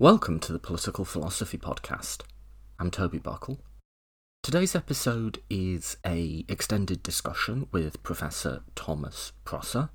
Welcome 0.00 0.40
to 0.40 0.52
the 0.54 0.58
Political 0.58 1.04
Philosophy 1.04 1.58
Podcast. 1.58 2.22
I'm 2.78 2.90
Toby 2.90 3.18
Buckle. 3.18 3.60
Today's 4.42 4.74
episode 4.74 5.42
is 5.50 5.98
a 6.06 6.46
extended 6.48 7.02
discussion 7.02 7.68
with 7.70 8.02
Professor 8.02 8.62
Thomas 8.74 9.32
Prosser. 9.44 9.90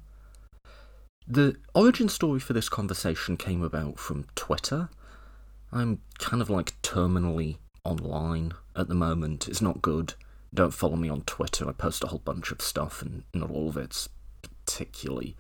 The 1.27 1.55
origin 1.73 2.07
story 2.07 2.39
for 2.39 2.53
this 2.53 2.69
conversation 2.69 3.35
came 3.35 3.63
about 3.63 3.97
from 3.97 4.27
Twitter. 4.35 4.89
I'm 5.71 6.01
kind 6.19 6.39
of 6.39 6.51
like 6.51 6.79
terminally 6.83 7.57
online 7.83 8.53
at 8.75 8.87
the 8.87 8.93
moment. 8.93 9.47
It's 9.47 9.59
not 9.59 9.81
good. 9.81 10.13
Don't 10.53 10.71
follow 10.71 10.97
me 10.97 11.09
on 11.09 11.21
Twitter. 11.21 11.67
I 11.67 11.71
post 11.71 12.03
a 12.03 12.07
whole 12.09 12.21
bunch 12.23 12.51
of 12.51 12.61
stuff 12.61 13.01
and 13.01 13.23
not 13.33 13.49
all 13.49 13.69
of 13.69 13.77
it's 13.77 14.07
particularly 14.43 15.35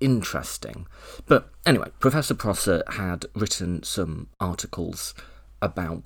interesting. 0.00 0.86
But 1.26 1.50
anyway, 1.66 1.90
Professor 2.00 2.34
Prosser 2.34 2.82
had 2.88 3.26
written 3.34 3.82
some 3.82 4.28
articles 4.40 5.14
about 5.60 6.02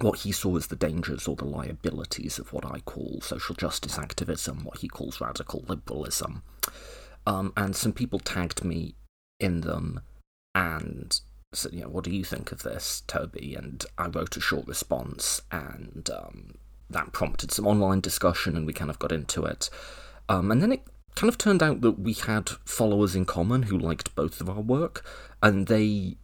what 0.00 0.20
he 0.20 0.32
saw 0.32 0.56
as 0.56 0.68
the 0.68 0.76
dangers 0.76 1.28
or 1.28 1.36
the 1.36 1.44
liabilities 1.44 2.38
of 2.38 2.52
what 2.52 2.64
I 2.64 2.80
call 2.80 3.20
social 3.20 3.54
justice 3.54 3.98
activism, 3.98 4.64
what 4.64 4.78
he 4.78 4.88
calls 4.88 5.20
radical 5.20 5.64
liberalism. 5.68 6.42
Um, 7.26 7.52
and 7.56 7.76
some 7.76 7.92
people 7.92 8.18
tagged 8.18 8.64
me 8.64 8.94
in 9.38 9.60
them 9.60 10.00
and 10.54 11.20
said, 11.52 11.72
you 11.72 11.82
know, 11.82 11.88
what 11.88 12.04
do 12.04 12.10
you 12.10 12.24
think 12.24 12.52
of 12.52 12.62
this, 12.62 13.02
Toby? 13.06 13.54
And 13.54 13.84
I 13.98 14.06
wrote 14.06 14.36
a 14.36 14.40
short 14.40 14.66
response, 14.66 15.42
and 15.50 16.08
um, 16.10 16.54
that 16.88 17.12
prompted 17.12 17.52
some 17.52 17.66
online 17.66 18.00
discussion, 18.00 18.56
and 18.56 18.66
we 18.66 18.72
kind 18.72 18.90
of 18.90 18.98
got 18.98 19.12
into 19.12 19.44
it. 19.44 19.68
Um, 20.28 20.50
and 20.50 20.62
then 20.62 20.72
it 20.72 20.82
kind 21.14 21.28
of 21.28 21.38
turned 21.38 21.62
out 21.62 21.80
that 21.82 21.98
we 21.98 22.12
had 22.12 22.48
followers 22.64 23.14
in 23.14 23.24
common 23.24 23.64
who 23.64 23.78
liked 23.78 24.14
both 24.14 24.40
of 24.40 24.48
our 24.48 24.60
work, 24.60 25.04
and 25.42 25.66
they 25.66 26.16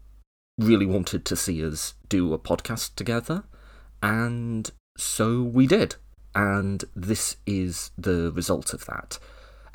really 0.58 0.86
wanted 0.86 1.24
to 1.26 1.36
see 1.36 1.64
us 1.64 1.94
do 2.08 2.32
a 2.32 2.38
podcast 2.38 2.94
together. 2.94 3.44
And 4.02 4.70
so 4.96 5.42
we 5.42 5.66
did. 5.66 5.96
And 6.34 6.84
this 6.94 7.36
is 7.46 7.90
the 7.96 8.30
result 8.32 8.74
of 8.74 8.84
that. 8.86 9.18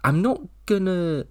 I'm 0.03 0.21
not 0.21 0.41
gonna 0.65 1.25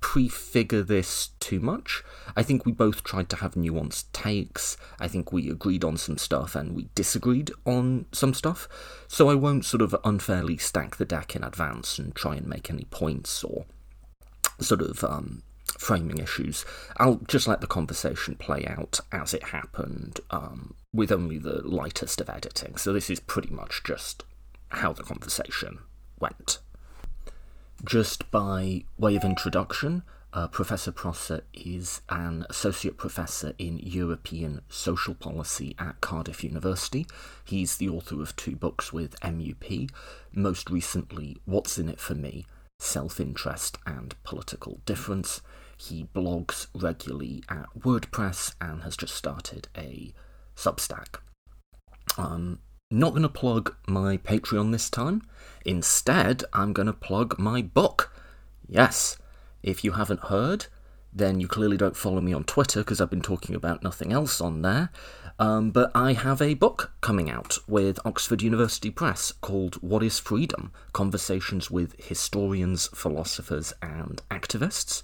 prefigure 0.00 0.82
this 0.82 1.30
too 1.40 1.60
much. 1.60 2.02
I 2.36 2.42
think 2.42 2.64
we 2.64 2.72
both 2.72 3.04
tried 3.04 3.28
to 3.30 3.36
have 3.36 3.54
nuanced 3.54 4.12
takes. 4.12 4.76
I 4.98 5.08
think 5.08 5.32
we 5.32 5.50
agreed 5.50 5.84
on 5.84 5.96
some 5.96 6.18
stuff 6.18 6.54
and 6.54 6.74
we 6.74 6.88
disagreed 6.94 7.50
on 7.64 8.06
some 8.12 8.34
stuff. 8.34 8.68
So 9.08 9.28
I 9.28 9.34
won't 9.34 9.64
sort 9.64 9.82
of 9.82 9.94
unfairly 10.04 10.56
stack 10.56 10.96
the 10.96 11.04
deck 11.04 11.36
in 11.36 11.44
advance 11.44 11.98
and 11.98 12.14
try 12.14 12.36
and 12.36 12.46
make 12.46 12.70
any 12.70 12.84
points 12.84 13.44
or 13.44 13.66
sort 14.58 14.80
of 14.80 15.04
um, 15.04 15.42
framing 15.78 16.18
issues. 16.18 16.64
I'll 16.96 17.20
just 17.28 17.46
let 17.46 17.60
the 17.60 17.66
conversation 17.66 18.36
play 18.36 18.66
out 18.66 19.00
as 19.12 19.34
it 19.34 19.44
happened 19.44 20.20
um, 20.30 20.74
with 20.92 21.12
only 21.12 21.38
the 21.38 21.66
lightest 21.66 22.20
of 22.20 22.30
editing. 22.30 22.76
So 22.76 22.92
this 22.92 23.10
is 23.10 23.20
pretty 23.20 23.50
much 23.50 23.82
just 23.84 24.24
how 24.70 24.92
the 24.92 25.02
conversation 25.02 25.78
went. 26.18 26.58
Just 27.84 28.30
by 28.30 28.84
way 28.98 29.16
of 29.16 29.24
introduction, 29.24 30.02
uh, 30.34 30.48
Professor 30.48 30.92
Prosser 30.92 31.44
is 31.54 32.02
an 32.10 32.44
associate 32.50 32.98
professor 32.98 33.54
in 33.58 33.78
European 33.78 34.60
social 34.68 35.14
policy 35.14 35.74
at 35.78 36.00
Cardiff 36.02 36.44
University. 36.44 37.06
He's 37.42 37.78
the 37.78 37.88
author 37.88 38.20
of 38.20 38.36
two 38.36 38.54
books 38.54 38.92
with 38.92 39.18
MUP, 39.20 39.90
most 40.32 40.68
recently, 40.68 41.38
What's 41.46 41.78
in 41.78 41.88
It 41.88 41.98
for 41.98 42.14
Me 42.14 42.44
Self 42.78 43.18
Interest 43.18 43.78
and 43.86 44.14
Political 44.24 44.80
Difference. 44.84 45.40
He 45.78 46.04
blogs 46.14 46.66
regularly 46.74 47.42
at 47.48 47.66
WordPress 47.78 48.56
and 48.60 48.82
has 48.82 48.94
just 48.96 49.14
started 49.14 49.68
a 49.76 50.12
Substack. 50.54 51.16
Um, 52.18 52.58
not 52.90 53.10
going 53.10 53.22
to 53.22 53.28
plug 53.28 53.74
my 53.86 54.16
Patreon 54.16 54.72
this 54.72 54.90
time. 54.90 55.22
Instead, 55.64 56.44
I'm 56.52 56.72
going 56.72 56.86
to 56.86 56.92
plug 56.92 57.38
my 57.38 57.62
book. 57.62 58.12
Yes, 58.68 59.16
if 59.62 59.84
you 59.84 59.92
haven't 59.92 60.24
heard, 60.24 60.66
then 61.12 61.40
you 61.40 61.46
clearly 61.46 61.76
don't 61.76 61.96
follow 61.96 62.20
me 62.20 62.32
on 62.32 62.44
Twitter 62.44 62.80
because 62.80 63.00
I've 63.00 63.10
been 63.10 63.20
talking 63.20 63.54
about 63.54 63.82
nothing 63.82 64.12
else 64.12 64.40
on 64.40 64.62
there. 64.62 64.90
Um, 65.38 65.70
but 65.70 65.90
I 65.94 66.12
have 66.12 66.42
a 66.42 66.54
book 66.54 66.92
coming 67.00 67.30
out 67.30 67.58
with 67.66 67.98
Oxford 68.04 68.42
University 68.42 68.90
Press 68.90 69.32
called 69.32 69.76
What 69.76 70.02
is 70.02 70.18
Freedom? 70.18 70.72
Conversations 70.92 71.70
with 71.70 71.98
Historians, 71.98 72.88
Philosophers, 72.88 73.72
and 73.80 74.20
Activists. 74.30 75.02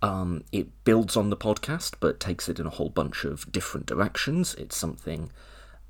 Um, 0.00 0.44
it 0.52 0.84
builds 0.84 1.16
on 1.16 1.30
the 1.30 1.36
podcast 1.36 1.94
but 1.98 2.20
takes 2.20 2.48
it 2.48 2.60
in 2.60 2.66
a 2.66 2.70
whole 2.70 2.90
bunch 2.90 3.24
of 3.24 3.50
different 3.50 3.86
directions. 3.86 4.54
It's 4.54 4.76
something 4.76 5.30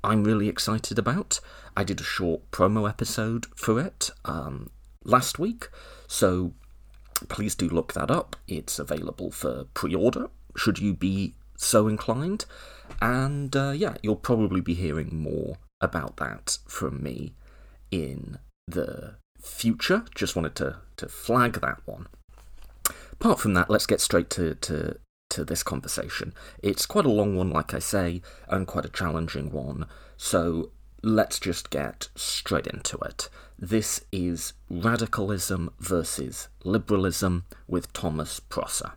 I'm 0.05 0.23
really 0.23 0.47
excited 0.47 0.99
about. 0.99 1.39
I 1.75 1.83
did 1.83 1.99
a 1.99 2.03
short 2.03 2.51
promo 2.51 2.87
episode 2.87 3.47
for 3.55 3.79
it 3.79 4.11
um, 4.23 4.69
last 5.03 5.39
week, 5.39 5.69
so 6.07 6.53
please 7.27 7.55
do 7.55 7.67
look 7.67 7.93
that 7.93 8.11
up. 8.11 8.35
It's 8.47 8.77
available 8.79 9.31
for 9.31 9.65
pre 9.73 9.95
order, 9.95 10.29
should 10.55 10.79
you 10.79 10.93
be 10.93 11.35
so 11.57 11.87
inclined. 11.87 12.45
And 13.01 13.55
uh, 13.55 13.71
yeah, 13.71 13.95
you'll 14.03 14.15
probably 14.15 14.61
be 14.61 14.75
hearing 14.75 15.09
more 15.15 15.57
about 15.81 16.17
that 16.17 16.59
from 16.67 17.01
me 17.01 17.33
in 17.91 18.37
the 18.67 19.15
future. 19.41 20.05
Just 20.13 20.35
wanted 20.35 20.55
to, 20.55 20.77
to 20.97 21.07
flag 21.07 21.61
that 21.61 21.81
one. 21.85 22.07
Apart 23.11 23.39
from 23.39 23.53
that, 23.55 23.69
let's 23.69 23.87
get 23.87 24.01
straight 24.01 24.29
to, 24.31 24.55
to 24.55 24.97
to 25.35 25.45
this 25.45 25.63
conversation. 25.63 26.33
It's 26.63 26.85
quite 26.85 27.05
a 27.05 27.09
long 27.09 27.35
one, 27.35 27.51
like 27.51 27.73
I 27.73 27.79
say, 27.79 28.21
and 28.47 28.65
quite 28.65 28.85
a 28.85 28.89
challenging 28.89 29.51
one, 29.51 29.85
so 30.17 30.71
let's 31.03 31.39
just 31.39 31.69
get 31.69 32.07
straight 32.15 32.67
into 32.67 32.97
it. 32.99 33.29
This 33.59 34.05
is 34.11 34.53
Radicalism 34.69 35.71
versus 35.79 36.47
Liberalism 36.63 37.45
with 37.67 37.91
Thomas 37.93 38.39
Prosser. 38.39 38.93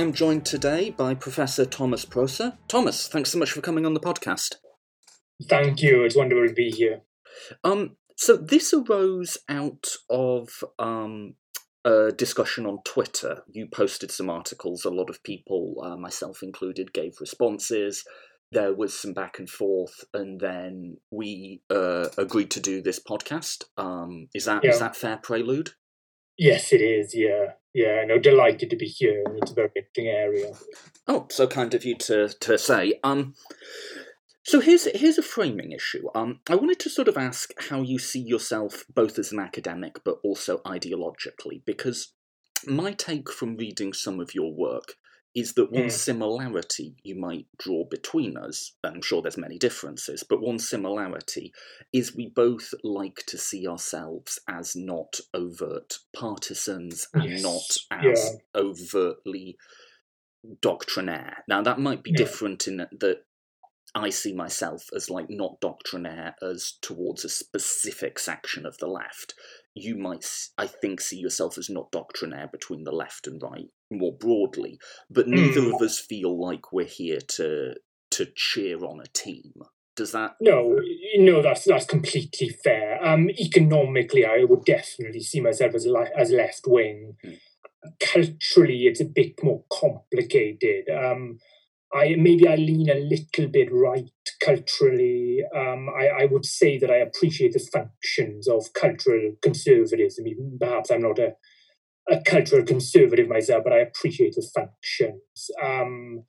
I 0.00 0.02
am 0.02 0.14
joined 0.14 0.46
today 0.46 0.88
by 0.88 1.12
Professor 1.12 1.66
Thomas 1.66 2.06
Prosser. 2.06 2.56
Thomas, 2.68 3.06
thanks 3.06 3.28
so 3.32 3.38
much 3.38 3.52
for 3.52 3.60
coming 3.60 3.84
on 3.84 3.92
the 3.92 4.00
podcast. 4.00 4.54
Thank 5.46 5.82
you. 5.82 6.04
It's 6.04 6.16
wonderful 6.16 6.48
to 6.48 6.54
be 6.54 6.70
here. 6.70 7.02
Um, 7.64 7.98
so 8.16 8.38
this 8.38 8.72
arose 8.72 9.36
out 9.50 9.88
of 10.08 10.64
um, 10.78 11.34
a 11.84 12.12
discussion 12.12 12.64
on 12.64 12.78
Twitter. 12.82 13.42
You 13.50 13.68
posted 13.70 14.10
some 14.10 14.30
articles. 14.30 14.86
A 14.86 14.90
lot 14.90 15.10
of 15.10 15.22
people, 15.22 15.74
uh, 15.84 15.98
myself 15.98 16.42
included, 16.42 16.94
gave 16.94 17.20
responses. 17.20 18.02
There 18.52 18.72
was 18.74 18.98
some 18.98 19.12
back 19.12 19.38
and 19.38 19.50
forth, 19.50 20.02
and 20.14 20.40
then 20.40 20.96
we 21.10 21.60
uh, 21.68 22.08
agreed 22.16 22.50
to 22.52 22.60
do 22.60 22.80
this 22.80 22.98
podcast. 22.98 23.64
Um, 23.76 24.28
is 24.34 24.46
that 24.46 24.64
Yeah. 24.64 24.70
is 24.70 24.78
that 24.78 24.96
fair 24.96 25.18
prelude? 25.18 25.72
Yes, 26.38 26.72
it 26.72 26.80
is. 26.80 27.14
Yeah, 27.14 27.52
yeah. 27.74 28.04
No, 28.06 28.18
delighted 28.18 28.70
to 28.70 28.76
be 28.76 28.86
here. 28.86 29.22
It's 29.36 29.50
a 29.50 29.54
very 29.54 29.70
interesting 29.76 30.06
area. 30.08 30.52
Oh, 31.08 31.26
so 31.30 31.46
kind 31.46 31.74
of 31.74 31.84
you 31.84 31.96
to 31.96 32.28
to 32.28 32.58
say. 32.58 32.94
Um, 33.02 33.34
so 34.44 34.60
here's 34.60 34.84
here's 34.96 35.18
a 35.18 35.22
framing 35.22 35.72
issue. 35.72 36.08
Um, 36.14 36.40
I 36.48 36.54
wanted 36.54 36.80
to 36.80 36.90
sort 36.90 37.08
of 37.08 37.16
ask 37.16 37.50
how 37.68 37.82
you 37.82 37.98
see 37.98 38.20
yourself 38.20 38.84
both 38.92 39.18
as 39.18 39.32
an 39.32 39.38
academic 39.38 40.02
but 40.04 40.18
also 40.24 40.58
ideologically, 40.58 41.64
because 41.64 42.12
my 42.66 42.92
take 42.92 43.30
from 43.30 43.56
reading 43.56 43.92
some 43.92 44.20
of 44.20 44.34
your 44.34 44.52
work 44.52 44.94
is 45.34 45.54
that 45.54 45.70
one 45.70 45.86
Mm. 45.86 45.92
similarity 45.92 46.96
you 47.02 47.14
might 47.14 47.46
draw 47.58 47.84
between 47.84 48.36
us, 48.36 48.72
and 48.82 48.96
I'm 48.96 49.02
sure 49.02 49.22
there's 49.22 49.36
many 49.38 49.58
differences, 49.58 50.24
but 50.28 50.40
one 50.40 50.58
similarity 50.58 51.52
is 51.92 52.14
we 52.16 52.28
both 52.28 52.74
like 52.82 53.24
to 53.26 53.38
see 53.38 53.66
ourselves 53.66 54.40
as 54.48 54.74
not 54.74 55.20
overt 55.32 55.98
partisans 56.12 57.06
and 57.14 57.24
Yes, 57.24 57.42
not 57.42 57.76
as 57.90 58.32
yeah. 58.54 58.60
overtly 58.60 59.56
doctrinaire. 60.60 61.44
Now 61.48 61.62
that 61.62 61.78
might 61.78 62.02
be 62.02 62.10
Yeah. 62.10 62.16
different 62.18 62.66
in 62.66 62.78
that 62.78 63.24
I 63.94 64.10
see 64.10 64.32
myself 64.32 64.88
as 64.94 65.10
like 65.10 65.28
not 65.28 65.60
doctrinaire 65.60 66.36
as 66.42 66.74
towards 66.80 67.24
a 67.24 67.28
specific 67.28 68.18
section 68.18 68.64
of 68.64 68.78
the 68.78 68.86
left. 68.86 69.34
You 69.74 69.96
might, 69.96 70.26
I 70.58 70.66
think, 70.66 71.00
see 71.00 71.18
yourself 71.18 71.56
as 71.56 71.70
not 71.70 71.92
doctrinaire 71.92 72.48
between 72.50 72.84
the 72.84 72.92
left 72.92 73.26
and 73.26 73.40
right 73.42 73.68
more 73.90 74.12
broadly, 74.16 74.78
but 75.08 75.28
neither 75.28 75.60
Mm. 75.60 75.74
of 75.74 75.82
us 75.82 75.98
feel 75.98 76.38
like 76.40 76.72
we're 76.72 76.86
here 76.86 77.20
to 77.36 77.74
to 78.12 78.26
cheer 78.34 78.84
on 78.84 79.00
a 79.00 79.06
team. 79.14 79.52
Does 79.94 80.10
that? 80.12 80.32
No, 80.40 80.76
no, 81.16 81.40
that's 81.42 81.64
that's 81.64 81.84
completely 81.86 82.48
fair. 82.48 83.04
Um, 83.04 83.30
economically, 83.30 84.24
I 84.24 84.44
would 84.44 84.64
definitely 84.64 85.20
see 85.20 85.40
myself 85.40 85.74
as 85.74 85.86
le- 85.86 86.10
as 86.16 86.30
left 86.32 86.62
wing. 86.66 87.16
Hmm. 87.22 87.34
Culturally, 88.00 88.86
it's 88.86 89.00
a 89.00 89.04
bit 89.04 89.42
more 89.42 89.64
complicated. 89.72 90.88
Um, 90.90 91.38
I 91.92 92.14
maybe 92.16 92.46
I 92.46 92.54
lean 92.54 92.88
a 92.88 92.94
little 92.94 93.50
bit 93.50 93.68
right 93.72 94.10
culturally. 94.40 95.40
Um, 95.54 95.88
I, 95.88 96.22
I 96.22 96.24
would 96.26 96.44
say 96.44 96.78
that 96.78 96.90
I 96.90 96.96
appreciate 96.96 97.52
the 97.52 97.58
functions 97.58 98.48
of 98.48 98.72
cultural 98.72 99.32
conservatism. 99.42 100.26
Even 100.26 100.56
perhaps 100.60 100.90
I'm 100.90 101.02
not 101.02 101.18
a 101.18 101.34
a 102.08 102.20
cultural 102.26 102.64
conservative 102.64 103.28
myself, 103.28 103.64
but 103.64 103.72
I 103.72 103.78
appreciate 103.78 104.34
the 104.34 104.48
functions. 104.54 105.50
Um, 105.62 106.24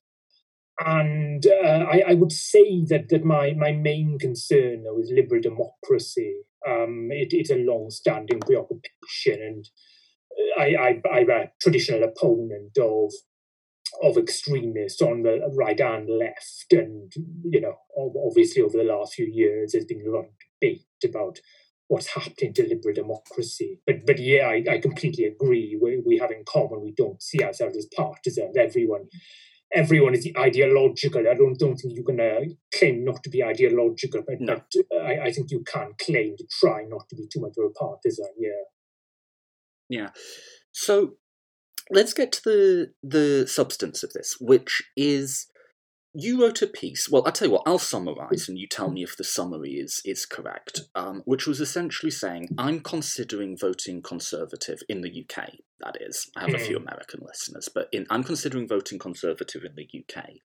and 0.80 1.46
uh, 1.46 1.86
I, 1.92 2.04
I, 2.10 2.14
would 2.14 2.32
say 2.32 2.84
that 2.86 3.10
that 3.10 3.24
my 3.24 3.54
my 3.54 3.72
main 3.72 4.18
concern 4.20 4.84
though 4.84 5.00
is 5.00 5.12
liberal 5.14 5.42
democracy. 5.42 6.34
Um, 6.68 7.10
it, 7.12 7.30
it's 7.32 7.50
a 7.50 7.56
long-standing 7.56 8.40
preoccupation, 8.40 9.42
and 9.42 9.66
I, 10.58 10.76
I, 10.76 11.02
I'm 11.12 11.30
a 11.30 11.52
traditional 11.60 12.04
opponent 12.04 12.78
of 12.80 13.12
of 14.04 14.18
extremists 14.18 15.02
on 15.02 15.24
the 15.24 15.40
right 15.56 15.80
and 15.80 16.10
left, 16.10 16.72
and 16.72 17.12
you 17.44 17.62
know, 17.62 17.76
obviously 17.98 18.62
over 18.62 18.78
the 18.78 18.84
last 18.84 19.14
few 19.14 19.30
years, 19.32 19.72
there's 19.72 19.86
been 19.86 20.04
a 20.06 20.12
lot 20.12 20.26
of 20.26 20.32
debate 20.62 20.86
about 21.04 21.40
what's 21.88 22.14
happening 22.14 22.54
to 22.54 22.68
liberal 22.68 22.96
democracy. 22.96 23.82
But 23.86 24.06
but 24.06 24.18
yeah, 24.18 24.48
I, 24.48 24.64
I 24.72 24.78
completely 24.80 25.26
agree. 25.26 25.78
We, 25.82 26.02
we 26.06 26.18
have 26.20 26.32
in 26.32 26.44
common 26.46 26.82
we 26.82 26.94
don't 26.96 27.22
see 27.22 27.44
ourselves 27.44 27.78
as 27.78 27.88
partisans. 27.96 28.56
Everyone 28.58 29.08
everyone 29.74 30.16
is 30.16 30.30
ideological. 30.38 31.28
I 31.30 31.34
don't 31.34 31.60
don't 31.60 31.76
think 31.76 31.94
you 31.96 32.04
can 32.04 32.20
uh, 32.20 32.42
claim 32.74 33.04
not 33.04 33.24
to 33.24 33.30
be 33.30 33.44
ideological, 33.44 34.24
but, 34.26 34.40
no. 34.40 34.56
but 34.56 34.96
uh, 34.96 35.04
I, 35.04 35.26
I 35.26 35.32
think 35.32 35.52
you 35.52 35.64
can 35.66 35.92
claim 36.00 36.36
to 36.38 36.46
try 36.60 36.84
not 36.88 37.10
to 37.10 37.16
be 37.16 37.28
too 37.32 37.42
much 37.42 37.54
of 37.58 37.66
a 37.66 37.70
partisan. 37.72 38.34
Yeah. 38.40 38.64
Yeah. 39.90 40.10
So 40.72 41.16
let's 41.92 42.14
get 42.14 42.32
to 42.34 42.42
the 42.44 42.94
the 43.04 43.48
substance 43.48 44.04
of 44.04 44.14
this, 44.14 44.38
which 44.40 44.82
is 44.96 45.48
you 46.14 46.42
wrote 46.42 46.62
a 46.62 46.68
piece. 46.68 47.10
Well, 47.10 47.24
I'll 47.26 47.32
tell 47.32 47.48
you 47.48 47.54
what. 47.54 47.64
I'll 47.66 47.80
summarize, 47.80 48.50
and 48.50 48.58
you 48.58 48.68
tell 48.68 48.92
me 48.92 49.04
if 49.04 49.16
the 49.16 49.24
summary 49.24 49.74
is 49.74 50.02
is 50.04 50.26
correct. 50.26 50.82
Um, 50.96 51.22
which 51.26 51.48
was 51.48 51.62
essentially 51.62 52.12
saying, 52.12 52.50
I'm 52.58 52.82
considering 52.82 53.58
voting 53.58 54.02
Conservative 54.02 54.80
in 54.90 55.02
the 55.02 55.10
UK. 55.10 55.52
That 55.80 55.98
is, 56.00 56.30
I 56.36 56.42
have 56.42 56.54
a 56.54 56.60
few 56.60 56.78
hmm. 56.78 56.88
American 56.88 57.22
listeners, 57.26 57.70
but 57.74 57.88
in, 57.92 58.06
I'm 58.10 58.24
considering 58.24 58.68
voting 58.68 59.00
Conservative 59.00 59.64
in 59.64 59.76
the 59.76 59.88
UK, 60.00 60.36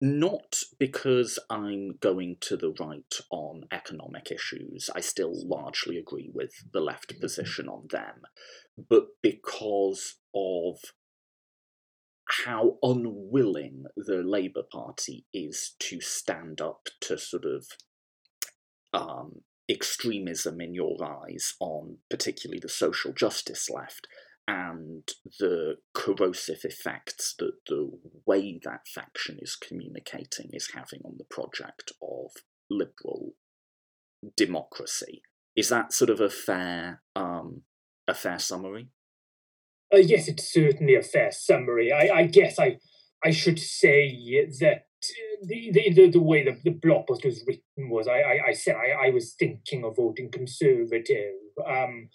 not 0.00 0.60
because 0.78 1.38
I'm 1.50 1.96
going 2.00 2.36
to 2.42 2.56
the 2.56 2.72
right 2.80 3.14
on 3.30 3.64
economic 3.72 4.30
issues. 4.30 4.88
I 4.94 5.00
still 5.00 5.32
largely 5.46 5.98
agree 5.98 6.30
with 6.32 6.52
the 6.72 6.80
left 6.80 7.20
position 7.20 7.68
on 7.68 7.88
them, 7.90 8.22
but 8.88 9.08
because 9.22 10.14
of 10.34 10.78
how 12.46 12.76
unwilling 12.82 13.84
the 13.96 14.22
Labour 14.22 14.62
Party 14.70 15.26
is 15.34 15.74
to 15.80 16.00
stand 16.00 16.60
up 16.60 16.88
to 17.00 17.18
sort 17.18 17.44
of 17.44 17.66
um, 18.92 19.42
extremism 19.68 20.60
in 20.60 20.74
your 20.74 20.96
eyes 21.02 21.54
on 21.60 21.98
particularly 22.08 22.60
the 22.60 22.68
social 22.68 23.12
justice 23.12 23.68
left 23.70 24.06
and 24.48 25.08
the 25.38 25.76
corrosive 25.94 26.64
effects 26.64 27.34
that 27.38 27.52
the 27.68 27.90
way 28.26 28.58
that 28.64 28.88
faction 28.88 29.38
is 29.40 29.54
communicating 29.54 30.50
is 30.52 30.72
having 30.74 31.00
on 31.04 31.14
the 31.18 31.24
project 31.24 31.92
of 32.02 32.32
liberal 32.68 33.34
democracy. 34.36 35.22
Is 35.54 35.68
that 35.68 35.92
sort 35.92 36.10
of 36.10 36.20
a 36.20 36.30
fair 36.30 37.02
um, 37.14 37.62
a 38.08 38.14
fair 38.14 38.38
summary? 38.38 38.88
Uh, 39.92 39.98
yes, 39.98 40.28
it's 40.28 40.52
certainly 40.52 40.94
a 40.94 41.02
fair 41.02 41.32
summary. 41.32 41.92
I, 41.92 42.08
I 42.14 42.26
guess 42.26 42.58
I 42.58 42.78
I 43.24 43.30
should 43.30 43.58
say 43.58 44.48
that 44.60 44.86
the 45.42 45.70
the, 45.72 46.10
the 46.10 46.20
way 46.20 46.44
the, 46.44 46.56
the 46.62 46.70
blog 46.70 47.06
post 47.06 47.24
was 47.24 47.42
written 47.46 47.90
was 47.90 48.06
I, 48.06 48.20
I, 48.20 48.40
I 48.48 48.52
said 48.52 48.76
I, 48.76 49.08
I 49.08 49.10
was 49.10 49.34
thinking 49.38 49.84
of 49.84 49.96
voting 49.96 50.30
conservative. 50.30 51.34
Um, 51.66 52.08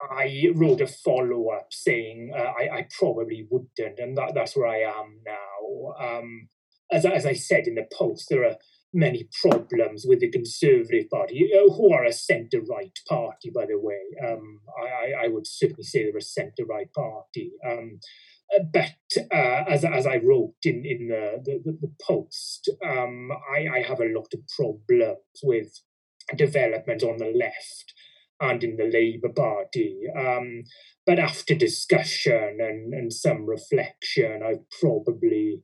I 0.00 0.50
wrote 0.54 0.82
a 0.82 0.86
follow 0.86 1.48
up 1.48 1.68
saying 1.70 2.32
uh, 2.36 2.52
I, 2.60 2.78
I 2.78 2.88
probably 2.98 3.46
wouldn't, 3.50 3.98
and 3.98 4.16
that, 4.18 4.32
that's 4.34 4.54
where 4.54 4.68
I 4.68 4.80
am 4.80 5.20
now. 5.24 5.94
Um, 5.98 6.48
as, 6.92 7.06
as 7.06 7.24
I 7.24 7.32
said 7.32 7.66
in 7.66 7.76
the 7.76 7.86
post, 7.90 8.26
there 8.28 8.44
are 8.44 8.56
many 8.96 9.28
problems 9.42 10.04
with 10.06 10.20
the 10.20 10.30
Conservative 10.30 11.10
Party, 11.10 11.50
who 11.52 11.92
are 11.92 12.04
a 12.04 12.12
centre 12.12 12.60
right 12.60 12.98
party, 13.08 13.50
by 13.54 13.66
the 13.66 13.78
way. 13.78 14.00
Um, 14.26 14.60
I, 14.82 15.26
I, 15.26 15.28
would 15.28 15.46
certainly 15.46 15.82
say 15.82 16.04
they're 16.04 16.16
a 16.16 16.22
centre 16.22 16.64
right 16.68 16.92
party. 16.92 17.52
Um, 17.64 18.00
uh, 18.54 18.62
but 18.72 19.22
uh, 19.32 19.64
as, 19.68 19.84
as 19.84 20.06
I 20.06 20.16
wrote 20.16 20.54
in, 20.64 20.84
in 20.84 21.08
the, 21.08 21.42
the, 21.44 21.78
the 21.80 21.92
post, 22.02 22.70
um, 22.84 23.30
I, 23.52 23.78
I 23.78 23.82
have 23.82 24.00
a 24.00 24.12
lot 24.12 24.32
of 24.32 24.40
problems 24.56 25.18
with 25.42 25.80
development 26.36 27.02
on 27.02 27.18
the 27.18 27.32
left 27.36 27.92
and 28.40 28.62
in 28.62 28.76
the 28.76 28.90
Labour 28.92 29.30
Party. 29.30 30.02
Um, 30.16 30.64
but 31.04 31.18
after 31.18 31.54
discussion 31.54 32.58
and, 32.60 32.92
and 32.92 33.12
some 33.12 33.46
reflection, 33.46 34.42
I've 34.42 34.68
probably 34.80 35.62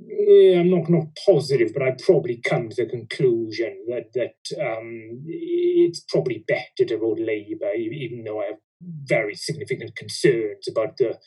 I'm 0.00 0.70
not 0.70 0.88
not 0.88 1.08
positive, 1.26 1.72
but 1.72 1.82
I 1.82 1.96
probably 2.04 2.40
come 2.42 2.68
to 2.68 2.84
the 2.84 2.90
conclusion 2.90 3.84
that 3.88 4.12
that 4.14 4.36
um, 4.60 5.22
it's 5.26 6.04
probably 6.08 6.44
better 6.46 6.86
to 6.86 6.98
vote 6.98 7.18
Labour, 7.18 7.72
even 7.74 8.24
though 8.24 8.40
I 8.40 8.46
have 8.46 8.58
very 8.80 9.34
significant 9.34 9.96
concerns 9.96 10.68
about 10.68 10.96
the 10.96 11.18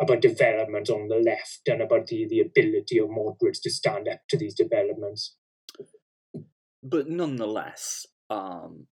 about 0.00 0.20
development 0.20 0.90
on 0.90 1.08
the 1.08 1.16
left 1.16 1.62
and 1.66 1.80
about 1.80 2.06
the, 2.08 2.26
the 2.28 2.40
ability 2.40 2.98
of 2.98 3.08
moderates 3.08 3.60
to 3.60 3.70
stand 3.70 4.08
up 4.08 4.20
to 4.28 4.36
these 4.36 4.54
developments. 4.54 5.36
But 6.82 7.08
nonetheless, 7.08 8.06
um, 8.28 8.88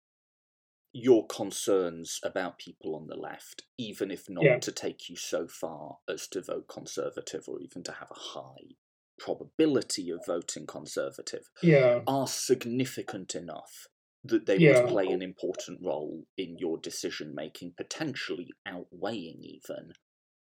your 0.94 1.27
concerns 1.27 2.19
about 2.24 2.57
people 2.57 2.95
on 2.95 3.07
the 3.07 3.18
left, 3.18 3.63
even 3.77 4.12
if 4.12 4.30
not 4.30 4.45
yeah. 4.45 4.59
to 4.59 4.71
take 4.71 5.09
you 5.09 5.15
so 5.15 5.47
far 5.47 5.97
as 6.07 6.27
to 6.30 6.41
vote 6.41 6.68
Conservative 6.69 7.44
or 7.47 7.59
even 7.59 7.83
to 7.83 7.92
have 7.92 8.09
a 8.11 8.40
high 8.40 8.75
probability 9.20 10.10
of 10.10 10.26
voting 10.26 10.66
Conservative 10.66 11.50
yeah. 11.62 12.00
are 12.08 12.28
significant 12.28 13.36
enough 13.36 13.88
that 14.24 14.46
they 14.46 14.58
yeah. 14.58 14.82
would 14.82 14.90
play 14.90 15.08
an 15.08 15.22
important 15.22 15.80
role 15.84 16.24
in 16.38 16.58
your 16.58 16.78
decision 16.78 17.34
making, 17.36 17.74
potentially 17.76 18.50
outweighing 18.66 19.44
even 19.44 19.94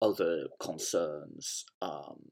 other 0.01 0.47
concerns 0.59 1.65
um, 1.81 2.31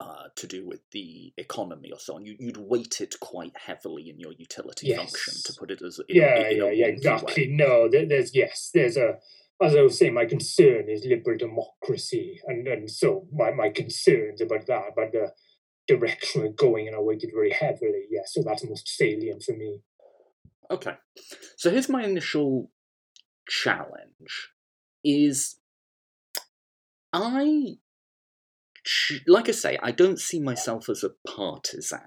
uh, 0.00 0.28
to 0.36 0.46
do 0.46 0.66
with 0.66 0.80
the 0.90 1.32
economy 1.38 1.90
or 1.90 1.98
so 1.98 2.16
on. 2.16 2.26
You, 2.26 2.36
would 2.40 2.56
weight 2.56 3.00
it 3.00 3.14
quite 3.20 3.56
heavily 3.56 4.10
in 4.10 4.18
your 4.18 4.32
utility 4.32 4.88
yes. 4.88 4.98
function, 4.98 5.34
to 5.46 5.58
put 5.58 5.70
it 5.70 5.80
as 5.80 6.00
in 6.08 6.16
yeah, 6.16 6.34
a, 6.34 6.50
in 6.50 6.56
yeah, 6.56 6.70
yeah, 6.70 6.86
exactly. 6.86 7.48
Way. 7.48 7.54
No, 7.54 7.88
there's 7.88 8.34
yes, 8.34 8.70
there's 8.74 8.96
a 8.96 9.18
as 9.62 9.76
I 9.76 9.82
was 9.82 9.98
saying, 9.98 10.14
my 10.14 10.24
concern 10.24 10.88
is 10.88 11.04
liberal 11.04 11.38
democracy, 11.38 12.40
and, 12.46 12.66
and 12.66 12.90
so 12.90 13.26
my, 13.32 13.52
my 13.52 13.70
concerns 13.70 14.40
about 14.40 14.66
that, 14.66 14.88
about 14.92 15.12
the 15.12 15.32
direction 15.86 16.42
we're 16.42 16.48
going, 16.48 16.86
and 16.86 16.96
I 16.96 17.00
weighted 17.00 17.30
very 17.34 17.52
heavily. 17.52 18.06
Yeah, 18.10 18.22
so 18.26 18.42
that's 18.42 18.64
most 18.64 18.88
salient 18.88 19.42
for 19.42 19.56
me. 19.56 19.80
Okay, 20.70 20.94
so 21.56 21.70
here's 21.70 21.88
my 21.88 22.02
initial 22.02 22.70
challenge: 23.48 24.50
is 25.04 25.56
I, 27.12 27.74
like 29.26 29.48
I 29.48 29.52
say, 29.52 29.78
I 29.82 29.92
don't 29.92 30.20
see 30.20 30.40
myself 30.40 30.88
as 30.88 31.04
a 31.04 31.10
partisan. 31.28 32.00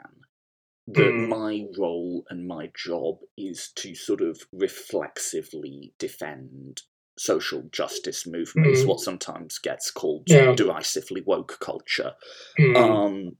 That 0.88 1.02
mm. 1.02 1.28
my 1.30 1.66
role 1.80 2.26
and 2.30 2.48
my 2.48 2.70
job 2.78 3.16
is 3.36 3.72
to 3.78 3.96
sort 3.96 4.22
of 4.22 4.42
reflexively 4.52 5.96
defend 5.98 6.84
social 7.18 7.64
justice 7.72 8.28
movements, 8.28 8.82
mm. 8.82 8.88
what 8.88 9.00
sometimes 9.00 9.60
gets 9.60 9.92
called 9.92 10.24
yeah. 10.28 10.54
derisively 10.54 11.22
woke 11.26 11.58
culture. 11.60 12.14
Mm. 12.60 12.76
Um, 12.76 13.38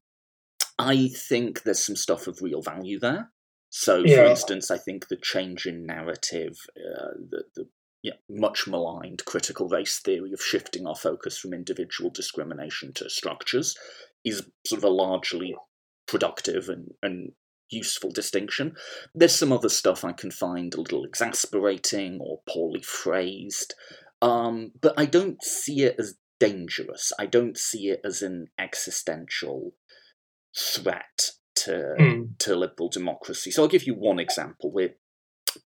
I 0.78 1.10
think 1.10 1.64
there's 1.64 1.84
some 1.84 1.96
stuff 1.96 2.28
of 2.28 2.42
real 2.42 2.62
value 2.62 3.00
there. 3.00 3.32
So, 3.70 4.04
yeah. 4.06 4.18
for 4.18 4.26
instance, 4.26 4.72
I 4.72 4.78
think 4.78 5.08
the 5.08 5.18
change 5.18 5.66
in 5.66 5.86
narrative, 5.86 6.58
uh, 6.78 7.12
the, 7.30 7.44
the 7.56 7.68
yeah, 8.02 8.14
much 8.30 8.68
maligned 8.68 9.26
critical 9.26 9.68
race 9.68 10.00
theory 10.00 10.32
of 10.32 10.42
shifting 10.42 10.86
our 10.86 10.96
focus 10.96 11.38
from 11.38 11.54
individual 11.54 12.10
discrimination 12.10 12.94
to 12.94 13.10
structures, 13.10 13.76
is 14.24 14.48
sort 14.66 14.78
of 14.78 14.84
a 14.84 14.90
largely 14.90 15.56
productive 16.08 16.70
and, 16.70 16.94
and 17.02 17.32
useful 17.70 18.12
distinction. 18.12 18.76
There's 19.14 19.36
some 19.36 19.52
other 19.52 19.70
stuff 19.70 20.04
I 20.04 20.12
can 20.12 20.32
find 20.32 20.74
a 20.74 20.82
little 20.82 21.04
exasperating 21.04 22.20
or 22.22 22.42
poorly 22.48 22.82
phrased, 22.82 23.74
um, 24.22 24.72
but 24.80 24.94
I 24.98 25.06
don't 25.06 25.44
see 25.44 25.84
it 25.84 25.96
as 26.00 26.16
dangerous. 26.40 27.12
I 27.18 27.26
don't 27.26 27.58
see 27.58 27.90
it 27.90 28.02
as 28.04 28.22
an 28.22 28.48
existential 28.60 29.74
threat. 30.58 31.32
to 31.56 31.96
mm. 31.98 32.38
to 32.40 32.56
liberal 32.56 32.90
democracy. 32.90 33.50
So 33.50 33.64
I'll 33.64 33.70
give 33.70 33.88
you 33.88 33.96
one 33.96 34.20
example. 34.20 34.72
With 34.72 34.92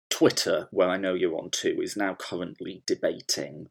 Twitter, 0.09 0.67
where 0.71 0.89
I 0.89 0.97
know 0.97 1.13
you're 1.13 1.37
on 1.37 1.49
too, 1.51 1.79
is 1.81 1.95
now 1.95 2.15
currently 2.15 2.83
debating 2.85 3.67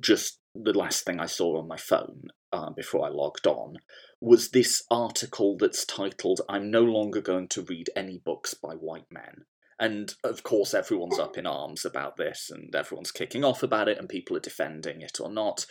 just 0.00 0.38
the 0.54 0.76
last 0.76 1.04
thing 1.04 1.20
I 1.20 1.26
saw 1.26 1.58
on 1.58 1.68
my 1.68 1.76
phone 1.76 2.28
uh, 2.52 2.70
before 2.70 3.06
I 3.06 3.08
logged 3.08 3.46
on 3.46 3.78
was 4.20 4.50
this 4.50 4.82
article 4.90 5.56
that's 5.56 5.84
titled 5.84 6.42
"I'm 6.48 6.70
no 6.70 6.82
longer 6.82 7.20
going 7.20 7.48
to 7.48 7.62
read 7.62 7.90
any 7.96 8.18
books 8.18 8.54
by 8.54 8.74
white 8.74 9.10
men." 9.10 9.44
And 9.78 10.14
of 10.22 10.42
course, 10.44 10.74
everyone's 10.74 11.18
up 11.18 11.36
in 11.36 11.46
arms 11.46 11.84
about 11.84 12.16
this, 12.16 12.50
and 12.50 12.74
everyone's 12.74 13.10
kicking 13.10 13.42
off 13.42 13.62
about 13.62 13.88
it, 13.88 13.98
and 13.98 14.08
people 14.08 14.36
are 14.36 14.40
defending 14.40 15.00
it 15.00 15.18
or 15.20 15.30
not. 15.30 15.66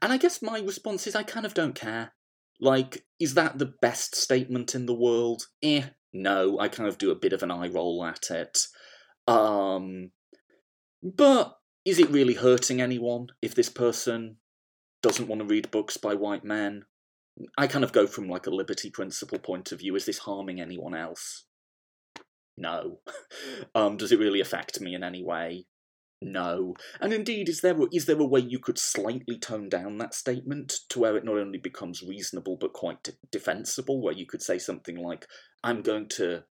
And 0.00 0.12
I 0.12 0.16
guess 0.16 0.40
my 0.40 0.60
response 0.60 1.06
is 1.06 1.14
I 1.14 1.24
kind 1.24 1.44
of 1.44 1.52
don't 1.52 1.74
care. 1.74 2.12
Like, 2.60 3.04
is 3.18 3.34
that 3.34 3.58
the 3.58 3.72
best 3.82 4.14
statement 4.14 4.74
in 4.74 4.86
the 4.86 4.94
world? 4.94 5.44
Eh, 5.62 5.84
no. 6.12 6.58
I 6.58 6.68
kind 6.68 6.88
of 6.88 6.98
do 6.98 7.10
a 7.10 7.16
bit 7.16 7.32
of 7.32 7.42
an 7.42 7.50
eye 7.50 7.68
roll 7.68 8.04
at 8.04 8.30
it. 8.30 8.58
Um, 9.26 10.12
but 11.02 11.56
is 11.84 11.98
it 11.98 12.10
really 12.10 12.34
hurting 12.34 12.80
anyone 12.80 13.28
if 13.40 13.54
this 13.54 13.70
person 13.70 14.36
doesn't 15.02 15.28
want 15.28 15.40
to 15.40 15.46
read 15.46 15.70
books 15.70 15.96
by 15.96 16.14
white 16.14 16.44
men? 16.44 16.84
I 17.56 17.66
kind 17.66 17.84
of 17.84 17.92
go 17.92 18.06
from 18.06 18.28
like 18.28 18.46
a 18.46 18.54
liberty 18.54 18.90
principle 18.90 19.38
point 19.38 19.72
of 19.72 19.78
view. 19.78 19.96
Is 19.96 20.04
this 20.04 20.18
harming 20.18 20.60
anyone 20.60 20.94
else? 20.94 21.44
No. 22.56 23.00
um, 23.74 23.96
does 23.96 24.12
it 24.12 24.18
really 24.18 24.40
affect 24.40 24.80
me 24.80 24.94
in 24.94 25.02
any 25.02 25.24
way? 25.24 25.64
No. 26.20 26.74
And 27.00 27.14
indeed, 27.14 27.48
is 27.48 27.62
there 27.62 27.76
is 27.92 28.04
there 28.04 28.20
a 28.20 28.26
way 28.26 28.40
you 28.40 28.58
could 28.58 28.78
slightly 28.78 29.38
tone 29.38 29.70
down 29.70 29.96
that 29.98 30.14
statement 30.14 30.80
to 30.90 30.98
where 30.98 31.16
it 31.16 31.24
not 31.24 31.38
only 31.38 31.58
becomes 31.58 32.02
reasonable 32.02 32.58
but 32.60 32.74
quite 32.74 33.08
defensible, 33.32 34.02
where 34.02 34.12
you 34.12 34.26
could 34.26 34.42
say 34.42 34.58
something 34.58 34.96
like, 34.96 35.26
"I'm 35.64 35.80
going 35.80 36.08
to 36.10 36.44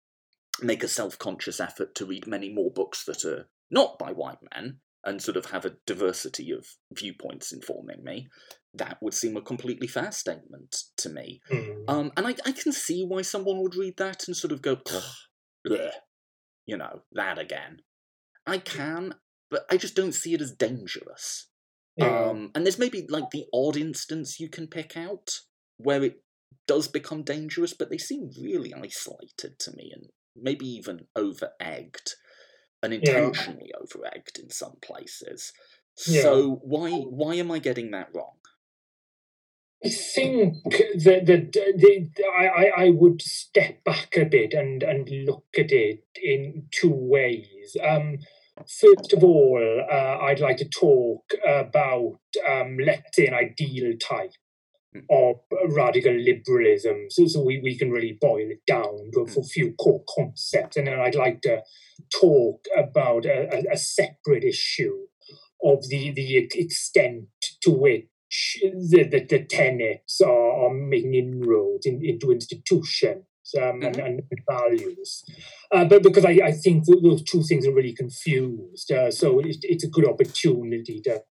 make 0.60 0.84
a 0.84 0.88
self-conscious 0.88 1.60
effort 1.60 1.94
to 1.96 2.06
read 2.06 2.26
many 2.26 2.52
more 2.52 2.72
books 2.72 3.06
that 3.06 3.24
are 3.24 3.48
not 3.70 4.00
by 4.00 4.12
white 4.12 4.40
men 4.56 4.80
and 5.06 5.22
sort 5.22 5.38
of 5.38 5.48
have 5.48 5.66
a 5.66 5.78
diversity 5.86 6.52
of 6.52 6.66
viewpoints 6.92 7.52
informing 7.52 8.04
me." 8.04 8.28
That 8.74 8.98
would 9.02 9.14
seem 9.14 9.36
a 9.36 9.42
completely 9.42 9.88
fair 9.88 10.12
statement 10.12 10.76
to 10.98 11.10
me. 11.10 11.42
Mm. 11.52 11.90
Um, 11.90 12.12
and 12.16 12.28
I, 12.28 12.36
I 12.46 12.52
can 12.52 12.72
see 12.72 13.04
why 13.04 13.24
someone 13.24 13.62
would 13.62 13.76
read 13.76 13.98
that 13.98 14.28
and 14.28 14.38
sort 14.38 14.52
of 14.52 14.62
go, 14.62 14.78
Bleh. 15.68 15.92
you 16.66 16.78
know, 16.78 17.02
that 17.14 17.40
again. 17.40 17.80
I 18.46 18.60
can, 18.60 19.16
but 19.50 19.66
I 19.72 19.78
just 19.78 19.96
don't 19.96 20.14
see 20.14 20.34
it 20.34 20.42
as 20.42 20.52
dangerous. 20.52 21.48
Yeah. 21.98 22.30
Um, 22.30 22.52
and 22.56 22.66
there's 22.66 22.80
maybe 22.80 23.06
like 23.10 23.32
the 23.32 23.46
odd 23.54 23.76
instance 23.76 24.40
you 24.40 24.50
can 24.50 24.68
pick 24.68 24.96
out 24.96 25.40
where 25.78 26.04
it 26.04 26.22
does 26.68 26.88
become 26.88 27.24
dangerous, 27.24 27.74
but 27.74 27.90
they 27.90 27.98
seem 27.98 28.30
really 28.40 28.74
isolated 28.74 29.60
to 29.60 29.72
me 29.76 29.92
and 29.94 30.10
maybe 30.36 30.68
even 30.68 31.08
over 31.16 31.50
egged 31.60 32.14
and 32.82 32.94
intentionally 32.94 33.72
yeah. 33.74 34.22
in 34.40 34.50
some 34.50 34.78
places. 34.82 35.54
Yeah. 36.08 36.22
So 36.22 36.60
why 36.64 36.92
why 36.92 37.36
am 37.36 37.52
I 37.52 37.60
getting 37.60 37.92
that 37.92 38.10
wrong? 38.14 38.40
I 39.84 39.90
think 39.90 40.62
that, 40.66 41.26
that 41.26 42.12
I, 42.38 42.86
I 42.86 42.90
would 42.90 43.22
step 43.22 43.82
back 43.86 44.18
a 44.18 44.26
bit 44.26 44.54
and, 44.54 44.84
and 44.84 45.10
look 45.26 45.46
at 45.58 45.72
it 45.72 46.04
in 46.22 46.66
two 46.72 46.92
ways. 46.94 47.78
Um, 47.82 48.18
first 48.58 49.14
of 49.14 49.24
all, 49.24 49.86
uh, 49.90 50.18
I'd 50.26 50.42
like 50.42 50.58
to 50.58 50.68
talk 50.68 51.32
about, 51.46 52.20
um, 52.46 52.78
let's 52.84 53.16
say, 53.16 53.28
an 53.28 53.34
ideal 53.34 53.94
type 53.98 54.34
hmm. 54.94 55.00
of 55.10 55.38
radical 55.74 56.14
liberalism. 56.14 57.06
So, 57.10 57.28
so 57.28 57.42
we, 57.42 57.62
we 57.64 57.78
can 57.78 57.90
really 57.90 58.18
boil 58.20 58.50
it 58.50 58.66
down 58.68 59.12
to 59.14 59.22
a 59.22 59.32
hmm. 59.32 59.42
few 59.44 59.74
core 59.76 60.04
concepts. 60.14 60.76
And 60.76 60.88
then 60.88 61.00
I'd 61.00 61.16
like 61.16 61.40
to 61.44 61.62
talk 62.14 62.66
about 62.78 63.26
a, 63.26 63.64
a 63.72 63.78
separate 63.78 64.44
issue 64.44 64.96
of 65.64 65.88
the, 65.90 66.12
the 66.12 66.38
extent 66.38 67.26
to 67.62 67.72
which 67.72 68.08
the, 68.62 69.04
the, 69.04 69.26
the 69.26 69.46
tenets 69.46 70.22
are, 70.22 70.66
are 70.66 70.74
making 70.74 71.16
inroads 71.16 71.86
in, 71.86 72.04
into 72.04 72.32
institutions 72.32 73.26
um, 73.58 73.82
mm-hmm. 73.82 73.84
and, 73.86 73.98
and, 74.00 74.22
values. 74.48 75.24
Uh, 75.72 75.86
but 75.86 76.04
because 76.04 76.26
I, 76.26 76.40
I 76.44 76.52
think 76.52 76.86
those 76.86 77.24
two 77.24 77.44
things 77.44 77.66
are 77.66 77.74
really 77.74 77.94
confused, 77.94 78.92
uh, 78.92 79.12
so 79.12 79.40
it, 79.40 79.58
it's 79.64 79.84
a 79.84 79.90
good 79.90 80.08
opportunity 80.08 81.02
to 81.02 81.22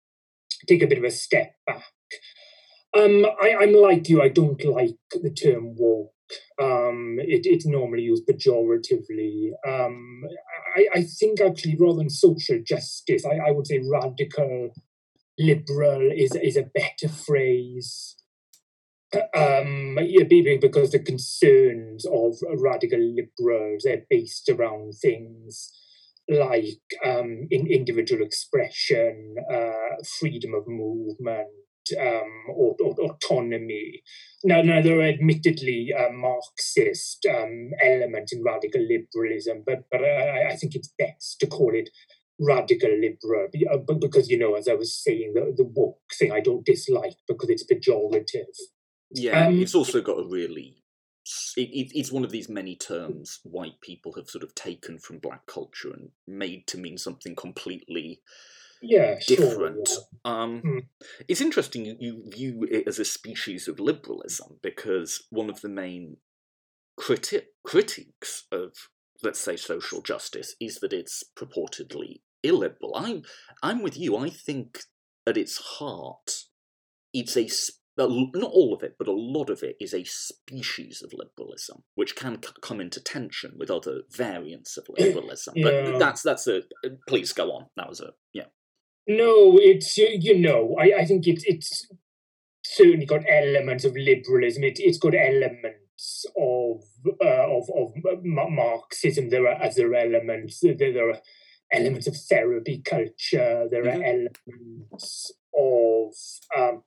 take 0.67 0.83
a 0.83 0.87
bit 0.87 0.99
of 0.99 1.05
a 1.05 1.11
step 1.11 1.53
back. 1.67 1.85
Um, 2.97 3.27
I, 3.41 3.55
I'm 3.61 3.75
like 3.75 4.09
you, 4.09 4.23
I 4.23 4.29
don't 4.29 4.63
like 4.65 4.97
the 5.13 5.31
term 5.31 5.75
woke. 5.77 6.13
Um, 6.61 7.19
it, 7.21 7.43
it's 7.45 7.67
normally 7.67 8.03
used 8.03 8.27
pejoratively. 8.27 9.51
Um, 9.67 10.23
I, 10.77 10.87
I 10.95 11.03
think 11.03 11.41
actually 11.41 11.77
rather 11.79 11.99
than 11.99 12.11
social 12.11 12.61
justice, 12.65 13.25
I, 13.25 13.49
I 13.49 13.51
would 13.51 13.67
say 13.67 13.81
radical 13.91 14.75
liberal 15.39 16.11
is 16.13 16.35
is 16.43 16.57
a 16.57 16.71
better 16.75 17.09
phrase. 17.09 18.17
Um, 19.35 19.99
yeah, 20.03 20.25
because 20.25 20.91
the 20.91 20.99
concerns 20.99 22.05
of 22.05 22.35
radical 22.59 23.01
liberals 23.01 23.87
are 23.87 24.05
based 24.11 24.51
around 24.51 24.93
things 25.01 25.73
like 26.29 26.83
um, 27.05 27.47
in 27.51 27.67
individual 27.67 28.23
expression, 28.23 29.37
uh, 29.51 29.97
freedom 30.21 30.53
of 30.55 30.69
movement, 30.69 31.49
um, 32.01 32.31
or, 32.51 32.77
or, 32.81 32.95
autonomy. 33.01 34.03
Now, 34.45 34.63
now 34.63 34.81
there 34.81 34.99
are 35.01 35.09
admittedly 35.09 35.93
uh, 35.97 36.13
Marxist 36.13 37.27
um, 37.29 37.71
elements 37.83 38.33
in 38.33 38.43
radical 38.43 38.83
liberalism, 38.83 39.63
but 39.67 39.85
but 39.91 40.03
I, 40.03 40.51
I, 40.51 40.57
think 40.57 40.75
it's 40.75 40.93
best 40.99 41.41
to 41.41 41.47
call 41.47 41.75
it 41.75 41.91
radical 42.41 42.91
liberal 42.91 43.49
uh, 43.73 43.95
because 43.95 44.29
you 44.29 44.39
know 44.39 44.55
as 44.55 44.69
i 44.69 44.75
was 44.75 44.95
saying 44.95 45.33
the, 45.35 45.53
the 45.57 45.65
woke 45.65 45.99
thing 46.17 46.31
i 46.31 46.41
don't 46.41 46.65
dislike 46.65 47.17
because 47.27 47.51
it's 47.51 47.65
pejorative 47.65 48.45
yeah 49.11 49.47
um, 49.47 49.61
it's 49.61 49.75
also 49.75 50.01
got 50.01 50.21
a 50.21 50.29
really 50.29 50.77
it, 51.57 51.69
it, 51.73 51.99
it's 51.99 52.13
one 52.13 52.25
of 52.25 52.31
these 52.31 52.49
many 52.49 52.77
terms 52.77 53.41
white 53.43 53.81
people 53.81 54.13
have 54.15 54.31
sort 54.31 54.45
of 54.45 54.55
taken 54.55 54.99
from 54.99 55.19
black 55.19 55.47
culture 55.47 55.93
and 55.93 56.11
made 56.27 56.67
to 56.69 56.79
mean 56.79 56.97
something 56.97 57.35
completely 57.35 58.21
yeah 58.83 59.17
different 59.27 59.89
sure, 59.89 59.99
yeah. 60.25 60.31
um 60.33 60.63
mm. 60.65 60.81
it's 61.27 61.41
interesting 61.41 61.85
you, 61.85 61.97
you 61.99 62.23
view 62.29 62.67
it 62.71 62.87
as 62.87 62.99
a 62.99 63.05
species 63.05 63.69
of 63.69 63.81
liberalism 63.81 64.59
because 64.63 65.27
one 65.31 65.51
of 65.51 65.61
the 65.61 65.69
main 65.69 66.17
criti- 66.99 67.47
critiques 67.65 68.45
of 68.53 68.73
let's 69.23 69.41
say 69.41 69.57
social 69.57 70.01
justice 70.01 70.55
is 70.61 70.77
that 70.77 70.93
it's 70.93 71.25
purportedly 71.37 72.21
illiberal. 72.43 72.95
I'm 72.95 73.23
I'm 73.63 73.83
with 73.83 73.97
you. 73.97 74.17
I 74.17 74.31
think 74.31 74.81
at 75.27 75.37
its 75.37 75.59
heart, 75.59 76.45
it's 77.13 77.37
a 77.37 77.49
not 77.99 78.53
all 78.53 78.73
of 78.75 78.85
it, 78.85 78.95
but 78.97 79.09
a 79.09 79.13
lot 79.13 79.51
of 79.51 79.63
it 79.63 79.77
is 79.81 79.93
a 79.93 80.05
species 80.05 81.03
of 81.03 81.13
liberalism, 81.13 81.83
which 81.97 82.15
can 82.15 82.41
c- 82.41 82.51
come 82.63 82.81
into 82.81 83.03
tension 83.03 83.55
with 83.59 83.71
other 83.71 84.03
variants 84.11 84.77
of 84.77 84.87
liberalism. 84.99 85.55
yeah. 85.57 85.91
But 85.91 85.99
that's 85.99 86.23
that's 86.23 86.47
a. 86.47 86.63
Please 87.09 87.33
go 87.33 87.51
on. 87.53 87.67
That 87.77 87.89
was 87.89 88.01
a 88.01 88.13
yeah. 88.33 88.47
No, 89.09 89.59
it's 89.59 89.97
you 89.97 90.39
know 90.39 90.77
I, 90.79 91.01
I 91.01 91.05
think 91.07 91.27
it's 91.27 91.43
it's 91.45 91.89
certainly 92.63 93.07
got 93.07 93.25
elements 93.27 93.85
of 93.85 93.97
liberalism. 93.97 94.65
It 94.65 94.79
it's 94.79 94.99
got 94.99 95.15
elements 95.15 96.27
of 96.37 96.83
uh, 97.25 97.47
of 97.49 97.71
of 97.75 98.23
Marxism. 98.23 99.31
There 99.31 99.49
are 99.49 99.63
other 99.63 99.95
elements. 99.95 100.61
There, 100.61 100.75
there 100.75 101.11
are 101.11 101.21
elements 101.73 102.07
of 102.07 102.17
therapy 102.17 102.83
culture. 102.85 103.67
There 103.71 103.85
mm-hmm. 103.85 104.01
are 104.01 104.05
elements 104.05 105.33
of 105.57 106.13
um, 106.57 106.83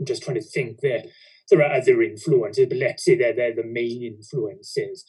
I'm 0.00 0.06
just 0.06 0.22
trying 0.22 0.40
to 0.40 0.42
think 0.42 0.80
there. 0.80 1.04
There 1.50 1.62
are 1.62 1.72
other 1.72 2.02
influences, 2.02 2.66
but 2.68 2.76
let's 2.76 3.04
say 3.04 3.16
they're, 3.16 3.34
they're 3.34 3.54
the 3.54 3.64
main 3.64 4.02
influences. 4.02 5.04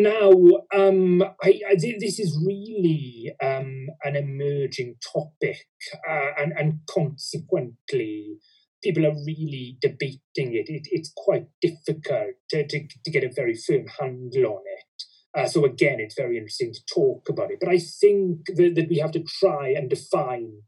Now, 0.00 0.30
um, 0.72 1.22
I, 1.42 1.60
I 1.68 1.74
this 1.74 2.20
is 2.20 2.40
really 2.46 3.32
um, 3.42 3.88
an 4.04 4.14
emerging 4.14 4.94
topic, 5.12 5.66
uh, 6.08 6.28
and, 6.38 6.52
and 6.56 6.78
consequently, 6.88 8.36
people 8.80 9.04
are 9.04 9.24
really 9.26 9.76
debating 9.82 10.54
it. 10.54 10.68
it 10.68 10.86
it's 10.92 11.12
quite 11.16 11.46
difficult 11.60 12.36
to, 12.50 12.64
to, 12.64 12.86
to, 13.04 13.10
get 13.10 13.24
a 13.24 13.32
very 13.34 13.56
firm 13.56 13.86
handle 13.98 14.52
on 14.52 14.62
it. 14.66 15.02
Uh, 15.36 15.48
so 15.48 15.64
again, 15.64 15.98
it's 15.98 16.14
very 16.16 16.36
interesting 16.36 16.72
to 16.72 16.94
talk 16.94 17.28
about 17.28 17.50
it. 17.50 17.58
But 17.60 17.70
I 17.70 17.78
think 17.78 18.46
that, 18.54 18.76
that 18.76 18.88
we 18.88 18.98
have 18.98 19.10
to 19.12 19.24
try 19.40 19.70
and 19.70 19.90
define 19.90 20.62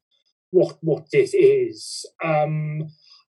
what 0.51 0.79
what 0.81 1.05
this 1.13 1.35
is. 1.35 2.05
Um, 2.25 2.89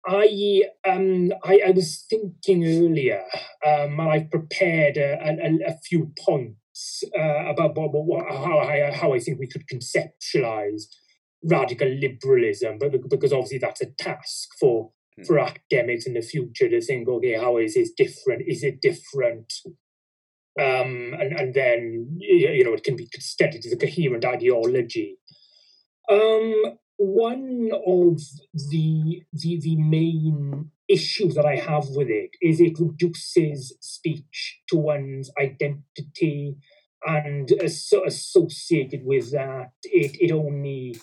I, 0.05 0.63
um, 0.87 1.31
I, 1.43 1.61
I 1.67 1.71
was 1.71 2.05
thinking 2.09 2.65
earlier, 2.65 3.23
um, 3.65 3.99
and 3.99 4.09
I 4.09 4.27
prepared 4.31 4.97
a, 4.97 5.19
a, 5.23 5.71
a 5.71 5.77
few 5.85 6.11
points 6.25 7.03
uh, 7.17 7.45
about 7.45 7.75
what, 7.75 7.91
what, 7.93 8.25
how 8.31 8.59
I 8.59 8.91
how 8.91 9.13
I 9.13 9.19
think 9.19 9.39
we 9.39 9.47
could 9.47 9.65
conceptualize 9.67 10.83
radical 11.43 11.87
liberalism, 11.87 12.79
but 12.79 12.91
because 13.09 13.31
obviously 13.31 13.59
that's 13.59 13.81
a 13.81 13.91
task 13.99 14.49
for 14.59 14.91
hmm. 15.17 15.23
for 15.23 15.39
academics 15.39 16.07
in 16.07 16.13
the 16.13 16.21
future 16.21 16.69
to 16.69 16.81
think, 16.81 17.07
okay, 17.07 17.33
how 17.33 17.57
is 17.57 17.75
this 17.75 17.91
different? 17.91 18.43
Is 18.47 18.63
it 18.63 18.81
different 18.81 19.53
um, 20.59 21.15
and 21.17 21.31
and 21.33 21.53
then 21.53 22.17
you 22.19 22.63
know 22.63 22.73
it 22.73 22.83
can 22.83 22.95
be 22.95 23.07
studied 23.19 23.65
as 23.65 23.71
a 23.71 23.77
coherent 23.77 24.25
ideology. 24.25 25.17
Um, 26.09 26.77
one 27.01 27.71
of 27.87 28.19
the, 28.53 29.23
the 29.33 29.59
the 29.59 29.75
main 29.75 30.69
issues 30.87 31.33
that 31.33 31.45
I 31.45 31.55
have 31.55 31.89
with 31.89 32.09
it 32.09 32.31
is 32.41 32.59
it 32.59 32.79
reduces 32.79 33.73
speech 33.79 34.59
to 34.69 34.77
one's 34.77 35.31
identity, 35.39 36.57
and 37.03 37.49
so 37.71 38.05
associated 38.05 39.03
with 39.03 39.31
that, 39.31 39.71
it 39.83 40.15
it 40.21 40.31
only 40.31 40.95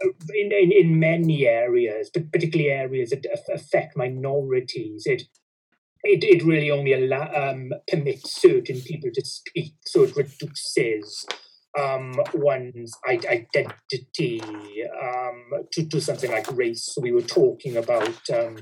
in, 0.00 0.52
in, 0.52 0.72
in 0.72 1.00
many 1.00 1.46
areas, 1.46 2.10
but 2.14 2.30
particularly 2.30 2.70
areas 2.70 3.10
that 3.10 3.26
affect 3.52 3.96
minorities, 3.96 5.06
it 5.06 5.22
it, 6.04 6.24
it 6.24 6.44
really 6.44 6.70
only 6.70 6.92
allow, 6.92 7.30
um, 7.32 7.72
permits 7.88 8.32
certain 8.32 8.80
people 8.80 9.10
to 9.14 9.24
speak, 9.24 9.74
so 9.86 10.04
it 10.04 10.16
reduces 10.16 11.26
um, 11.78 12.14
one's 12.34 12.92
identity 13.08 14.42
um, 15.02 15.64
to, 15.72 15.86
to 15.88 16.00
something 16.00 16.30
like 16.30 16.56
race. 16.56 16.90
So 16.92 17.00
we 17.00 17.12
were 17.12 17.22
talking 17.22 17.76
about 17.76 18.30
um, 18.30 18.58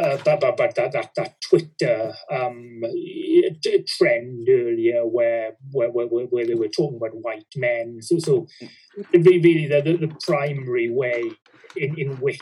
uh, 0.00 0.16
but, 0.24 0.40
but 0.40 0.74
that, 0.76 0.92
that, 0.92 1.10
that 1.16 1.34
Twitter 1.40 2.12
um, 2.30 2.82
trend 3.86 4.48
earlier 4.48 5.04
where, 5.06 5.56
where, 5.72 5.90
where, 5.90 6.06
where 6.06 6.46
they 6.46 6.54
were 6.54 6.68
talking 6.68 6.98
about 6.98 7.20
white 7.20 7.46
men. 7.56 7.98
So, 8.00 8.18
so 8.18 8.46
really 9.12 9.66
the, 9.66 9.82
the, 9.82 10.06
the 10.06 10.14
primary 10.24 10.88
way 10.88 11.32
in, 11.76 11.98
in 11.98 12.16
which 12.20 12.40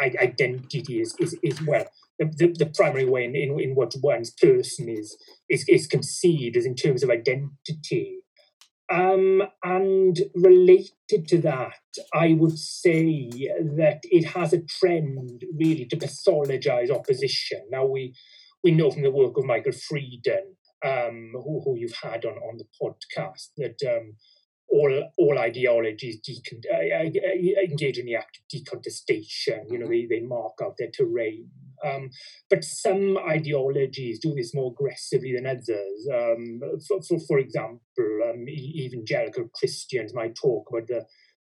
identity 0.00 1.00
is, 1.00 1.16
is, 1.18 1.36
is 1.42 1.60
well, 1.62 1.84
the, 2.18 2.26
the, 2.26 2.64
the 2.64 2.66
primary 2.66 3.06
way 3.06 3.24
in, 3.24 3.34
in, 3.34 3.58
in 3.58 3.74
what 3.74 3.94
one's 4.00 4.30
person 4.30 4.88
is, 4.88 5.16
is, 5.48 5.64
is 5.68 5.86
conceived 5.86 6.56
is 6.56 6.66
in 6.66 6.76
terms 6.76 7.02
of 7.02 7.10
identity. 7.10 8.18
Um, 8.90 9.42
and 9.62 10.18
related 10.34 11.28
to 11.28 11.38
that, 11.42 11.74
I 12.14 12.32
would 12.32 12.58
say 12.58 13.28
that 13.76 14.00
it 14.04 14.24
has 14.28 14.52
a 14.52 14.62
trend 14.62 15.44
really 15.58 15.84
to 15.86 15.96
pathologize 15.96 16.90
opposition. 16.90 17.66
Now, 17.70 17.84
we, 17.84 18.14
we 18.64 18.70
know 18.70 18.90
from 18.90 19.02
the 19.02 19.10
work 19.10 19.36
of 19.36 19.44
Michael 19.44 19.72
Freeden, 19.72 20.54
um, 20.84 21.32
who, 21.34 21.60
who 21.64 21.76
you've 21.76 21.98
had 22.02 22.24
on, 22.24 22.34
on 22.34 22.56
the 22.56 22.64
podcast, 22.80 23.48
that 23.58 23.76
um, 23.86 24.14
all 24.70 25.10
all 25.16 25.38
ideologies 25.38 26.20
uh, 26.28 26.74
uh, 26.74 27.04
uh, 27.04 27.62
engage 27.64 27.98
in 27.98 28.06
the 28.06 28.16
act 28.16 28.38
of 28.38 28.48
decontestation. 28.48 29.64
You 29.70 29.78
know, 29.78 29.86
mm-hmm. 29.86 30.08
they, 30.08 30.20
they 30.20 30.20
mark 30.20 30.54
out 30.62 30.76
their 30.78 30.90
terrain. 30.90 31.50
Um, 31.84 32.10
but 32.50 32.64
some 32.64 33.18
ideologies 33.18 34.18
do 34.20 34.34
this 34.34 34.54
more 34.54 34.72
aggressively 34.72 35.32
than 35.32 35.46
others. 35.46 36.08
Um, 36.12 36.60
for, 36.86 37.02
for, 37.02 37.18
for, 37.26 37.38
example, 37.38 37.80
um, 38.28 38.48
evangelical 38.48 39.48
Christians 39.54 40.14
might 40.14 40.34
talk 40.34 40.68
about 40.70 40.86
the 40.86 41.04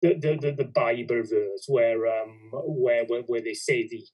the, 0.02 0.37
the, 0.41 0.52
the, 0.52 0.64
Bible 0.64 1.23
verse 1.23 1.64
where, 1.69 2.09
um, 2.09 2.50
where, 2.52 3.05
where 3.05 3.23
where 3.23 3.41
they 3.41 3.55
say 3.55 3.87
the 3.87 4.05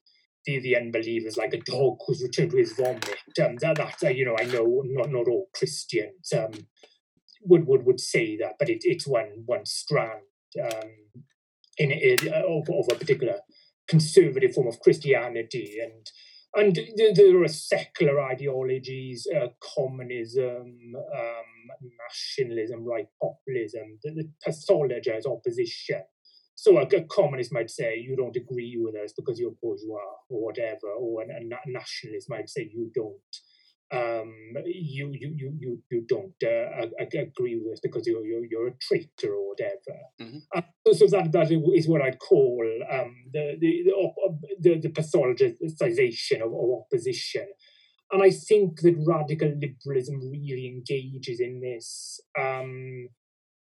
the, 0.45 0.59
the 0.59 0.77
unbelievers 0.77 1.37
like 1.37 1.53
a 1.53 1.59
dog 1.59 1.97
who's 2.05 2.21
returned 2.21 2.51
to 2.51 2.57
his 2.57 2.73
vomit. 2.73 3.09
Um, 3.43 3.55
that, 3.61 3.77
that's 3.77 4.03
uh, 4.03 4.09
you 4.09 4.25
know 4.25 4.35
I 4.39 4.45
know 4.45 4.83
not 4.85 5.11
not 5.11 5.27
all 5.27 5.49
Christians 5.53 6.31
um, 6.33 6.51
would 7.41 7.67
would 7.67 7.85
would 7.85 7.99
say 7.99 8.37
that, 8.37 8.53
but 8.57 8.69
it, 8.69 8.79
it's 8.83 9.07
one 9.07 9.43
one 9.45 9.65
strand 9.65 10.21
um, 10.63 10.89
in, 11.77 11.91
in 11.91 12.17
of, 12.33 12.69
of, 12.69 12.85
a 12.91 12.95
particular 12.95 13.39
conservative 13.89 14.53
form 14.53 14.67
of 14.67 14.79
Christianity, 14.79 15.77
and 15.81 16.09
and 16.55 16.79
there 17.15 17.43
are 17.43 17.47
secular 17.47 18.19
ideologies, 18.21 19.27
uh, 19.35 19.49
communism, 19.75 20.95
um, 20.95 21.87
nationalism, 22.07 22.83
right 22.83 23.07
populism, 23.21 23.99
that, 24.03 24.29
pathologize 24.47 25.27
opposition. 25.27 26.01
So 26.55 26.77
a, 26.77 26.81
a, 26.81 27.03
communist 27.03 27.53
might 27.53 27.69
say 27.69 27.99
you 27.99 28.15
don't 28.15 28.35
agree 28.35 28.75
with 28.79 28.95
us 28.95 29.13
because 29.15 29.39
you're 29.39 29.53
bourgeois 29.61 29.99
or 30.29 30.45
whatever, 30.45 30.87
or 30.97 31.21
a, 31.21 31.25
a 31.27 31.71
nationalist 31.71 32.29
might 32.29 32.49
say 32.49 32.69
you 32.73 32.91
don't 32.95 33.15
um, 33.91 34.33
you, 34.65 35.11
you 35.13 35.33
you 35.35 35.53
you 35.59 35.83
you 35.89 36.05
don't 36.07 36.35
uh, 36.43 36.85
agree 37.01 37.59
with 37.63 37.79
because 37.81 38.05
you're, 38.05 38.23
you're 38.23 38.45
you're 38.45 38.67
a 38.67 38.77
traitor 38.79 39.33
or 39.33 39.49
whatever. 39.49 39.99
Mm-hmm. 40.21 40.37
Uh, 40.55 40.93
so 40.93 41.07
that 41.07 41.31
that 41.31 41.51
is 41.51 41.87
what 41.87 42.01
I'd 42.01 42.19
call 42.19 42.63
um, 42.91 43.15
the, 43.33 43.57
the 43.59 43.91
the 44.59 44.79
the 44.79 44.89
pathologization 44.89 46.41
of, 46.41 46.53
of 46.53 46.81
opposition. 46.81 47.47
And 48.11 48.23
I 48.23 48.31
think 48.31 48.81
that 48.81 49.03
radical 49.07 49.49
liberalism 49.49 50.29
really 50.31 50.67
engages 50.67 51.39
in 51.39 51.61
this. 51.61 52.19
Um, 52.39 53.09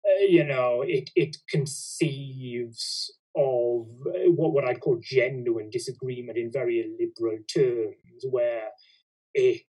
uh, 0.05 0.23
you 0.27 0.45
know, 0.45 0.83
it 0.85 1.09
it 1.15 1.37
conceives 1.49 3.13
of 3.35 3.87
uh, 4.07 4.31
what 4.31 4.53
what 4.53 4.65
I'd 4.65 4.79
call 4.79 4.99
genuine 5.01 5.69
disagreement 5.69 6.37
in 6.37 6.51
very 6.51 6.85
liberal 6.97 7.39
terms, 7.53 8.23
where 8.29 8.69
it 9.33 9.63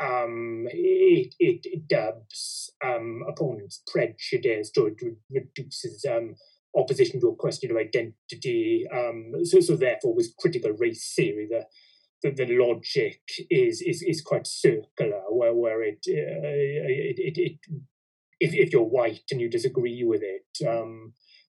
um, 0.00 0.66
it, 0.70 1.34
it, 1.38 1.60
it 1.64 1.88
dubs 1.88 2.72
um, 2.84 3.22
opponents 3.28 3.82
prejudiced 3.86 4.76
or 4.78 4.88
it 4.88 4.96
reduces 5.30 6.04
um, 6.04 6.36
opposition 6.76 7.20
to 7.20 7.28
a 7.28 7.36
question 7.36 7.70
of 7.70 7.76
identity. 7.76 8.86
Um, 8.92 9.32
so, 9.44 9.60
so 9.60 9.76
therefore, 9.76 10.14
with 10.14 10.36
critical 10.38 10.72
race 10.72 11.12
theory, 11.14 11.48
the 11.50 11.64
the, 12.22 12.30
the 12.30 12.56
logic 12.58 13.20
is, 13.50 13.82
is 13.82 14.02
is 14.02 14.22
quite 14.22 14.46
circular, 14.46 15.22
where 15.30 15.54
where 15.54 15.82
it, 15.82 16.04
uh, 16.08 16.12
it, 16.12 17.18
it, 17.18 17.38
it 17.38 17.58
if 18.40 18.54
if 18.54 18.72
you're 18.72 18.82
white 18.82 19.24
and 19.30 19.40
you 19.40 19.50
disagree 19.50 20.02
with 20.04 20.22
it. 20.22 20.66
Um, 20.66 21.12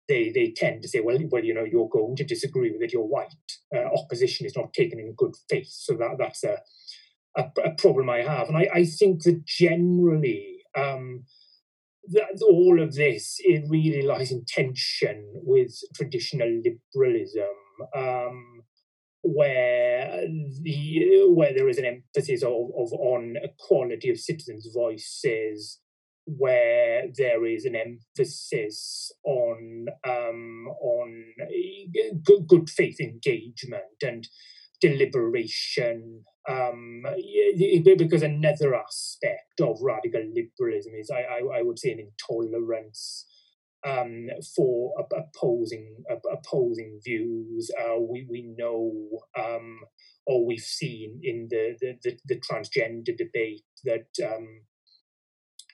they, 0.08 0.30
they 0.34 0.52
tend 0.54 0.82
to 0.82 0.88
say, 0.88 1.00
well, 1.00 1.16
well, 1.30 1.44
you 1.44 1.54
know, 1.54 1.64
you're 1.64 1.88
going 1.88 2.16
to 2.16 2.24
disagree 2.24 2.72
with 2.72 2.82
it. 2.82 2.92
You're 2.92 3.02
white. 3.02 3.28
Uh, 3.74 3.84
opposition 3.96 4.44
is 4.44 4.56
not 4.56 4.74
taken 4.74 4.98
in 4.98 5.14
good 5.16 5.34
faith, 5.48 5.68
so 5.70 5.94
that 5.94 6.16
that's 6.18 6.44
a 6.44 6.58
a, 7.36 7.44
a 7.64 7.70
problem 7.76 8.10
I 8.10 8.18
have. 8.18 8.48
And 8.48 8.56
I, 8.56 8.68
I 8.74 8.84
think 8.84 9.22
that 9.22 9.44
generally, 9.46 10.58
um, 10.76 11.24
that 12.08 12.42
all 12.42 12.82
of 12.82 12.94
this 12.94 13.36
it 13.40 13.64
really 13.68 14.02
lies 14.02 14.32
in 14.32 14.44
tension 14.46 15.24
with 15.34 15.72
traditional 15.94 16.48
liberalism, 16.48 17.54
um, 17.94 18.62
where 19.22 20.24
the 20.62 21.26
where 21.28 21.54
there 21.54 21.68
is 21.68 21.78
an 21.78 21.84
emphasis 21.84 22.42
of, 22.42 22.70
of 22.76 22.92
on 22.92 23.36
equality 23.42 24.10
of 24.10 24.18
citizens' 24.18 24.68
voices, 24.74 25.80
where 26.26 27.04
there 27.16 27.46
is 27.46 27.64
an 27.64 27.76
emphasis 27.76 29.12
on 29.24 29.86
um, 30.04 30.66
on 30.80 31.24
good, 32.24 32.48
good 32.48 32.68
faith 32.68 32.98
engagement 33.00 34.02
and 34.02 34.26
deliberation 34.82 36.24
um, 36.48 37.04
because 37.96 38.22
another 38.22 38.74
aspect 38.74 39.60
of 39.60 39.78
radical 39.80 40.22
liberalism 40.34 40.92
is, 40.98 41.08
I, 41.08 41.20
I, 41.20 41.58
I 41.58 41.62
would 41.62 41.78
say, 41.78 41.92
an 41.92 42.00
intolerance 42.00 43.26
um, 43.86 44.28
for 44.54 44.92
opposing 44.98 46.04
opposing 46.30 47.00
views. 47.04 47.70
Uh, 47.80 48.00
we 48.00 48.26
we 48.28 48.54
know 48.58 48.92
um, 49.38 49.80
or 50.26 50.44
we've 50.46 50.60
seen 50.60 51.20
in 51.22 51.48
the 51.50 51.76
the, 51.80 51.94
the, 52.02 52.18
the 52.26 52.40
transgender 52.40 53.16
debate 53.16 53.64
that 53.84 54.06
um, 54.24 54.62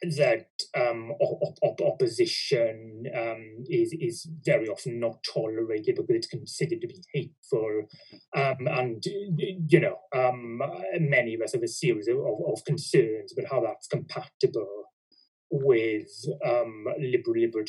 that 0.02 0.46
um, 0.76 1.12
op- 1.20 1.58
op- 1.62 1.80
opposition 1.80 3.04
um, 3.16 3.64
is 3.68 3.94
is 4.00 4.28
very 4.44 4.68
often 4.68 5.00
not 5.00 5.18
tolerated 5.24 5.96
because 5.96 6.16
it's 6.16 6.26
considered 6.26 6.80
to 6.80 6.86
be 6.86 7.02
hateful, 7.12 7.82
um, 8.36 8.66
and 8.66 9.04
you 9.04 9.80
know 9.80 9.96
um, 10.14 10.62
many 11.00 11.34
of 11.34 11.40
us 11.40 11.52
have 11.52 11.62
a 11.62 11.68
series 11.68 12.08
of, 12.08 12.16
of, 12.16 12.64
concerns 12.64 13.32
about 13.32 13.50
how 13.50 13.60
that's 13.60 13.88
compatible 13.88 14.84
with 15.50 16.10
um, 16.46 16.84
liberal 17.00 17.40
liberal 17.40 17.64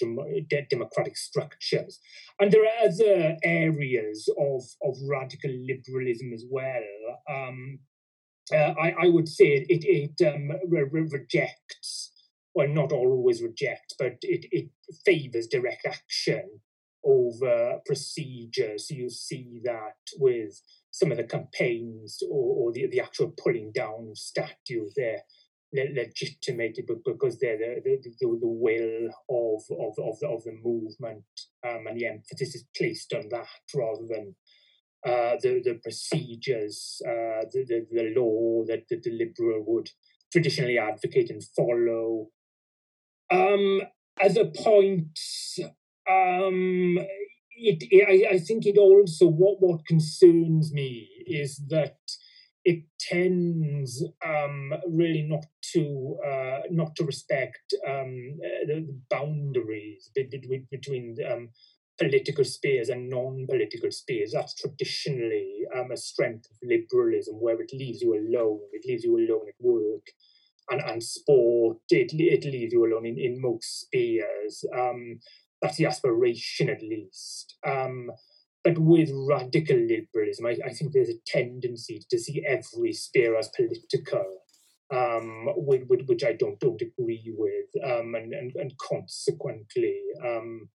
democratic 0.69 1.17
structures, 1.17 1.99
and 2.39 2.51
there 2.51 2.63
are 2.63 2.87
other 2.87 3.37
areas 3.43 4.29
of 4.37 4.63
of 4.83 4.95
radical 5.09 5.51
liberalism 5.51 6.31
as 6.33 6.45
well. 6.49 6.83
Um, 7.29 7.79
uh, 8.51 8.73
I, 8.81 8.95
I, 9.03 9.07
would 9.09 9.27
say 9.27 9.63
it, 9.69 9.83
it 9.85 10.49
re- 10.67 11.07
rejects 11.11 12.08
well, 12.59 12.67
not 12.67 12.91
always 12.91 13.41
reject, 13.41 13.93
but 13.97 14.17
it, 14.21 14.45
it 14.51 14.69
favors 15.05 15.47
direct 15.47 15.85
action 15.85 16.59
over 17.05 17.79
procedures. 17.85 18.91
You 18.91 19.09
see 19.09 19.61
that 19.63 19.95
with 20.17 20.61
some 20.91 21.09
of 21.11 21.17
the 21.17 21.23
campaigns 21.23 22.21
or, 22.29 22.67
or 22.67 22.73
the, 22.73 22.87
the 22.87 22.99
actual 22.99 23.33
pulling 23.41 23.71
down 23.71 24.09
of 24.09 24.17
statues, 24.17 24.93
they're 24.97 25.23
legitimated 25.71 26.89
because 27.05 27.39
they're 27.39 27.57
the, 27.57 27.81
the, 27.81 27.97
the, 28.01 28.13
the 28.19 28.37
will 28.41 29.07
of, 29.29 29.61
of, 29.71 29.93
of, 29.97 30.19
the, 30.19 30.27
of 30.27 30.43
the 30.43 30.57
movement 30.61 31.23
um, 31.65 31.85
and 31.87 31.97
the 31.97 32.07
emphasis 32.07 32.55
is 32.55 32.65
placed 32.75 33.13
on 33.13 33.29
that 33.29 33.47
rather 33.73 34.05
than 34.05 34.35
uh, 35.05 35.37
the, 35.41 35.61
the 35.63 35.79
procedures, 35.81 37.01
uh, 37.07 37.45
the, 37.53 37.63
the, 37.65 37.87
the 37.89 38.13
law 38.17 38.65
that 38.67 38.83
the, 38.89 38.99
the 39.01 39.11
liberal 39.11 39.63
would 39.65 39.89
traditionally 40.29 40.77
advocate 40.77 41.29
and 41.29 41.41
follow. 41.55 42.27
Um, 43.31 43.81
other 44.21 44.45
points, 44.45 45.59
um, 46.09 46.97
it, 47.51 47.83
it, 47.91 48.05
I, 48.31 48.35
I 48.35 48.39
think 48.39 48.65
it 48.65 48.77
also 48.77 49.27
what 49.27 49.57
what 49.59 49.85
concerns 49.85 50.73
me 50.73 51.07
is 51.25 51.61
that 51.69 51.97
it 52.65 52.83
tends 52.99 54.03
um, 54.25 54.73
really 54.87 55.21
not 55.23 55.45
to 55.73 56.17
uh, 56.25 56.59
not 56.71 56.95
to 56.95 57.05
respect 57.05 57.73
um, 57.87 58.37
the 58.67 58.87
boundaries 59.09 60.09
between 60.13 60.67
between 60.71 61.17
um, 61.31 61.49
political 61.97 62.43
spheres 62.43 62.89
and 62.89 63.09
non-political 63.09 63.91
spheres. 63.91 64.31
That's 64.33 64.55
traditionally 64.55 65.65
um, 65.75 65.91
a 65.91 65.97
strength 65.97 66.47
of 66.51 66.57
liberalism, 66.63 67.35
where 67.35 67.61
it 67.61 67.71
leaves 67.73 68.01
you 68.01 68.13
alone. 68.13 68.61
It 68.73 68.85
leaves 68.87 69.03
you 69.03 69.15
alone 69.17 69.47
at 69.47 69.55
work, 69.59 70.07
and 70.69 70.81
and 70.81 71.03
sport. 71.03 71.77
It 71.89 72.11
it 72.13 72.45
leaves 72.45 72.73
you 72.73 72.85
alone 72.85 73.05
in, 73.05 73.17
in 73.17 73.41
most 73.41 73.81
spheres. 73.81 74.65
Um, 74.75 75.19
that's 75.61 75.77
the 75.77 75.85
aspiration, 75.85 76.69
at 76.69 76.81
least. 76.81 77.57
Um, 77.67 78.11
but 78.63 78.77
with 78.77 79.09
radical 79.13 79.77
liberalism, 79.77 80.45
I, 80.45 80.57
I, 80.65 80.73
think 80.73 80.91
there's 80.91 81.09
a 81.09 81.21
tendency 81.25 82.01
to 82.09 82.19
see 82.19 82.43
every 82.45 82.93
sphere 82.93 83.37
as 83.37 83.49
political, 83.55 84.25
um, 84.93 85.47
with, 85.55 85.83
with, 85.87 86.05
which 86.07 86.23
I 86.23 86.33
don't 86.33 86.59
don't 86.59 86.81
agree 86.81 87.33
with, 87.37 87.83
um, 87.83 88.15
and, 88.15 88.33
and 88.33 88.51
and 88.55 88.73
consequently, 88.77 89.95
um, 90.25 90.69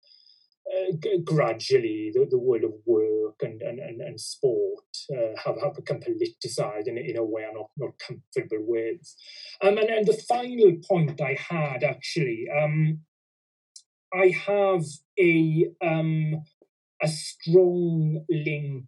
uh, 0.71 1.17
gradually 1.23 2.11
the, 2.13 2.25
the 2.29 2.37
world 2.37 2.63
of 2.63 2.73
work 2.85 3.35
and 3.41 3.61
and, 3.61 3.79
and, 3.79 4.01
and 4.01 4.19
sport 4.19 4.83
uh, 5.11 5.35
have, 5.43 5.55
have 5.61 5.75
become 5.75 5.99
politicized 5.99 6.87
in, 6.87 6.97
in 6.97 7.17
a 7.17 7.23
way 7.23 7.45
I'm 7.47 7.55
not, 7.55 7.69
not 7.77 7.99
comfortable 7.99 8.63
with. 8.65 9.13
Um, 9.61 9.77
and, 9.77 9.89
and 9.89 10.07
the 10.07 10.13
final 10.27 10.73
point 10.87 11.21
I 11.21 11.37
had 11.37 11.83
actually, 11.83 12.47
um, 12.49 12.99
I 14.13 14.33
have 14.45 14.85
a 15.19 15.67
um, 15.81 16.43
a 17.01 17.07
strong 17.07 18.23
link 18.29 18.85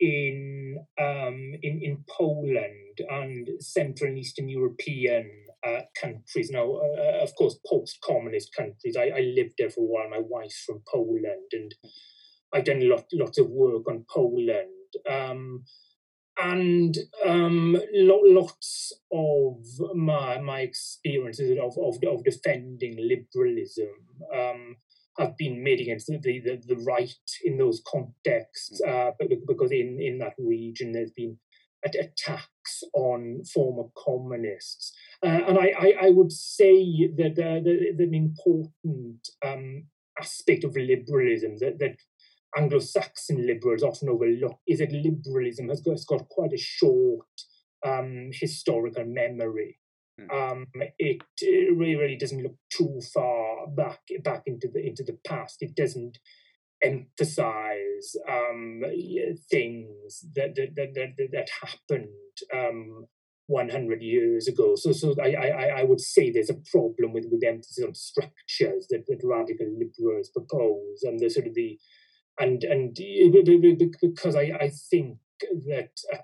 in 0.00 0.78
um, 1.00 1.54
in 1.62 1.80
in 1.82 2.04
Poland 2.08 2.98
and 3.08 3.48
Central 3.60 4.10
and 4.10 4.18
Eastern 4.18 4.48
European 4.48 5.30
uh, 5.66 5.82
countries. 6.00 6.50
Now, 6.50 6.74
uh, 6.74 7.22
of 7.22 7.34
course, 7.36 7.58
post-communist 7.66 8.54
countries. 8.54 8.96
I, 8.96 9.10
I, 9.16 9.20
lived 9.20 9.54
there 9.58 9.70
for 9.70 9.80
a 9.80 9.84
while. 9.84 10.10
My 10.10 10.20
wife's 10.20 10.62
from 10.64 10.82
Poland, 10.92 11.50
and 11.52 11.74
I've 12.52 12.64
done 12.64 12.88
lot 12.88 13.04
lots 13.12 13.38
of 13.38 13.48
work 13.48 13.88
on 13.88 14.04
Poland. 14.12 14.68
Um, 15.08 15.64
and 16.40 16.96
um, 17.26 17.76
lo- 17.92 18.22
lots 18.24 18.92
of 19.12 19.56
my 19.94 20.40
my 20.40 20.60
experiences 20.60 21.58
of 21.58 21.76
of, 21.78 21.96
of 22.08 22.24
defending 22.24 22.96
liberalism 22.98 23.94
um, 24.34 24.76
have 25.18 25.36
been 25.36 25.62
made 25.62 25.80
against 25.80 26.06
the, 26.06 26.18
the, 26.18 26.60
the 26.66 26.82
right 26.86 27.12
in 27.44 27.58
those 27.58 27.82
contexts, 27.86 28.80
uh, 28.82 29.10
because 29.46 29.70
in, 29.70 29.98
in 30.00 30.18
that 30.18 30.32
region 30.38 30.92
there's 30.92 31.12
been 31.12 31.36
attacks 31.84 32.82
on 32.94 33.42
former 33.44 33.88
communists. 33.96 34.94
Uh, 35.24 35.40
and 35.46 35.58
I, 35.58 35.72
I, 35.78 35.94
I, 36.06 36.10
would 36.10 36.32
say 36.32 37.06
that, 37.16 37.36
that, 37.36 37.62
that 37.64 38.04
an 38.04 38.14
important 38.14 39.28
um, 39.46 39.84
aspect 40.18 40.64
of 40.64 40.74
liberalism 40.76 41.58
that, 41.60 41.78
that 41.78 41.96
Anglo-Saxon 42.56 43.46
liberals 43.46 43.84
often 43.84 44.08
overlook 44.08 44.58
is 44.66 44.80
that 44.80 44.92
liberalism 44.92 45.68
has 45.68 45.80
got, 45.80 45.92
has 45.92 46.04
got 46.04 46.28
quite 46.28 46.52
a 46.52 46.58
short 46.58 47.26
um, 47.86 48.30
historical 48.32 49.04
memory. 49.04 49.78
Hmm. 50.20 50.30
Um, 50.30 50.66
it, 50.98 51.22
it, 51.40 51.76
really, 51.76 51.96
really 51.96 52.16
doesn't 52.16 52.42
look 52.42 52.56
too 52.70 53.00
far 53.14 53.66
back 53.68 54.00
back 54.22 54.42
into 54.46 54.68
the 54.68 54.84
into 54.84 55.02
the 55.02 55.16
past. 55.26 55.62
It 55.62 55.74
doesn't 55.74 56.18
emphasize 56.82 58.16
um, 58.28 58.82
things 59.50 60.24
that 60.34 60.54
that, 60.56 60.74
that 60.76 60.94
that, 60.94 61.28
that 61.32 61.48
happened 61.62 62.08
um, 62.52 63.06
100 63.46 64.02
years 64.02 64.48
ago. 64.48 64.74
So, 64.76 64.92
so 64.92 65.14
I, 65.20 65.32
I, 65.34 65.80
I 65.80 65.82
would 65.84 66.00
say 66.00 66.30
there's 66.30 66.50
a 66.50 66.62
problem 66.70 67.12
with, 67.12 67.26
with 67.30 67.42
emphasis 67.44 67.84
on 67.84 67.94
structures 67.94 68.86
that, 68.90 69.04
that 69.08 69.20
radical 69.22 69.66
liberals 69.66 70.30
propose, 70.30 71.02
and 71.02 71.18
the 71.18 71.28
sort 71.28 71.46
of 71.46 71.54
the 71.54 71.78
and 72.38 72.64
and 72.64 72.96
because 74.00 74.34
I, 74.36 74.52
I 74.58 74.70
think 74.90 75.18
that 75.66 75.90
uh, 76.12 76.18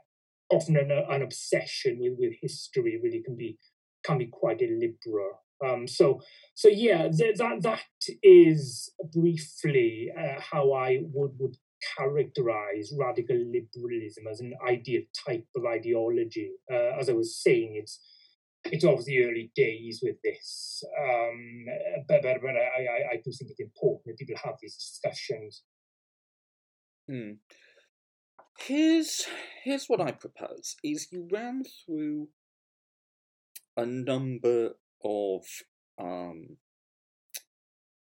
often 0.50 0.76
an, 0.76 0.90
an 0.90 1.22
obsession 1.22 1.98
with, 2.00 2.14
with 2.18 2.32
history 2.40 2.98
really 3.02 3.22
can 3.22 3.36
be 3.36 3.58
can 4.04 4.18
be 4.18 4.26
quite 4.26 4.62
illiberal. 4.62 5.42
Um, 5.64 5.88
so, 5.88 6.20
so 6.54 6.68
yeah, 6.68 7.08
th- 7.08 7.36
that 7.38 7.62
that 7.62 7.80
is 8.22 8.92
briefly 9.12 10.10
uh, 10.16 10.40
how 10.40 10.72
I 10.72 11.00
would 11.02 11.32
would 11.38 11.56
characterize 11.96 12.92
radical 12.98 13.36
liberalism 13.36 14.26
as 14.30 14.40
an 14.40 14.54
ideal 14.66 15.02
type 15.26 15.46
of 15.56 15.64
ideology. 15.64 16.52
Uh, 16.70 16.98
as 16.98 17.08
I 17.08 17.12
was 17.12 17.36
saying, 17.36 17.74
it's 17.76 18.00
it's 18.64 18.84
of 18.84 19.04
the 19.04 19.24
early 19.24 19.50
days 19.54 20.00
with 20.02 20.16
this, 20.22 20.82
um, 21.00 21.64
but, 22.08 22.22
but, 22.22 22.40
but 22.42 22.50
I, 22.50 22.82
I, 22.82 23.12
I 23.12 23.16
do 23.16 23.30
think 23.30 23.50
it's 23.50 23.60
important 23.60 24.06
that 24.06 24.18
people 24.18 24.36
have 24.44 24.54
these 24.60 24.76
discussions. 24.76 25.62
Hmm. 27.08 27.32
Here's 28.58 29.26
here's 29.62 29.86
what 29.86 30.00
I 30.00 30.10
propose: 30.10 30.76
is 30.82 31.08
you 31.12 31.28
ran 31.30 31.62
through 31.86 32.28
a 33.76 33.86
number 33.86 34.72
of 35.04 35.44
um, 35.98 36.56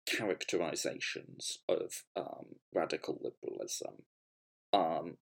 characterizations 0.06 1.60
of 1.68 2.04
um, 2.15 2.56
radical 2.74 3.20
liberalism. 3.22 4.04
Um, 4.74 5.18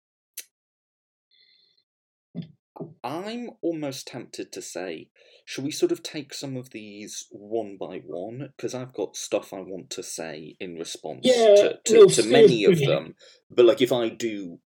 I'm 3.03 3.51
almost 3.61 4.07
tempted 4.07 4.51
to 4.51 4.61
say, 4.61 5.09
should 5.45 5.63
we 5.63 5.71
sort 5.71 5.91
of 5.91 6.01
take 6.01 6.33
some 6.33 6.57
of 6.57 6.71
these 6.71 7.27
one 7.29 7.77
by 7.79 8.01
one? 8.05 8.49
Because 8.55 8.73
I've 8.73 8.93
got 8.93 9.15
stuff 9.15 9.53
I 9.53 9.59
want 9.59 9.89
to 9.91 10.03
say 10.03 10.55
in 10.59 10.75
response 10.75 11.21
yeah, 11.23 11.55
to, 11.55 11.79
to, 11.85 11.93
no, 11.93 12.05
to 12.07 12.23
many 12.23 12.63
of 12.65 12.79
them. 12.79 13.15
But 13.51 13.65
like, 13.65 13.81
if 13.81 13.91
I 13.91 14.09
do 14.09 14.59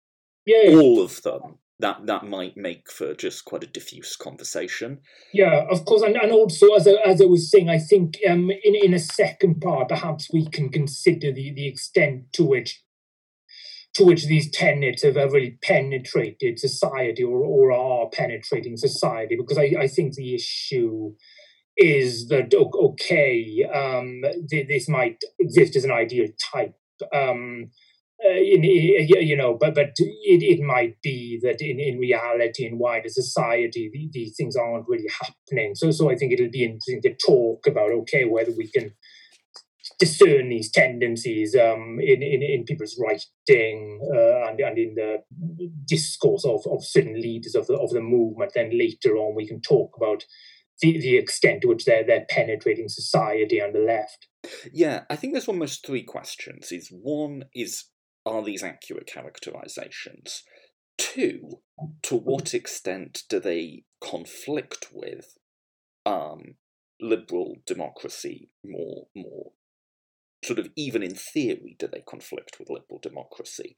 yeah. 0.45 0.75
all 0.77 1.01
of 1.01 1.21
them, 1.23 1.59
that 1.79 2.05
that 2.05 2.25
might 2.25 2.55
make 2.55 2.89
for 2.89 3.13
just 3.13 3.45
quite 3.45 3.63
a 3.63 3.67
diffuse 3.67 4.15
conversation. 4.15 4.99
Yeah, 5.33 5.65
of 5.69 5.85
course, 5.85 6.01
and, 6.01 6.15
and 6.15 6.31
also 6.31 6.73
as 6.73 6.87
I, 6.87 6.93
as 7.05 7.21
I 7.21 7.25
was 7.25 7.51
saying, 7.51 7.69
I 7.69 7.79
think 7.79 8.17
um, 8.29 8.49
in 8.49 8.75
in 8.75 8.93
a 8.93 8.99
second 8.99 9.61
part, 9.61 9.89
perhaps 9.89 10.29
we 10.31 10.47
can 10.47 10.69
consider 10.69 11.31
the 11.31 11.53
the 11.53 11.67
extent 11.67 12.31
to 12.33 12.45
which 12.45 12.81
to 13.95 14.05
which 14.05 14.25
these 14.25 14.51
tenets 14.51 15.03
have 15.03 15.15
really 15.15 15.57
penetrated 15.61 16.59
society 16.59 17.23
or 17.23 17.39
or 17.43 17.71
are 17.71 18.09
penetrating 18.09 18.77
society, 18.77 19.35
because 19.35 19.57
I, 19.57 19.73
I 19.79 19.87
think 19.87 20.13
the 20.13 20.35
issue 20.35 21.13
is 21.77 22.29
that 22.29 22.53
okay, 22.53 23.67
um, 23.73 24.21
this 24.49 24.87
might 24.87 25.21
exist 25.39 25.75
as 25.75 25.83
an 25.83 25.91
ideal 25.91 26.27
type. 26.53 26.73
Um, 27.13 27.71
uh, 28.23 28.29
in, 28.29 28.63
you 28.63 29.35
know, 29.35 29.57
but 29.59 29.75
but 29.75 29.93
it, 29.97 30.41
it 30.41 30.63
might 30.63 31.01
be 31.01 31.39
that 31.43 31.61
in, 31.61 31.79
in 31.79 31.97
reality, 31.97 32.65
in 32.65 32.77
wider 32.77 33.09
society, 33.09 33.89
the, 33.91 34.09
these 34.13 34.35
things 34.37 34.55
aren't 34.55 34.87
really 34.87 35.09
happening. 35.21 35.75
So 35.75 35.91
so 35.91 36.09
I 36.09 36.15
think 36.15 36.31
it'll 36.31 36.49
be 36.49 36.63
interesting 36.63 37.01
to 37.03 37.15
talk 37.15 37.67
about 37.67 37.91
okay 37.91 38.25
whether 38.25 38.51
we 38.55 38.67
can 38.69 38.93
discern 39.99 40.49
these 40.49 40.71
tendencies 40.71 41.55
um, 41.55 41.99
in, 42.01 42.21
in, 42.21 42.41
in 42.43 42.63
people's 42.65 42.99
writing 42.99 43.99
uh, 44.13 44.49
and, 44.49 44.59
and 44.59 44.77
in 44.77 44.95
the 44.95 45.17
discourse 45.85 46.43
of, 46.43 46.65
of 46.67 46.83
certain 46.83 47.19
leaders 47.19 47.55
of 47.55 47.67
the 47.67 47.75
of 47.75 47.91
the 47.91 48.01
movement. 48.01 48.51
Then 48.55 48.77
later 48.77 49.17
on, 49.17 49.35
we 49.35 49.47
can 49.47 49.61
talk 49.61 49.91
about 49.97 50.25
the, 50.81 50.99
the 50.99 51.17
extent 51.17 51.61
to 51.61 51.67
which 51.67 51.85
they're 51.85 52.05
they're 52.05 52.25
penetrating 52.29 52.89
society 52.89 53.61
on 53.61 53.73
the 53.73 53.79
left. 53.79 54.27
Yeah, 54.71 55.03
I 55.09 55.15
think 55.15 55.33
there's 55.33 55.47
almost 55.47 55.85
three 55.85 56.03
questions. 56.03 56.71
Is 56.71 56.89
one 56.89 57.45
is 57.53 57.85
are 58.25 58.43
these 58.43 58.63
accurate 58.63 59.07
characterizations? 59.07 60.43
Two, 60.97 61.59
to 62.03 62.15
what 62.15 62.53
extent 62.53 63.23
do 63.29 63.39
they 63.39 63.83
conflict 64.01 64.89
with 64.93 65.37
um, 66.05 66.55
liberal 67.01 67.57
democracy 67.65 68.49
more, 68.63 69.07
more 69.15 69.51
sort 70.43 70.59
of 70.59 70.69
even 70.75 71.03
in 71.03 71.15
theory, 71.15 71.75
do 71.77 71.87
they 71.91 72.01
conflict 72.07 72.57
with 72.59 72.69
liberal 72.69 72.99
democracy? 73.01 73.77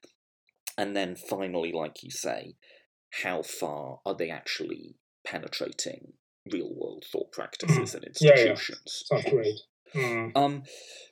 And 0.78 0.96
then 0.96 1.16
finally, 1.16 1.72
like 1.72 2.04
you 2.04 2.12
say, 2.12 2.56
how 3.24 3.42
far 3.42 4.00
are 4.06 4.16
they 4.16 4.30
actually 4.30 4.96
penetrating 5.26 6.14
real 6.52 6.74
world 6.74 7.06
thought 7.12 7.32
practices 7.32 7.78
mm. 7.92 7.96
and 7.96 8.04
institutions? 8.04 9.10
Yeah, 9.10 9.18
yeah. 9.18 9.22
Sounds 9.22 9.34
great. 9.34 9.60
Mm. 9.96 10.32
Um, 10.36 10.64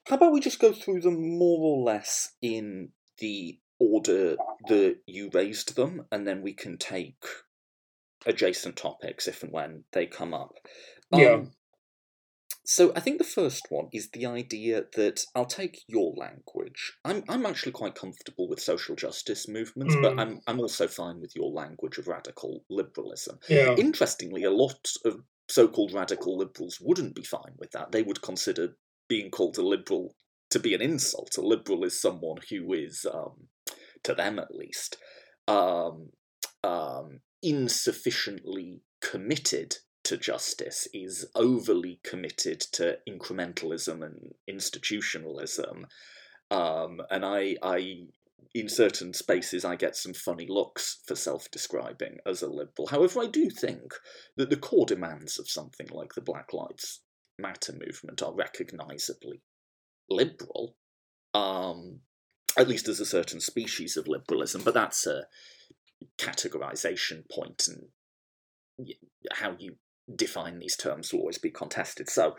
how 0.07 0.17
about 0.17 0.33
we 0.33 0.39
just 0.39 0.59
go 0.59 0.71
through 0.71 1.01
them 1.01 1.37
more 1.37 1.59
or 1.61 1.83
less 1.83 2.33
in 2.41 2.89
the 3.19 3.59
order 3.79 4.37
that 4.67 4.97
you 5.05 5.29
raised 5.33 5.75
them, 5.75 6.05
and 6.11 6.27
then 6.27 6.41
we 6.41 6.53
can 6.53 6.77
take 6.77 7.23
adjacent 8.25 8.75
topics 8.75 9.27
if 9.27 9.43
and 9.43 9.51
when 9.51 9.83
they 9.91 10.05
come 10.05 10.33
up. 10.33 10.53
Yeah. 11.11 11.33
Um, 11.33 11.51
so 12.67 12.91
I 12.95 12.99
think 12.99 13.19
the 13.19 13.23
first 13.23 13.67
one 13.69 13.89
is 13.93 14.09
the 14.09 14.25
idea 14.25 14.85
that 14.95 15.23
I'll 15.35 15.45
take 15.45 15.83
your 15.87 16.13
language. 16.15 16.93
I'm 17.05 17.23
I'm 17.29 17.45
actually 17.45 17.73
quite 17.73 17.93
comfortable 17.93 18.49
with 18.49 18.59
social 18.59 18.95
justice 18.95 19.47
movements, 19.47 19.95
but 20.01 20.13
Mm. 20.13 20.19
I'm 20.19 20.41
I'm 20.47 20.59
also 20.59 20.87
fine 20.87 21.21
with 21.21 21.35
your 21.35 21.51
language 21.51 21.99
of 21.99 22.07
radical 22.07 22.63
liberalism. 22.69 23.39
Yeah. 23.47 23.75
Interestingly, 23.75 24.43
a 24.43 24.51
lot 24.51 24.89
of 25.05 25.21
so-called 25.47 25.93
radical 25.93 26.37
liberals 26.39 26.79
wouldn't 26.81 27.13
be 27.13 27.23
fine 27.23 27.53
with 27.57 27.69
that. 27.71 27.91
They 27.91 28.01
would 28.01 28.23
consider 28.23 28.75
being 29.07 29.29
called 29.29 29.59
a 29.59 29.61
liberal 29.61 30.15
to 30.49 30.59
be 30.59 30.73
an 30.73 30.81
insult. 30.81 31.37
A 31.37 31.41
liberal 31.41 31.83
is 31.83 31.99
someone 31.99 32.37
who 32.49 32.73
is, 32.73 33.05
um, 33.11 33.47
to 34.03 34.13
them 34.13 34.39
at 34.39 34.55
least, 34.55 34.97
um, 35.47 36.09
um, 36.63 37.19
insufficiently 37.41 38.81
committed 39.01 39.77
to 40.03 40.17
justice, 40.17 40.87
is 40.93 41.25
overly 41.35 41.99
committed 42.03 42.59
to 42.59 42.99
incrementalism 43.09 44.03
and 44.03 44.33
institutionalism. 44.47 45.87
Um, 46.51 47.01
and 47.09 47.25
I, 47.25 47.55
I, 47.61 48.07
in 48.53 48.69
certain 48.69 49.13
spaces, 49.13 49.65
I 49.65 49.75
get 49.75 49.95
some 49.95 50.13
funny 50.13 50.45
looks 50.47 50.99
for 51.07 51.15
self-describing 51.15 52.19
as 52.25 52.41
a 52.41 52.47
liberal. 52.47 52.87
However, 52.87 53.21
I 53.21 53.27
do 53.27 53.49
think 53.49 53.93
that 54.37 54.49
the 54.49 54.57
core 54.57 54.85
demands 54.85 55.39
of 55.39 55.49
something 55.49 55.87
like 55.91 56.13
the 56.13 56.21
Black 56.21 56.53
Lives 56.53 57.01
Matter 57.37 57.73
movement 57.73 58.23
are 58.23 58.33
recognisably 58.33 59.41
liberal. 60.09 60.75
Um, 61.33 61.99
at 62.57 62.69
least 62.69 62.87
as 62.87 62.99
a 63.01 63.05
certain 63.05 63.41
species 63.41 63.97
of 63.97 64.07
liberalism, 64.07 64.61
but 64.63 64.73
that's 64.73 65.05
a 65.05 65.25
categorization 66.17 67.29
point, 67.29 67.67
and 67.67 68.93
how 69.33 69.55
you 69.59 69.75
define 70.15 70.59
these 70.59 70.77
terms 70.77 71.11
will 71.11 71.21
always 71.21 71.37
be 71.37 71.51
contested. 71.51 72.09
So, 72.09 72.35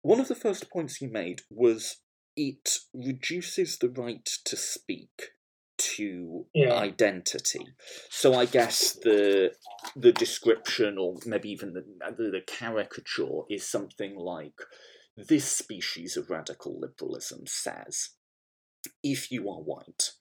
one 0.00 0.20
of 0.20 0.28
the 0.28 0.34
first 0.34 0.70
points 0.70 1.00
you 1.00 1.10
made 1.10 1.42
was 1.50 1.96
it 2.36 2.78
reduces 2.94 3.78
the 3.78 3.90
right 3.90 4.24
to 4.44 4.56
speak 4.56 5.32
to 5.78 6.46
Yeah. 6.54 6.74
identity. 6.74 7.66
So 8.10 8.34
I 8.34 8.46
guess 8.46 8.92
the 8.92 9.52
the 9.96 10.12
description, 10.12 10.96
or 10.98 11.16
maybe 11.26 11.50
even 11.50 11.72
the, 11.72 11.84
the 12.16 12.30
the 12.30 12.40
caricature, 12.46 13.42
is 13.50 13.68
something 13.68 14.16
like 14.16 14.60
this 15.16 15.50
species 15.50 16.16
of 16.16 16.30
radical 16.30 16.78
liberalism 16.78 17.46
says, 17.46 18.10
if 19.02 19.30
you 19.30 19.48
are 19.50 19.60
white, 19.60 20.12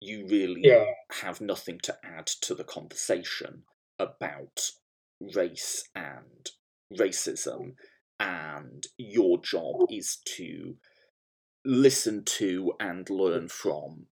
you 0.00 0.26
really 0.26 0.62
Yeah. 0.64 0.86
have 1.20 1.40
nothing 1.40 1.78
to 1.80 1.98
add 2.02 2.26
to 2.26 2.54
the 2.54 2.64
conversation 2.64 3.64
about 3.98 4.72
race 5.20 5.88
and 5.94 6.50
racism, 6.92 7.76
and 8.18 8.86
your 8.96 9.40
job 9.40 9.86
is 9.90 10.16
to 10.36 10.78
listen 11.64 12.24
to 12.24 12.72
and 12.80 13.08
learn 13.10 13.44
mm. 13.44 13.50
from 13.50 14.08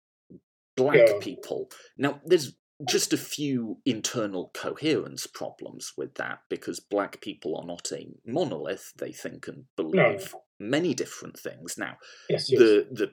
black 0.76 1.08
Yeah. 1.08 1.18
people. 1.20 1.70
Now, 1.96 2.20
there's 2.24 2.56
just 2.88 3.12
a 3.12 3.16
few 3.16 3.78
internal 3.84 4.50
coherence 4.54 5.26
problems 5.26 5.92
with 5.96 6.14
that 6.14 6.40
because 6.50 6.80
black 6.80 7.20
people 7.20 7.56
are 7.56 7.66
not 7.66 7.92
a 7.92 8.08
monolith. 8.26 8.92
They 8.98 9.12
think 9.12 9.46
and 9.46 9.64
believe 9.76 10.34
many 10.58 10.92
different 10.94 11.38
things. 11.38 11.76
Now, 11.78 11.98
Yes. 12.28 12.50
Yes. 12.50 12.58
the 12.60 12.86
the 12.90 13.12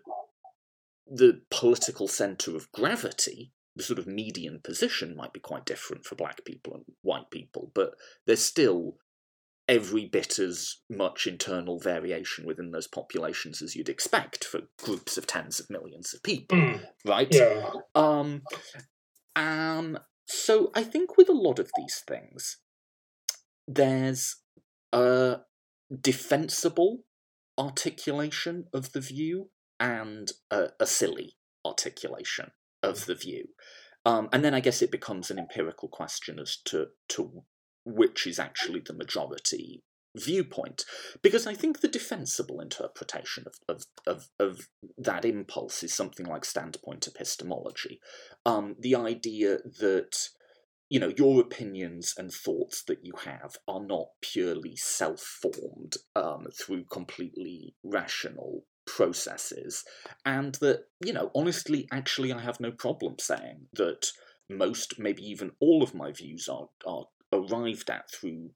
the 1.14 1.42
political 1.52 2.08
center 2.08 2.56
of 2.56 2.72
gravity, 2.72 3.52
the 3.76 3.84
sort 3.84 4.00
of 4.00 4.08
median 4.08 4.62
position, 4.64 5.16
might 5.16 5.34
be 5.34 5.40
quite 5.42 5.66
different 5.66 6.06
for 6.06 6.16
black 6.16 6.46
people 6.46 6.74
and 6.74 6.86
white 7.02 7.30
people, 7.32 7.72
but 7.76 7.94
there's 8.26 8.44
still 8.44 8.98
every 9.68 10.06
bit 10.06 10.40
as 10.40 10.78
much 10.90 11.28
internal 11.28 11.80
variation 11.80 12.46
within 12.46 12.72
those 12.72 12.88
populations 12.88 13.62
as 13.62 13.76
you'd 13.76 13.90
expect 13.90 14.44
for 14.44 14.62
groups 14.84 15.18
of 15.18 15.28
tens 15.28 15.60
of 15.60 15.70
millions 15.70 16.14
of 16.14 16.24
people, 16.24 16.58
Mm. 16.58 16.86
right? 17.06 17.28
Yeah. 17.32 17.72
Um, 17.94 18.42
um, 19.36 19.98
so 20.26 20.72
I 20.76 20.84
think 20.84 21.18
with 21.18 21.30
a 21.30 21.34
lot 21.34 21.60
of 21.60 21.72
these 21.78 22.04
things, 22.08 22.58
there's 23.68 24.38
a 24.92 25.40
defensible 26.00 27.04
articulation 27.58 28.66
of 28.74 28.94
the 28.94 29.02
view 29.02 29.50
and 29.80 30.32
a, 30.50 30.70
a 30.80 30.86
silly 30.86 31.36
articulation 31.66 32.52
of 32.82 33.06
the 33.06 33.16
view. 33.16 33.50
Um, 34.06 34.30
and 34.34 34.44
then 34.44 34.54
I 34.54 34.62
guess 34.62 34.82
it 34.82 34.92
becomes 34.92 35.30
an 35.30 35.38
empirical 35.38 35.88
question 35.88 36.40
as 36.40 36.58
to, 36.66 36.88
to 37.10 37.44
which 37.86 38.26
is 38.26 38.40
actually 38.40 38.82
the 38.86 38.94
majority 38.94 39.84
viewpoint. 40.16 40.86
Because 41.22 41.48
I 41.48 41.54
think 41.54 41.80
the 41.80 41.88
defensible 41.88 42.60
interpretation 42.60 43.46
of, 43.48 43.56
of, 43.68 43.86
of, 44.06 44.30
of 44.40 44.68
that 44.98 45.26
impulse 45.26 45.84
is 45.84 45.94
something 45.94 46.26
like 46.26 46.46
standpoint 46.46 47.08
epistemology. 47.08 48.00
Um, 48.46 48.76
the 48.80 48.96
idea 48.96 49.58
that 49.80 50.30
you 50.90 51.00
know 51.00 51.14
your 51.18 51.40
opinions 51.40 52.14
and 52.18 52.32
thoughts 52.32 52.84
that 52.84 53.00
you 53.04 53.14
have 53.24 53.56
are 53.66 53.82
not 53.82 54.08
purely 54.22 54.76
self-formed 54.76 55.96
um, 56.18 56.48
through 56.54 56.84
completely 56.84 57.76
rational 57.82 58.66
processes 58.86 59.86
and 60.26 60.56
that 60.56 60.84
you 61.06 61.14
know 61.14 61.32
honestly 61.34 61.88
actually 61.94 62.34
i 62.34 62.42
have 62.42 62.60
no 62.60 62.72
problem 62.72 63.16
saying 63.20 63.68
that 63.74 64.08
most 64.50 65.00
maybe 65.00 65.24
even 65.24 65.52
all 65.62 65.82
of 65.82 65.96
my 65.96 66.12
views 66.12 66.50
are 66.50 66.68
are 66.86 67.06
arrived 67.32 67.90
at 67.90 68.12
through 68.12 68.50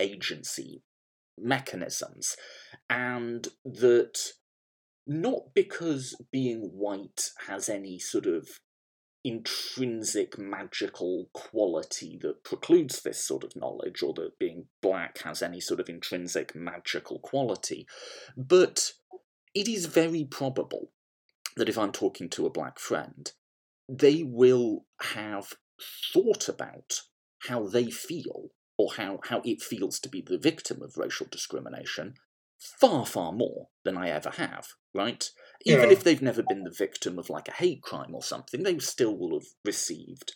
non-agency 0.00 0.82
mechanisms 1.38 2.36
and 2.88 3.48
that 3.64 4.32
not 5.06 5.52
because 5.54 6.14
being 6.32 6.70
white 6.72 7.30
has 7.46 7.68
any 7.68 7.98
sort 7.98 8.26
of 8.26 8.60
intrinsic 9.24 10.38
magical 10.38 11.28
quality 11.32 12.18
that 12.22 12.44
precludes 12.44 13.02
this 13.02 13.26
sort 13.26 13.42
of 13.42 13.56
knowledge, 13.56 14.02
or 14.02 14.12
that 14.14 14.38
being 14.38 14.66
black 14.82 15.18
has 15.22 15.42
any 15.42 15.60
sort 15.60 15.80
of 15.80 15.88
intrinsic 15.88 16.54
magical 16.54 17.18
quality. 17.18 17.86
But 18.36 18.92
it 19.54 19.66
is 19.66 19.86
very 19.86 20.24
probable 20.24 20.90
that 21.56 21.68
if 21.68 21.78
I'm 21.78 21.92
talking 21.92 22.28
to 22.30 22.46
a 22.46 22.50
black 22.50 22.78
friend, 22.78 23.30
they 23.88 24.22
will 24.22 24.86
have 25.00 25.54
thought 26.12 26.48
about 26.48 27.00
how 27.48 27.66
they 27.66 27.90
feel 27.90 28.50
or 28.76 28.94
how, 28.94 29.20
how 29.24 29.40
it 29.44 29.62
feels 29.62 30.00
to 30.00 30.08
be 30.08 30.20
the 30.20 30.38
victim 30.38 30.82
of 30.82 30.96
racial 30.96 31.26
discrimination 31.30 32.14
far, 32.58 33.04
far 33.06 33.32
more 33.32 33.68
than 33.84 33.96
I 33.96 34.08
ever 34.10 34.30
have, 34.30 34.68
right? 34.94 35.28
Even 35.64 35.90
Yeah. 35.90 35.96
if 35.96 36.04
they've 36.04 36.22
never 36.22 36.42
been 36.42 36.64
the 36.64 36.70
victim 36.70 37.18
of 37.18 37.30
like 37.30 37.48
a 37.48 37.52
hate 37.52 37.82
crime 37.82 38.14
or 38.14 38.22
something, 38.22 38.62
they 38.62 38.78
still 38.78 39.16
will 39.16 39.38
have 39.38 39.48
received 39.64 40.34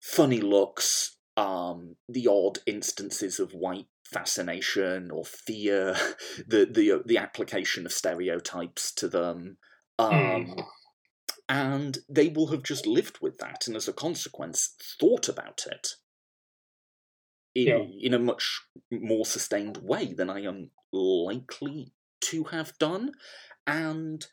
funny 0.00 0.40
looks, 0.40 1.16
um, 1.36 1.96
the 2.08 2.26
odd 2.26 2.58
instances 2.66 3.38
of 3.38 3.52
white 3.52 3.86
fascination 4.04 5.10
or 5.10 5.24
fear, 5.24 5.94
the 6.46 6.66
the 6.70 6.92
uh, 6.92 6.98
the 7.06 7.18
application 7.18 7.86
of 7.86 7.92
stereotypes 7.92 8.92
to 8.92 9.08
them, 9.08 9.58
um, 9.98 10.10
Mm. 10.10 10.64
and 11.48 11.98
they 12.08 12.28
will 12.28 12.48
have 12.48 12.62
just 12.62 12.86
lived 12.86 13.18
with 13.20 13.38
that, 13.38 13.66
and 13.66 13.76
as 13.76 13.88
a 13.88 13.92
consequence, 13.92 14.74
thought 14.98 15.28
about 15.28 15.66
it 15.70 15.88
in, 17.54 17.66
Yeah. 17.66 17.84
in 18.00 18.14
a 18.14 18.18
much 18.18 18.62
more 18.90 19.24
sustained 19.26 19.78
way 19.78 20.12
than 20.12 20.30
I 20.30 20.42
am 20.42 20.70
likely 20.92 21.92
to 22.22 22.44
have 22.44 22.76
done, 22.78 23.12
and 23.66 24.26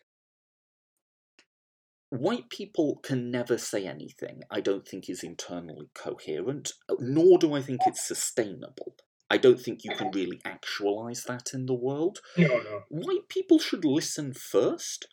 white 2.09 2.49
people 2.49 2.97
can 2.97 3.31
never 3.31 3.57
say 3.57 3.85
anything 3.85 4.41
I 4.49 4.61
don't 4.61 4.87
think 4.87 5.09
is 5.09 5.23
internally 5.23 5.89
coherent, 5.93 6.73
nor 6.99 7.37
do 7.37 7.53
I 7.53 7.61
think 7.61 7.81
it's 7.85 8.07
sustainable. 8.07 8.95
I 9.29 9.37
don't 9.37 9.59
think 9.59 9.83
you 9.83 9.91
can 9.93 10.11
really 10.11 10.39
actualize 10.45 11.23
that 11.25 11.53
in 11.53 11.65
the 11.65 11.73
world. 11.73 12.19
No, 12.37 12.47
no. 12.47 12.83
White 12.89 13.27
people 13.27 13.59
should 13.59 13.83
listen 13.83 14.33
first. 14.33 15.07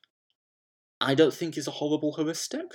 I 1.01 1.15
don't 1.17 1.35
think 1.35 1.59
is 1.59 1.67
a 1.67 1.73
horrible 1.73 2.15
heuristic. 2.15 2.67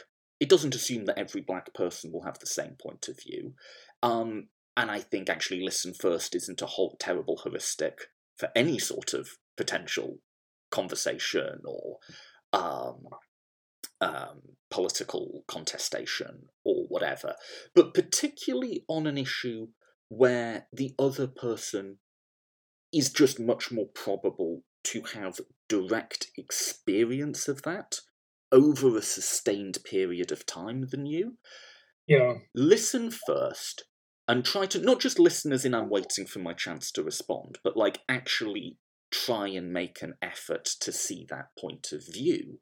It 0.41 0.49
doesn't 0.49 0.75
assume 0.75 1.05
that 1.05 1.17
every 1.17 1.39
black 1.41 1.73
person 1.73 2.11
will 2.11 2.23
have 2.23 2.39
the 2.39 2.45
same 2.45 2.75
point 2.81 3.07
of 3.07 3.17
view. 3.21 3.53
Um, 4.03 4.49
and 4.77 4.89
I 4.89 4.99
think 4.99 5.29
actually 5.29 5.61
listen 5.61 5.93
first 5.93 6.35
isn't 6.35 6.61
a 6.61 6.67
whole 6.67 6.95
terrible 6.99 7.39
heuristic 7.43 7.99
for 8.37 8.49
any 8.55 8.79
sort 8.79 9.13
of 9.13 9.29
potential 9.57 10.19
conversation 10.71 11.59
or 11.65 11.97
um, 12.53 13.07
um, 14.01 14.41
political 14.71 15.43
contestation 15.47 16.47
or 16.63 16.85
whatever. 16.87 17.35
But 17.75 17.93
particularly 17.93 18.85
on 18.87 19.07
an 19.07 19.17
issue 19.17 19.67
where 20.07 20.67
the 20.71 20.93
other 20.97 21.27
person 21.27 21.97
is 22.93 23.11
just 23.11 23.39
much 23.39 23.71
more 23.71 23.87
probable 23.93 24.63
to 24.85 25.03
have 25.13 25.39
direct 25.67 26.27
experience 26.37 27.47
of 27.47 27.61
that 27.63 27.99
over 28.51 28.97
a 28.97 29.01
sustained 29.01 29.77
period 29.83 30.31
of 30.31 30.45
time 30.45 30.87
than 30.89 31.05
you. 31.05 31.37
Yeah. 32.07 32.35
Listen 32.55 33.11
first 33.11 33.83
and 34.29 34.45
try 34.45 34.67
to 34.67 34.79
not 34.79 34.99
just 34.99 35.17
listen 35.17 35.51
as 35.51 35.65
in 35.65 35.73
I'm 35.73 35.89
waiting 35.89 36.27
for 36.27 36.37
my 36.37 36.53
chance 36.53 36.91
to 36.91 37.03
respond, 37.03 37.57
but 37.63 37.75
like 37.75 38.01
actually 38.07 38.77
try 39.11 39.47
and 39.47 39.73
make 39.73 40.03
an 40.03 40.13
effort 40.21 40.65
to 40.65 40.91
see 40.91 41.25
that 41.29 41.47
point 41.59 41.91
of 41.91 42.05
view 42.05 42.59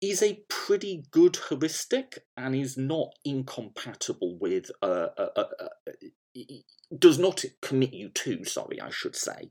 is 0.00 0.22
a 0.22 0.42
pretty 0.48 1.04
good 1.10 1.36
heuristic 1.50 2.20
and 2.34 2.56
is 2.56 2.78
not 2.78 3.10
incompatible 3.26 4.38
with 4.40 4.70
uh, 4.80 5.08
uh, 5.18 5.28
uh, 5.36 5.68
does 6.98 7.18
not 7.18 7.44
commit 7.60 7.92
you 7.92 8.08
to 8.08 8.42
sorry 8.42 8.80
i 8.80 8.88
should 8.88 9.14
say 9.14 9.50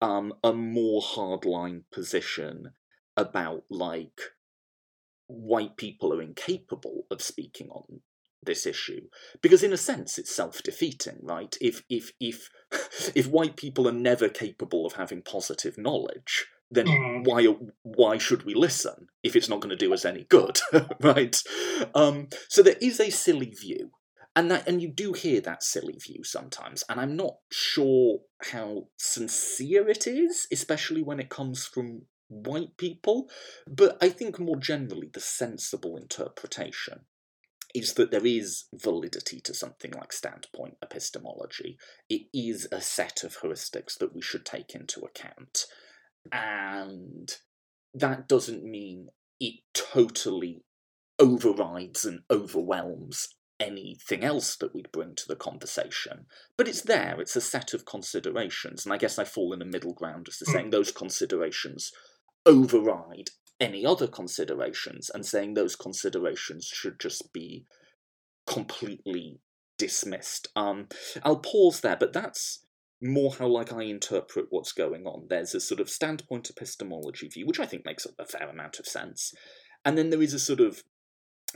um, 0.00 0.32
a 0.44 0.52
more 0.52 1.02
hardline 1.02 1.82
position 1.92 2.70
about 3.16 3.64
like 3.68 4.20
white 5.26 5.76
people 5.76 6.12
are 6.12 6.22
incapable 6.22 7.06
of 7.10 7.20
speaking 7.20 7.68
on 7.70 8.00
this 8.42 8.66
issue. 8.66 9.02
Because 9.40 9.62
in 9.62 9.72
a 9.72 9.76
sense 9.76 10.18
it's 10.18 10.34
self-defeating 10.34 11.18
right? 11.22 11.56
If 11.60 11.82
if 11.88 12.12
if 12.20 12.48
if 13.14 13.26
white 13.26 13.56
people 13.56 13.88
are 13.88 13.92
never 13.92 14.28
capable 14.28 14.86
of 14.86 14.94
having 14.94 15.22
positive 15.22 15.78
knowledge 15.78 16.46
then 16.70 16.86
mm. 16.86 17.26
why 17.26 17.46
why 17.82 18.16
should 18.16 18.44
we 18.44 18.54
listen 18.54 19.08
if 19.22 19.36
it's 19.36 19.48
not 19.48 19.60
going 19.60 19.70
to 19.70 19.76
do 19.76 19.92
us 19.92 20.04
any 20.04 20.24
good 20.24 20.58
right? 21.00 21.36
Um, 21.94 22.28
so 22.48 22.62
there 22.62 22.76
is 22.80 22.98
a 22.98 23.10
silly 23.10 23.50
view 23.50 23.90
and 24.34 24.50
that 24.50 24.66
and 24.66 24.80
you 24.80 24.88
do 24.88 25.12
hear 25.12 25.40
that 25.40 25.62
silly 25.62 25.98
view 25.98 26.24
sometimes 26.24 26.82
and 26.88 27.00
i'm 27.00 27.16
not 27.16 27.34
sure 27.50 28.20
how 28.50 28.84
sincere 28.96 29.88
it 29.88 30.06
is 30.06 30.46
especially 30.52 31.02
when 31.02 31.20
it 31.20 31.28
comes 31.28 31.66
from 31.66 32.02
white 32.28 32.76
people 32.78 33.28
but 33.66 33.96
i 34.00 34.08
think 34.08 34.38
more 34.38 34.56
generally 34.56 35.10
the 35.12 35.20
sensible 35.20 35.96
interpretation 35.96 37.00
is 37.74 37.94
that 37.94 38.10
there 38.10 38.26
is 38.26 38.64
validity 38.74 39.40
to 39.40 39.54
something 39.54 39.92
like 39.92 40.12
standpoint 40.12 40.76
epistemology. 40.82 41.78
It 42.08 42.26
is 42.34 42.68
a 42.70 42.80
set 42.80 43.24
of 43.24 43.38
heuristics 43.38 43.98
that 43.98 44.14
we 44.14 44.20
should 44.20 44.44
take 44.44 44.74
into 44.74 45.00
account. 45.00 45.64
And 46.30 47.34
that 47.94 48.28
doesn't 48.28 48.64
mean 48.64 49.08
it 49.40 49.60
totally 49.74 50.64
overrides 51.18 52.04
and 52.04 52.20
overwhelms 52.30 53.28
anything 53.60 54.24
else 54.24 54.56
that 54.56 54.74
we'd 54.74 54.92
bring 54.92 55.14
to 55.14 55.28
the 55.28 55.36
conversation. 55.36 56.26
But 56.56 56.68
it's 56.68 56.82
there, 56.82 57.20
it's 57.20 57.36
a 57.36 57.40
set 57.40 57.74
of 57.74 57.84
considerations. 57.84 58.84
And 58.84 58.92
I 58.92 58.98
guess 58.98 59.18
I 59.18 59.24
fall 59.24 59.52
in 59.52 59.62
a 59.62 59.66
middle 59.66 59.94
ground 59.94 60.26
as 60.28 60.38
to 60.38 60.46
saying 60.46 60.68
mm. 60.68 60.72
those 60.72 60.90
considerations 60.90 61.92
override 62.44 63.30
any 63.62 63.86
other 63.86 64.08
considerations 64.08 65.08
and 65.08 65.24
saying 65.24 65.54
those 65.54 65.76
considerations 65.76 66.66
should 66.66 66.98
just 66.98 67.32
be 67.32 67.64
completely 68.46 69.38
dismissed. 69.78 70.48
Um, 70.56 70.88
I'll 71.22 71.38
pause 71.38 71.80
there, 71.80 71.96
but 71.96 72.12
that's 72.12 72.66
more 73.00 73.32
how 73.38 73.46
like 73.46 73.72
I 73.72 73.84
interpret 73.84 74.46
what's 74.50 74.72
going 74.72 75.06
on. 75.06 75.26
There's 75.28 75.54
a 75.54 75.60
sort 75.60 75.80
of 75.80 75.88
standpoint 75.88 76.50
epistemology 76.50 77.28
view, 77.28 77.46
which 77.46 77.60
I 77.60 77.66
think 77.66 77.86
makes 77.86 78.04
a 78.18 78.26
fair 78.26 78.48
amount 78.48 78.80
of 78.80 78.86
sense, 78.86 79.32
and 79.84 79.96
then 79.96 80.10
there 80.10 80.22
is 80.22 80.34
a 80.34 80.40
sort 80.40 80.60
of 80.60 80.82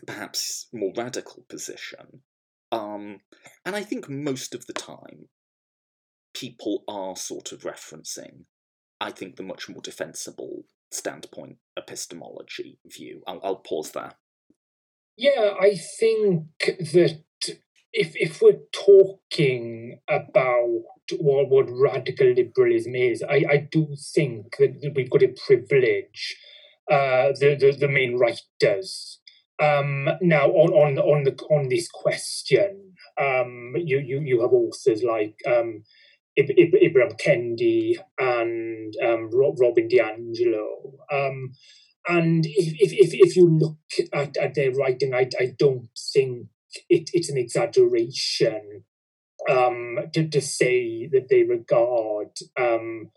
perhaps 0.07 0.69
more 0.73 0.92
radical 0.97 1.45
position. 1.49 2.23
Um, 2.71 3.21
and 3.64 3.75
I 3.75 3.83
think 3.83 4.09
most 4.09 4.55
of 4.55 4.66
the 4.66 4.73
time, 4.73 5.29
people 6.35 6.85
are 6.87 7.16
sort 7.16 7.51
of 7.51 7.62
referencing, 7.62 8.45
I 9.01 9.11
think, 9.11 9.37
the 9.37 9.42
much 9.42 9.69
more 9.69 9.81
defensible 9.83 10.64
standpoint 10.90 11.57
epistemology 11.77 12.79
view. 12.87 13.22
I'll, 13.27 13.40
I'll 13.42 13.57
pause 13.57 13.92
there. 13.92 14.14
Yeah, 15.16 15.55
I 15.61 15.77
think 15.99 16.49
that 16.59 17.22
if 17.92 18.12
if 18.14 18.42
we're 18.42 18.61
talking 18.72 19.99
about 20.09 20.83
what, 21.18 21.49
what 21.49 21.66
radical 21.70 22.33
liberalism 22.33 22.94
is, 22.94 23.22
I, 23.22 23.44
I 23.49 23.68
do 23.70 23.96
think 24.14 24.57
that 24.59 24.92
we've 24.94 25.11
got 25.11 25.20
to 25.20 25.35
privilege 25.46 26.37
uh, 26.90 27.33
the, 27.38 27.57
the, 27.59 27.77
the 27.81 27.88
main 27.88 28.18
writers. 28.18 29.20
Um, 29.59 30.11
now 30.20 30.49
on 30.49 30.72
on 30.72 30.99
on 30.99 31.25
the 31.25 31.33
on 31.51 31.68
this 31.70 31.88
question, 31.88 32.92
um, 33.18 33.75
you 33.77 33.99
you 33.99 34.20
you 34.20 34.42
have 34.42 34.53
authors 34.53 35.03
like 35.03 35.37
um, 35.46 35.85
Ibram 36.38 37.18
Kendi 37.20 37.96
and 38.18 38.94
um, 39.05 39.31
Robin 39.33 39.88
DiAngelo. 39.88 40.92
Um, 41.11 41.53
and 42.09 42.44
if, 42.46 42.92
if, 42.92 43.11
if, 43.12 43.37
you 43.37 43.49
look 43.49 43.79
at, 44.12 44.37
at 44.37 44.55
their 44.55 44.70
writing, 44.72 45.12
I, 45.12 45.29
I 45.40 45.55
don't 45.59 45.88
think 46.12 46.49
it, 46.88 47.11
it's 47.12 47.31
an 47.31 47.37
exaggeration 47.37 48.85
um, 49.51 49.99
to, 50.12 50.29
to 50.29 50.40
say 50.40 51.09
that 51.09 51.29
they 51.29 51.42
regard 51.42 52.31
um, 52.59 53.11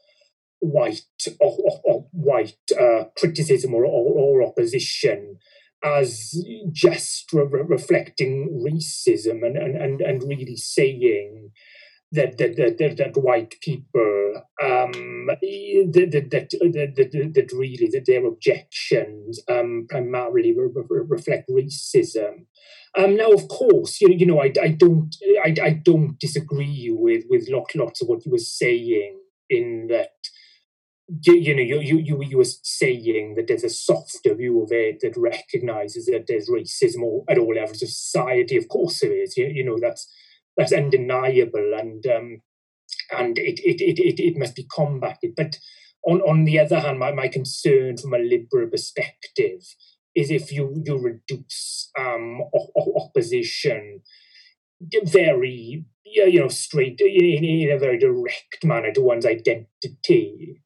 white 0.59 1.01
or, 1.39 1.55
or, 1.59 1.81
or 1.83 2.07
white 2.11 2.57
uh, 2.79 3.05
criticism 3.17 3.73
or, 3.73 3.85
or, 3.85 4.41
or, 4.41 4.43
opposition 4.43 5.37
as 5.83 6.43
just 6.71 7.31
re- 7.31 7.45
reflecting 7.67 8.65
racism 8.65 9.45
and, 9.45 9.55
and, 9.55 9.75
and, 9.75 10.01
and 10.01 10.23
really 10.23 10.57
saying 10.57 11.51
that 12.11 12.37
that 12.37 12.55
that, 12.57 12.97
that 12.97 13.17
white 13.17 13.55
people 13.61 14.41
um, 14.63 15.27
that, 15.27 15.39
that, 15.41 16.29
that, 16.31 16.49
that, 16.51 17.31
that 17.35 17.53
really 17.53 17.87
that 17.91 18.05
their 18.05 18.25
objections 18.25 19.39
um, 19.47 19.85
primarily 19.89 20.53
re- 20.55 20.69
re- 20.73 21.05
reflect 21.07 21.49
racism. 21.49 22.45
Um, 22.97 23.15
now, 23.15 23.31
of 23.31 23.47
course, 23.47 24.01
you, 24.01 24.09
you 24.09 24.25
know 24.25 24.41
I, 24.41 24.51
I 24.61 24.69
don't 24.69 25.15
I, 25.45 25.53
I 25.61 25.69
don't 25.71 26.19
disagree 26.19 26.89
with 26.91 27.25
with 27.29 27.47
lots 27.49 27.75
lots 27.75 28.01
of 28.01 28.07
what 28.07 28.25
you 28.25 28.31
were 28.31 28.37
saying 28.39 29.19
in 29.49 29.87
that. 29.89 30.09
You, 31.25 31.33
you 31.33 31.55
know, 31.55 31.63
you, 31.63 31.97
you 31.97 32.23
you 32.23 32.37
were 32.37 32.45
saying 32.45 33.33
that 33.35 33.47
there's 33.47 33.63
a 33.63 33.69
softer 33.69 34.35
view 34.35 34.61
of 34.61 34.71
it 34.71 34.99
that 35.01 35.17
recognizes 35.17 36.05
that 36.05 36.25
there's 36.27 36.49
racism 36.49 37.23
at 37.27 37.39
all 37.39 37.55
levels 37.55 37.81
of 37.81 37.89
society. 37.89 38.57
Of 38.57 38.67
course, 38.67 38.99
there 38.99 39.19
is. 39.19 39.35
You, 39.35 39.47
you 39.47 39.63
know, 39.63 39.77
that's 39.81 40.07
that's 40.59 40.73
undeniable 40.73 41.73
and 41.79 42.05
um, 42.05 42.41
and 43.11 43.37
it, 43.37 43.59
it, 43.63 43.81
it, 43.81 44.19
it, 44.19 44.37
must 44.37 44.55
be 44.55 44.65
combated. 44.69 45.33
But 45.35 45.57
on, 46.05 46.21
on 46.21 46.43
the 46.43 46.59
other 46.59 46.79
hand, 46.79 46.99
my, 46.99 47.11
my 47.11 47.27
concern 47.27 47.97
from 47.97 48.13
a 48.13 48.19
liberal 48.19 48.69
perspective 48.69 49.61
is 50.15 50.31
if 50.31 50.51
you, 50.51 50.81
you 50.85 50.97
reduce 50.97 51.91
um, 51.97 52.41
opposition 52.97 54.01
very, 55.03 55.85
you 56.05 56.39
know, 56.39 56.47
straight 56.47 56.99
in, 56.99 57.43
in 57.43 57.71
a 57.71 57.79
very 57.79 57.97
direct 57.97 58.63
manner 58.63 58.91
to 58.93 59.01
one's 59.01 59.25
identity, 59.25 60.61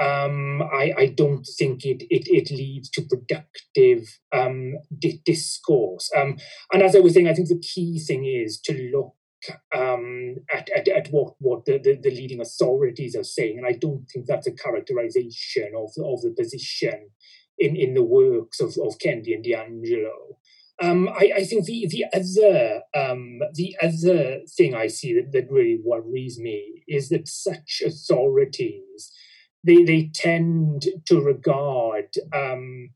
um, 0.00 0.62
I, 0.62 0.92
I 0.96 1.06
don't 1.06 1.46
think 1.58 1.84
it, 1.84 2.02
it, 2.08 2.28
it 2.28 2.50
leads 2.50 2.88
to 2.90 3.02
productive 3.02 4.18
um, 4.32 4.74
di- 4.96 5.20
discourse. 5.24 6.10
Um, 6.16 6.38
and 6.72 6.82
as 6.82 6.94
I 6.94 7.00
was 7.00 7.14
saying, 7.14 7.28
I 7.28 7.34
think 7.34 7.48
the 7.48 7.58
key 7.60 7.98
thing 7.98 8.24
is 8.24 8.60
to 8.62 8.90
look 8.94 9.14
um, 9.74 10.36
at, 10.52 10.68
at, 10.70 10.88
at 10.88 11.08
what, 11.08 11.34
what 11.38 11.64
the, 11.64 11.78
the, 11.78 11.98
the, 12.02 12.10
leading 12.10 12.40
authorities 12.40 13.14
are 13.14 13.24
saying. 13.24 13.58
And 13.58 13.66
I 13.66 13.72
don't 13.72 14.06
think 14.12 14.26
that's 14.26 14.46
a 14.46 14.52
characterization 14.52 15.72
of, 15.76 15.90
of 16.04 16.22
the 16.22 16.34
position 16.36 17.10
in, 17.58 17.76
in 17.76 17.94
the 17.94 18.02
works 18.02 18.60
of, 18.60 18.70
of 18.82 18.98
Kendi 18.98 19.34
and 19.34 19.44
DiAngelo. 19.44 20.36
Um, 20.80 21.08
I, 21.08 21.32
I, 21.36 21.44
think 21.44 21.64
the 21.64 21.88
the 21.90 22.04
other 22.14 22.82
um, 22.94 23.40
the 23.54 23.76
other 23.82 24.42
thing 24.56 24.76
I 24.76 24.86
see 24.86 25.12
that, 25.14 25.32
that 25.32 25.50
really 25.50 25.80
worries 25.84 26.38
me 26.38 26.84
is 26.86 27.08
that 27.08 27.26
such 27.26 27.82
authorities 27.84 29.12
they 29.64 29.82
they 29.82 30.10
tend 30.14 30.86
to 31.06 31.20
regard 31.20 32.14
um, 32.32 32.90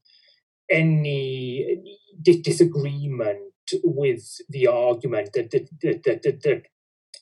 any 0.71 1.83
disagreement 2.23 3.52
with 3.83 4.39
the 4.49 4.67
argument 4.67 5.31
that 5.35 5.51
the, 5.51 5.67
the, 5.81 6.01
the, 6.05 6.63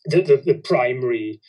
the, 0.06 0.22
the, 0.22 0.42
the 0.44 0.60
primary 0.62 1.40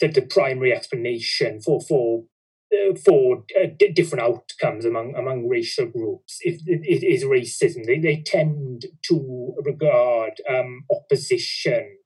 that 0.00 0.14
the 0.14 0.22
primary 0.22 0.72
explanation 0.72 1.60
for 1.60 1.80
for 1.80 2.24
uh, 2.72 2.94
for 3.04 3.44
uh, 3.60 3.66
d- 3.78 3.92
different 3.92 4.22
outcomes 4.22 4.84
among 4.84 5.14
among 5.14 5.48
racial 5.48 5.86
groups 5.86 6.38
is 6.42 7.24
racism. 7.24 7.84
They, 7.84 7.98
they 7.98 8.22
tend 8.24 8.86
to 9.08 9.54
regard 9.64 10.40
um, 10.48 10.84
opposition 10.90 11.96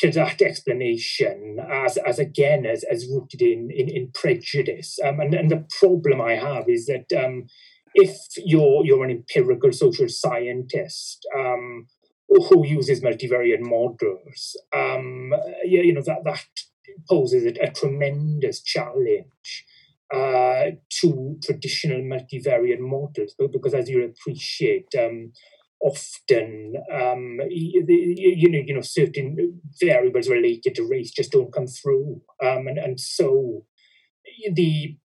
to 0.00 0.10
that 0.12 0.40
explanation 0.40 1.58
as 1.70 1.96
as 1.98 2.18
again 2.18 2.66
as, 2.66 2.84
as 2.90 3.06
rooted 3.06 3.42
in 3.42 3.70
in, 3.70 3.88
in 3.88 4.10
prejudice. 4.14 4.98
Um, 5.04 5.20
and, 5.20 5.34
and 5.34 5.50
the 5.50 5.66
problem 5.78 6.20
i 6.20 6.34
have 6.34 6.68
is 6.68 6.86
that 6.86 7.12
um, 7.12 7.46
if 7.94 8.16
you're 8.36 8.84
you're 8.84 9.04
an 9.04 9.10
empirical 9.10 9.72
social 9.72 10.08
scientist 10.08 11.26
um, 11.36 11.86
who 12.28 12.66
uses 12.66 13.02
multivariate 13.02 13.60
models, 13.60 14.56
um, 14.74 15.32
you, 15.64 15.82
you 15.82 15.94
know 15.94 16.02
that 16.02 16.24
that 16.24 16.44
poses 17.08 17.44
a, 17.44 17.64
a 17.64 17.70
tremendous 17.70 18.62
challenge 18.62 19.64
uh, 20.12 20.70
to 20.88 21.38
traditional 21.42 22.00
multivariate 22.00 22.80
models, 22.80 23.34
because 23.52 23.74
as 23.74 23.88
you 23.88 24.04
appreciate, 24.04 24.88
um, 24.98 25.32
often 25.80 26.74
um, 26.92 27.40
you, 27.48 27.84
you, 27.86 28.50
know 28.50 28.58
you 28.64 28.74
know 28.74 28.80
certain 28.80 29.60
variables 29.80 30.28
related 30.28 30.74
to 30.74 30.88
race 30.88 31.10
just 31.10 31.32
don't 31.32 31.52
come 31.52 31.66
through, 31.66 32.20
um, 32.42 32.66
and 32.66 32.78
and 32.78 33.00
so 33.00 33.64
the 34.54 34.96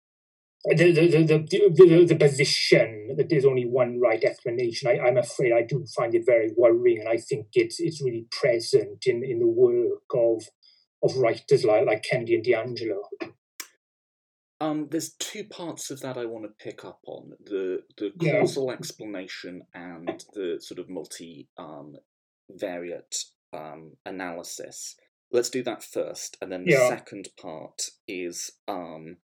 the, 0.64 0.92
the, 0.92 1.24
the, 1.24 1.70
the, 1.74 2.04
the 2.04 2.16
position 2.16 3.14
that 3.16 3.28
there's 3.28 3.44
only 3.44 3.66
one 3.66 3.98
right 4.00 4.22
explanation, 4.22 4.88
I, 4.88 4.98
I'm 5.06 5.16
afraid 5.16 5.52
I 5.52 5.62
do 5.62 5.84
find 5.96 6.14
it 6.14 6.24
very 6.24 6.50
worrying, 6.56 7.00
and 7.00 7.08
I 7.08 7.16
think 7.16 7.48
it's 7.54 7.80
it's 7.80 8.00
really 8.00 8.26
present 8.30 9.04
in, 9.06 9.24
in 9.24 9.40
the 9.40 9.46
work 9.46 10.02
of 10.14 10.44
of 11.02 11.16
writers 11.16 11.64
like 11.64 11.84
like 11.84 12.04
Kendi 12.10 12.34
and 12.34 12.44
DiAngelo. 12.44 13.32
Um, 14.60 14.86
there's 14.92 15.14
two 15.14 15.42
parts 15.42 15.90
of 15.90 16.00
that 16.02 16.16
I 16.16 16.26
want 16.26 16.44
to 16.44 16.64
pick 16.64 16.84
up 16.84 17.00
on 17.06 17.32
the 17.44 17.82
the 17.98 18.12
causal 18.20 18.70
explanation 18.70 19.62
and 19.74 20.24
the 20.34 20.58
sort 20.60 20.78
of 20.78 20.88
multi 20.88 21.48
um, 21.58 21.96
variate 22.56 23.24
um, 23.52 23.96
analysis. 24.06 24.94
Let's 25.32 25.50
do 25.50 25.64
that 25.64 25.82
first, 25.82 26.36
and 26.40 26.52
then 26.52 26.64
the 26.64 26.76
second 26.88 27.30
part 27.40 27.88
is 28.06 28.52
um, 28.68 29.16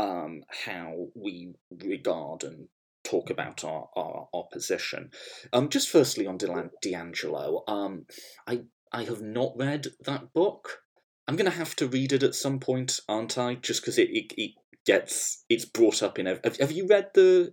um, 0.00 0.42
how 0.64 1.08
we 1.14 1.52
regard 1.84 2.42
and 2.42 2.68
talk 3.04 3.28
about 3.28 3.64
our, 3.64 3.88
our, 3.94 4.28
our 4.32 4.44
position. 4.50 5.10
Um, 5.52 5.68
just 5.68 5.90
firstly 5.90 6.26
on 6.26 6.38
DiAngelo, 6.38 7.68
um, 7.68 8.06
I 8.46 8.62
I 8.92 9.04
have 9.04 9.20
not 9.22 9.52
read 9.56 9.88
that 10.06 10.32
book. 10.32 10.80
I'm 11.28 11.36
going 11.36 11.50
to 11.50 11.56
have 11.56 11.76
to 11.76 11.86
read 11.86 12.12
it 12.12 12.24
at 12.24 12.34
some 12.34 12.58
point, 12.58 12.98
aren't 13.08 13.38
I? 13.38 13.54
Just 13.54 13.82
because 13.82 13.98
it, 13.98 14.08
it, 14.10 14.32
it 14.36 14.50
gets 14.84 15.44
it's 15.48 15.64
brought 15.64 16.02
up 16.02 16.18
in. 16.18 16.26
Have, 16.26 16.56
have 16.56 16.72
you 16.72 16.86
read 16.86 17.10
the 17.14 17.52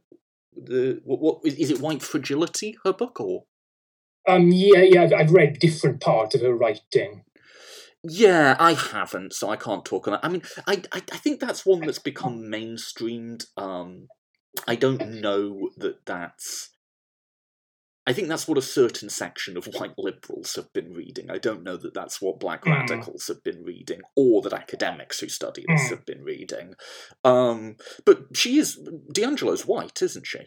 the 0.56 1.02
what, 1.04 1.20
what 1.20 1.46
is 1.46 1.70
it? 1.70 1.82
White 1.82 2.02
Fragility, 2.02 2.78
her 2.86 2.94
book, 2.94 3.20
or? 3.20 3.44
Um. 4.28 4.52
Yeah. 4.52 4.84
Yeah. 4.84 5.10
I've 5.18 5.32
read 5.32 5.60
different 5.60 6.00
parts 6.00 6.34
of 6.34 6.42
her 6.42 6.56
writing. 6.56 7.24
Yeah, 8.04 8.56
I 8.60 8.74
haven't, 8.74 9.34
so 9.34 9.50
I 9.50 9.56
can't 9.56 9.84
talk 9.84 10.08
on 10.08 10.14
that. 10.14 10.26
I 10.26 10.30
mean, 10.30 10.44
I, 10.66 10.82
I, 10.92 11.02
I 11.12 11.18
think 11.18 11.40
that's 11.40 11.66
one 11.66 11.82
that's 11.82 12.00
become 12.00 12.44
mainstreamed. 12.44 13.46
Um, 13.58 14.08
I 14.68 14.76
don't 14.76 15.22
know 15.22 15.70
that 15.78 16.06
that's 16.06 16.72
I 18.08 18.14
think 18.14 18.30
that's 18.30 18.48
what 18.48 18.58
a 18.58 18.62
certain 18.62 19.10
section 19.10 19.58
of 19.58 19.66
white 19.66 19.94
liberals 19.98 20.56
have 20.56 20.72
been 20.72 20.94
reading. 20.94 21.30
I 21.30 21.40
don't 21.40 21.62
know 21.62 21.76
that 21.76 21.94
that's 21.94 22.22
what 22.22 22.40
black 22.40 22.64
mm. 22.64 22.72
radicals 22.72 23.28
have 23.28 23.44
been 23.44 23.66
reading, 23.66 24.00
or 24.16 24.42
that 24.44 24.54
academics 24.54 25.20
who 25.20 25.28
study 25.28 25.66
this 25.68 25.88
mm. 25.88 25.90
have 25.90 26.06
been 26.06 26.24
reading. 26.24 26.76
Um, 27.26 27.76
but 28.06 28.28
she 28.34 28.60
is 28.60 28.80
DiAngelo's 29.14 29.66
white, 29.66 30.02
isn't 30.02 30.26
she? 30.26 30.40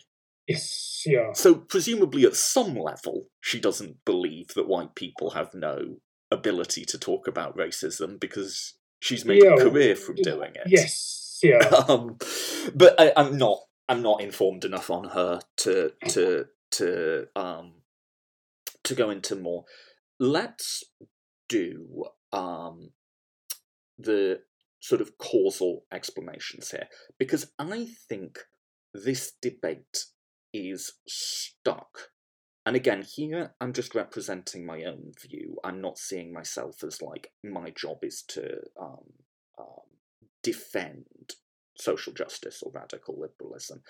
Yes, 0.48 1.02
yeah. 1.04 1.32
So 1.34 1.54
presumably, 1.54 2.24
at 2.24 2.34
some 2.34 2.74
level, 2.74 3.26
she 3.42 3.60
doesn't 3.60 4.06
believe 4.06 4.54
that 4.54 4.66
white 4.66 4.94
people 4.94 5.32
have 5.32 5.52
no 5.52 5.98
ability 6.30 6.84
to 6.86 6.98
talk 6.98 7.26
about 7.26 7.56
racism 7.56 8.18
because 8.18 8.74
she's 9.00 9.24
made 9.24 9.42
yeah, 9.42 9.54
a 9.54 9.56
career 9.56 9.96
from 9.96 10.16
doing 10.16 10.52
it. 10.54 10.66
Yes, 10.66 11.38
yeah. 11.42 11.58
Um, 11.88 12.18
but 12.74 12.94
I, 12.98 13.12
I'm 13.16 13.36
not. 13.38 13.58
I'm 13.88 14.02
not 14.02 14.20
informed 14.20 14.64
enough 14.64 14.88
on 14.90 15.04
her 15.08 15.40
to 15.58 15.92
to 16.08 16.46
to 16.72 17.26
um 17.34 17.72
to 18.84 18.94
go 18.94 19.10
into 19.10 19.34
more. 19.36 19.64
Let's 20.18 20.84
do 21.48 22.04
um 22.32 22.90
the 23.98 24.40
sort 24.80 25.00
of 25.00 25.18
causal 25.18 25.84
explanations 25.92 26.70
here 26.70 26.88
because 27.18 27.52
I 27.58 27.88
think 28.08 28.38
this 28.94 29.32
debate 29.42 30.06
is 30.52 30.92
stuck. 31.06 32.10
And 32.66 32.76
again, 32.76 33.02
here 33.02 33.54
I'm 33.60 33.72
just 33.72 33.94
representing 33.94 34.66
my 34.66 34.84
own 34.84 35.12
view. 35.18 35.56
I'm 35.64 35.80
not 35.80 35.98
seeing 35.98 36.32
myself 36.32 36.84
as 36.84 37.00
like 37.00 37.32
my 37.42 37.70
job 37.70 37.98
is 38.02 38.22
to 38.28 38.60
um, 38.80 39.12
um, 39.58 39.86
defend 40.42 41.06
social 41.76 42.12
justice 42.12 42.62
or 42.62 42.70
radical 42.72 43.18
liberalism. 43.18 43.82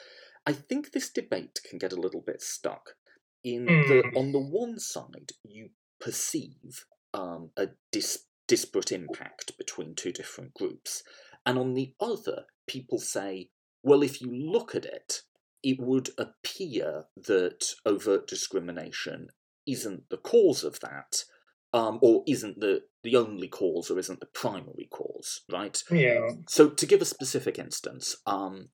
I 0.46 0.52
think 0.52 0.92
this 0.92 1.10
debate 1.10 1.60
can 1.68 1.78
get 1.78 1.92
a 1.92 2.00
little 2.00 2.22
bit 2.22 2.42
stuck 2.42 2.94
in 3.42 3.66
mm. 3.66 3.88
the 3.88 4.08
hmm. 4.08 4.16
on 4.16 4.32
the 4.32 4.40
one 4.40 4.78
side 4.78 5.32
you 5.42 5.70
perceive 6.00 6.86
um, 7.12 7.50
a 7.56 7.68
dis- 7.90 8.24
disparate 8.46 8.92
impact 8.92 9.56
between 9.58 9.94
two 9.94 10.12
different 10.12 10.54
groups, 10.54 11.02
and 11.44 11.58
on 11.58 11.74
the 11.74 11.94
other, 12.00 12.44
people 12.66 12.98
say, 12.98 13.50
well, 13.82 14.02
if 14.02 14.20
you 14.20 14.30
look 14.32 14.74
at 14.74 14.84
it, 14.84 15.22
it 15.62 15.78
would 15.80 16.10
appear 16.18 17.04
that 17.16 17.74
overt 17.84 18.26
discrimination 18.26 19.28
isn't 19.66 20.08
the 20.10 20.16
cause 20.16 20.64
of 20.64 20.80
that, 20.80 21.24
um, 21.72 21.98
or 22.02 22.22
isn't 22.26 22.60
the, 22.60 22.82
the 23.04 23.16
only 23.16 23.48
cause, 23.48 23.90
or 23.90 23.98
isn't 23.98 24.20
the 24.20 24.26
primary 24.26 24.88
cause, 24.90 25.42
right? 25.50 25.82
Yeah. 25.90 26.30
So, 26.48 26.68
to 26.70 26.86
give 26.86 27.02
a 27.02 27.06
specific 27.06 27.58
instance, 27.58 28.16
um, 28.26 28.70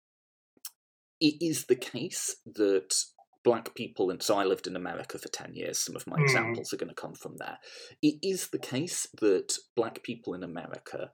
it 1.21 1.35
is 1.41 1.67
the 1.67 1.77
case 1.77 2.37
that 2.47 2.95
black 3.45 3.75
people, 3.75 4.11
and 4.11 4.23
so 4.23 4.37
I 4.37 4.45
lived 4.45 4.67
in 4.67 4.77
America 4.77 5.19
for 5.19 5.29
10 5.29 5.55
years, 5.55 5.79
some 5.79 5.97
of 5.97 6.07
my 6.07 6.17
mm. 6.17 6.23
examples 6.23 6.73
are 6.73 6.77
going 6.79 6.89
to 6.89 6.95
come 6.95 7.15
from 7.15 7.37
there. 7.39 7.59
It 8.03 8.17
is 8.23 8.49
the 8.49 8.59
case 8.59 9.07
that 9.21 9.55
black 9.77 10.03
people 10.03 10.35
in 10.35 10.43
America 10.43 11.11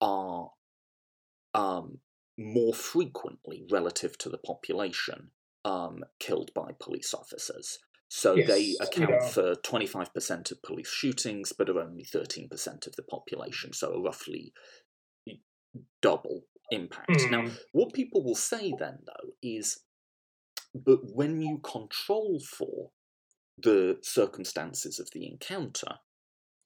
are 0.00 0.50
um, 1.54 1.98
more 2.38 2.72
frequently, 2.72 3.64
relative 3.70 4.16
to 4.18 4.28
the 4.28 4.38
population, 4.38 5.30
um, 5.64 6.04
killed 6.20 6.52
by 6.54 6.70
police 6.78 7.12
officers. 7.12 7.78
So 8.08 8.36
yes, 8.36 8.48
they 8.48 8.76
account 8.80 9.10
yeah. 9.10 9.28
for 9.28 9.54
25% 9.56 10.50
of 10.50 10.62
police 10.62 10.90
shootings, 10.90 11.52
but 11.52 11.68
are 11.68 11.80
only 11.80 12.04
13% 12.04 12.86
of 12.86 12.96
the 12.96 13.02
population, 13.02 13.72
so 13.72 13.92
a 13.92 14.00
roughly 14.00 14.54
double 16.00 16.44
impact. 16.70 17.10
Mm. 17.10 17.30
Now, 17.30 17.50
what 17.72 17.92
people 17.92 18.24
will 18.24 18.34
say 18.34 18.72
then, 18.78 19.00
though, 19.04 19.30
is 19.42 19.80
but 20.74 21.00
when 21.02 21.40
you 21.40 21.58
control 21.58 22.40
for 22.40 22.90
the 23.56 23.98
circumstances 24.02 24.98
of 24.98 25.10
the 25.12 25.26
encounter, 25.26 25.96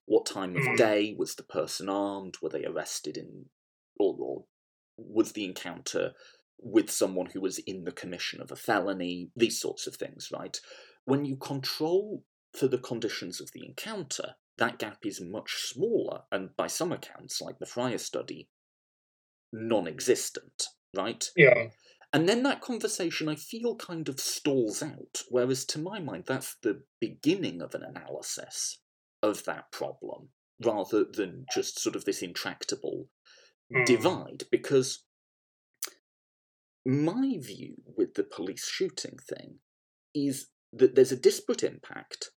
what 0.06 0.26
time 0.26 0.56
of 0.56 0.62
mm. 0.62 0.76
day 0.76 1.14
was 1.16 1.34
the 1.34 1.42
person 1.42 1.88
armed? 1.88 2.36
Were 2.42 2.48
they 2.48 2.64
arrested 2.64 3.16
in, 3.16 3.46
or, 3.98 4.16
or 4.18 4.44
was 4.96 5.32
the 5.32 5.44
encounter 5.44 6.12
with 6.58 6.90
someone 6.90 7.26
who 7.26 7.40
was 7.40 7.58
in 7.58 7.84
the 7.84 7.92
commission 7.92 8.40
of 8.40 8.50
a 8.50 8.56
felony? 8.56 9.30
These 9.36 9.60
sorts 9.60 9.86
of 9.86 9.96
things, 9.96 10.30
right? 10.32 10.58
When 11.04 11.24
you 11.24 11.36
control 11.36 12.24
for 12.52 12.68
the 12.68 12.78
conditions 12.78 13.40
of 13.40 13.50
the 13.52 13.64
encounter, 13.66 14.34
that 14.58 14.78
gap 14.78 14.98
is 15.04 15.20
much 15.20 15.54
smaller, 15.56 16.22
and 16.30 16.54
by 16.56 16.66
some 16.66 16.92
accounts, 16.92 17.40
like 17.40 17.58
the 17.58 17.66
Fryer 17.66 17.98
study, 17.98 18.48
non 19.52 19.88
existent, 19.88 20.66
right? 20.94 21.24
Yeah. 21.36 21.68
And 22.12 22.28
then 22.28 22.42
that 22.42 22.60
conversation, 22.60 23.28
I 23.28 23.36
feel, 23.36 23.74
kind 23.76 24.08
of 24.08 24.20
stalls 24.20 24.82
out. 24.82 25.22
Whereas 25.30 25.64
to 25.66 25.78
my 25.78 25.98
mind, 25.98 26.24
that's 26.26 26.56
the 26.62 26.82
beginning 27.00 27.62
of 27.62 27.74
an 27.74 27.82
analysis 27.82 28.80
of 29.22 29.44
that 29.44 29.72
problem, 29.72 30.28
rather 30.62 31.04
than 31.04 31.46
just 31.52 31.80
sort 31.80 31.96
of 31.96 32.04
this 32.04 32.20
intractable 32.20 33.08
mm. 33.74 33.84
divide. 33.84 34.44
Because 34.50 35.04
my 36.84 37.36
view 37.40 37.76
with 37.96 38.14
the 38.14 38.24
police 38.24 38.68
shooting 38.68 39.16
thing 39.28 39.58
is 40.14 40.48
that 40.72 40.94
there's 40.94 41.12
a 41.12 41.16
disparate 41.16 41.62
impact, 41.62 42.30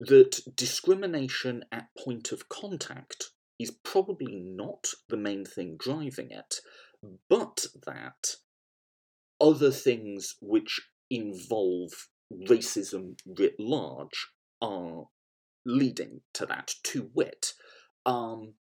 that 0.00 0.40
discrimination 0.56 1.64
at 1.72 1.88
point 1.98 2.32
of 2.32 2.48
contact 2.48 3.30
is 3.58 3.70
probably 3.70 4.40
not 4.44 4.88
the 5.08 5.16
main 5.16 5.44
thing 5.44 5.76
driving 5.78 6.30
it, 6.30 6.56
but 7.28 7.66
that 7.86 8.36
other 9.40 9.70
things 9.70 10.36
which 10.40 10.80
involve 11.10 11.90
racism 12.48 13.16
writ 13.26 13.54
large 13.58 14.28
are 14.60 15.04
leading 15.64 16.20
to 16.34 16.46
that. 16.46 16.72
To 16.84 17.10
wit, 17.14 17.52
um, 18.06 18.54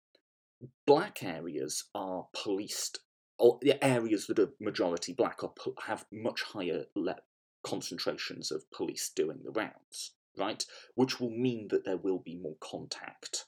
black 0.85 1.23
areas 1.23 1.85
are 1.95 2.27
policed, 2.33 2.99
or 3.37 3.59
the 3.61 3.83
areas 3.83 4.27
that 4.27 4.39
are 4.39 4.53
majority 4.59 5.13
black 5.13 5.43
are 5.43 5.53
have 5.87 6.05
much 6.11 6.43
higher 6.43 6.85
le- 6.95 7.21
concentrations 7.63 8.51
of 8.51 8.69
police 8.71 9.11
doing 9.15 9.39
the 9.43 9.51
rounds, 9.51 10.13
right? 10.37 10.65
Which 10.95 11.19
will 11.19 11.31
mean 11.31 11.67
that 11.69 11.85
there 11.85 11.97
will 11.97 12.19
be 12.19 12.35
more 12.35 12.57
contact 12.59 13.45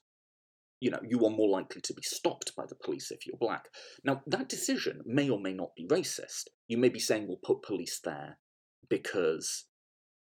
you 0.83 0.91
know, 0.91 0.99
you 1.01 1.25
are 1.25 1.31
more 1.31 1.47
likely 1.47 1.79
to 1.79 1.93
be 1.93 2.01
stopped 2.01 2.53
by 2.57 2.65
the 2.67 2.75
police 2.75 3.09
if 3.09 3.25
you're 3.25 3.37
black. 3.37 3.69
Now, 4.03 4.21
that 4.27 4.49
decision 4.49 4.99
may 5.05 5.29
or 5.29 5.39
may 5.39 5.53
not 5.53 5.73
be 5.77 5.87
racist. 5.87 6.49
You 6.67 6.77
may 6.77 6.89
be 6.89 6.99
saying 6.99 7.25
we'll 7.25 7.37
put 7.41 7.61
police 7.61 8.01
there 8.03 8.37
because 8.89 9.63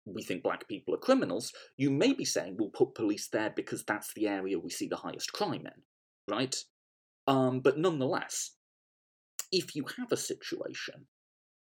we 0.04 0.22
think 0.22 0.42
black 0.42 0.68
people 0.68 0.94
are 0.94 0.98
criminals. 0.98 1.50
You 1.78 1.90
may 1.90 2.12
be 2.12 2.26
saying 2.26 2.56
we'll 2.58 2.68
put 2.68 2.94
police 2.94 3.26
there 3.32 3.54
because 3.56 3.84
that's 3.84 4.12
the 4.12 4.28
area 4.28 4.58
we 4.58 4.68
see 4.68 4.86
the 4.86 4.96
highest 4.96 5.32
crime 5.32 5.62
in, 5.64 5.82
right? 6.28 6.56
Um, 7.26 7.60
but 7.60 7.78
nonetheless, 7.78 8.52
if 9.50 9.74
you 9.74 9.84
have 9.98 10.12
a 10.12 10.16
situation, 10.16 11.06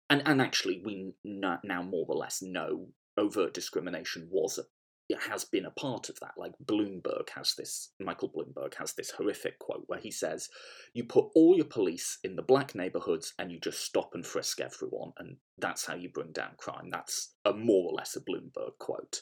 and, 0.09 0.21
and 0.25 0.41
actually 0.41 0.81
we 0.85 1.13
now 1.23 1.81
more 1.81 2.05
or 2.07 2.15
less 2.15 2.41
know 2.41 2.87
overt 3.17 3.53
discrimination 3.53 4.27
was 4.31 4.57
a 4.57 4.63
it 5.09 5.17
has 5.27 5.43
been 5.43 5.65
a 5.65 5.71
part 5.71 6.07
of 6.09 6.19
that. 6.19 6.33
Like 6.37 6.53
Bloomberg 6.63 7.29
has 7.35 7.55
this, 7.55 7.91
Michael 7.99 8.29
Bloomberg 8.29 8.75
has 8.75 8.93
this 8.93 9.09
horrific 9.09 9.57
quote 9.57 9.83
where 9.87 9.99
he 9.99 10.11
says, 10.11 10.49
You 10.93 11.03
put 11.03 11.29
all 11.33 11.55
your 11.55 11.65
police 11.65 12.19
in 12.23 12.35
the 12.35 12.43
black 12.43 12.75
neighborhoods 12.75 13.33
and 13.39 13.51
you 13.51 13.59
just 13.59 13.83
stop 13.83 14.11
and 14.13 14.25
frisk 14.25 14.61
everyone, 14.61 15.13
and 15.17 15.37
that's 15.57 15.85
how 15.87 15.95
you 15.95 16.09
bring 16.09 16.31
down 16.31 16.51
crime. 16.57 16.89
That's 16.91 17.33
a 17.43 17.53
more 17.53 17.89
or 17.89 17.95
less 17.95 18.15
a 18.15 18.21
Bloomberg 18.21 18.77
quote. 18.77 19.21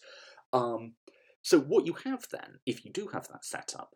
Um, 0.51 0.95
so, 1.41 1.57
what 1.57 1.85
you 1.85 1.93
have 2.03 2.27
then, 2.31 2.59
if 2.65 2.83
you 2.83 2.91
do 2.91 3.07
have 3.13 3.29
that 3.29 3.45
setup, 3.45 3.91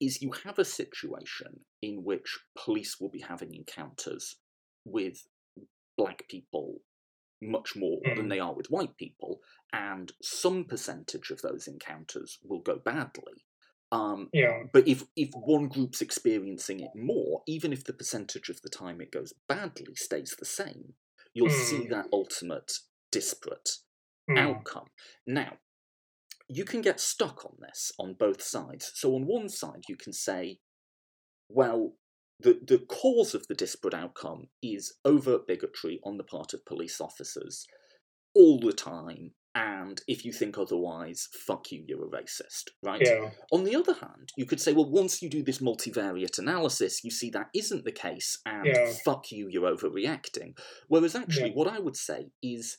is 0.00 0.22
you 0.22 0.32
have 0.44 0.58
a 0.58 0.64
situation 0.64 1.60
in 1.82 2.04
which 2.04 2.38
police 2.56 3.00
will 3.00 3.10
be 3.10 3.20
having 3.20 3.54
encounters 3.54 4.36
with 4.84 5.26
black 5.96 6.28
people 6.28 6.80
much 7.42 7.76
more 7.76 7.98
mm. 8.06 8.16
than 8.16 8.28
they 8.28 8.38
are 8.38 8.54
with 8.54 8.70
white 8.70 8.96
people, 8.96 9.40
and 9.72 10.12
some 10.22 10.64
percentage 10.64 11.30
of 11.30 11.42
those 11.42 11.66
encounters 11.66 12.38
will 12.42 12.60
go 12.60 12.78
badly. 12.82 13.44
Um, 13.92 14.28
yeah. 14.32 14.64
But 14.72 14.88
if 14.88 15.04
if 15.16 15.30
one 15.32 15.68
group's 15.68 16.00
experiencing 16.00 16.80
it 16.80 16.90
more, 16.94 17.42
even 17.46 17.72
if 17.72 17.84
the 17.84 17.92
percentage 17.92 18.48
of 18.48 18.60
the 18.62 18.68
time 18.68 19.00
it 19.00 19.12
goes 19.12 19.32
badly 19.48 19.94
stays 19.94 20.34
the 20.38 20.44
same, 20.44 20.94
you'll 21.34 21.48
mm. 21.48 21.52
see 21.52 21.86
that 21.88 22.06
ultimate 22.12 22.72
disparate 23.12 23.70
mm. 24.28 24.38
outcome. 24.38 24.86
Now, 25.26 25.58
you 26.48 26.64
can 26.64 26.80
get 26.80 27.00
stuck 27.00 27.44
on 27.44 27.54
this 27.60 27.92
on 27.98 28.14
both 28.14 28.42
sides. 28.42 28.92
So 28.94 29.14
on 29.14 29.26
one 29.26 29.48
side, 29.48 29.84
you 29.88 29.96
can 29.96 30.12
say, 30.12 30.58
well, 31.48 31.94
the, 32.40 32.60
the 32.66 32.78
cause 32.78 33.34
of 33.34 33.46
the 33.48 33.54
disparate 33.54 33.94
outcome 33.94 34.48
is 34.62 34.94
overt 35.04 35.46
bigotry 35.46 36.00
on 36.04 36.18
the 36.18 36.24
part 36.24 36.52
of 36.52 36.64
police 36.66 37.00
officers 37.00 37.66
all 38.34 38.60
the 38.60 38.72
time. 38.72 39.32
And 39.54 40.02
if 40.06 40.22
you 40.22 40.32
think 40.32 40.58
otherwise, 40.58 41.28
fuck 41.32 41.72
you, 41.72 41.82
you're 41.88 42.04
a 42.04 42.10
racist, 42.10 42.68
right? 42.82 43.00
Yeah. 43.02 43.30
On 43.50 43.64
the 43.64 43.74
other 43.74 43.94
hand, 43.94 44.30
you 44.36 44.44
could 44.44 44.60
say, 44.60 44.74
well, 44.74 44.90
once 44.90 45.22
you 45.22 45.30
do 45.30 45.42
this 45.42 45.60
multivariate 45.60 46.38
analysis, 46.38 47.02
you 47.02 47.10
see 47.10 47.30
that 47.30 47.46
isn't 47.54 47.86
the 47.86 47.92
case, 47.92 48.38
and 48.44 48.66
yeah. 48.66 48.92
fuck 49.02 49.32
you, 49.32 49.48
you're 49.48 49.74
overreacting. 49.74 50.58
Whereas 50.88 51.16
actually, 51.16 51.48
yeah. 51.48 51.54
what 51.54 51.68
I 51.68 51.78
would 51.78 51.96
say 51.96 52.26
is 52.42 52.76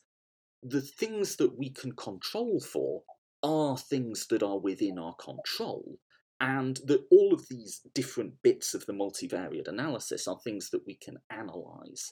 the 0.61 0.81
things 0.81 1.37
that 1.37 1.57
we 1.57 1.71
can 1.71 1.93
control 1.93 2.59
for 2.59 3.01
are 3.43 3.77
things 3.77 4.27
that 4.27 4.43
are 4.43 4.59
within 4.59 4.97
our 4.97 5.15
control 5.15 5.99
and 6.39 6.77
that 6.85 7.05
all 7.09 7.33
of 7.33 7.47
these 7.49 7.81
different 7.93 8.33
bits 8.43 8.73
of 8.73 8.85
the 8.85 8.93
multivariate 8.93 9.67
analysis 9.67 10.27
are 10.27 10.39
things 10.43 10.69
that 10.69 10.85
we 10.85 10.95
can 10.95 11.17
analyze 11.29 12.11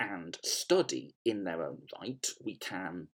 and 0.00 0.38
study 0.44 1.14
in 1.24 1.44
their 1.44 1.62
own 1.62 1.78
right. 2.00 2.26
We 2.44 2.56
can, 2.56 3.08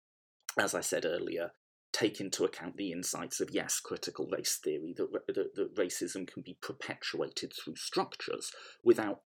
as 0.58 0.74
I 0.74 0.80
said 0.80 1.04
earlier, 1.04 1.52
take 1.92 2.20
into 2.20 2.44
account 2.44 2.76
the 2.76 2.92
insights 2.92 3.40
of 3.40 3.50
yes, 3.50 3.80
critical 3.80 4.28
race 4.30 4.60
theory 4.62 4.94
that, 4.96 5.08
that, 5.28 5.54
that 5.54 5.76
racism 5.76 6.26
can 6.26 6.42
be 6.42 6.58
perpetuated 6.60 7.52
through 7.52 7.76
structures 7.76 8.52
without 8.82 9.22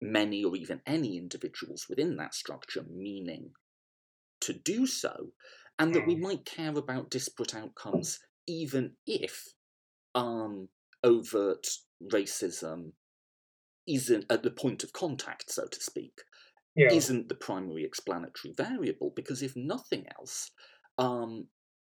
many 0.00 0.44
or 0.44 0.54
even 0.54 0.80
any 0.86 1.16
individuals 1.16 1.86
within 1.88 2.16
that 2.16 2.34
structure 2.34 2.84
meaning 2.88 3.50
to 4.40 4.52
do 4.52 4.86
so, 4.86 5.28
and 5.78 5.94
that 5.94 6.06
we 6.06 6.14
hmm. 6.14 6.22
might 6.22 6.44
care 6.44 6.76
about 6.76 7.10
disparate 7.10 7.54
outcomes 7.54 8.18
even 8.46 8.92
if 9.06 9.54
um, 10.14 10.68
overt 11.02 11.66
racism 12.12 12.92
isn't 13.86 14.24
at 14.30 14.42
the 14.42 14.50
point 14.50 14.82
of 14.82 14.92
contact, 14.92 15.50
so 15.50 15.66
to 15.66 15.80
speak, 15.80 16.22
yeah. 16.76 16.90
isn't 16.90 17.28
the 17.28 17.34
primary 17.34 17.84
explanatory 17.84 18.54
variable. 18.56 19.12
Because 19.14 19.42
if 19.42 19.54
nothing 19.56 20.06
else, 20.18 20.50
um, 20.98 21.48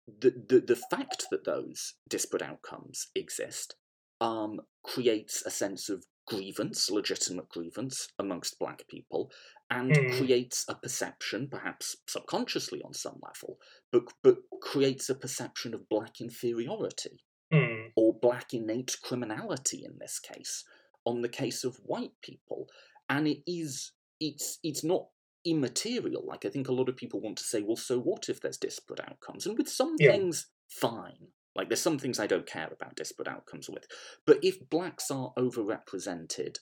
the, 0.06 0.32
the 0.48 0.60
the 0.60 0.80
fact 0.90 1.26
that 1.30 1.44
those 1.44 1.94
disparate 2.08 2.42
outcomes 2.42 3.08
exist 3.14 3.74
um, 4.20 4.60
creates 4.84 5.42
a 5.44 5.50
sense 5.50 5.88
of 5.88 6.04
grievance, 6.26 6.90
legitimate 6.90 7.48
grievance 7.48 8.08
amongst 8.18 8.58
black 8.58 8.82
people, 8.88 9.30
and 9.70 9.90
mm. 9.90 10.16
creates 10.18 10.64
a 10.68 10.74
perception, 10.74 11.48
perhaps 11.48 11.96
subconsciously 12.06 12.82
on 12.82 12.94
some 12.94 13.18
level, 13.22 13.58
but 13.92 14.04
but 14.22 14.36
creates 14.60 15.08
a 15.08 15.14
perception 15.14 15.74
of 15.74 15.88
black 15.88 16.20
inferiority 16.20 17.24
mm. 17.52 17.90
or 17.96 18.14
black 18.20 18.52
innate 18.52 18.96
criminality 19.02 19.84
in 19.84 19.98
this 19.98 20.18
case 20.18 20.64
on 21.04 21.22
the 21.22 21.28
case 21.28 21.64
of 21.64 21.76
white 21.84 22.12
people 22.22 22.68
and 23.08 23.26
it 23.28 23.38
is 23.46 23.92
it's 24.20 24.58
it's 24.62 24.84
not 24.84 25.06
immaterial 25.44 26.24
like 26.26 26.44
i 26.44 26.48
think 26.48 26.68
a 26.68 26.72
lot 26.72 26.88
of 26.88 26.96
people 26.96 27.20
want 27.20 27.36
to 27.36 27.44
say 27.44 27.62
well 27.62 27.76
so 27.76 27.98
what 27.98 28.28
if 28.28 28.40
there's 28.40 28.56
disparate 28.56 29.00
outcomes 29.00 29.46
and 29.46 29.56
with 29.56 29.68
some 29.68 29.94
yeah. 29.98 30.10
things 30.10 30.48
fine 30.68 31.28
like 31.54 31.68
there's 31.68 31.80
some 31.80 31.98
things 31.98 32.18
i 32.18 32.26
don't 32.26 32.46
care 32.46 32.68
about 32.72 32.96
disparate 32.96 33.28
outcomes 33.28 33.70
with 33.70 33.86
but 34.26 34.38
if 34.42 34.68
blacks 34.68 35.10
are 35.10 35.32
overrepresented 35.38 36.58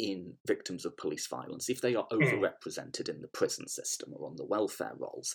in 0.00 0.34
victims 0.46 0.84
of 0.84 0.96
police 0.96 1.26
violence 1.26 1.68
if 1.68 1.80
they 1.80 1.94
are 1.94 2.06
mm. 2.12 2.18
overrepresented 2.18 3.08
in 3.08 3.20
the 3.20 3.28
prison 3.28 3.68
system 3.68 4.12
or 4.14 4.28
on 4.28 4.36
the 4.36 4.44
welfare 4.44 4.94
rolls 4.98 5.34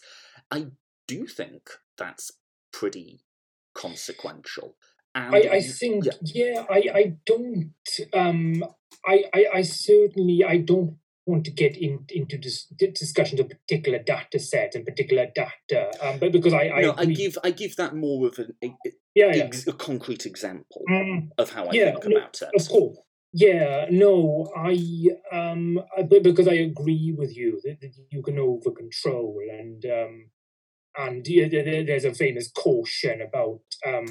i 0.52 0.66
do 1.08 1.28
think 1.28 1.70
that's 1.98 2.32
pretty 2.72 3.22
consequential. 3.74 4.76
And 5.14 5.34
I, 5.34 5.40
I 5.40 5.62
think, 5.62 6.06
yeah, 6.22 6.44
yeah 6.44 6.66
I, 6.70 6.84
I 6.94 7.14
don't, 7.26 7.72
um, 8.14 8.64
I, 9.06 9.24
I, 9.34 9.46
I 9.56 9.62
certainly, 9.62 10.44
I 10.44 10.58
don't 10.58 10.98
want 11.26 11.46
to 11.46 11.52
get 11.52 11.78
in, 11.78 12.06
into 12.10 12.38
this 12.38 12.66
discussions 12.94 13.40
of 13.40 13.50
particular 13.50 14.00
data 14.00 14.40
set 14.40 14.76
and 14.76 14.86
particular 14.86 15.28
data, 15.34 15.92
um, 16.02 16.20
but 16.20 16.32
because 16.34 16.54
I, 16.54 16.70
I, 16.70 16.82
no, 16.82 16.96
I 16.98 17.06
give, 17.06 17.38
I 17.44 17.52
give 17.52 17.78
that 17.78 17.96
more 17.96 18.28
of 18.28 18.38
an, 18.40 18.56
a, 18.62 18.76
yeah, 19.16 19.34
yeah. 19.34 19.50
a 19.68 19.74
concrete 19.74 20.26
example 20.26 20.84
mm, 20.90 21.30
of 21.38 21.52
how 21.52 21.66
I 21.66 21.72
yeah, 21.72 21.92
think 21.92 22.08
no, 22.08 22.18
about 22.18 22.42
it. 22.42 22.50
Of 22.54 22.68
course. 22.68 22.98
Yeah, 23.38 23.88
no, 23.92 24.48
I 24.56 24.78
um, 25.32 25.80
because 26.24 26.48
I 26.48 26.54
agree 26.54 27.14
with 27.18 27.36
you 27.36 27.60
that, 27.66 27.82
that 27.82 27.92
you 28.10 28.24
can 28.24 28.40
over 28.40 28.72
control 28.72 29.38
and 29.52 29.84
um, 29.86 30.30
and 30.98 31.26
there's 31.26 32.06
a 32.06 32.14
famous 32.14 32.52
caution 32.52 33.22
about 33.22 33.62
um, 33.88 34.08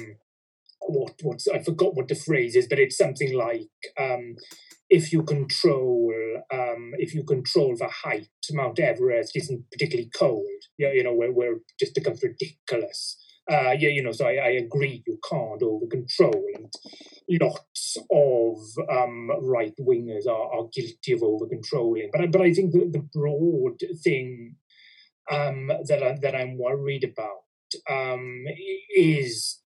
what 0.81 1.13
what's 1.23 1.47
I 1.47 1.59
forgot 1.63 1.95
what 1.95 2.09
the 2.09 2.15
phrase 2.15 2.55
is, 2.55 2.67
but 2.67 2.79
it's 2.79 2.97
something 2.97 3.33
like 3.33 3.69
um, 3.99 4.35
if 4.89 5.13
you 5.13 5.23
control 5.23 6.13
um, 6.53 6.93
if 6.99 7.15
you 7.15 7.23
control 7.23 7.75
the 7.77 7.89
height, 7.89 8.29
Mount 8.51 8.79
Everest 8.79 9.35
isn't 9.35 9.71
particularly 9.71 10.11
cold. 10.17 10.45
Yeah, 10.77 10.91
you 10.93 11.03
know 11.03 11.13
where 11.15 11.31
where 11.31 11.57
just 11.79 11.95
becomes 11.95 12.23
ridiculous. 12.23 13.17
Uh, 13.49 13.75
yeah, 13.77 13.89
you 13.89 14.01
know, 14.01 14.11
so 14.11 14.25
I, 14.25 14.33
I 14.33 14.49
agree 14.49 15.03
you 15.05 15.19
can't 15.29 15.61
over 15.61 15.85
control, 15.85 16.43
and 16.55 16.73
lots 17.41 17.97
of 18.11 18.57
um, 18.89 19.29
right 19.41 19.73
wingers 19.79 20.27
are, 20.27 20.51
are 20.51 20.67
guilty 20.73 21.13
of 21.13 21.21
over 21.21 21.45
controlling. 21.47 22.09
But 22.11 22.31
but 22.31 22.41
I 22.41 22.53
think 22.53 22.71
the, 22.71 22.89
the 22.91 23.07
broad 23.13 23.79
thing 24.03 24.55
um, 25.31 25.67
that 25.87 26.01
I, 26.03 26.17
that 26.21 26.35
I'm 26.35 26.57
worried 26.57 27.03
about 27.03 27.45
um, 27.89 28.45
is 28.95 29.61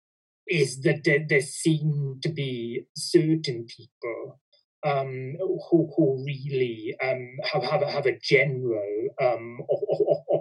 is 0.49 0.81
that 0.83 1.05
there, 1.05 1.25
there, 1.29 1.43
seem 1.43 2.19
to 2.23 2.31
be 2.31 2.87
certain 2.97 3.67
people 3.67 4.41
um, 4.85 5.37
who 5.71 5.91
who 5.97 6.25
really 6.25 6.97
um, 7.05 7.37
have 7.53 7.63
have 7.65 7.83
a, 7.83 7.91
have 7.91 8.07
a 8.07 8.19
general 8.21 9.09
um, 9.21 9.59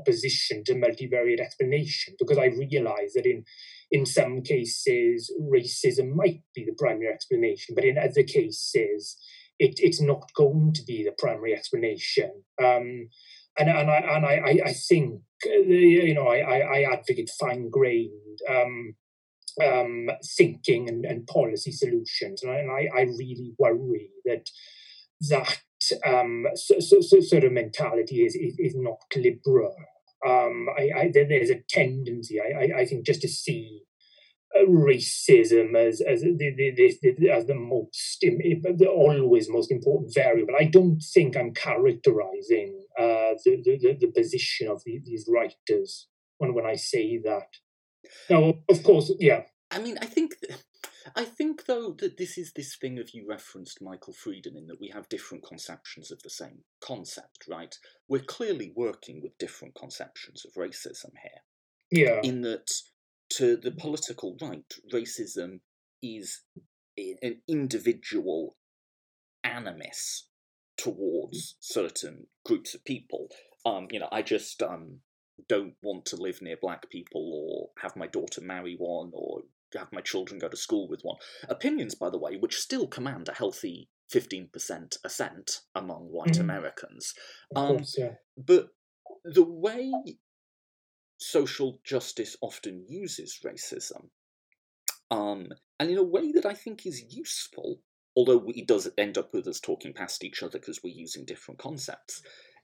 opposition 0.07 0.63
to 0.65 0.73
multivariate 0.73 1.39
explanation 1.39 2.15
because 2.19 2.37
I 2.37 2.45
realise 2.45 3.13
that 3.15 3.25
in 3.25 3.43
in 3.89 4.05
some 4.05 4.41
cases 4.41 5.33
racism 5.41 6.13
might 6.13 6.41
be 6.53 6.65
the 6.65 6.75
primary 6.77 7.07
explanation, 7.07 7.73
but 7.73 7.85
in 7.85 7.97
other 7.97 8.23
cases 8.23 9.17
it, 9.59 9.75
it's 9.77 10.01
not 10.01 10.29
going 10.35 10.73
to 10.73 10.83
be 10.83 11.03
the 11.03 11.15
primary 11.17 11.53
explanation. 11.53 12.43
Um, 12.61 13.09
and 13.57 13.69
and 13.69 13.89
I 13.89 13.97
and 13.97 14.25
I 14.25 14.59
I 14.65 14.73
think 14.73 15.21
uh, 15.45 15.59
you 15.59 16.13
know 16.13 16.27
I 16.27 16.59
I 16.59 16.93
advocate 16.93 17.31
fine 17.39 17.69
grained 17.69 18.39
um, 18.49 18.95
um, 19.63 20.09
thinking 20.37 20.87
and, 20.89 21.05
and 21.05 21.25
policy 21.25 21.71
solutions, 21.71 22.43
and 22.43 22.51
I, 22.51 22.57
and 22.57 22.71
I, 22.71 22.99
I 22.99 23.01
really 23.03 23.53
worry 23.57 24.11
that 24.25 24.49
that 25.29 25.57
um, 26.05 26.47
so, 26.55 26.79
so, 26.79 27.01
so 27.01 27.19
sort 27.19 27.43
of 27.43 27.51
mentality 27.51 28.25
is 28.25 28.35
is, 28.35 28.55
is 28.59 28.75
not 28.75 28.99
liberal. 29.15 29.75
Um, 30.26 30.68
I, 30.78 30.89
I, 30.97 31.11
there's 31.13 31.49
a 31.49 31.61
tendency, 31.70 32.39
I, 32.41 32.80
I, 32.80 32.86
think, 32.86 33.05
just 33.05 33.22
to 33.22 33.28
see 33.28 33.84
racism 34.68 35.76
as 35.76 36.01
as 36.01 36.22
the, 36.22 36.36
the, 36.38 36.72
the, 37.18 37.30
as 37.30 37.45
the 37.45 37.55
most 37.55 38.20
the 38.22 38.88
always 38.88 39.49
most 39.49 39.72
important 39.72 40.13
variable. 40.13 40.55
I 40.59 40.65
don't 40.65 41.01
think 41.13 41.36
I'm 41.36 41.53
characterizing 41.53 42.86
uh, 42.97 43.36
the, 43.45 43.61
the, 43.63 43.97
the 43.99 44.11
position 44.15 44.68
of 44.68 44.82
the, 44.86 44.99
these 45.05 45.30
writers 45.32 46.07
when 46.38 46.53
when 46.53 46.65
I 46.65 46.76
say 46.76 47.20
that. 47.24 47.47
Now, 48.30 48.55
of 48.70 48.84
course, 48.84 49.11
yeah. 49.20 49.43
I 49.70 49.80
mean, 49.80 49.97
I 50.01 50.05
think 50.05 50.36
I 51.15 51.25
think, 51.25 51.65
though, 51.65 51.95
that 51.99 52.17
this 52.17 52.37
is 52.37 52.53
this 52.53 52.75
thing 52.75 52.99
of 52.99 53.11
you 53.13 53.25
referenced 53.27 53.81
Michael 53.81 54.13
Freeden 54.13 54.57
in 54.57 54.67
that 54.67 54.79
we 54.79 54.89
have 54.93 55.09
different 55.09 55.45
conceptions 55.45 56.11
of 56.11 56.21
the 56.23 56.29
same 56.29 56.63
concept, 56.81 57.45
right? 57.47 57.75
We're 58.07 58.23
clearly 58.23 58.73
working 58.75 59.21
with 59.21 59.37
different 59.37 59.75
conceptions 59.75 60.45
of 60.45 60.53
racism 60.53 61.11
here. 61.21 61.41
Yeah. 61.91 62.21
In 62.23 62.41
that, 62.41 62.71
to 63.31 63.55
the 63.57 63.71
political 63.71 64.37
right, 64.41 64.73
racism 64.93 65.59
is 66.01 66.41
an 66.97 67.41
individual 67.47 68.55
animus 69.43 70.27
towards 70.77 71.55
certain 71.59 72.27
groups 72.45 72.73
of 72.73 72.83
people. 72.85 73.29
Um, 73.65 73.87
you 73.91 73.99
know, 73.99 74.09
I 74.11 74.21
just 74.21 74.61
um, 74.61 74.99
don't 75.47 75.75
want 75.81 76.05
to 76.07 76.15
live 76.15 76.41
near 76.41 76.57
black 76.61 76.89
people 76.89 77.31
or 77.33 77.81
have 77.81 77.95
my 77.95 78.07
daughter 78.07 78.41
marry 78.41 78.75
one 78.77 79.11
or 79.13 79.41
have 79.74 79.91
my 79.91 80.01
children 80.01 80.39
go 80.39 80.49
to 80.49 80.57
school 80.57 80.88
with 80.88 81.01
one. 81.01 81.18
Opinions, 81.49 81.95
by 81.95 82.09
the 82.09 82.18
way, 82.20 82.38
which 82.38 82.57
still 82.59 82.88
command 82.88 83.30
a 83.30 83.34
healthy 83.34 83.89
15% 84.09 84.97
assent 85.03 85.61
among 85.76 86.09
white 86.11 86.36
Mhm. 86.36 86.39
Americans. 86.39 87.13
Um, 87.55 87.78
course, 87.78 87.97
yeah. 87.97 88.15
but 88.38 88.70
the 89.24 89.43
way 89.43 89.91
social 91.20 91.80
justice 91.84 92.38
often 92.41 92.86
uses 92.88 93.39
racism, 93.43 94.09
um, 95.11 95.51
and 95.80 95.89
in 95.89 95.97
a 95.97 96.03
way 96.03 96.32
that 96.32 96.45
I 96.45 96.53
think 96.53 96.86
is 96.86 97.13
useful, 97.13 97.82
although 98.15 98.49
it 98.55 98.68
does 98.68 98.89
end 98.97 99.18
up 99.18 99.34
with 99.34 99.47
us 99.47 99.59
talking 99.59 99.93
past 99.93 100.24
each 100.24 100.43
other 100.43 100.59
because 100.59 100.84
we're 100.84 100.93
using 100.93 101.26
different 101.26 101.59
concepts, 101.59 102.22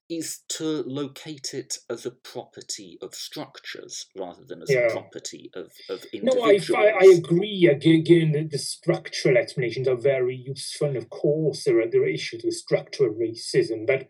is 0.10 0.42
to 0.50 0.84
locate 0.84 1.54
it 1.54 1.78
as 1.90 2.06
a 2.06 2.12
property 2.12 2.98
of 3.02 3.16
structures 3.16 4.06
rather 4.18 4.44
than 4.46 4.62
as 4.62 4.70
Yeah. 4.70 4.88
a 4.88 4.92
property 4.92 5.50
of, 5.56 5.72
of 5.90 6.04
individuals. 6.14 6.70
No, 6.70 6.78
I. 6.78 6.84
I, 6.84 6.98
I 7.02 7.14
agree. 7.18 7.68
Again, 7.72 8.34
the, 8.34 8.48
the 8.50 8.58
structural 8.58 9.38
explanations 9.38 9.88
are 9.88 9.96
very 9.96 10.36
useful. 10.36 10.90
And 10.90 10.98
of 10.98 11.10
course, 11.10 11.64
there 11.64 11.80
are, 11.80 11.90
there 11.90 12.04
are 12.04 12.08
issues 12.08 12.44
with 12.44 12.54
structural 12.54 13.14
racism. 13.14 13.88
But 13.88 14.10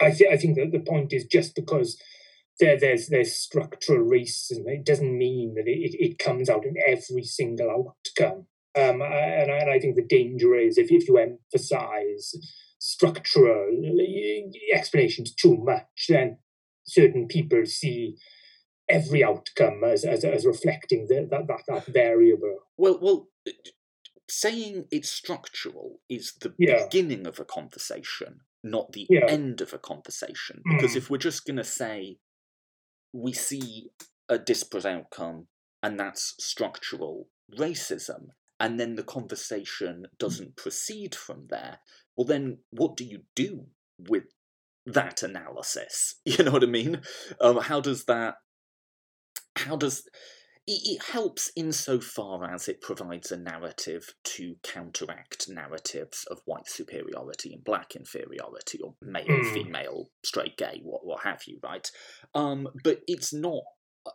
I, 0.00 0.10
th- 0.10 0.30
I 0.30 0.36
think 0.36 0.56
that 0.56 0.72
the 0.72 0.80
point 0.80 1.12
is 1.12 1.24
just 1.24 1.54
because 1.54 2.00
there, 2.60 2.78
there's 2.78 3.06
there's 3.06 3.34
structural 3.34 4.04
racism, 4.04 4.64
it 4.66 4.84
doesn't 4.84 5.16
mean 5.16 5.54
that 5.54 5.66
it, 5.66 5.96
it 5.98 6.18
comes 6.18 6.50
out 6.50 6.64
in 6.66 6.74
every 6.86 7.22
single 7.22 7.70
outcome. 7.70 8.46
Um, 8.76 9.00
and, 9.02 9.50
I, 9.50 9.60
and 9.60 9.70
I 9.70 9.78
think 9.78 9.96
the 9.96 10.04
danger 10.06 10.54
is 10.54 10.78
if, 10.78 10.92
if 10.92 11.08
you 11.08 11.16
emphasize 11.18 12.34
structural 12.78 13.70
explanations 14.72 15.34
too 15.34 15.56
much, 15.56 16.06
then 16.08 16.38
certain 16.86 17.26
people 17.26 17.64
see 17.66 18.16
every 18.88 19.22
outcome 19.22 19.82
as 19.84 20.04
as, 20.04 20.24
as 20.24 20.46
reflecting 20.46 21.06
the, 21.08 21.26
that, 21.30 21.46
that 21.46 21.62
that 21.68 21.86
variable. 21.92 22.58
Well, 22.76 22.98
well, 23.02 23.28
saying 24.30 24.86
it's 24.90 25.10
structural 25.10 26.00
is 26.08 26.34
the 26.40 26.54
Yeah. 26.58 26.84
beginning 26.84 27.26
of 27.26 27.38
a 27.40 27.44
conversation, 27.44 28.40
not 28.62 28.92
the 28.92 29.06
Yeah. 29.08 29.26
end 29.28 29.60
of 29.60 29.72
a 29.72 29.78
conversation. 29.78 30.62
Because 30.68 30.92
Mm. 30.92 30.96
if 30.96 31.10
we're 31.10 31.18
just 31.18 31.44
going 31.46 31.56
to 31.56 31.64
say 31.64 32.18
we 33.12 33.32
see 33.32 33.90
a 34.28 34.38
disparate 34.38 34.84
outcome 34.84 35.48
and 35.82 35.98
that's 35.98 36.34
structural 36.44 37.30
racism, 37.56 38.28
and 38.60 38.78
then 38.78 38.96
the 38.96 39.04
conversation 39.04 40.06
doesn't 40.18 40.56
proceed 40.56 41.14
from 41.14 41.46
there, 41.48 41.78
well, 42.18 42.26
then 42.26 42.58
what 42.72 42.98
do 42.98 43.04
you 43.04 43.22
do 43.36 43.68
with 43.98 44.24
that 44.86 45.22
analysis? 45.22 46.16
You 46.26 46.44
know 46.44 46.52
what 46.52 46.64
I 46.64 46.66
mean? 46.66 47.00
Um, 47.40 47.58
how 47.58 47.80
does 47.80 48.04
that? 48.06 48.36
How 49.56 49.76
does 49.76 50.06
it, 50.66 50.80
it 50.84 51.02
helps 51.02 51.50
insofar 51.56 52.44
as 52.52 52.68
it 52.68 52.80
provides 52.80 53.32
a 53.32 53.36
narrative 53.36 54.14
to 54.24 54.56
counteract 54.62 55.48
narratives 55.48 56.24
of 56.30 56.40
white 56.44 56.68
superiority 56.68 57.52
and 57.54 57.64
black 57.64 57.96
inferiority, 57.96 58.80
or 58.82 58.94
male, 59.02 59.26
Mm. 59.26 59.54
female, 59.54 60.10
straight, 60.24 60.56
gay, 60.56 60.80
what 60.82 61.06
what 61.06 61.22
have 61.24 61.42
you, 61.46 61.58
right? 61.62 61.90
Um, 62.34 62.68
but 62.84 63.02
it's 63.06 63.32
not. 63.32 63.62
uh, 64.06 64.10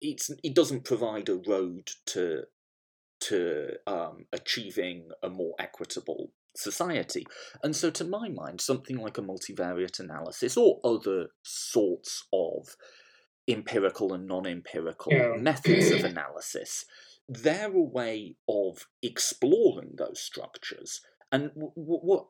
It's 0.00 0.30
it 0.44 0.54
doesn't 0.54 0.84
provide 0.84 1.28
a 1.28 1.36
road 1.36 1.90
to 2.06 2.44
to 3.20 3.76
um, 3.86 4.26
achieving 4.32 5.10
a 5.22 5.28
more 5.28 5.54
equitable 5.58 6.32
society. 6.56 7.26
And 7.62 7.74
so, 7.74 7.90
to 7.90 8.04
my 8.04 8.28
mind, 8.28 8.60
something 8.60 8.96
like 8.98 9.18
a 9.18 9.22
multivariate 9.22 10.00
analysis 10.00 10.56
or 10.56 10.80
other 10.84 11.28
sorts 11.42 12.26
of 12.32 12.76
empirical 13.48 14.12
and 14.12 14.26
non 14.26 14.46
empirical 14.46 15.12
Yeah. 15.12 15.34
methods 15.36 15.90
of 15.90 16.04
analysis, 16.12 16.84
they're 17.28 17.72
a 17.72 17.80
way 17.80 18.36
of 18.48 18.86
exploring 19.02 19.94
those 19.96 20.20
structures. 20.20 21.00
And 21.32 21.50
w- 21.50 21.72
w- 21.76 22.00
what 22.02 22.26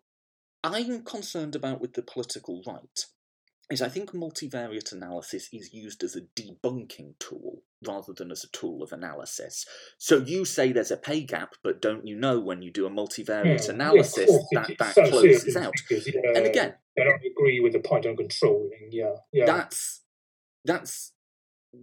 I'm 0.62 1.02
concerned 1.04 1.56
about 1.56 1.80
with 1.80 1.94
the 1.94 2.02
political 2.02 2.62
right 2.66 3.04
is 3.70 3.82
I 3.82 3.88
think 3.88 4.12
multivariate 4.12 4.92
analysis 4.92 5.48
is 5.52 5.72
used 5.72 6.02
as 6.02 6.16
a 6.16 6.22
debunking 6.40 7.18
tool 7.18 7.62
rather 7.86 8.12
than 8.12 8.30
as 8.30 8.44
a 8.44 8.48
tool 8.48 8.82
of 8.82 8.92
analysis. 8.92 9.64
So 9.98 10.18
you 10.18 10.44
say 10.44 10.72
there's 10.72 10.90
a 10.90 10.96
pay 10.96 11.22
gap, 11.22 11.54
but 11.62 11.80
don't 11.80 12.06
you 12.06 12.16
know 12.16 12.40
when 12.40 12.62
you 12.62 12.70
do 12.70 12.86
a 12.86 12.90
multivariate 12.90 13.66
hmm, 13.66 13.70
Yeah, 13.70 13.74
analysis 13.74 14.30
that 14.52 14.76
that 14.78 14.94
so 14.94 15.08
closes 15.08 15.56
out? 15.56 15.78
figures, 15.78 16.08
yeah, 16.12 16.32
And 16.36 16.46
again, 16.46 16.74
I 16.98 17.04
don't 17.04 17.22
agree 17.24 17.60
with 17.60 17.72
the 17.72 17.80
point 17.80 18.06
on 18.06 18.16
controlling. 18.16 18.90
Yeah, 18.90 19.14
yeah. 19.32 19.46
that's 19.46 20.02
that's 20.64 21.12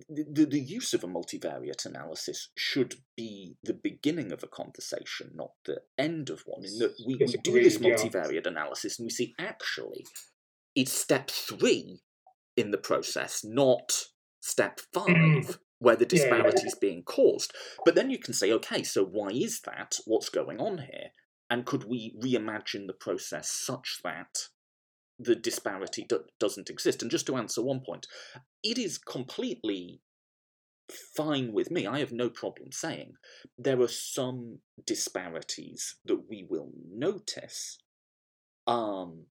the, 0.10 0.46
the, 0.46 0.60
use 0.60 0.94
of 0.94 1.04
a 1.04 1.08
multivariate 1.08 1.86
analysis 1.86 2.50
should 2.58 2.96
be 3.16 3.56
the 3.64 3.74
beginning 3.74 4.34
of 4.34 4.44
a 4.44 4.48
conversation, 4.48 5.32
not 5.34 5.52
the 5.66 5.82
end 5.98 6.30
of 6.30 6.44
one. 6.46 6.66
In 6.66 6.78
that 6.80 6.96
we, 7.08 7.16
Yes, 7.18 7.32
we 7.32 7.38
do 7.38 7.64
this 7.64 7.78
agreed, 7.78 7.92
yeah. 7.92 7.96
multivariate 7.96 8.46
analysis 8.46 9.00
and 9.00 9.06
we 9.06 9.10
see 9.10 9.34
actually 9.40 10.06
it's 10.78 10.94
step 10.94 11.32
three 11.32 12.04
in 12.56 12.70
the 12.70 12.78
process, 12.78 13.44
not 13.44 14.10
step 14.40 14.80
five, 14.94 15.08
Mm. 15.08 15.60
where 15.80 15.96
the 15.96 16.06
disparity 16.06 16.68
is 16.68 16.76
being 16.76 17.02
caused. 17.04 17.52
But 17.84 17.96
then 17.96 18.12
you 18.12 18.20
can 18.20 18.34
say, 18.34 18.52
okay, 18.52 18.84
so 18.84 19.04
why 19.04 19.30
is 19.30 19.62
that? 19.62 20.00
What's 20.06 20.30
going 20.30 20.60
on 20.62 20.78
here? 20.78 21.10
And 21.50 21.66
could 21.66 21.86
we 21.86 22.16
reimagine 22.24 22.86
the 22.86 22.94
process 22.94 23.50
such 23.50 24.02
that 24.04 24.50
the 25.18 25.36
disparity 25.36 26.06
do- 26.08 26.26
doesn't 26.40 26.70
exist? 26.70 27.02
And 27.02 27.10
just 27.10 27.26
to 27.26 27.38
answer 27.38 27.64
one 27.64 27.82
point, 27.84 28.06
it 28.62 28.78
is 28.78 29.00
completely 29.00 30.02
fine 31.16 31.54
with 31.54 31.72
me. 31.72 31.88
I 31.88 32.00
have 32.00 32.12
no 32.12 32.30
problem 32.30 32.72
saying 32.72 33.14
there 33.58 33.82
are 33.82 33.88
some 33.88 34.60
disparities 34.86 35.96
that 36.06 36.30
we 36.30 36.46
will 36.48 36.72
notice 36.88 37.80
um, 38.68 39.26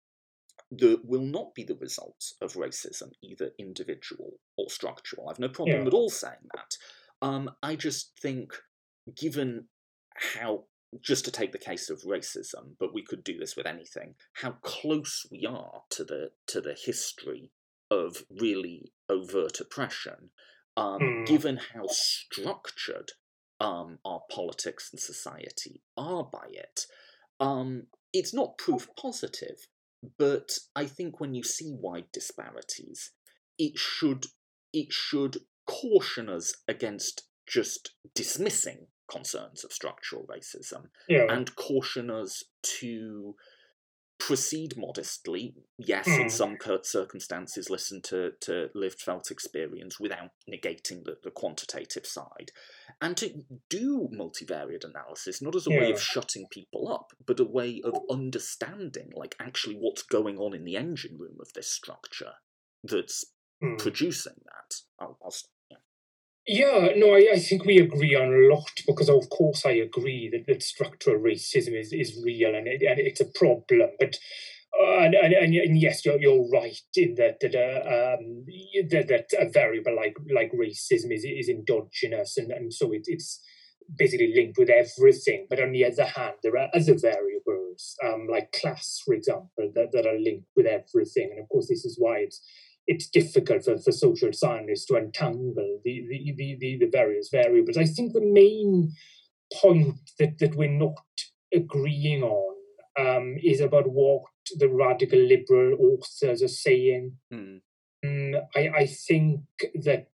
that 0.80 1.02
will 1.06 1.22
not 1.22 1.54
be 1.56 1.64
the 1.64 1.76
result 1.76 2.34
of 2.42 2.54
racism, 2.54 3.12
either 3.22 3.52
individual 3.60 4.40
or 4.58 4.70
structural. 4.70 5.30
I've 5.30 5.40
no 5.40 5.50
problem 5.50 5.82
Yeah. 5.82 5.88
at 5.88 5.94
all 5.94 6.10
saying 6.10 6.50
that. 6.56 6.78
Um, 7.22 7.56
I 7.62 7.76
just 7.76 8.18
think, 8.20 8.54
given 9.16 9.70
how, 10.16 10.66
just 11.02 11.26
to 11.26 11.32
take 11.32 11.52
the 11.52 11.58
case 11.58 11.90
of 11.90 12.02
racism, 12.02 12.76
but 12.80 12.94
we 12.94 13.04
could 13.04 13.24
do 13.24 13.38
this 13.38 13.56
with 13.56 13.66
anything, 13.66 14.16
how 14.34 14.52
close 14.62 15.26
we 15.32 15.46
are 15.46 15.84
to 15.92 16.04
the 16.04 16.32
to 16.48 16.62
the 16.62 16.74
history 16.76 17.52
of 17.90 18.26
really 18.30 18.92
overt 19.10 19.60
oppression, 19.60 20.32
um, 20.78 21.00
Mm. 21.02 21.26
given 21.28 21.58
how 21.58 21.88
structured 21.88 23.12
um, 23.60 24.00
our 24.04 24.22
politics 24.30 24.90
and 24.92 25.00
society 25.00 25.82
are 25.96 26.24
by 26.24 26.48
it, 26.52 26.86
um, 27.40 27.88
it's 28.12 28.34
not 28.34 28.58
proof 28.58 28.88
positive. 28.96 29.68
But 30.18 30.51
I 30.76 30.86
think 30.86 31.20
when 31.20 31.34
you 31.34 31.43
see 31.43 31.72
wide 31.72 32.12
disparities, 32.12 33.12
it 33.58 33.78
should 33.78 34.26
it 34.74 34.91
should 34.91 35.38
caution 35.66 36.30
us 36.30 36.54
against 36.68 37.24
just 37.47 37.91
dismissing 38.16 38.88
concerns 39.10 39.64
of 39.64 39.72
structural 39.72 40.26
racism 40.26 40.88
yeah. 41.08 41.26
and 41.30 41.56
caution 41.56 42.10
us 42.10 42.43
to 42.64 43.36
proceed 44.28 44.78
modestly. 44.78 45.54
Yes, 45.78 46.08
in 46.08 46.28
Mm. 46.28 46.32
some 46.32 46.58
cir- 46.64 46.84
circumstances, 46.84 47.70
listen 47.70 48.02
to, 48.04 48.32
to 48.42 48.70
lived 48.74 49.02
felt 49.02 49.30
experience 49.32 50.00
without 50.00 50.32
negating 50.50 51.04
the, 51.04 51.18
the 51.24 51.32
quantitative 51.32 52.06
side, 52.06 52.52
and 53.02 53.18
to 53.18 53.44
do 53.70 54.08
multivariate 54.14 54.86
analysis 54.86 55.42
not 55.42 55.56
as 55.56 55.68
a 55.68 55.72
way 55.72 55.92
of 55.92 56.02
shutting 56.02 56.48
people 56.50 56.88
up, 56.88 57.12
but 57.26 57.40
a 57.40 57.44
way 57.44 57.82
of 57.84 57.94
understanding, 58.10 59.12
like 59.16 59.36
actually 59.40 59.76
what's 59.76 60.04
going 60.04 60.38
on 60.38 60.54
in 60.54 60.64
the 60.64 60.78
engine 60.78 61.18
room 61.18 61.38
of 61.42 61.52
this 61.54 61.70
structure 61.70 62.34
that's 62.84 63.26
Mm. 63.62 63.78
producing 63.80 64.42
that. 64.46 64.76
I'll, 65.00 65.18
I'll, 65.24 65.34
yeah. 66.48 66.89
No, 66.96 67.14
I, 67.16 67.30
I 67.34 67.39
think 67.39 67.66
we 67.66 67.78
agree 67.78 68.16
on 68.16 68.34
a 68.34 68.54
lot 68.54 68.72
because, 68.88 69.10
of 69.10 69.30
course, 69.30 69.66
I 69.66 69.72
agree 69.72 70.30
that, 70.32 70.46
that 70.48 70.64
structural 70.64 71.22
racism 71.22 71.80
is, 71.80 71.94
is 71.94 72.22
real 72.24 72.56
and, 72.56 72.68
it, 72.68 72.82
and 72.82 73.00
it's 73.00 73.22
a 73.22 73.26
problem. 73.26 73.89
But 74.00 74.18
uh, 74.80 75.02
and, 75.02 75.14
and, 75.14 75.34
and, 75.34 75.54
and 75.54 75.80
yes, 75.80 76.04
you're, 76.04 76.20
you're 76.20 76.50
right 76.50 76.76
in 76.96 77.16
that 77.16 77.38
that, 77.41 77.56
uh, 77.56 78.16
um, 78.18 78.46
that 78.89 79.08
that 79.08 79.26
a 79.39 79.48
variable 79.50 79.96
like 79.96 80.16
like 80.34 80.52
racism 80.52 81.12
is 81.12 81.24
is 81.24 81.48
endogenous, 81.48 82.38
and, 82.38 82.52
and 82.52 82.74
so 82.74 82.91
it, 82.91 83.04
it's 83.06 83.39
basically 83.98 84.34
linked 84.36 84.58
with 84.58 84.70
everything. 84.70 85.46
But 85.50 85.62
on 85.62 85.74
the 85.74 85.86
other 85.86 86.06
hand, 86.06 86.36
there 86.41 86.58
are 86.58 86.70
other 86.74 86.98
variables, 86.98 87.96
um, 88.04 88.28
like 88.32 88.52
class, 88.52 89.02
for 89.06 89.14
example, 89.14 89.72
that, 89.76 89.91
that 89.91 90.08
are 90.08 90.20
linked 90.20 90.48
with 90.56 90.66
everything. 90.66 91.30
And 91.32 91.44
of 91.44 91.50
course, 91.50 91.68
this 91.68 91.86
is 91.86 91.98
why 92.00 92.20
it's 92.20 92.41
it's 92.88 93.10
difficult 93.10 93.64
for, 93.64 93.78
for 93.78 93.92
social 93.92 94.32
scientists 94.34 94.86
to 94.86 94.96
untangle 94.96 95.54
the, 95.84 96.04
the, 96.10 96.34
the, 96.38 96.58
the, 96.60 96.78
the 96.80 96.90
various 96.92 97.30
variables. 97.32 97.78
I 97.78 97.86
think 97.86 98.14
the 98.14 98.22
main 98.22 98.92
point 99.62 99.96
that, 100.20 100.40
that 100.40 100.56
we're 100.56 100.70
not 100.70 100.98
agreeing 101.54 102.24
on 102.24 102.56
um, 103.00 103.36
is 103.42 103.62
about 103.62 103.90
what 103.90 104.24
the 104.58 104.68
radical 104.68 105.20
liberal 105.20 105.78
authors 105.80 106.42
are 106.42 106.48
saying. 106.48 107.18
Mm. 107.34 107.62
Mm, 108.04 108.42
I, 108.56 108.70
I 108.80 108.86
think 108.86 109.42
that 109.76 110.10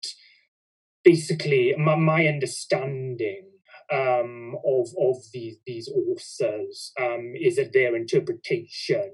basically 1.03 1.73
my, 1.77 1.95
my 1.95 2.27
understanding 2.27 3.49
um, 3.91 4.55
of 4.63 4.89
of 4.99 5.15
these 5.33 5.57
these 5.65 5.89
authors 5.89 6.91
um, 6.99 7.33
is 7.39 7.55
that 7.55 7.73
their 7.73 7.95
interpretation 7.95 9.13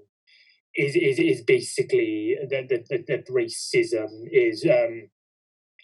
is 0.76 0.96
is, 0.96 1.20
is 1.20 1.42
basically 1.42 2.36
that, 2.50 2.70
that, 2.70 3.08
that, 3.08 3.28
racism 3.30 4.10
is 4.32 4.66
um, 4.66 5.10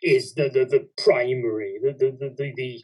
is 0.01 0.33
the, 0.33 0.49
the, 0.49 0.65
the 0.65 0.87
primary 1.03 1.79
the 1.81 1.93
the, 1.93 2.33
the, 2.35 2.53
the 2.55 2.83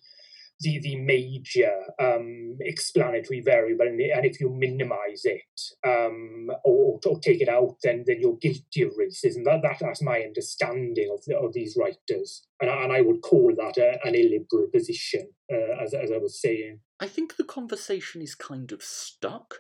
the, 0.59 0.79
the 0.79 0.95
major 0.95 1.71
um, 1.99 2.57
explanatory 2.61 3.41
variable, 3.41 3.85
and, 3.85 3.99
and, 3.99 4.25
if 4.25 4.39
you 4.39 4.49
minimize 4.49 5.23
it 5.23 5.61
um, 5.85 6.49
or, 6.63 6.99
or, 7.05 7.19
take 7.19 7.41
it 7.41 7.49
out, 7.49 7.75
then 7.83 8.03
then 8.07 8.17
you're 8.19 8.37
guilty 8.37 8.81
of 8.81 8.91
racism. 8.99 9.43
That, 9.45 9.61
that 9.61 9.77
that's 9.79 10.01
my 10.01 10.21
understanding 10.21 11.09
of 11.13 11.23
the, 11.25 11.37
of 11.37 11.53
these 11.53 11.77
writers, 11.79 12.47
and 12.59 12.71
I, 12.71 12.83
and 12.83 12.93
I 12.93 13.01
would 13.01 13.21
call 13.21 13.53
that 13.55 13.77
a, 13.77 13.99
an 14.07 14.15
illiberal 14.15 14.67
position, 14.73 15.29
uh, 15.51 15.83
as 15.83 15.93
as 15.93 16.11
I 16.11 16.17
was 16.17 16.41
saying. 16.41 16.79
I 16.99 17.07
think 17.07 17.35
the 17.35 17.43
conversation 17.43 18.21
is 18.23 18.33
kind 18.33 18.71
of 18.71 18.81
stuck, 18.81 19.59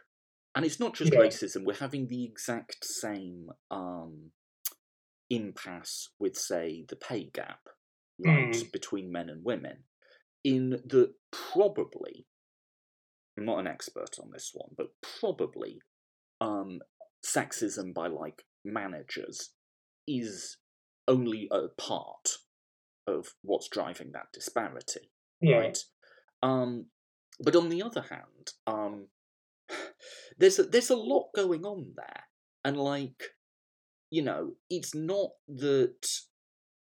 and 0.57 0.65
it's 0.65 0.79
not 0.79 0.95
just 0.95 1.13
Yeah. 1.13 1.19
racism. 1.19 1.65
We're 1.65 1.75
having 1.75 2.07
the 2.07 2.25
exact 2.25 2.83
same 2.83 3.51
um, 3.69 4.31
impasse 5.29 6.09
with, 6.19 6.35
say, 6.35 6.83
the 6.89 6.95
pay 6.95 7.25
gap, 7.25 7.69
right, 8.19 8.51
Mm. 8.51 8.71
between 8.71 9.11
men 9.11 9.29
and 9.29 9.43
women. 9.45 9.85
In 10.43 10.71
that 10.71 11.13
probably, 11.31 12.27
I'm 13.37 13.45
not 13.45 13.59
an 13.59 13.67
expert 13.67 14.17
on 14.19 14.31
this 14.31 14.51
one, 14.55 14.73
but 14.75 14.87
probably 15.19 15.79
um, 16.41 16.81
sexism 17.23 17.93
by 17.93 18.07
like 18.07 18.43
managers 18.65 19.51
is 20.07 20.57
only 21.07 21.47
a 21.51 21.67
part 21.77 22.37
of 23.05 23.35
what's 23.43 23.69
driving 23.69 24.11
that 24.13 24.31
disparity 24.33 25.11
Yeah, 25.39 25.59
right? 25.59 25.77
Um, 26.41 26.87
but 27.39 27.55
on 27.55 27.69
the 27.69 27.83
other 27.83 28.01
hand, 28.01 28.53
um, 28.65 29.07
there's 30.37 30.59
a, 30.59 30.63
there's 30.63 30.89
a 30.89 30.95
lot 30.95 31.29
going 31.35 31.65
on 31.65 31.93
there, 31.95 32.23
and 32.63 32.77
like, 32.77 33.23
you 34.09 34.21
know, 34.21 34.53
it's 34.69 34.95
not 34.95 35.31
that 35.47 36.07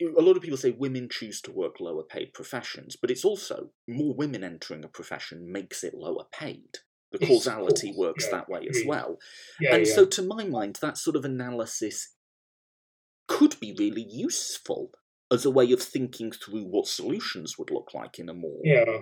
a 0.02 0.22
lot 0.22 0.36
of 0.36 0.42
people 0.42 0.58
say 0.58 0.72
women 0.72 1.08
choose 1.10 1.42
to 1.42 1.52
work 1.52 1.80
lower 1.80 2.04
paid 2.04 2.34
professions, 2.34 2.96
but 3.00 3.12
it's 3.12 3.26
also 3.26 3.70
more 3.88 4.14
women 4.16 4.44
entering 4.44 4.84
a 4.84 4.88
profession 4.88 5.52
makes 5.52 5.84
it 5.84 5.94
lower 5.94 6.26
paid. 6.32 6.80
The 7.12 7.20
causality 7.28 7.94
course, 7.94 7.98
works 7.98 8.26
yeah, 8.26 8.38
that 8.38 8.50
way 8.50 8.68
as 8.68 8.82
well. 8.88 9.20
yeah, 9.60 9.76
And 9.76 9.86
yeah. 9.86 9.94
so, 9.94 10.06
to 10.06 10.24
my 10.24 10.46
mind, 10.46 10.80
that 10.82 10.98
sort 10.98 11.16
of 11.16 11.24
analysis 11.24 12.16
could 13.28 13.60
be 13.60 13.76
really 13.78 14.06
useful 14.10 14.90
as 15.32 15.46
a 15.46 15.52
way 15.52 15.72
of 15.72 15.82
thinking 15.82 16.32
through 16.32 16.64
what 16.64 16.88
solutions 16.88 17.58
would 17.58 17.70
look 17.70 17.92
like 17.94 18.18
in 18.18 18.30
a 18.30 18.34
more 18.34 18.60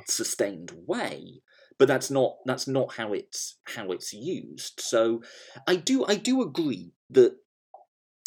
sustained 0.07 0.71
way. 0.85 1.41
But 1.77 1.87
that's 1.87 2.11
not 2.11 2.37
that's 2.45 2.67
not 2.67 2.93
how 2.95 3.13
it's 3.13 3.57
how 3.63 3.91
it's 3.91 4.13
used. 4.13 4.79
So, 4.79 5.21
I 5.67 5.75
do 5.75 6.05
I 6.05 6.15
do 6.15 6.41
agree 6.41 6.93
that 7.09 7.37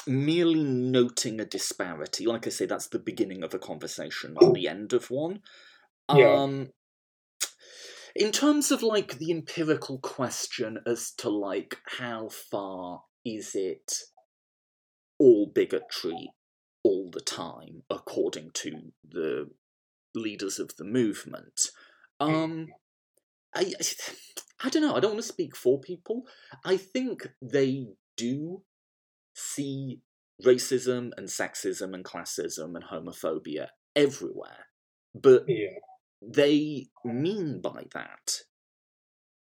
merely 0.07 0.63
noting 0.63 1.41
a 1.41 1.45
disparity, 1.45 2.27
like 2.27 2.47
I 2.47 2.51
say, 2.51 2.67
that's 2.67 2.89
the 2.89 2.99
beginning 2.99 3.43
of 3.43 3.55
a 3.55 3.59
conversation, 3.59 4.37
not 4.41 4.55
the 4.55 4.69
end 4.69 4.93
of 4.93 5.11
one. 5.11 5.41
Yeah. 6.15 6.43
Um, 6.43 6.69
in 8.15 8.31
terms 8.31 8.71
of 8.71 8.83
like 8.83 9.19
the 9.19 9.31
empirical 9.31 9.99
question 9.99 10.79
as 10.87 11.11
to 11.19 11.29
like 11.29 11.79
how 11.99 12.29
far 12.29 13.03
is 13.25 13.55
it 13.55 13.99
all 15.19 15.47
bigotry 15.47 16.31
all 16.83 17.11
the 17.11 17.21
time 17.21 17.83
according 17.91 18.51
to 18.53 18.93
the 19.09 19.51
leaders 20.15 20.59
of 20.59 20.77
the 20.77 20.85
movement 20.85 21.71
um 22.21 22.69
i 23.55 23.73
i 24.65 24.69
don't 24.69 24.83
know 24.83 24.95
i 24.95 25.01
don't 25.01 25.13
want 25.13 25.23
to 25.23 25.29
speak 25.29 25.57
for 25.57 25.81
people 25.81 26.23
i 26.65 26.77
think 26.77 27.29
they 27.43 27.87
do 28.17 28.63
see 29.35 30.01
racism 30.45 31.11
and 31.17 31.29
sexism 31.29 31.95
and 31.95 32.05
classism 32.05 32.75
and 32.75 32.85
homophobia 32.85 33.69
everywhere 33.95 34.67
but 35.15 35.45
Yeah, 35.47 35.79
they 36.21 36.89
mean 37.05 37.61
by 37.61 37.85
that 37.93 38.41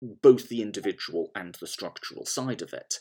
both 0.01 0.49
the 0.49 0.63
individual 0.63 1.31
and 1.35 1.55
the 1.61 1.67
structural 1.67 2.25
side 2.25 2.63
of 2.63 2.73
it. 2.73 2.95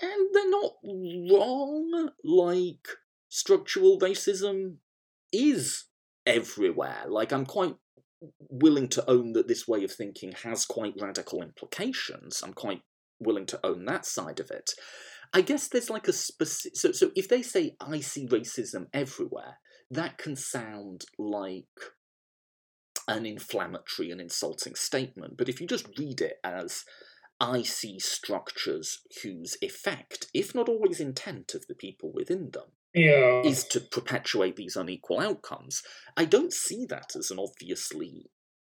And 0.00 0.28
they're 0.32 0.50
not 0.50 0.74
wrong, 0.84 2.10
like, 2.22 2.88
structural 3.28 3.98
racism 3.98 4.76
is 5.32 5.84
everywhere. 6.26 7.04
Like, 7.08 7.32
I'm 7.32 7.46
quite 7.46 7.76
willing 8.38 8.88
to 8.88 9.10
own 9.10 9.32
that 9.32 9.48
this 9.48 9.66
way 9.66 9.84
of 9.84 9.92
thinking 9.92 10.32
has 10.44 10.66
quite 10.66 10.94
radical 11.00 11.42
implications. 11.42 12.42
I'm 12.42 12.52
quite 12.52 12.82
willing 13.18 13.46
to 13.46 13.60
own 13.64 13.84
that 13.86 14.06
side 14.06 14.40
of 14.40 14.50
it. 14.50 14.72
I 15.32 15.42
guess 15.42 15.68
there's 15.68 15.90
like 15.90 16.08
a 16.08 16.12
specific. 16.12 16.76
So, 16.76 16.92
so 16.92 17.10
if 17.14 17.28
they 17.28 17.42
say, 17.42 17.76
I 17.80 18.00
see 18.00 18.26
racism 18.26 18.86
everywhere, 18.92 19.58
that 19.90 20.18
can 20.18 20.36
sound 20.36 21.04
like 21.18 21.64
an 23.06 23.26
inflammatory 23.26 24.10
and 24.10 24.20
insulting 24.20 24.74
statement. 24.74 25.36
But 25.36 25.48
if 25.48 25.60
you 25.60 25.66
just 25.66 25.88
read 25.98 26.20
it 26.20 26.38
as, 26.44 26.84
I 27.40 27.62
see 27.62 27.98
structures 27.98 29.00
whose 29.22 29.56
effect, 29.62 30.26
if 30.34 30.54
not 30.54 30.68
always 30.68 31.00
intent 31.00 31.54
of 31.54 31.66
the 31.66 31.74
people 31.74 32.12
within 32.12 32.50
them, 32.50 32.72
yeah. 32.94 33.42
is 33.42 33.64
to 33.64 33.80
perpetuate 33.80 34.56
these 34.56 34.76
unequal 34.76 35.20
outcomes, 35.20 35.82
I 36.16 36.24
don't 36.24 36.52
see 36.52 36.86
that 36.86 37.16
as 37.16 37.30
an 37.30 37.38
obviously 37.38 38.30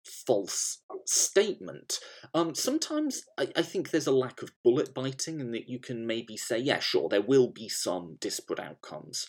false 0.06 0.80
statement. 1.06 2.00
Um, 2.34 2.56
sometimes 2.56 3.24
I, 3.38 3.50
I 3.56 3.62
think 3.62 3.90
there's 3.90 4.08
a 4.08 4.12
lack 4.12 4.42
of 4.42 4.52
bullet 4.64 4.94
biting, 4.94 5.40
and 5.40 5.54
that 5.54 5.70
you 5.70 5.80
can 5.80 6.06
maybe 6.06 6.38
say, 6.38 6.58
yeah, 6.58 6.80
sure, 6.80 7.10
there 7.10 7.22
will 7.22 7.52
be 7.52 7.70
some 7.70 8.18
disparate 8.20 8.60
outcomes 8.60 9.28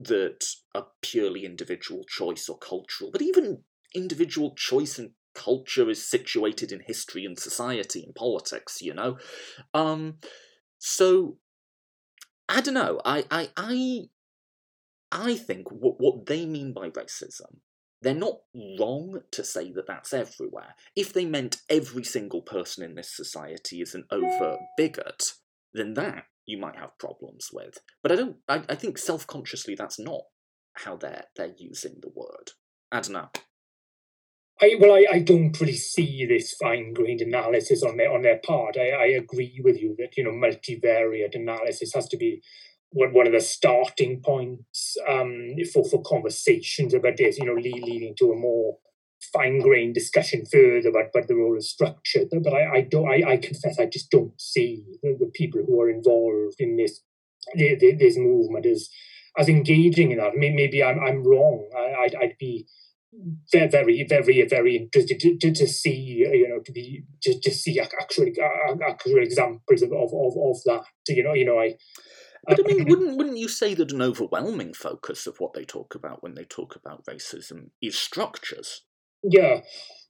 that 0.00 0.44
are 0.74 0.88
purely 1.00 1.44
individual 1.44 2.04
choice 2.08 2.48
or 2.48 2.58
cultural, 2.58 3.10
but 3.10 3.22
even 3.22 3.62
individual 3.94 4.54
choice 4.56 4.98
and 4.98 5.10
culture 5.34 5.88
is 5.88 6.08
situated 6.08 6.72
in 6.72 6.80
history 6.86 7.24
and 7.24 7.38
society 7.38 8.02
and 8.04 8.14
politics, 8.14 8.80
you 8.80 8.94
know? 8.94 9.16
Um, 9.74 10.18
so 10.78 11.38
I 12.48 12.60
don't 12.60 12.74
know. 12.74 13.00
I 13.04 13.24
I 13.30 13.48
I 13.56 14.02
I 15.12 15.36
think 15.36 15.70
what 15.70 16.00
what 16.00 16.26
they 16.26 16.46
mean 16.46 16.72
by 16.72 16.88
racism, 16.88 17.58
they're 18.00 18.14
not 18.14 18.38
wrong 18.80 19.20
to 19.30 19.44
say 19.44 19.70
that 19.72 19.86
that's 19.86 20.14
everywhere. 20.14 20.74
If 20.96 21.12
they 21.12 21.26
meant 21.26 21.60
every 21.68 22.02
single 22.02 22.40
person 22.40 22.82
in 22.82 22.94
this 22.94 23.14
society 23.14 23.82
is 23.82 23.94
an 23.94 24.06
overt 24.10 24.58
bigot, 24.76 25.34
then 25.74 25.94
that 25.94 26.24
you 26.46 26.58
might 26.58 26.76
have 26.76 26.98
problems 26.98 27.50
with. 27.52 27.78
But 28.02 28.12
I 28.12 28.16
don't. 28.16 28.36
I, 28.48 28.64
I 28.70 28.74
think 28.74 28.96
self 28.98 29.26
consciously 29.26 29.74
that's 29.74 29.98
not 29.98 30.22
how 30.74 30.96
they're 30.96 31.24
they're 31.36 31.54
using 31.58 31.96
the 32.00 32.10
word. 32.14 32.52
I 32.90 33.00
don't 33.00 33.12
know. 33.12 33.28
I, 34.60 34.76
well, 34.78 34.92
I, 34.92 35.06
I 35.10 35.18
don't 35.18 35.58
really 35.60 35.76
see 35.76 36.24
this 36.24 36.54
fine-grained 36.60 37.20
analysis 37.20 37.82
on 37.82 37.96
their 37.96 38.12
on 38.12 38.22
their 38.22 38.38
part. 38.44 38.76
I, 38.78 38.90
I 38.90 39.06
agree 39.06 39.60
with 39.62 39.80
you 39.80 39.94
that 39.98 40.16
you 40.16 40.24
know 40.24 40.30
multivariate 40.30 41.34
analysis 41.34 41.92
has 41.94 42.08
to 42.08 42.16
be 42.16 42.42
one, 42.92 43.12
one 43.12 43.26
of 43.26 43.32
the 43.32 43.40
starting 43.40 44.20
points 44.20 44.96
um, 45.08 45.54
for 45.72 45.84
for 45.84 46.02
conversations 46.02 46.94
about 46.94 47.16
this. 47.16 47.38
You 47.38 47.46
know, 47.46 47.54
leading 47.54 48.14
to 48.18 48.32
a 48.32 48.36
more 48.36 48.78
fine-grained 49.32 49.94
discussion 49.94 50.44
further 50.50 50.88
about, 50.88 51.10
about 51.14 51.28
the 51.28 51.36
role 51.36 51.56
of 51.56 51.64
structure. 51.64 52.24
But 52.30 52.52
I, 52.52 52.76
I 52.76 52.80
don't. 52.82 53.08
I, 53.08 53.32
I 53.32 53.36
confess 53.36 53.78
I 53.78 53.86
just 53.86 54.10
don't 54.10 54.38
see 54.40 54.84
the, 55.02 55.16
the 55.18 55.30
people 55.32 55.62
who 55.66 55.80
are 55.80 55.90
involved 55.90 56.56
in 56.58 56.76
this 56.76 57.00
this 57.54 58.16
movement 58.16 58.66
as 58.66 58.88
as 59.38 59.48
engaging 59.48 60.10
in 60.12 60.18
that. 60.18 60.36
Maybe 60.36 60.82
I'm 60.82 60.98
I'm 61.00 61.24
wrong. 61.24 61.68
I, 61.76 62.04
I'd, 62.04 62.14
I'd 62.14 62.38
be 62.38 62.66
very, 63.52 64.06
very, 64.08 64.42
very, 64.48 64.76
interested 64.76 65.20
to, 65.20 65.36
to, 65.36 65.52
to 65.52 65.66
see, 65.66 66.26
you 66.32 66.48
know, 66.48 66.60
to 66.64 66.72
be 66.72 67.04
to, 67.22 67.38
to 67.40 67.50
see 67.50 67.78
ac- 67.78 67.90
actually 68.00 68.34
uh, 68.40 68.74
actual 68.88 69.22
examples 69.22 69.82
of, 69.82 69.92
of, 69.92 70.10
of, 70.14 70.32
of 70.38 70.56
that. 70.64 70.84
You 71.08 71.22
know, 71.22 71.34
you 71.34 71.44
know, 71.44 71.60
I. 71.60 71.76
But 72.46 72.58
I 72.58 72.62
mean, 72.66 72.88
wouldn't 72.88 73.16
wouldn't 73.16 73.38
you 73.38 73.48
say 73.48 73.74
that 73.74 73.92
an 73.92 74.02
overwhelming 74.02 74.74
focus 74.74 75.26
of 75.26 75.38
what 75.38 75.54
they 75.54 75.64
talk 75.64 75.94
about 75.94 76.22
when 76.22 76.34
they 76.34 76.44
talk 76.44 76.74
about 76.74 77.06
racism 77.06 77.70
is 77.80 77.96
structures? 77.96 78.82
Yeah, 79.22 79.60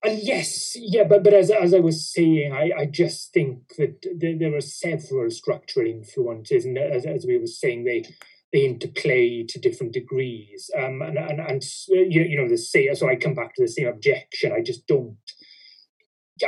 and 0.02 0.18
yes, 0.18 0.74
yeah, 0.74 1.04
but 1.04 1.22
but 1.22 1.34
as 1.34 1.50
as 1.50 1.74
I 1.74 1.80
was 1.80 2.10
saying, 2.10 2.52
I, 2.52 2.70
I 2.76 2.86
just 2.86 3.32
think 3.34 3.74
that 3.76 4.04
there, 4.16 4.56
are 4.56 4.60
several 4.62 5.30
structural 5.30 5.86
influences, 5.86 6.64
and 6.64 6.78
as, 6.78 7.04
as 7.04 7.26
we 7.26 7.36
were 7.36 7.46
saying, 7.46 7.84
they 7.84 8.04
they 8.52 8.64
interplay 8.64 9.44
to 9.48 9.58
different 9.58 9.92
degrees. 9.92 10.70
Um, 10.76 11.02
and 11.02 11.18
and 11.18 11.40
and 11.40 11.62
you, 11.88 12.22
you 12.22 12.36
know 12.36 12.48
the 12.48 12.56
same. 12.56 12.94
So 12.94 13.08
I 13.08 13.16
come 13.16 13.34
back 13.34 13.54
to 13.54 13.62
the 13.62 13.68
same 13.68 13.88
objection. 13.88 14.52
I 14.52 14.62
just 14.62 14.86
don't. 14.86 15.16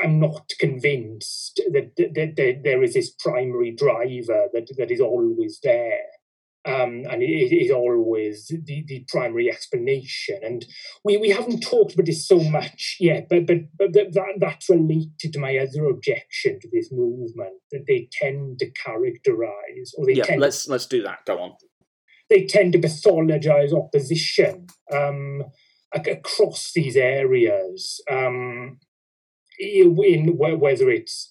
I'm 0.02 0.18
not 0.20 0.52
convinced 0.58 1.60
that, 1.72 1.92
that, 1.96 2.34
that 2.36 2.60
there 2.64 2.82
is 2.82 2.94
this 2.94 3.10
primary 3.10 3.74
driver 3.74 4.46
that 4.52 4.68
that 4.76 4.90
is 4.90 5.00
always 5.00 5.60
there 5.62 6.00
um, 6.66 7.04
and 7.10 7.22
it 7.22 7.54
is 7.54 7.70
always 7.70 8.46
the, 8.48 8.84
the 8.86 9.04
primary 9.08 9.50
explanation. 9.50 10.40
And 10.42 10.64
we, 11.04 11.18
we 11.18 11.28
haven't 11.28 11.60
talked 11.60 11.92
about 11.92 12.06
this 12.06 12.26
so 12.26 12.40
much 12.40 12.96
yet, 12.98 13.26
but 13.28 13.46
but, 13.46 13.58
but 13.78 13.92
that, 13.92 14.36
that's 14.38 14.70
related 14.70 15.32
to 15.32 15.38
my 15.38 15.58
other 15.58 15.86
objection 15.86 16.58
to 16.60 16.68
this 16.72 16.90
movement 16.90 17.54
that 17.70 17.84
they 17.86 18.08
tend 18.12 18.60
to 18.60 18.70
characterize 18.70 19.92
or 19.96 20.06
they 20.06 20.14
yeah, 20.14 20.24
tend 20.24 20.40
let's 20.40 20.66
let's 20.66 20.86
do 20.86 21.02
that. 21.02 21.18
Go 21.26 21.38
on. 21.38 21.52
They 22.30 22.46
tend 22.46 22.72
to 22.72 22.78
pathologize 22.78 23.74
opposition 23.74 24.68
um, 24.90 25.44
across 25.94 26.72
these 26.72 26.96
areas. 26.96 28.00
Um, 28.10 28.78
in 29.58 29.96
whether 29.96 30.90
it's 30.90 31.30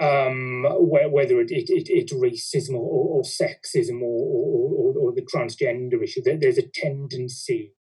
um, 0.00 0.64
whether 0.78 1.40
it, 1.40 1.50
it, 1.50 1.68
it, 1.68 1.88
it's 1.90 2.12
racism 2.12 2.74
or, 2.74 3.18
or 3.18 3.22
sexism 3.22 4.00
or, 4.00 4.94
or, 4.94 4.98
or, 4.98 5.12
the 5.14 5.20
transgender 5.20 6.02
issue, 6.02 6.22
there's 6.24 6.56
a 6.56 6.66
tendency 6.72 7.74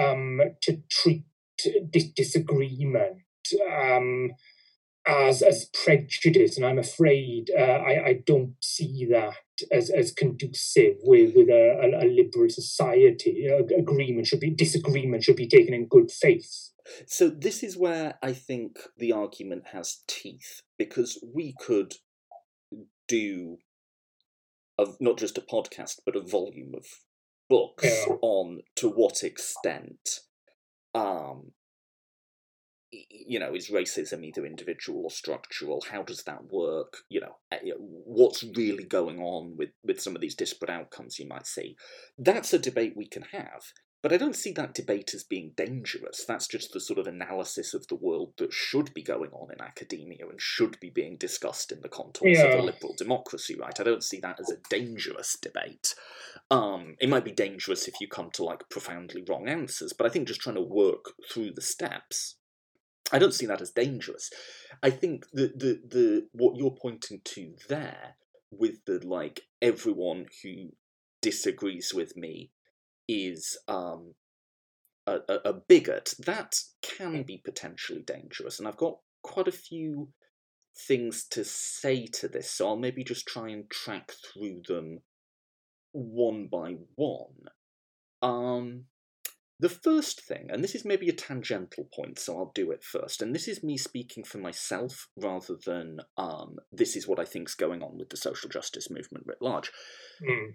um, 0.00 0.40
to 0.62 0.78
treat 0.90 1.24
disagreement 2.14 3.18
um, 3.70 4.30
as 5.06 5.42
as 5.42 5.68
prejudice, 5.84 6.56
and 6.56 6.64
I'm 6.64 6.78
afraid 6.78 7.50
uh, 7.56 7.60
I, 7.60 8.06
I 8.06 8.22
don't 8.24 8.54
see 8.60 9.06
that 9.10 9.34
as, 9.70 9.90
as 9.90 10.12
conducive 10.12 10.96
with 11.02 11.34
with 11.34 11.48
a, 11.48 12.00
a 12.00 12.06
liberal 12.06 12.48
society. 12.48 13.46
Agreement 13.46 14.26
should 14.26 14.40
be 14.40 14.50
disagreement 14.50 15.24
should 15.24 15.36
be 15.36 15.48
taken 15.48 15.74
in 15.74 15.86
good 15.86 16.10
faith. 16.10 16.71
So 17.06 17.28
this 17.28 17.62
is 17.62 17.76
where 17.76 18.14
I 18.22 18.32
think 18.32 18.78
the 18.96 19.12
argument 19.12 19.68
has 19.72 20.02
teeth 20.06 20.62
because 20.78 21.22
we 21.34 21.54
could 21.60 21.94
do 23.08 23.58
a, 24.78 24.86
not 25.00 25.18
just 25.18 25.38
a 25.38 25.42
podcast 25.42 26.00
but 26.04 26.16
a 26.16 26.20
volume 26.20 26.72
of 26.74 26.86
books 27.48 27.84
yeah. 27.84 28.14
on 28.22 28.60
to 28.76 28.88
what 28.88 29.22
extent 29.22 30.20
um 30.94 31.52
you 32.90 33.38
know 33.38 33.54
is 33.54 33.70
racism 33.70 34.24
either 34.24 34.44
individual 34.44 35.04
or 35.04 35.10
structural? 35.10 35.82
How 35.90 36.02
does 36.02 36.24
that 36.24 36.52
work? 36.52 36.98
You 37.08 37.20
know 37.20 37.36
eh, 37.50 37.72
what's 37.78 38.44
really 38.56 38.84
going 38.84 39.18
on 39.20 39.56
with 39.56 39.70
with 39.82 40.00
some 40.00 40.14
of 40.14 40.20
these 40.20 40.34
disparate 40.34 40.70
outcomes 40.70 41.18
you 41.18 41.26
might 41.26 41.46
see. 41.46 41.76
That's 42.18 42.52
a 42.52 42.58
debate 42.58 42.94
we 42.96 43.06
can 43.06 43.22
have 43.32 43.62
but 44.02 44.12
I 44.12 44.16
don't 44.16 44.34
see 44.34 44.50
that 44.52 44.74
debate 44.74 45.14
as 45.14 45.22
being 45.22 45.52
dangerous. 45.56 46.24
That's 46.26 46.48
just 46.48 46.72
the 46.72 46.80
sort 46.80 46.98
of 46.98 47.06
analysis 47.06 47.72
of 47.72 47.86
the 47.86 47.94
world 47.94 48.32
that 48.38 48.52
should 48.52 48.92
be 48.92 49.02
going 49.02 49.30
on 49.30 49.52
in 49.52 49.60
academia 49.60 50.28
and 50.28 50.40
should 50.40 50.78
be 50.80 50.90
being 50.90 51.16
discussed 51.16 51.70
in 51.70 51.80
the 51.82 51.88
contours 51.88 52.36
yeah. 52.36 52.46
of 52.46 52.58
a 52.58 52.62
liberal 52.62 52.94
democracy, 52.98 53.54
right? 53.54 53.78
I 53.78 53.84
don't 53.84 54.02
see 54.02 54.18
that 54.20 54.40
as 54.40 54.50
a 54.50 54.58
dangerous 54.68 55.38
debate. 55.40 55.94
Um, 56.50 56.96
it 57.00 57.08
might 57.08 57.24
be 57.24 57.30
dangerous 57.30 57.86
if 57.86 57.94
you 58.00 58.08
come 58.08 58.30
to 58.32 58.44
like 58.44 58.68
profoundly 58.68 59.24
wrong 59.26 59.48
answers, 59.48 59.92
but 59.92 60.06
I 60.06 60.10
think 60.10 60.26
just 60.26 60.40
trying 60.40 60.56
to 60.56 60.62
work 60.62 61.12
through 61.30 61.52
the 61.52 61.62
steps, 61.62 62.34
I 63.12 63.20
don't 63.20 63.34
see 63.34 63.46
that 63.46 63.60
as 63.60 63.70
dangerous. 63.70 64.30
I 64.82 64.90
think 64.90 65.26
the 65.32 65.52
the 65.54 65.80
the 65.86 66.28
what 66.32 66.56
you're 66.56 66.76
pointing 66.80 67.20
to 67.24 67.54
there 67.68 68.16
with 68.50 68.84
the 68.86 69.00
like 69.06 69.42
everyone 69.60 70.26
who 70.42 70.70
disagrees 71.20 71.94
with 71.94 72.16
me 72.16 72.50
is 73.12 73.58
um, 73.68 74.14
a, 75.06 75.18
a, 75.28 75.52
bigot, 75.52 76.14
that 76.24 76.56
can 76.82 77.22
be 77.22 77.38
potentially 77.44 78.02
dangerous. 78.02 78.58
And 78.58 78.68
I've 78.68 78.76
got 78.76 78.98
quite 79.22 79.48
a 79.48 79.52
few 79.52 80.08
things 80.86 81.26
to 81.30 81.44
say 81.44 82.06
to 82.06 82.28
this, 82.28 82.50
so 82.50 82.68
I'll 82.68 82.76
maybe 82.76 83.04
just 83.04 83.26
try 83.26 83.48
and 83.48 83.70
track 83.70 84.12
through 84.12 84.62
them 84.66 85.00
one 85.92 86.48
by 86.50 86.76
one. 86.94 87.48
Um, 88.22 88.84
the 89.60 89.68
first 89.68 90.22
thing, 90.22 90.48
and 90.50 90.64
this 90.64 90.74
is 90.74 90.84
maybe 90.84 91.08
a 91.08 91.12
tangential 91.12 91.88
point, 91.94 92.18
so 92.18 92.36
I'll 92.36 92.52
do 92.54 92.70
it 92.70 92.82
first, 92.82 93.22
and 93.22 93.34
this 93.34 93.46
is 93.46 93.62
me 93.62 93.76
speaking 93.76 94.24
for 94.24 94.38
myself 94.38 95.08
rather 95.16 95.56
than 95.64 95.98
um, 96.16 96.56
this 96.72 96.96
is 96.96 97.06
what 97.06 97.20
I 97.20 97.24
think's 97.24 97.54
going 97.54 97.82
on 97.82 97.98
with 97.98 98.10
the 98.10 98.16
social 98.16 98.48
justice 98.48 98.90
movement 98.90 99.24
writ 99.26 99.38
large. 99.40 99.70
Mm 100.22 100.54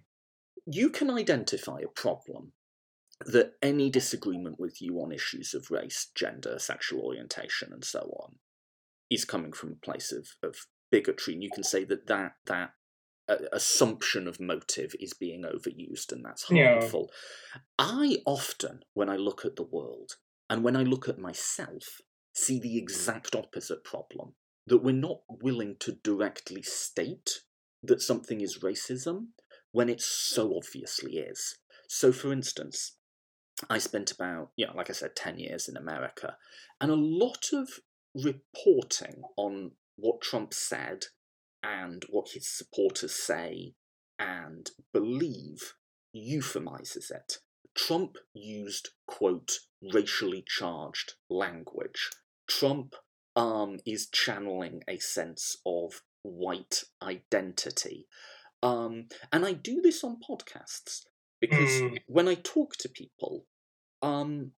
you 0.65 0.89
can 0.89 1.09
identify 1.09 1.79
a 1.79 1.99
problem 1.99 2.53
that 3.25 3.53
any 3.61 3.89
disagreement 3.89 4.59
with 4.59 4.81
you 4.81 4.97
on 4.99 5.11
issues 5.11 5.53
of 5.53 5.71
race, 5.71 6.11
gender, 6.13 6.59
sexual 6.59 7.01
orientation, 7.01 7.73
and 7.73 7.83
so 7.83 7.99
on 8.19 8.35
is 9.09 9.25
coming 9.25 9.53
from 9.53 9.71
a 9.71 9.85
place 9.85 10.11
of, 10.11 10.27
of 10.43 10.55
bigotry, 10.91 11.33
and 11.33 11.43
you 11.43 11.49
can 11.53 11.63
say 11.63 11.83
that 11.83 12.07
that 12.07 12.33
that 12.45 12.71
uh, 13.29 13.35
assumption 13.51 14.27
of 14.27 14.39
motive 14.39 14.93
is 14.99 15.13
being 15.13 15.43
overused, 15.43 16.11
and 16.11 16.23
that's 16.23 16.43
harmful. 16.43 17.09
Yeah. 17.53 17.61
I 17.79 18.17
often, 18.25 18.81
when 18.93 19.09
I 19.09 19.15
look 19.15 19.43
at 19.45 19.55
the 19.55 19.63
world 19.63 20.17
and 20.49 20.63
when 20.63 20.75
I 20.75 20.83
look 20.83 21.09
at 21.09 21.19
myself, 21.19 22.01
see 22.33 22.59
the 22.59 22.77
exact 22.77 23.35
opposite 23.35 23.83
problem 23.83 24.33
that 24.67 24.83
we're 24.83 24.93
not 24.93 25.21
willing 25.41 25.75
to 25.79 25.93
directly 26.03 26.61
state 26.61 27.41
that 27.83 28.01
something 28.01 28.41
is 28.41 28.59
racism, 28.59 29.27
when 29.71 29.89
it 29.89 30.01
so 30.01 30.55
obviously 30.55 31.17
is. 31.17 31.57
So, 31.87 32.11
for 32.11 32.31
instance, 32.31 32.97
I 33.69 33.77
spent 33.77 34.11
about, 34.11 34.51
yeah, 34.55 34.71
like 34.71 34.89
I 34.89 34.93
said, 34.93 35.15
10 35.15 35.39
years 35.39 35.67
in 35.67 35.77
America, 35.77 36.37
and 36.79 36.91
a 36.91 36.95
lot 36.95 37.49
of 37.53 37.69
reporting 38.13 39.23
on 39.35 39.71
what 39.95 40.21
Trump 40.21 40.53
said 40.53 41.05
and 41.63 42.03
what 42.09 42.29
his 42.33 42.47
supporters 42.47 43.13
say 43.13 43.73
and 44.19 44.69
believe 44.93 45.73
euphemizes 46.15 47.11
it. 47.11 47.39
Trump 47.75 48.17
used, 48.33 48.89
quote, 49.07 49.59
racially 49.93 50.43
charged 50.47 51.13
language. 51.29 52.09
Trump 52.47 52.95
um, 53.35 53.77
is 53.85 54.07
channeling 54.07 54.83
a 54.87 54.97
sense 54.97 55.57
of 55.65 56.01
white 56.23 56.83
identity. 57.01 58.07
Um, 58.63 59.07
and 59.31 59.45
I 59.45 59.53
do 59.53 59.81
this 59.81 60.03
on 60.03 60.17
podcasts 60.17 61.01
because 61.39 61.81
mm. 61.81 61.97
when 62.07 62.27
I 62.27 62.35
talk 62.35 62.75
to 62.79 62.89
people, 62.89 63.45
um, 64.01 64.51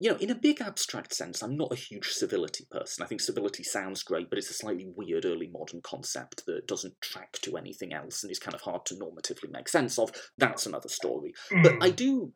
you 0.00 0.10
know, 0.10 0.16
in 0.18 0.30
a 0.30 0.34
big 0.34 0.60
abstract 0.60 1.14
sense, 1.14 1.42
I'm 1.42 1.56
not 1.56 1.72
a 1.72 1.76
huge 1.76 2.08
civility 2.08 2.66
person. 2.70 3.02
I 3.02 3.06
think 3.06 3.20
civility 3.20 3.62
sounds 3.62 4.02
great, 4.02 4.30
but 4.30 4.38
it's 4.38 4.50
a 4.50 4.54
slightly 4.54 4.88
weird 4.94 5.24
early 5.24 5.50
modern 5.52 5.80
concept 5.82 6.44
that 6.46 6.66
doesn't 6.66 7.00
track 7.00 7.32
to 7.42 7.56
anything 7.56 7.92
else 7.92 8.22
and 8.22 8.30
is 8.30 8.38
kind 8.38 8.54
of 8.54 8.62
hard 8.62 8.86
to 8.86 8.94
normatively 8.94 9.50
make 9.50 9.68
sense 9.68 9.98
of. 9.98 10.10
That's 10.36 10.66
another 10.66 10.88
story. 10.88 11.32
Mm. 11.52 11.62
But 11.62 11.72
I 11.80 11.90
do, 11.90 12.32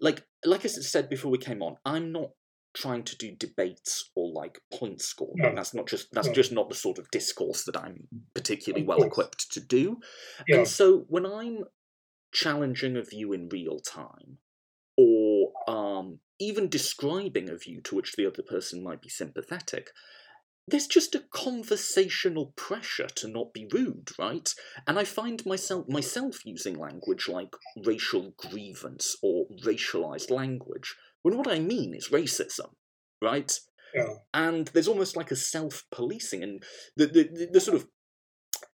like, 0.00 0.24
like 0.44 0.64
I 0.64 0.68
said 0.68 1.08
before 1.08 1.30
we 1.30 1.38
came 1.38 1.62
on, 1.62 1.76
I'm 1.84 2.12
not 2.12 2.30
trying 2.76 3.02
to 3.02 3.16
do 3.16 3.32
debates 3.32 4.10
or 4.14 4.30
like 4.30 4.60
point 4.72 5.00
scoring. 5.00 5.36
No. 5.36 5.54
That's 5.54 5.74
not 5.74 5.88
just 5.88 6.12
that's 6.12 6.28
no. 6.28 6.34
just 6.34 6.52
not 6.52 6.68
the 6.68 6.74
sort 6.74 6.98
of 6.98 7.10
discourse 7.10 7.64
that 7.64 7.76
I'm 7.76 8.06
particularly 8.34 8.84
well 8.84 9.02
equipped 9.02 9.50
to 9.52 9.60
do. 9.60 9.98
Yeah. 10.46 10.58
And 10.58 10.68
so 10.68 11.06
when 11.08 11.24
I'm 11.24 11.64
challenging 12.32 12.96
a 12.96 13.02
view 13.02 13.32
in 13.32 13.48
real 13.48 13.80
time, 13.80 14.38
or 14.98 15.52
um, 15.66 16.20
even 16.38 16.68
describing 16.68 17.48
a 17.48 17.56
view 17.56 17.80
to 17.82 17.94
which 17.94 18.12
the 18.12 18.26
other 18.26 18.42
person 18.42 18.84
might 18.84 19.00
be 19.00 19.08
sympathetic, 19.08 19.90
there's 20.68 20.86
just 20.86 21.14
a 21.14 21.24
conversational 21.30 22.52
pressure 22.56 23.06
to 23.06 23.28
not 23.28 23.54
be 23.54 23.68
rude, 23.72 24.10
right? 24.18 24.52
And 24.86 24.98
I 24.98 25.04
find 25.04 25.44
myself 25.46 25.88
myself 25.88 26.44
using 26.44 26.78
language 26.78 27.28
like 27.28 27.54
racial 27.84 28.34
grievance 28.36 29.16
or 29.22 29.46
racialized 29.64 30.30
language 30.30 30.94
when 31.26 31.36
what 31.36 31.50
I 31.50 31.58
mean 31.58 31.92
is 31.92 32.10
racism, 32.10 32.70
right? 33.20 33.52
Yeah. 33.92 34.14
And 34.32 34.68
there's 34.68 34.86
almost 34.86 35.16
like 35.16 35.32
a 35.32 35.36
self-policing, 35.36 36.40
and 36.40 36.62
the 36.96 37.06
the, 37.08 37.24
the, 37.24 37.48
the 37.54 37.60
sort 37.60 37.78
of 37.78 37.88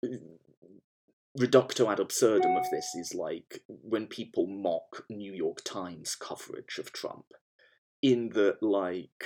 uh, 0.03 0.17
reducto 1.39 1.93
ad 1.93 2.01
absurdum 2.01 2.57
of 2.57 2.65
this 2.71 2.95
is 2.95 3.15
like 3.15 3.61
when 3.67 4.07
people 4.07 4.47
mock 4.47 5.05
New 5.11 5.35
York 5.35 5.59
Times 5.63 6.17
coverage 6.17 6.79
of 6.79 6.91
Trump, 6.91 7.27
in 8.01 8.31
that 8.31 8.63
like 8.63 9.25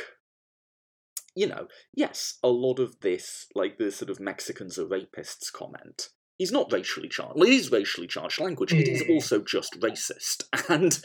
you 1.37 1.47
know, 1.47 1.69
yes, 1.95 2.41
a 2.43 2.49
lot 2.49 2.81
of 2.81 3.03
this, 3.03 3.47
like 3.55 3.79
the 3.79 3.93
sort 3.93 4.11
of 4.11 4.19
Mexicans 4.19 4.81
are 4.81 4.85
rapists 4.85 5.53
comment, 5.53 6.09
he's 6.39 6.53
not 6.53 6.73
racially 6.73 7.09
charged. 7.09 7.35
Well, 7.37 7.49
it 7.49 7.55
is 7.55 7.71
racially 7.71 8.07
charged 8.07 8.41
language. 8.41 8.73
It 8.73 8.89
is 8.89 9.03
mm. 9.03 9.11
also 9.11 9.41
just 9.41 9.79
racist, 9.81 10.45
and 10.69 11.01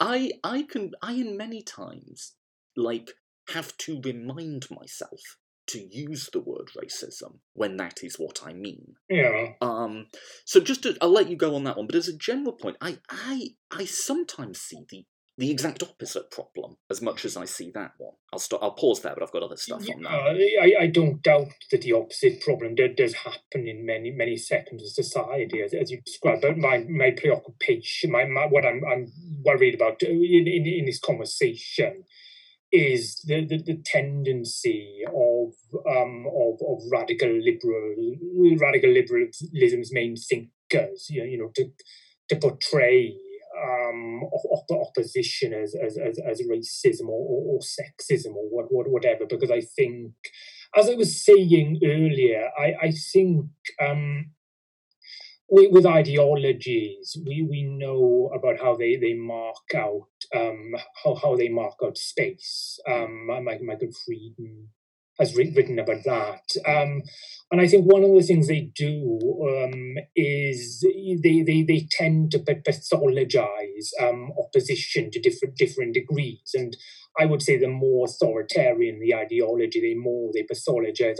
I 0.00 0.32
I 0.44 0.62
can 0.62 0.92
I 1.02 1.12
in 1.12 1.36
many 1.36 1.62
times 1.62 2.34
like 2.76 3.12
have 3.48 3.76
to 3.78 4.00
remind 4.04 4.66
myself 4.70 5.38
to 5.68 5.86
use 5.90 6.30
the 6.32 6.40
word 6.40 6.70
racism 6.76 7.38
when 7.52 7.76
that 7.76 8.02
is 8.02 8.18
what 8.18 8.40
I 8.44 8.54
mean. 8.54 8.94
Yeah. 9.08 9.52
Um, 9.60 10.06
so 10.44 10.60
just 10.60 10.82
to, 10.84 10.96
I'll 11.00 11.12
let 11.12 11.28
you 11.28 11.36
go 11.36 11.54
on 11.54 11.64
that 11.64 11.76
one, 11.76 11.86
but 11.86 11.94
as 11.94 12.08
a 12.08 12.16
general 12.16 12.52
point, 12.52 12.76
I 12.80 12.98
I 13.08 13.50
I 13.70 13.84
sometimes 13.84 14.60
see 14.60 14.84
the 14.88 15.04
the 15.38 15.52
exact 15.52 15.84
opposite 15.84 16.32
problem 16.32 16.76
as 16.90 17.00
much 17.00 17.24
as 17.24 17.36
I 17.36 17.44
see 17.44 17.70
that 17.70 17.92
one. 17.96 18.14
I'll 18.32 18.40
stop. 18.40 18.60
I'll 18.60 18.72
pause 18.72 19.00
there, 19.00 19.14
but 19.14 19.22
I've 19.22 19.30
got 19.30 19.44
other 19.44 19.56
stuff 19.56 19.88
on 19.88 20.02
that. 20.02 20.10
Uh, 20.10 20.34
I, 20.62 20.82
I 20.82 20.86
don't 20.88 21.22
doubt 21.22 21.46
that 21.70 21.82
the 21.82 21.92
opposite 21.92 22.40
problem 22.40 22.74
does, 22.74 22.90
does 22.96 23.14
happen 23.14 23.68
in 23.68 23.86
many 23.86 24.10
many 24.10 24.36
sectors 24.36 24.82
of 24.82 25.04
society, 25.04 25.62
as, 25.62 25.72
as 25.72 25.92
you 25.92 26.00
described. 26.04 26.42
But 26.42 26.58
my, 26.58 26.84
my 26.88 27.12
preoccupation, 27.12 28.10
my, 28.10 28.24
my 28.24 28.46
what 28.46 28.66
I'm 28.66 28.82
I'm 28.84 29.12
worried 29.44 29.76
about 29.76 30.02
in, 30.02 30.48
in, 30.48 30.66
in 30.66 30.86
this 30.86 30.98
conversation 30.98 32.02
is 32.72 33.22
the, 33.24 33.46
the, 33.46 33.58
the 33.58 33.76
tendency 33.84 35.02
of 35.06 35.54
um 35.88 36.26
of, 36.26 36.58
of 36.66 36.82
radical 36.90 37.30
liberal 37.30 38.16
radical 38.58 38.90
liberalism's 38.90 39.92
main 39.92 40.16
thinkers, 40.16 41.06
you 41.08 41.20
know, 41.20 41.26
you 41.26 41.38
know 41.38 41.52
to 41.54 41.70
to 42.28 42.36
portray 42.36 43.16
um, 43.62 44.22
op- 44.24 44.88
opposition 44.88 45.52
as, 45.52 45.74
as, 45.74 45.98
as, 45.98 46.18
as 46.18 46.42
racism 46.42 47.08
or, 47.08 47.20
or, 47.20 47.54
or, 47.54 47.60
sexism 47.60 48.34
or 48.34 48.48
what, 48.50 48.66
what, 48.70 48.88
whatever, 48.88 49.26
because 49.28 49.50
I 49.50 49.60
think, 49.60 50.12
as 50.76 50.88
I 50.88 50.94
was 50.94 51.24
saying 51.24 51.80
earlier, 51.84 52.50
I, 52.58 52.86
I 52.86 52.90
think 52.90 53.46
um, 53.80 54.30
with, 55.48 55.72
with, 55.72 55.86
ideologies, 55.86 57.16
we, 57.26 57.46
we 57.48 57.62
know 57.62 58.30
about 58.34 58.60
how 58.60 58.76
they, 58.76 58.96
they 58.96 59.14
mark 59.14 59.74
out 59.74 60.08
um, 60.34 60.74
how, 61.02 61.14
how 61.14 61.36
they 61.36 61.48
mark 61.48 61.74
out 61.82 61.96
space. 61.96 62.78
Um, 62.86 63.26
Michael 63.26 63.88
Freeden 63.88 64.66
has 65.18 65.36
written 65.36 65.78
about 65.78 66.04
that. 66.04 66.42
Um, 66.66 67.02
and 67.50 67.60
I 67.60 67.66
think 67.66 67.86
one 67.86 68.04
of 68.04 68.12
the 68.12 68.22
things 68.22 68.46
they 68.46 68.70
do 68.74 69.18
um, 69.42 69.96
is 70.14 70.84
they, 71.22 71.42
they, 71.42 71.62
they 71.62 71.88
tend 71.90 72.30
to 72.32 72.38
pathologize 72.38 73.88
um, 74.00 74.30
opposition 74.38 75.10
to 75.10 75.20
different 75.20 75.56
different 75.56 75.94
degrees. 75.94 76.50
And 76.54 76.76
I 77.18 77.24
would 77.24 77.42
say 77.42 77.56
the 77.56 77.68
more 77.68 78.06
authoritarian 78.06 79.00
the 79.00 79.14
ideology, 79.14 79.80
the 79.80 79.94
more 79.94 80.30
they 80.34 80.42
pathologize 80.42 81.16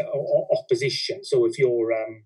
opposition. 0.52 1.24
So 1.24 1.46
if 1.46 1.58
you're 1.58 1.92
um, 1.92 2.24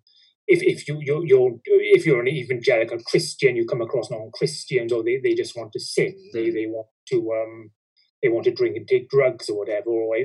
if, 0.49 0.63
if 0.63 0.89
you 0.89 0.99
you're, 1.01 1.25
you're 1.25 1.53
if 1.65 2.05
you're 2.05 2.21
an 2.21 2.29
evangelical 2.29 2.99
Christian, 3.07 3.57
you 3.57 3.67
come 3.67 3.81
across 3.81 4.11
non-Christians, 4.11 4.93
or 4.93 5.05
they, 5.05 5.21
they 5.23 5.35
just 5.35 5.57
want 5.57 5.73
to 5.73 5.81
sin. 5.81 6.15
They 6.33 6.51
they 6.51 6.67
want 6.67 6.89
to 7.11 7.33
um, 7.33 7.71
they 8.23 8.29
want 8.29 8.45
to 8.45 8.53
drink 8.53 8.77
and 8.77 8.87
take 8.87 9.11
drugs 9.11 9.49
or 9.49 9.59
whatever, 9.59 9.91
or, 9.91 10.17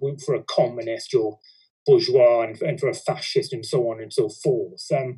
or 0.00 0.16
for 0.24 0.34
a 0.34 0.42
communist, 0.42 1.12
you're 1.12 1.38
bourgeois, 1.86 2.42
and, 2.42 2.60
and, 2.62 2.78
for 2.78 2.88
a 2.88 2.94
fascist, 2.94 3.52
and 3.52 3.64
so 3.64 3.90
on 3.90 4.00
and 4.00 4.12
so 4.12 4.28
forth. 4.28 4.84
Um, 4.94 5.16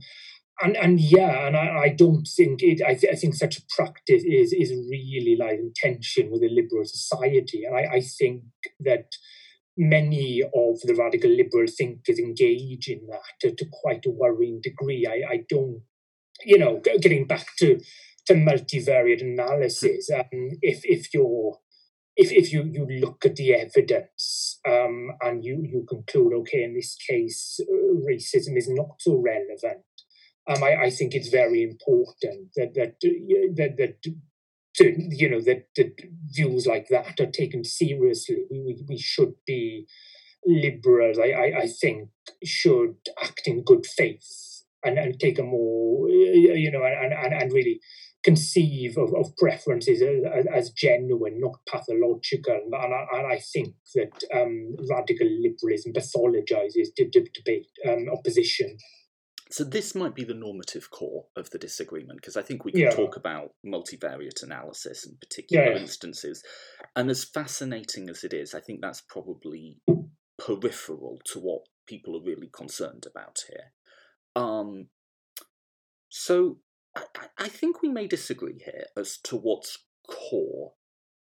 and 0.63 0.77
and 0.77 1.01
yeah, 1.01 1.47
and 1.47 1.57
I, 1.57 1.83
I 1.85 1.89
don't 1.89 2.25
think 2.25 2.63
it. 2.63 2.83
I, 2.87 2.95
th- 2.95 3.13
I 3.13 3.17
think 3.17 3.35
such 3.35 3.59
a 3.59 3.63
practice 3.77 4.23
is 4.25 4.53
is 4.53 4.71
really 4.71 5.37
like 5.39 5.59
in 5.59 5.73
tension 5.75 6.31
with 6.31 6.43
a 6.43 6.49
liberal 6.49 6.85
society, 6.85 7.65
and 7.65 7.77
I, 7.77 7.97
I 7.97 8.01
think 8.01 8.43
that 8.81 9.13
many 9.77 10.43
of 10.43 10.81
the 10.83 10.95
radical 10.95 11.31
liberal 11.31 11.67
thinkers 11.67 12.19
engage 12.19 12.89
in 12.89 13.07
that 13.11 13.23
to, 13.41 13.55
to 13.55 13.67
quite 13.73 14.05
a 14.07 14.11
worrying 14.11 14.61
degree. 14.63 15.07
I, 15.07 15.35
I 15.35 15.41
don't, 15.49 15.83
you 16.45 16.59
know, 16.59 16.81
getting 16.81 17.27
back 17.27 17.47
to 17.59 17.81
to 18.27 18.35
multivariate 18.35 19.23
analysis. 19.23 20.11
Um, 20.11 20.51
if 20.61 20.83
if 20.85 21.13
you're 21.13 21.59
if, 22.17 22.31
if 22.31 22.53
you, 22.53 22.65
you 22.65 22.87
look 23.01 23.25
at 23.25 23.37
the 23.37 23.55
evidence 23.55 24.59
um, 24.69 25.13
and 25.23 25.45
you, 25.45 25.63
you 25.63 25.87
conclude, 25.89 26.35
okay, 26.35 26.63
in 26.65 26.75
this 26.75 26.97
case, 27.09 27.59
uh, 27.61 27.95
racism 28.09 28.57
is 28.57 28.69
not 28.69 28.97
so 28.99 29.17
relevant, 29.17 29.85
um, 30.49 30.63
I, 30.63 30.85
I 30.85 30.91
think 30.91 31.15
it's 31.15 31.29
very 31.29 31.63
important 31.63 32.51
that 32.57 32.75
that 32.75 32.97
uh, 33.05 33.53
that, 33.57 33.77
that 33.77 34.15
you 34.79 35.31
know 35.31 35.41
that, 35.41 35.69
that 35.77 36.01
views 36.27 36.67
like 36.67 36.89
that 36.89 37.21
are 37.21 37.31
taken 37.31 37.65
seriously. 37.65 38.39
We, 38.51 38.61
we, 38.61 38.85
we 38.89 38.99
should 38.99 39.35
be 39.47 39.87
liberals. 40.45 41.19
I, 41.19 41.31
I, 41.31 41.59
I 41.61 41.67
think 41.69 42.09
should 42.45 42.97
act 43.23 43.43
in 43.47 43.63
good 43.63 43.87
faith 43.87 44.65
and, 44.83 44.99
and 44.99 45.19
take 45.21 45.39
a 45.39 45.45
more 45.45 46.09
uh, 46.09 46.11
you 46.11 46.71
know 46.73 46.83
and, 46.83 47.13
and, 47.13 47.35
and 47.35 47.53
really 47.53 47.81
conceive 48.25 48.97
of, 48.97 49.13
of 49.15 49.37
preferences 49.37 50.03
as, 50.03 50.47
as, 50.55 50.71
genuine, 50.71 51.41
not 51.41 51.59
pathological. 51.69 52.61
And 52.73 52.75
I, 52.95 53.07
and 53.13 53.27
I 53.27 53.41
think 53.53 53.75
that 53.95 54.25
um, 54.35 54.77
radical 54.89 55.27
liberalism 55.27 55.93
pathologizes 55.93 56.95
de- 56.97 57.11
de- 57.11 57.29
debate, 57.35 57.67
um, 57.89 58.07
opposition. 58.13 58.77
So 59.51 59.65
this 59.65 59.95
might 59.95 60.15
be 60.15 60.25
the 60.25 60.35
normative 60.35 60.91
core 60.91 61.27
of 61.37 61.51
the 61.51 61.59
disagreement, 61.59 62.21
because 62.21 62.37
I 62.37 62.43
think 62.43 62.65
we 62.65 62.73
can 62.73 62.81
yeah. 62.83 62.91
talk 62.91 63.17
about 63.17 63.51
multivariate 63.67 64.43
analysis 64.43 65.05
in 65.05 65.17
particular 65.21 65.73
yeah. 65.73 65.79
instances. 65.79 66.43
And 66.97 67.11
as 67.11 67.25
fascinating 67.25 68.09
as 68.09 68.25
it 68.25 68.33
is, 68.33 68.55
I 68.55 68.61
think 68.61 68.81
that's 68.81 69.03
probably 69.03 69.79
peripheral 70.39 71.19
to 71.33 71.39
what 71.39 71.63
people 71.87 72.17
are 72.17 72.25
really 72.25 72.49
concerned 72.51 73.05
about 73.07 73.41
here. 73.49 73.73
Um, 74.43 74.87
so 76.09 76.59
I, 76.95 77.03
I 77.39 77.49
think 77.49 77.83
we 77.83 77.89
may 77.89 78.07
disagree 78.07 78.61
here 78.65 78.87
as 78.97 79.19
to 79.25 79.37
what's 79.37 79.79
core 80.09 80.73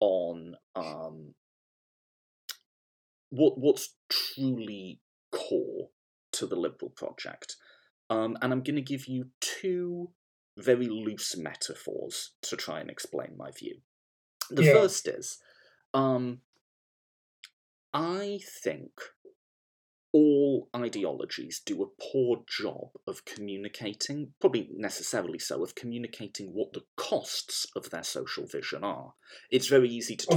on 0.00 0.56
um, 0.74 1.34
what 3.30 3.58
what's 3.58 3.94
truly 4.08 5.00
core 5.32 5.88
to 6.32 6.46
the 6.46 6.56
liberal 6.56 6.90
project. 6.90 7.56
Um, 8.08 8.36
and 8.40 8.52
I'm 8.52 8.62
going 8.62 8.76
to 8.76 8.82
give 8.82 9.06
you 9.06 9.30
two 9.40 10.10
very 10.56 10.86
loose 10.88 11.36
metaphors 11.36 12.32
to 12.42 12.56
try 12.56 12.80
and 12.80 12.88
explain 12.88 13.36
my 13.36 13.50
view. 13.50 13.78
The 14.50 14.64
yeah. 14.64 14.72
first 14.74 15.08
is 15.08 15.38
um, 15.92 16.40
I 17.92 18.40
think 18.62 18.90
all 20.16 20.70
ideologies 20.74 21.60
do 21.60 21.82
a 21.82 22.02
poor 22.10 22.42
job 22.48 22.88
of 23.06 23.26
communicating, 23.26 24.32
probably 24.40 24.70
necessarily 24.72 25.38
so, 25.38 25.62
of 25.62 25.74
communicating 25.74 26.54
what 26.54 26.72
the 26.72 26.84
costs 26.96 27.66
of 27.76 27.90
their 27.90 28.02
social 28.02 28.46
vision 28.46 28.82
are. 28.82 29.12
It's 29.50 29.66
very 29.66 29.90
easy 29.90 30.16
to 30.16 30.26
talk 30.26 30.34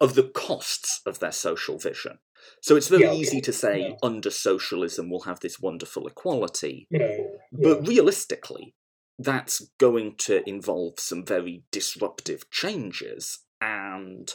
of 0.00 0.14
the 0.16 0.30
costs 0.34 1.00
of 1.06 1.20
their 1.20 1.30
social 1.30 1.78
vision. 1.78 2.18
So 2.60 2.74
it's 2.74 2.88
very 2.88 3.04
yeah, 3.04 3.12
easy 3.12 3.40
to 3.42 3.52
say 3.52 3.80
yeah. 3.80 3.94
under 4.02 4.30
socialism 4.30 5.10
we'll 5.10 5.20
have 5.20 5.40
this 5.40 5.60
wonderful 5.60 6.08
equality, 6.08 6.88
yeah, 6.90 7.18
but 7.52 7.86
realistically, 7.86 8.74
that's 9.16 9.70
going 9.78 10.16
to 10.18 10.48
involve 10.48 10.98
some 10.98 11.24
very 11.24 11.62
disruptive 11.70 12.50
changes 12.50 13.44
and 13.60 14.34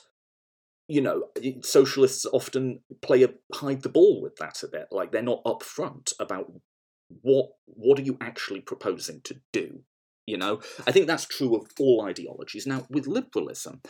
you 0.87 1.01
know, 1.01 1.29
socialists 1.61 2.25
often 2.25 2.81
play 3.01 3.23
a 3.23 3.29
hide 3.53 3.81
the 3.81 3.89
ball 3.89 4.21
with 4.21 4.35
that 4.37 4.63
a 4.63 4.67
bit. 4.67 4.87
Like 4.91 5.11
they're 5.11 5.21
not 5.21 5.43
upfront 5.45 6.13
about 6.19 6.51
what 7.21 7.49
what 7.65 7.99
are 7.99 8.03
you 8.03 8.17
actually 8.19 8.61
proposing 8.61 9.21
to 9.21 9.35
do. 9.51 9.81
You 10.25 10.37
know, 10.37 10.61
I 10.87 10.91
think 10.91 11.07
that's 11.07 11.25
true 11.25 11.55
of 11.55 11.67
all 11.79 12.05
ideologies. 12.05 12.65
Now, 12.65 12.85
with 12.89 13.07
liberalism, 13.07 13.81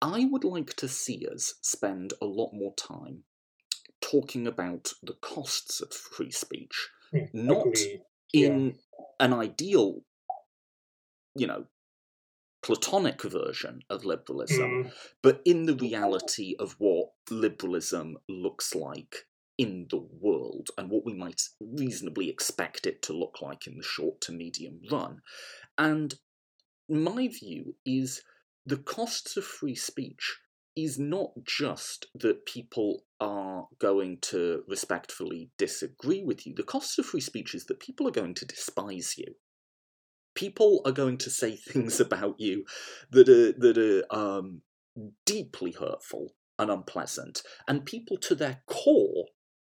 I 0.00 0.26
would 0.30 0.44
like 0.44 0.74
to 0.76 0.88
see 0.88 1.26
us 1.30 1.54
spend 1.62 2.14
a 2.20 2.26
lot 2.26 2.52
more 2.52 2.74
time 2.74 3.24
talking 4.00 4.46
about 4.46 4.92
the 5.02 5.14
costs 5.14 5.80
of 5.80 5.92
free 5.92 6.30
speech, 6.30 6.88
mm, 7.14 7.28
not 7.32 7.76
in 8.32 8.76
an 9.20 9.32
ideal, 9.32 10.02
you 11.34 11.46
know, 11.46 11.66
platonic 12.66 13.22
version 13.22 13.80
of 13.88 14.04
liberalism, 14.04 14.84
mm. 14.84 14.92
but 15.22 15.40
in 15.44 15.66
the 15.66 15.76
reality 15.76 16.56
of 16.58 16.74
what 16.78 17.10
liberalism 17.30 18.16
looks 18.28 18.74
like 18.74 19.28
in 19.56 19.86
the 19.88 20.04
world 20.20 20.70
and 20.76 20.90
what 20.90 21.06
we 21.06 21.14
might 21.14 21.40
reasonably 21.60 22.28
expect 22.28 22.84
it 22.84 23.00
to 23.02 23.12
look 23.12 23.40
like 23.40 23.68
in 23.68 23.76
the 23.76 23.84
short 23.84 24.20
to 24.20 24.32
medium 24.32 24.80
run. 24.90 25.20
And 25.78 26.12
my 26.88 27.28
view 27.28 27.76
is 27.86 28.22
the 28.66 28.78
costs 28.78 29.36
of 29.36 29.44
free 29.44 29.76
speech 29.76 30.36
is 30.74 30.98
not 30.98 31.30
just 31.44 32.06
that 32.16 32.46
people 32.46 33.04
are 33.20 33.68
going 33.78 34.18
to 34.22 34.64
respectfully 34.66 35.50
disagree 35.56 36.24
with 36.24 36.44
you. 36.48 36.52
The 36.52 36.64
costs 36.64 36.98
of 36.98 37.06
free 37.06 37.20
speech 37.20 37.54
is 37.54 37.66
that 37.66 37.78
people 37.78 38.08
are 38.08 38.18
going 38.22 38.34
to 38.34 38.44
despise 38.44 39.14
you 39.16 39.36
people 40.36 40.82
are 40.84 40.92
going 40.92 41.18
to 41.18 41.30
say 41.30 41.56
things 41.56 41.98
about 41.98 42.38
you 42.38 42.64
that 43.10 43.28
are 43.28 43.52
that 43.58 43.76
are 43.76 44.16
um, 44.16 44.62
deeply 45.24 45.72
hurtful 45.72 46.34
and 46.58 46.70
unpleasant, 46.70 47.42
and 47.66 47.84
people 47.84 48.16
to 48.18 48.34
their 48.34 48.62
core, 48.66 49.26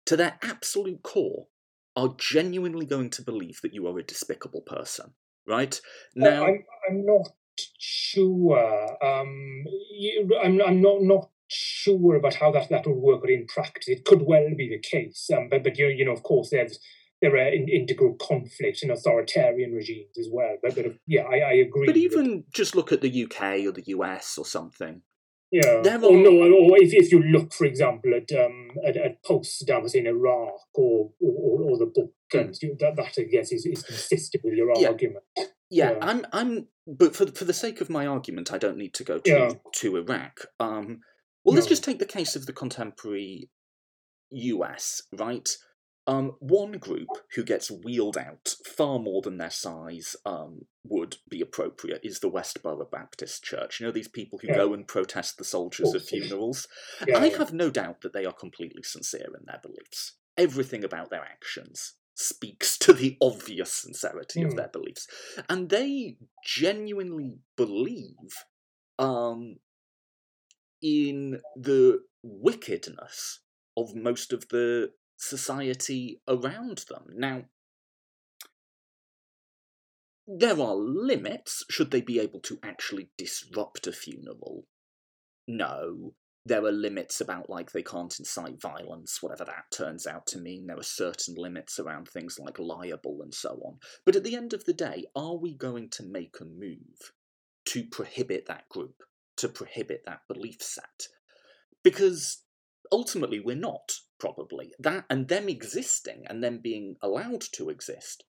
to 0.05 0.17
their 0.17 0.37
absolute 0.41 1.01
core, 1.01 1.47
are 1.95 2.15
genuinely 2.17 2.85
going 2.85 3.09
to 3.11 3.21
believe 3.21 3.61
that 3.61 3.73
you 3.73 3.87
are 3.87 3.97
a 3.97 4.03
despicable 4.03 4.61
person. 4.61 5.13
Right 5.47 5.79
now, 6.15 6.45
I'm, 6.45 6.65
I'm 6.89 7.05
not 7.05 7.29
sure. 7.79 8.97
Um, 9.03 9.65
I'm, 10.43 10.61
I'm 10.61 10.81
not 10.81 11.01
not 11.01 11.29
sure 11.47 12.15
about 12.15 12.35
how 12.35 12.51
that, 12.51 12.69
that 12.69 12.87
would 12.87 12.97
work 12.97 13.21
in 13.27 13.45
practice. 13.47 13.87
It 13.87 14.05
could 14.05 14.23
well 14.23 14.49
be 14.57 14.69
the 14.69 14.79
case, 14.79 15.29
um, 15.35 15.47
but 15.49 15.63
but 15.63 15.77
you 15.77 15.87
you 15.87 16.05
know 16.05 16.13
of 16.13 16.23
course 16.23 16.49
there's 16.49 16.79
there 17.21 17.35
are 17.35 17.47
in, 17.47 17.67
integral 17.69 18.15
conflicts 18.15 18.83
in 18.83 18.91
authoritarian 18.91 19.73
regimes 19.73 20.17
as 20.19 20.27
well. 20.31 20.57
But, 20.61 20.75
but 20.75 20.85
yeah, 21.07 21.23
I, 21.23 21.37
I 21.37 21.53
agree. 21.53 21.87
But 21.87 21.97
even 21.97 22.43
just 22.53 22.75
look 22.75 22.91
at 22.91 23.01
the 23.01 23.23
UK 23.23 23.65
or 23.65 23.71
the 23.71 23.83
US 23.87 24.37
or 24.37 24.45
something. 24.45 25.01
Yeah. 25.51 25.77
Or 25.77 26.17
no, 26.17 26.31
or 26.31 26.77
if, 26.77 26.93
if 26.93 27.11
you 27.11 27.21
look, 27.21 27.53
for 27.53 27.65
example, 27.65 28.13
at 28.13 28.29
um 28.37 28.71
at, 28.85 28.97
at 28.97 29.23
post-Saddam 29.23 29.93
in 29.93 30.07
Iraq 30.07 30.59
or 30.73 31.11
or, 31.21 31.61
or 31.61 31.77
the 31.77 31.85
Balkans, 31.85 32.59
mm. 32.59 32.77
that 32.79 32.95
that 32.95 33.13
I 33.17 33.23
guess 33.23 33.51
is, 33.51 33.65
is 33.65 33.83
consistent 33.83 34.43
with 34.43 34.53
your 34.53 34.73
yeah. 34.75 34.87
argument. 34.89 35.23
Yeah, 35.37 35.45
yeah, 35.69 35.97
I'm 36.01 36.25
I'm 36.33 36.67
but 36.87 37.15
for 37.15 37.27
for 37.27 37.45
the 37.45 37.53
sake 37.53 37.79
of 37.79 37.89
my 37.89 38.05
argument, 38.05 38.51
I 38.51 38.57
don't 38.57 38.77
need 38.77 38.93
to 38.95 39.03
go 39.03 39.19
to 39.19 39.29
yeah. 39.29 39.51
to 39.75 39.95
Iraq. 39.97 40.47
Um, 40.59 41.01
well, 41.43 41.53
no. 41.53 41.59
let's 41.59 41.67
just 41.67 41.83
take 41.83 41.99
the 41.99 42.05
case 42.05 42.35
of 42.35 42.47
the 42.47 42.53
contemporary 42.53 43.49
US, 44.31 45.03
right? 45.13 45.47
Um, 46.07 46.35
one 46.39 46.73
group 46.73 47.09
who 47.33 47.43
gets 47.43 47.71
wheeled 47.71 48.17
out 48.17 48.55
far 48.63 48.99
more 48.99 49.21
than 49.23 49.37
their 49.37 49.49
size 49.49 50.15
um, 50.23 50.65
would 50.83 51.17
be 51.27 51.41
appropriate 51.41 52.01
is 52.03 52.19
the 52.19 52.29
Westboro 52.29 52.89
Baptist 52.89 53.43
Church. 53.43 53.79
You 53.79 53.87
know, 53.87 53.91
these 53.91 54.07
people 54.07 54.37
who 54.39 54.49
yeah. 54.49 54.55
go 54.55 54.73
and 54.73 54.87
protest 54.87 55.37
the 55.37 55.43
soldiers 55.43 55.95
at 55.95 56.03
funerals. 56.03 56.67
Yeah. 57.07 57.19
I 57.19 57.29
have 57.29 57.53
no 57.53 57.69
doubt 57.69 58.01
that 58.01 58.13
they 58.13 58.25
are 58.25 58.33
completely 58.33 58.83
sincere 58.83 59.27
in 59.37 59.45
their 59.45 59.59
beliefs. 59.61 60.13
Everything 60.37 60.83
about 60.83 61.09
their 61.09 61.23
actions 61.23 61.93
speaks 62.15 62.77
to 62.79 62.93
the 62.93 63.17
obvious 63.21 63.71
sincerity 63.71 64.41
mm. 64.41 64.45
of 64.45 64.51
hmm. 64.51 64.57
their 64.57 64.69
beliefs. 64.69 65.07
And 65.49 65.69
they 65.69 66.17
genuinely 66.43 67.35
believe 67.57 68.45
um, 68.97 69.57
in 70.81 71.41
the 71.55 72.01
wickedness 72.23 73.41
of 73.77 73.95
most 73.95 74.31
of 74.31 74.47
the 74.49 74.91
society 75.17 76.21
around 76.27 76.85
them. 76.89 77.05
Now, 77.15 77.43
there 80.27 80.59
are 80.59 80.75
limits. 80.75 81.63
Should 81.69 81.91
they 81.91 82.01
be 82.01 82.19
able 82.19 82.39
to 82.41 82.59
actually 82.63 83.09
disrupt 83.17 83.87
a 83.87 83.91
funeral? 83.91 84.65
No. 85.47 86.15
There 86.47 86.63
are 86.63 86.71
limits 86.71 87.21
about, 87.21 87.49
like, 87.49 87.71
they 87.71 87.81
can't 87.81 88.17
incite 88.19 88.61
violence, 88.61 89.17
whatever 89.21 89.45
that 89.45 89.65
turns 89.71 90.05
out 90.05 90.27
to 90.27 90.37
mean. 90.37 90.67
There 90.67 90.77
are 90.77 90.83
certain 90.83 91.33
limits 91.35 91.79
around 91.79 92.07
things 92.07 92.37
like 92.37 92.59
libel 92.59 93.21
and 93.23 93.33
so 93.33 93.59
on. 93.65 93.79
But 94.05 94.15
at 94.15 94.23
the 94.23 94.35
end 94.35 94.53
of 94.53 94.65
the 94.65 94.73
day, 94.73 95.05
are 95.15 95.35
we 95.35 95.55
going 95.55 95.89
to 95.91 96.03
make 96.03 96.35
a 96.39 96.45
move 96.45 97.13
to 97.65 97.83
prohibit 97.83 98.45
that 98.45 98.69
group, 98.69 99.03
to 99.37 99.49
prohibit 99.49 100.03
that 100.05 100.21
belief 100.27 100.61
set? 100.61 101.07
Because 101.83 102.43
ultimately 102.91 103.39
we're 103.39 103.55
not 103.55 103.93
probably. 104.19 104.73
That 104.79 105.05
and 105.09 105.27
them 105.27 105.49
existing 105.49 106.25
and 106.27 106.43
them 106.43 106.59
being 106.61 106.95
allowed 107.01 107.41
to 107.53 107.69
exist 107.69 108.23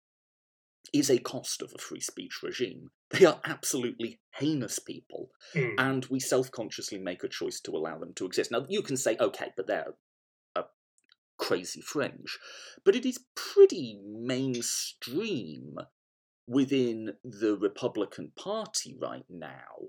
is 0.92 1.10
a 1.10 1.18
cost 1.18 1.62
of 1.62 1.72
a 1.74 1.80
free 1.80 2.00
speech 2.00 2.40
regime. 2.42 2.90
They 3.10 3.24
are 3.24 3.40
absolutely 3.44 4.20
heinous 4.34 4.78
people 4.78 5.30
mm. 5.54 5.74
and 5.78 6.04
we 6.06 6.18
self-consciously 6.18 6.98
make 6.98 7.22
a 7.22 7.28
choice 7.28 7.60
to 7.60 7.70
allow 7.72 7.98
them 7.98 8.12
to 8.14 8.26
exist. 8.26 8.50
Now 8.50 8.64
you 8.68 8.82
can 8.82 8.96
say 8.96 9.16
okay 9.20 9.52
but 9.56 9.66
they're 9.66 9.94
a 10.54 10.64
crazy 11.38 11.80
fringe. 11.80 12.38
But 12.84 12.96
it 12.96 13.06
is 13.06 13.24
pretty 13.34 14.00
mainstream 14.04 15.76
within 16.48 17.14
the 17.24 17.56
republican 17.56 18.32
party 18.36 18.96
right 19.00 19.24
now 19.28 19.88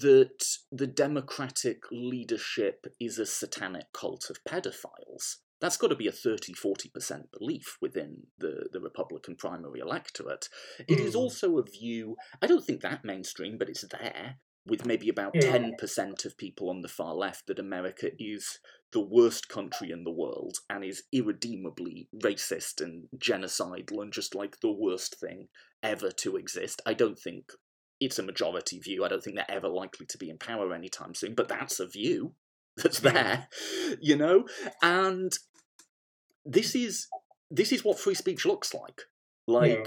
that 0.00 0.44
the 0.72 0.88
Democratic 0.88 1.84
leadership 1.92 2.86
is 3.00 3.18
a 3.18 3.26
satanic 3.26 3.92
cult 3.92 4.28
of 4.28 4.42
pedophiles. 4.44 5.36
That's 5.60 5.76
got 5.76 5.88
to 5.88 5.96
be 5.96 6.08
a 6.08 6.12
30 6.12 6.52
40% 6.52 7.30
belief 7.38 7.78
within 7.80 8.24
the, 8.38 8.68
the 8.72 8.80
Republican 8.80 9.36
primary 9.36 9.78
electorate. 9.78 10.48
It 10.88 10.98
mm. 10.98 11.04
is 11.04 11.14
hmm. 11.14 11.20
also 11.20 11.58
a 11.58 11.62
view, 11.62 12.16
I 12.42 12.48
don't 12.48 12.64
think 12.64 12.80
that 12.82 13.04
mainstream, 13.04 13.56
but 13.56 13.68
it's 13.68 13.84
there, 13.88 14.38
with 14.66 14.84
maybe 14.84 15.08
about 15.08 15.34
yeah. 15.34 15.56
10% 15.56 16.24
of 16.24 16.36
people 16.36 16.70
on 16.70 16.82
the 16.82 16.88
far 16.88 17.14
left, 17.14 17.46
that 17.46 17.60
America 17.60 18.10
is 18.18 18.58
the 18.92 19.00
worst 19.00 19.48
country 19.48 19.90
in 19.90 20.04
the 20.04 20.10
world 20.10 20.58
and 20.68 20.84
is 20.84 21.04
irredeemably 21.12 22.08
racist 22.22 22.80
and 22.80 23.04
genocidal 23.16 24.02
and 24.02 24.12
just 24.12 24.34
like 24.34 24.60
the 24.60 24.72
worst 24.72 25.18
thing 25.20 25.48
ever 25.82 26.10
to 26.10 26.36
exist. 26.36 26.82
I 26.84 26.94
don't 26.94 27.18
think 27.18 27.52
it's 28.00 28.18
a 28.18 28.22
majority 28.22 28.78
view. 28.78 29.04
I 29.04 29.08
don't 29.08 29.22
think 29.22 29.36
they're 29.36 29.50
ever 29.50 29.68
likely 29.68 30.06
to 30.06 30.18
be 30.18 30.30
in 30.30 30.38
power 30.38 30.74
anytime 30.74 31.14
soon, 31.14 31.34
but 31.34 31.48
that's 31.48 31.80
a 31.80 31.86
view 31.86 32.34
that's 32.76 33.00
there, 33.00 33.48
you 34.00 34.16
know? 34.16 34.46
And 34.82 35.32
this 36.44 36.74
is 36.74 37.08
this 37.50 37.72
is 37.72 37.84
what 37.84 37.98
free 37.98 38.14
speech 38.14 38.44
looks 38.44 38.74
like. 38.74 39.02
Like 39.46 39.86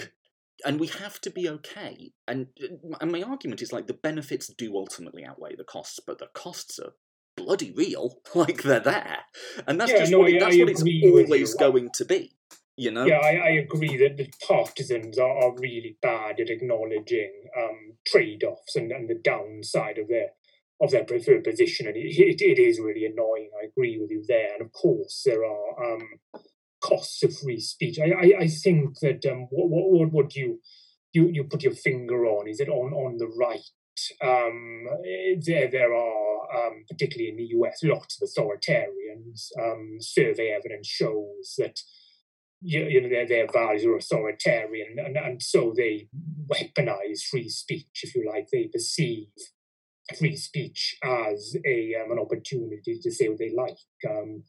yeah. 0.61 0.69
and 0.69 0.79
we 0.79 0.87
have 0.87 1.19
to 1.21 1.29
be 1.29 1.49
okay. 1.49 2.11
And 2.27 2.47
uh, 2.61 2.97
and 3.01 3.11
my 3.11 3.21
argument 3.21 3.61
is 3.61 3.73
like 3.73 3.87
the 3.87 3.93
benefits 3.93 4.47
do 4.47 4.75
ultimately 4.75 5.25
outweigh 5.25 5.55
the 5.55 5.63
costs, 5.63 5.99
but 6.05 6.19
the 6.19 6.27
costs 6.33 6.79
are 6.79 6.93
bloody 7.35 7.71
real. 7.71 8.19
Like 8.35 8.63
they're 8.63 8.79
there. 8.79 9.19
And 9.65 9.79
that's 9.79 9.91
yeah, 9.91 9.99
just 9.99 10.11
no, 10.11 10.19
what, 10.19 10.31
that's 10.39 10.57
what 10.57 10.69
it's 10.69 10.83
always 10.83 11.53
going 11.55 11.89
to 11.95 12.05
be. 12.05 12.36
You 12.77 12.91
know? 12.91 13.05
Yeah, 13.05 13.17
I, 13.17 13.31
I 13.31 13.49
agree 13.49 13.97
that 13.97 14.17
the 14.17 14.31
partisans 14.47 15.17
are, 15.17 15.35
are 15.35 15.55
really 15.57 15.97
bad 15.99 16.39
at 16.39 16.51
acknowledging 16.51 17.31
um, 17.57 17.97
trade-offs 18.05 18.75
and, 18.75 18.91
and 18.91 19.09
the 19.09 19.19
downside 19.21 19.97
of 19.97 20.07
their 20.07 20.29
of 20.79 20.91
their 20.91 21.03
preferred 21.03 21.43
position, 21.43 21.87
and 21.87 21.97
it, 21.97 22.05
it, 22.05 22.39
it 22.39 22.59
is 22.61 22.79
really 22.79 23.03
annoying. 23.03 23.49
I 23.59 23.65
agree 23.65 23.97
with 23.99 24.11
you 24.11 24.23
there, 24.27 24.53
and 24.53 24.61
of 24.61 24.71
course 24.73 25.23
there 25.25 25.43
are 25.43 25.95
um, 25.95 26.07
costs 26.79 27.23
of 27.23 27.35
free 27.35 27.59
speech. 27.59 27.97
I, 27.99 28.11
I, 28.11 28.41
I 28.41 28.47
think 28.47 28.99
that 28.99 29.25
um, 29.25 29.47
what, 29.49 29.69
what 29.69 30.11
what 30.11 30.35
you 30.35 30.61
you 31.13 31.29
you 31.33 31.45
put 31.45 31.63
your 31.63 31.73
finger 31.73 32.25
on 32.25 32.47
is 32.47 32.59
it 32.59 32.69
on 32.69 32.93
on 32.93 33.17
the 33.17 33.27
right. 33.27 33.65
Um, 34.21 34.85
there 35.43 35.67
there 35.71 35.95
are 35.95 36.67
um, 36.67 36.85
particularly 36.87 37.31
in 37.31 37.37
the 37.37 37.57
US 37.57 37.79
lots 37.83 38.21
of 38.21 38.29
authoritarians. 38.29 39.49
Um, 39.59 39.97
survey 39.99 40.55
evidence 40.55 40.87
shows 40.87 41.55
that 41.57 41.79
you, 42.61 42.83
you 42.85 43.01
know, 43.01 43.09
their, 43.09 43.27
their 43.27 43.47
values 43.51 43.85
are 43.85 43.97
authoritarian, 43.97 44.97
and, 44.97 45.17
and 45.17 45.41
so 45.41 45.73
they 45.75 46.07
weaponize 46.47 47.23
free 47.29 47.49
speech, 47.49 48.01
if 48.03 48.15
you 48.15 48.29
like. 48.29 48.47
They 48.51 48.69
perceive 48.71 49.27
free 50.17 50.35
speech 50.35 50.97
as 51.03 51.55
a 51.65 51.95
um, 51.95 52.11
an 52.11 52.19
opportunity 52.19 52.99
to 53.01 53.11
say 53.11 53.27
what 53.27 53.39
they 53.39 53.53
like 53.55 53.77
um, 54.09 54.43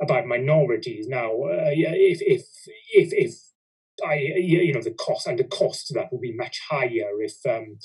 about 0.00 0.26
minorities. 0.26 1.06
Now, 1.08 1.30
uh, 1.30 1.70
if 1.70 2.20
if 2.22 2.46
if 2.92 3.12
if 3.12 3.34
I 4.04 4.14
you 4.14 4.72
know 4.72 4.82
the 4.82 4.94
cost 4.94 5.26
and 5.26 5.38
the 5.38 5.44
cost 5.44 5.90
of 5.90 5.96
that 5.96 6.12
would 6.12 6.22
be 6.22 6.34
much 6.34 6.60
higher 6.70 7.20
if 7.20 7.34
um, 7.48 7.78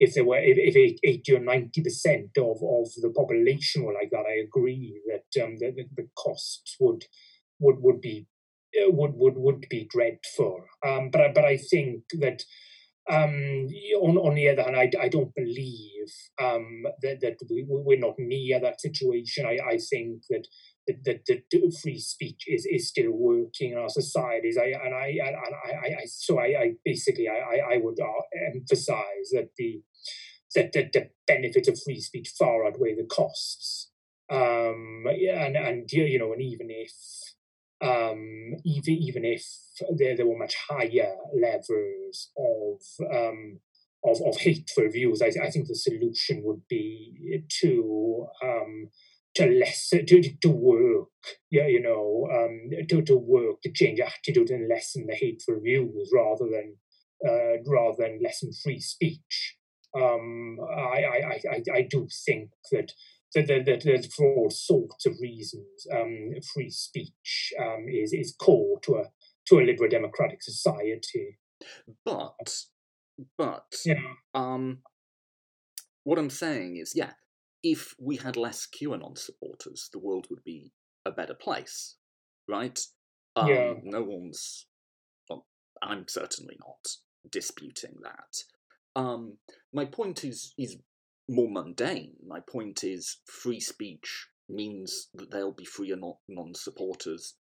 if 0.00 0.14
there 0.14 0.24
were 0.24 0.38
if, 0.40 0.98
80 1.02 1.34
or 1.34 1.40
90 1.40 1.82
percent 1.82 2.30
of, 2.38 2.56
of 2.62 2.88
the 2.96 3.12
population 3.14 3.84
were 3.84 3.94
like 3.94 4.10
that. 4.10 4.26
I 4.28 4.42
agree 4.44 5.00
that 5.06 5.44
um, 5.44 5.56
the, 5.58 5.74
the 5.96 6.08
cost 6.16 6.76
would 6.80 7.04
would 7.58 7.76
would 7.80 8.00
be 8.00 8.26
would 8.86 9.12
would 9.14 9.36
would 9.36 9.66
be 9.68 9.88
dreadful. 9.90 10.64
Um, 10.86 11.10
but 11.10 11.34
but 11.34 11.44
I 11.44 11.56
think 11.56 12.04
that 12.20 12.42
um, 13.10 13.68
on 14.00 14.18
on 14.18 14.34
the 14.34 14.48
other 14.48 14.62
hand, 14.62 14.76
I, 14.76 14.90
I 15.00 15.08
don't 15.08 15.34
believe 15.34 16.08
um, 16.40 16.84
that 17.02 17.20
that 17.20 17.36
we 17.50 17.64
we're 17.66 17.98
not 17.98 18.18
near 18.18 18.60
that 18.60 18.80
situation. 18.80 19.46
I, 19.46 19.58
I 19.66 19.78
think 19.78 20.24
that 20.30 20.46
that, 20.86 21.22
that, 21.26 21.78
free 21.82 21.98
speech 21.98 22.44
is, 22.46 22.66
is 22.66 22.88
still 22.88 23.12
working 23.12 23.72
in 23.72 23.78
our 23.78 23.88
societies. 23.88 24.56
I 24.58 24.72
and 24.84 24.94
I 24.94 25.18
and 25.24 25.36
I, 25.36 25.86
I, 26.02 26.04
so 26.06 26.38
I, 26.38 26.44
I 26.44 26.72
basically 26.84 27.28
I, 27.28 27.74
I 27.74 27.78
would 27.78 27.98
uh, 28.00 28.54
emphasize 28.54 29.30
that 29.32 29.50
the 29.56 29.82
that, 30.54 30.72
that 30.72 30.92
the 30.92 31.10
benefits 31.26 31.68
of 31.68 31.78
free 31.82 32.00
speech 32.00 32.32
far 32.38 32.66
outweigh 32.66 32.94
the 32.94 33.04
costs. 33.04 33.90
Um, 34.30 35.06
and 35.06 35.56
and 35.56 35.90
you 35.90 36.18
know, 36.18 36.32
and 36.32 36.42
even 36.42 36.68
if 36.70 36.92
um, 37.80 38.56
even 38.64 38.94
even 38.94 39.24
if 39.24 39.44
there, 39.96 40.16
there 40.16 40.26
were 40.26 40.38
much 40.38 40.56
higher 40.68 41.14
levels 41.34 42.30
of 42.36 43.06
um, 43.14 43.60
of, 44.04 44.20
of 44.26 44.36
hateful 44.40 44.88
views, 44.90 45.22
I, 45.22 45.26
I 45.42 45.50
think 45.50 45.66
the 45.68 45.74
solution 45.74 46.42
would 46.44 46.62
be 46.68 47.42
to 47.60 48.26
um, 48.42 48.90
to 49.36 49.46
lessen 49.46 50.06
to, 50.06 50.22
to 50.42 50.48
work, 50.50 51.08
yeah, 51.50 51.66
you 51.66 51.80
know, 51.80 52.28
um, 52.32 52.70
to, 52.88 53.02
to 53.02 53.16
work 53.16 53.62
to 53.62 53.72
change 53.72 54.00
attitude 54.00 54.50
and 54.50 54.68
lessen 54.68 55.06
the 55.06 55.14
hateful 55.14 55.60
views 55.62 56.10
rather 56.12 56.46
than 56.50 56.76
uh, 57.24 57.62
rather 57.66 57.96
than 57.98 58.20
lessen 58.22 58.50
free 58.52 58.80
speech. 58.80 59.56
Um, 59.96 60.58
I, 60.60 61.02
I, 61.02 61.40
I, 61.50 61.62
I 61.74 61.82
do 61.88 62.08
think 62.26 62.50
that 62.72 62.92
that, 63.34 63.46
that, 63.46 63.66
that 63.66 64.12
for 64.16 64.26
all 64.34 64.50
sorts 64.50 65.06
of 65.06 65.14
reasons, 65.20 65.86
um, 65.92 66.32
free 66.54 66.70
speech 66.70 67.52
um, 67.60 67.86
is 67.88 68.12
is 68.12 68.34
core 68.38 68.80
to 68.82 68.96
a 68.96 69.04
to 69.48 69.58
a 69.58 69.64
liberal 69.64 69.90
democratic 69.90 70.42
society. 70.42 71.38
But 72.04 72.64
but 73.36 73.74
yeah. 73.84 74.14
um, 74.34 74.78
what 76.04 76.18
I'm 76.18 76.30
saying 76.30 76.76
is, 76.76 76.92
yeah, 76.94 77.12
if 77.62 77.94
we 78.00 78.16
had 78.16 78.36
less 78.36 78.66
QAnon 78.66 79.18
supporters, 79.18 79.88
the 79.92 79.98
world 79.98 80.26
would 80.30 80.44
be 80.44 80.72
a 81.04 81.10
better 81.10 81.34
place, 81.34 81.96
right? 82.48 82.78
Um, 83.36 83.48
Yeah. 83.48 83.74
No 83.82 84.02
one's. 84.02 84.66
Well, 85.28 85.46
I'm 85.82 86.06
certainly 86.08 86.56
not 86.60 86.88
disputing 87.30 87.96
that. 88.02 89.00
Um, 89.00 89.38
my 89.72 89.84
point 89.84 90.24
is 90.24 90.54
is 90.56 90.76
more 91.28 91.50
mundane. 91.50 92.14
My 92.26 92.40
point 92.40 92.82
is 92.84 93.18
free 93.26 93.60
speech 93.60 94.28
means 94.48 95.08
that 95.14 95.30
there'll 95.30 95.52
be 95.52 95.64
free 95.64 95.92
and 95.92 96.02
non 96.28 96.54
supporters 96.54 97.34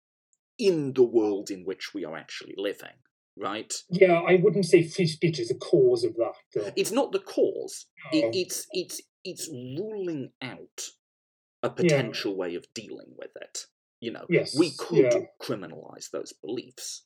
in 0.58 0.92
the 0.94 1.02
world 1.02 1.50
in 1.50 1.64
which 1.64 1.92
we 1.94 2.04
are 2.04 2.16
actually 2.16 2.54
living, 2.56 2.96
right? 3.36 3.72
Yeah, 3.90 4.20
I 4.20 4.36
wouldn't 4.42 4.64
say 4.66 4.82
free 4.86 5.06
speech 5.06 5.38
is 5.38 5.50
a 5.50 5.54
cause 5.56 6.04
of 6.04 6.14
that, 6.16 6.34
though. 6.54 6.70
It's 6.76 6.92
not 6.92 7.12
the 7.12 7.18
cause. 7.18 7.86
No. 8.12 8.18
It, 8.18 8.36
it's 8.36 8.66
it's 8.72 9.00
it's 9.24 9.48
ruling 9.50 10.30
out 10.42 10.90
a 11.62 11.70
potential 11.70 12.36
way 12.36 12.54
of 12.54 12.66
dealing 12.74 13.14
with 13.16 13.30
it. 13.40 13.66
You 14.00 14.12
know, 14.12 14.26
Yes, 14.28 14.56
we 14.58 14.72
could 14.78 15.12
yeah. 15.12 15.20
criminalize 15.42 16.10
those 16.12 16.32
beliefs. 16.32 17.04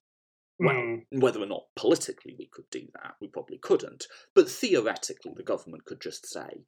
Well, 0.59 0.75
Mm, 0.75 1.05
whether 1.21 1.41
or 1.41 1.47
not 1.47 1.67
politically 1.77 2.35
we 2.39 2.47
could 2.47 2.69
do 2.71 2.89
that, 2.95 3.15
we 3.21 3.29
probably 3.29 3.59
couldn't. 3.59 4.07
But 4.35 4.51
theoretically, 4.51 5.33
the 5.37 5.43
government 5.43 5.85
could 5.85 6.01
just 6.01 6.27
say, 6.27 6.65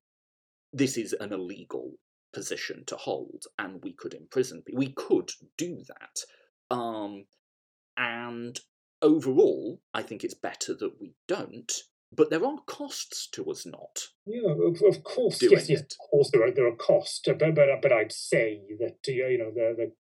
this 0.73 0.97
is 0.97 1.13
an 1.15 1.33
illegal 1.33 1.95
position 2.33 2.85
to 2.87 2.97
hold, 2.97 3.45
and 3.59 3.83
we 3.83 3.93
could 3.93 4.15
imprison 4.15 4.63
people. 4.63 4.79
We 4.79 4.93
could 4.93 5.33
do 5.57 5.83
that. 5.89 6.75
Um, 6.75 7.25
and 7.97 8.61
overall, 9.03 9.81
I 9.93 10.03
think 10.03 10.23
it's 10.23 10.35
better 10.35 10.75
that 10.75 11.01
we 11.01 11.15
don't. 11.27 11.73
But 12.13 12.31
there 12.31 12.45
are 12.45 12.59
costs 12.67 13.29
to 13.33 13.51
us 13.51 13.65
not. 13.65 14.09
yeah, 14.27 14.51
of, 14.51 14.83
of 14.83 15.05
course. 15.05 15.41
Yes, 15.43 15.69
yes, 15.71 15.81
of 15.83 16.11
course 16.11 16.31
there 16.33 16.43
are 16.45 16.51
there 16.51 16.67
are 16.67 16.75
costs, 16.75 17.27
uh, 17.29 17.35
but 17.35 17.55
but, 17.55 17.69
but 17.81 17.93
I'd 17.93 18.11
say 18.11 18.63
that 18.81 18.99
uh, 19.09 19.13
you 19.13 19.39
know 19.39 19.53
the 19.53 19.75
the 19.77 19.93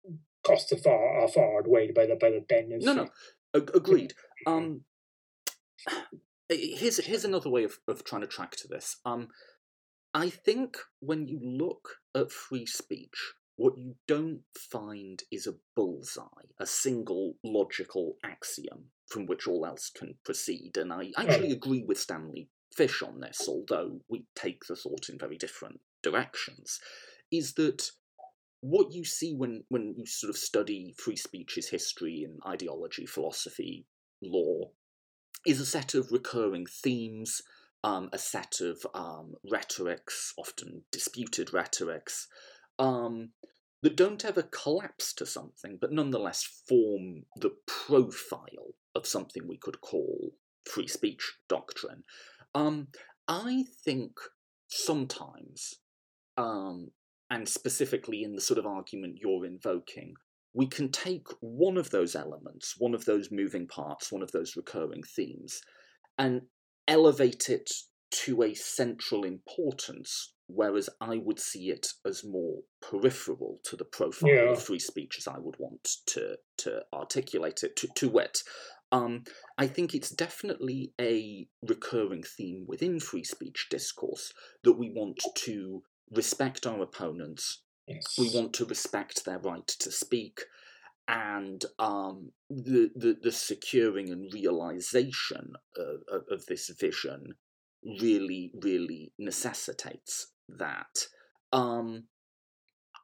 costs 0.43 0.73
are 0.73 0.79
far 0.79 1.19
are 1.21 1.29
far 1.29 1.59
outweighed 1.59 1.93
by 1.95 2.07
the 2.07 2.17
by 2.17 2.31
the 2.31 2.41
benefits. 2.49 2.87
No, 2.87 2.95
no, 2.95 3.09
agreed. 3.55 4.15
Um, 4.47 4.83
here's 6.49 7.05
here's 7.05 7.25
another 7.25 7.51
way 7.51 7.65
of, 7.65 7.79
of 7.87 8.05
trying 8.05 8.23
to 8.23 8.27
track 8.27 8.57
to 8.57 8.69
this. 8.69 8.97
Um, 9.05 9.29
I 10.15 10.31
think 10.31 10.79
when 11.01 11.29
you 11.29 11.39
look 11.43 11.97
at 12.15 12.33
free 12.33 12.67
speech, 12.67 13.35
what 13.57 13.77
you 13.77 13.97
don't 14.07 14.43
find 14.57 15.23
is 15.31 15.47
a 15.47 15.57
bullseye, 15.77 16.49
a 16.59 16.67
single 16.67 17.35
logical 17.45 18.17
axiom 18.25 18.87
from 19.09 19.27
which 19.27 19.47
all 19.47 19.67
else 19.67 19.91
can 19.91 20.15
proceed. 20.25 20.77
And 20.77 20.93
I 20.93 21.11
actually 21.17 21.51
agree 21.51 21.85
with 21.87 21.99
Stanley 21.99 22.49
Fish 22.75 23.03
on 23.03 23.21
this, 23.21 23.47
although 23.49 24.01
we 24.09 24.27
take 24.37 24.65
the 24.67 24.77
thought 24.77 25.09
in 25.09 25.19
very 25.19 25.37
different 25.37 25.81
directions. 26.03 26.79
Is 27.31 27.55
that 27.55 27.91
what 28.61 28.93
you 28.93 29.05
see 29.05 29.35
when, 29.35 29.65
when 29.69 29.95
you 29.97 30.07
sort 30.07 30.31
of 30.31 30.37
study 30.37 30.95
free 30.99 31.17
speech's 31.17 31.69
history 31.69 32.25
and 32.25 32.41
ideology, 32.47 33.07
philosophy, 33.07 33.87
law, 34.23 34.71
is 35.47 35.61
a 35.61 35.67
set 35.67 35.95
of 35.95 36.11
recurring 36.11 36.67
themes, 36.67 37.41
um, 37.85 38.09
a 38.13 38.19
set 38.19 38.61
of 38.61 38.85
um, 38.95 39.35
rhetorics, 39.49 40.33
often 40.37 40.83
disputed 40.91 41.53
rhetorics, 41.53 42.27
um, 42.79 43.31
that 43.83 43.97
don't 43.97 44.25
ever 44.25 44.43
collapse 44.43 45.13
to 45.15 45.25
something, 45.25 45.79
but 45.81 45.93
nonetheless 45.93 46.63
form 46.69 47.23
the 47.37 47.53
profile 47.67 48.75
of 48.95 49.07
something 49.07 49.47
we 49.47 49.57
could 49.57 49.81
call 49.81 50.33
free 50.69 50.89
speech 50.89 51.35
doctrine. 51.49 52.03
Um, 52.55 52.89
I 53.29 53.65
think 53.85 54.13
sometimes, 54.69 55.75
um, 56.37 56.89
and 57.31 57.49
specifically 57.49 58.23
in 58.23 58.35
the 58.35 58.41
sort 58.41 58.59
of 58.59 58.67
argument 58.67 59.19
you're 59.21 59.45
invoking, 59.45 60.15
we 60.55 60.67
can 60.67 60.91
take 60.91 61.27
one 61.41 61.77
of 61.77 61.91
those 61.91 62.17
elements, 62.17 62.75
one 62.79 62.95
of 62.95 63.05
those 63.05 63.31
moving 63.31 63.67
parts, 63.69 64.11
one 64.11 64.23
of 64.23 64.33
those 64.33 64.57
recurring 64.57 65.03
themes, 65.03 65.61
and 66.17 66.43
elevate 66.87 67.49
it 67.49 67.71
to 68.11 68.43
a 68.43 68.55
central 68.55 69.25
importance, 69.25 70.33
whereas 70.47 70.89
I 71.01 71.19
would 71.19 71.39
see 71.39 71.69
it 71.71 71.89
as 72.07 72.25
more 72.25 72.61
peripheral 72.81 73.61
to 73.65 73.77
the 73.77 73.85
profile 73.85 74.31
Yeah. 74.31 74.53
of 74.53 74.63
free 74.63 74.79
speech 74.79 75.17
as 75.19 75.29
I 75.29 75.39
would 75.39 75.57
want 75.59 75.87
to 76.07 76.39
to 76.59 76.85
articulate 76.93 77.63
it. 77.63 77.77
To, 77.77 77.89
to 77.97 78.09
wit, 78.09 78.39
um, 78.91 79.25
I 79.59 79.67
think 79.67 79.95
it's 79.95 80.11
definitely 80.11 80.95
a 80.99 81.47
recurring 81.63 82.23
theme 82.23 82.65
within 82.67 82.99
free 82.99 83.25
speech 83.25 83.69
discourse 83.71 84.33
that 84.65 84.73
we 84.73 84.89
want 84.91 85.21
to 85.35 85.83
respect 86.11 86.67
our 86.67 86.83
opponents. 86.83 87.63
Yes. 87.87 88.19
we 88.19 88.31
want 88.35 88.53
to 88.53 88.67
respect 88.67 89.25
their 89.25 89.39
right 89.39 89.67
to 89.67 89.91
speak 89.91 90.43
and 91.09 91.65
um, 91.79 92.33
the, 92.51 92.91
the 92.95 93.17
the 93.23 93.33
securing 93.33 94.11
and 94.11 94.31
realization 94.33 95.55
of, 95.75 96.03
of, 96.13 96.23
of 96.31 96.47
this 96.47 96.69
vision 96.79 97.35
really 97.83 98.53
really 98.63 99.13
necessitates 99.19 100.33
that. 100.51 101.07
Um, 101.51 102.05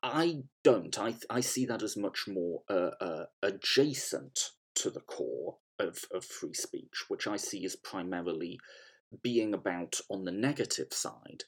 I 0.03 0.43
don't. 0.63 0.99
I 0.99 1.15
I 1.31 1.41
see 1.41 1.65
that 1.65 1.83
as 1.83 1.97
much 1.97 2.25
more 2.29 2.61
uh, 2.69 2.91
uh, 3.01 3.25
adjacent 3.43 4.51
to 4.75 4.91
the 4.91 5.01
core 5.01 5.57
of, 5.79 6.05
of 6.13 6.25
free 6.25 6.55
speech 6.55 7.05
which 7.09 7.27
I 7.27 7.37
see 7.37 7.65
as 7.65 7.77
primarily 7.77 8.59
being 9.23 9.55
about 9.55 10.01
on 10.11 10.25
the 10.25 10.33
negative 10.33 10.93
side 10.93 11.45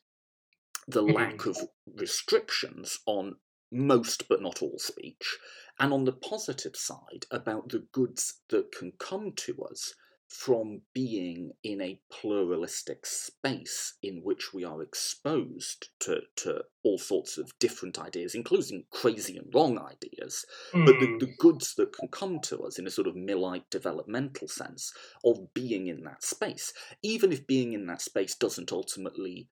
the 0.86 1.02
Mhm. 1.06 1.16
lack 1.18 1.46
of 1.46 1.58
restrictions 1.86 2.98
on 3.06 3.36
most 3.72 4.28
but 4.28 4.40
not 4.42 4.62
all 4.62 4.78
speech, 4.78 5.36
and 5.78 5.92
on 5.92 6.04
the 6.04 6.12
positive 6.12 6.76
side, 6.76 7.26
about 7.30 7.68
the 7.68 7.80
goods 7.92 8.42
that 8.48 8.70
can 8.72 8.92
come 8.92 9.32
to 9.34 9.62
us 9.64 9.94
from 10.28 10.82
being 10.92 11.52
in 11.62 11.80
a 11.80 12.00
pluralistic 12.10 13.06
space 13.06 13.94
in 14.02 14.22
which 14.24 14.52
we 14.52 14.64
are 14.64 14.82
exposed 14.82 15.90
to, 16.00 16.20
to 16.34 16.64
all 16.82 16.98
sorts 16.98 17.38
of 17.38 17.56
different 17.60 17.98
ideas, 17.98 18.34
including 18.34 18.84
crazy 18.90 19.36
and 19.36 19.54
wrong 19.54 19.78
ideas, 19.78 20.44
but 20.84 20.98
the, 20.98 21.06
Mm, 21.06 21.20
the 21.20 21.32
goods 21.38 21.74
that 21.76 21.92
can 21.92 22.08
come 22.08 22.40
to 22.40 22.60
us 22.64 22.78
in 22.78 22.86
a 22.86 22.90
sort 22.90 23.06
of 23.06 23.14
Millite 23.16 23.70
developmental 23.70 24.48
sense 24.48 24.92
of 25.24 25.52
being 25.54 25.86
in 25.86 26.02
that 26.02 26.24
space, 26.24 26.72
even 27.02 27.32
if 27.32 27.46
being 27.46 27.72
in 27.72 27.86
that 27.86 28.02
space 28.02 28.34
doesn't 28.36 28.72
ultimately 28.72 29.48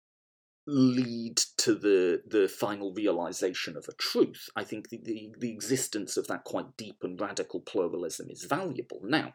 lead 0.66 1.36
to 1.58 1.74
the 1.74 2.22
the 2.26 2.48
final 2.48 2.92
realization 2.94 3.76
of 3.76 3.86
a 3.88 3.94
truth. 3.94 4.48
I 4.56 4.64
think 4.64 4.88
the, 4.88 4.98
the, 5.02 5.32
the 5.38 5.50
existence 5.50 6.16
of 6.16 6.26
that 6.28 6.44
quite 6.44 6.76
deep 6.76 7.02
and 7.02 7.20
radical 7.20 7.60
pluralism 7.60 8.28
is 8.30 8.44
valuable. 8.44 9.00
Now, 9.02 9.34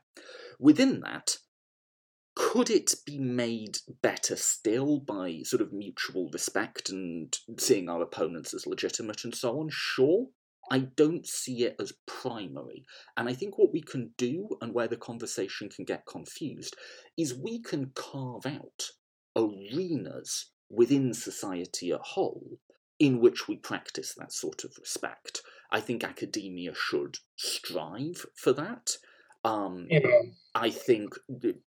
within 0.60 1.02
that, 1.02 1.38
could 2.36 2.70
it 2.70 2.96
be 3.06 3.20
made 3.20 3.80
better 4.02 4.36
still 4.36 5.00
by 5.00 5.42
sort 5.44 5.62
of 5.62 5.74
mutual 5.74 6.30
respect 6.32 6.90
and 6.90 7.38
seeing 7.58 7.90
our 7.90 8.02
opponents 8.02 8.54
as 8.54 8.66
legitimate 8.66 9.24
and 9.24 9.36
so 9.36 9.60
on? 9.60 9.70
Sure. 9.70 10.28
I 10.72 10.80
don't 10.80 11.28
see 11.28 11.64
it 11.64 11.76
as 11.80 11.94
primary. 12.06 12.86
And 13.18 13.28
I 13.28 13.34
think 13.34 13.58
what 13.58 13.74
we 13.74 13.82
can 13.82 14.12
do, 14.18 14.50
and 14.62 14.74
where 14.74 14.88
the 14.88 14.98
conversation 14.98 15.68
can 15.68 15.84
get 15.84 16.06
confused, 16.06 16.76
is 17.18 17.34
we 17.34 17.60
can 17.60 17.92
carve 17.96 18.46
out 18.46 18.92
arenas 19.36 20.52
within 20.70 21.14
society 21.14 21.92
at 21.92 22.02
whole 22.02 22.60
in 23.00 23.20
which 23.20 23.48
we 23.48 23.56
practice 23.56 24.14
that 24.18 24.34
sort 24.34 24.64
of 24.64 24.78
respect. 24.78 25.42
I 25.72 25.80
think 25.80 26.04
academia 26.04 26.74
should 26.76 27.18
strive 27.38 28.26
for 28.36 28.52
that. 28.54 28.92
Um, 29.46 29.88
yeah. 29.90 30.00
I 30.54 30.70
think 30.70 31.14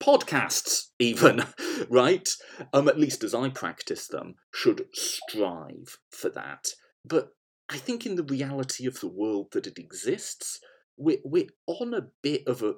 podcasts, 0.00 0.88
even, 0.98 1.44
right? 1.90 2.28
Um, 2.72 2.88
at 2.88 2.98
least 2.98 3.22
as 3.22 3.34
I 3.34 3.48
practice 3.50 4.08
them, 4.08 4.34
should 4.52 4.86
strive 4.92 5.98
for 6.10 6.30
that. 6.30 6.68
But 7.04 7.34
I 7.68 7.76
think 7.76 8.06
in 8.06 8.16
the 8.16 8.24
reality 8.24 8.86
of 8.86 9.00
the 9.00 9.08
world 9.08 9.48
that 9.52 9.68
it 9.68 9.78
exists, 9.78 10.58
we're, 10.96 11.20
we're 11.24 11.46
on 11.66 11.94
a 11.94 12.08
bit 12.22 12.42
of 12.48 12.62
a, 12.62 12.74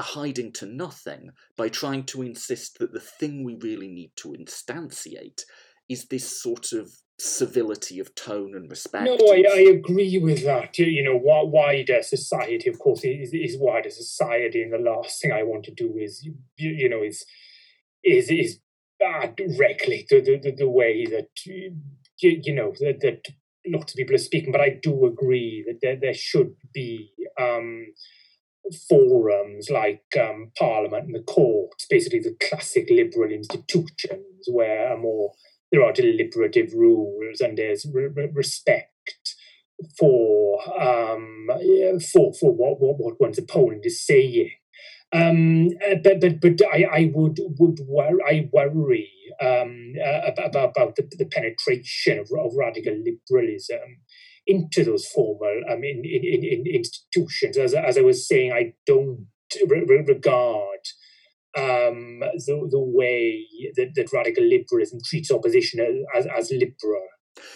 a 0.00 0.02
hiding 0.02 0.50
to 0.50 0.64
nothing 0.64 1.30
by 1.58 1.68
trying 1.68 2.02
to 2.02 2.22
insist 2.22 2.78
that 2.78 2.92
the 2.92 3.00
thing 3.00 3.44
we 3.44 3.54
really 3.54 3.86
need 3.86 4.10
to 4.16 4.28
instantiate 4.28 5.42
is 5.90 6.06
this 6.06 6.40
sort 6.42 6.72
of 6.72 6.90
civility 7.18 8.00
of 8.00 8.14
tone 8.14 8.54
and 8.54 8.70
respect. 8.70 9.04
No, 9.04 9.14
I, 9.14 9.44
I 9.52 9.60
agree 9.60 10.18
with 10.18 10.42
that. 10.44 10.78
You, 10.78 11.04
know, 11.04 11.20
wider 11.22 12.02
society, 12.02 12.70
of 12.70 12.78
course, 12.78 13.04
is, 13.04 13.34
is 13.34 13.58
wider 13.58 13.90
society, 13.90 14.62
and 14.62 14.72
the 14.72 14.78
last 14.78 15.20
thing 15.20 15.32
I 15.32 15.42
want 15.42 15.64
to 15.66 15.74
do 15.74 15.98
is, 15.98 16.24
you, 16.24 16.34
you 16.56 16.88
know, 16.88 17.02
is 17.02 17.26
is 18.02 18.30
is 18.30 18.58
directly 19.36 20.06
the, 20.08 20.20
the, 20.22 20.38
the, 20.42 20.52
the 20.56 20.70
way 20.70 21.04
that 21.04 21.28
you, 21.44 21.74
you 22.18 22.54
know 22.54 22.72
that, 22.80 23.00
that 23.00 23.26
lots 23.66 23.92
of 23.92 23.98
people 23.98 24.14
are 24.14 24.18
speaking. 24.18 24.50
But 24.50 24.62
I 24.62 24.78
do 24.82 25.04
agree 25.04 25.62
that 25.66 25.80
there, 25.82 25.96
there 26.00 26.14
should 26.14 26.54
be 26.72 27.10
um, 27.38 27.88
forums 28.88 29.70
like 29.70 30.04
um, 30.18 30.52
Parliament 30.58 31.06
and 31.06 31.14
the 31.14 31.22
courts, 31.22 31.86
basically 31.88 32.20
the 32.20 32.36
classic 32.40 32.88
liberal 32.90 33.30
institutions, 33.30 34.46
where 34.48 34.92
a 34.92 34.98
more 34.98 35.32
there 35.72 35.84
are 35.84 35.92
deliberative 35.92 36.72
rules 36.74 37.40
and 37.40 37.56
there's 37.56 37.86
re- 37.92 38.30
respect 38.32 39.36
for 39.98 40.60
um, 40.80 41.48
for 42.12 42.32
for 42.34 42.52
what, 42.52 42.80
what 42.80 42.96
what 42.98 43.20
one's 43.20 43.38
opponent 43.38 43.84
is 43.84 44.04
saying. 44.04 44.50
Um, 45.12 45.70
uh, 45.84 45.96
but 46.02 46.20
but 46.20 46.40
but 46.40 46.60
I, 46.72 46.84
I 46.84 47.10
would 47.14 47.38
would 47.58 47.78
wor- 47.86 48.22
I 48.26 48.48
worry 48.52 49.10
um, 49.40 49.94
uh, 50.04 50.30
about 50.32 50.70
about 50.70 50.96
the, 50.96 51.08
the 51.18 51.24
penetration 51.24 52.18
of, 52.18 52.30
of 52.38 52.52
radical 52.56 52.94
liberalism 52.94 53.98
into 54.52 54.80
those 54.84 55.06
formal 55.14 55.56
um, 55.70 55.82
in, 55.84 56.02
in, 56.04 56.42
in 56.54 56.60
institutions. 56.66 57.56
As, 57.56 57.72
as 57.74 57.96
I 57.96 58.02
was 58.10 58.28
saying, 58.30 58.52
I 58.52 58.74
don't 58.86 59.26
re- 59.68 60.04
regard 60.14 60.82
um, 61.56 62.20
the, 62.46 62.56
the 62.70 62.84
way 62.98 63.46
that, 63.76 63.90
that 63.96 64.12
radical 64.12 64.44
liberalism 64.44 64.98
treats 65.08 65.30
opposition 65.30 66.04
as, 66.16 66.26
as 66.38 66.50
liberal. 66.50 67.06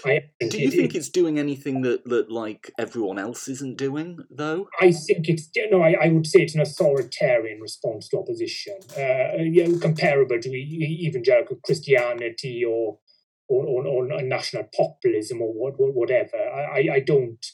I 0.05 0.21
Do 0.41 0.59
you 0.59 0.69
it, 0.69 0.77
think 0.79 0.95
it's 0.95 1.11
doing 1.11 1.39
anything 1.39 1.83
that, 1.83 2.05
that 2.05 2.31
like 2.31 2.71
everyone 2.79 3.19
else 3.19 3.49
isn't 3.49 3.77
doing, 3.77 4.19
though? 4.31 4.69
I 4.81 4.93
think 4.93 5.29
it's 5.29 5.51
no. 5.71 5.83
I, 5.83 5.95
I 6.05 6.09
would 6.09 6.27
say 6.27 6.41
it's 6.41 6.55
an 6.55 6.61
authoritarian 6.61 7.61
response 7.61 8.09
to 8.09 8.19
opposition, 8.19 8.79
uh, 8.97 9.37
you 9.37 9.67
know, 9.67 9.79
comparable 9.79 10.41
to 10.41 10.51
evangelical 10.51 11.59
Christianity 11.65 12.65
or 12.65 12.99
or, 13.55 13.87
or, 13.87 14.13
or 14.13 14.23
national 14.23 14.65
populism 14.77 15.41
or 15.41 15.53
what, 15.53 15.75
whatever. 15.79 16.37
I, 16.37 16.89
I 16.95 17.01
don't. 17.01 17.45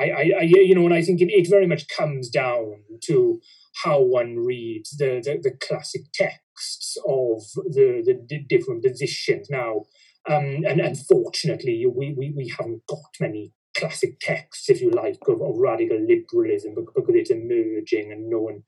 I, 0.00 0.32
I, 0.40 0.42
you 0.42 0.76
know, 0.76 0.84
and 0.84 0.94
I 0.94 1.02
think 1.02 1.20
it, 1.20 1.28
it 1.28 1.50
very 1.50 1.66
much 1.66 1.88
comes 1.88 2.30
down 2.30 2.84
to 3.06 3.40
how 3.82 4.00
one 4.00 4.36
reads 4.36 4.96
the, 4.96 5.20
the, 5.24 5.40
the 5.42 5.56
classic 5.60 6.02
texts 6.14 6.96
of 6.98 7.42
the, 7.72 8.02
the 8.28 8.38
different 8.48 8.84
positions. 8.84 9.48
Now, 9.50 9.86
um, 10.28 10.62
and 10.68 10.80
unfortunately, 10.80 11.84
we, 11.86 12.14
we, 12.16 12.32
we 12.36 12.54
haven't 12.56 12.86
got 12.86 13.10
many 13.20 13.52
classic 13.76 14.20
texts, 14.20 14.68
if 14.68 14.80
you 14.80 14.90
like, 14.90 15.18
of, 15.26 15.40
of 15.40 15.56
radical 15.56 15.98
liberalism 15.98 16.74
because 16.74 17.04
it's 17.08 17.30
emerging 17.30 18.12
and 18.12 18.28
no 18.28 18.38
one 18.38 18.62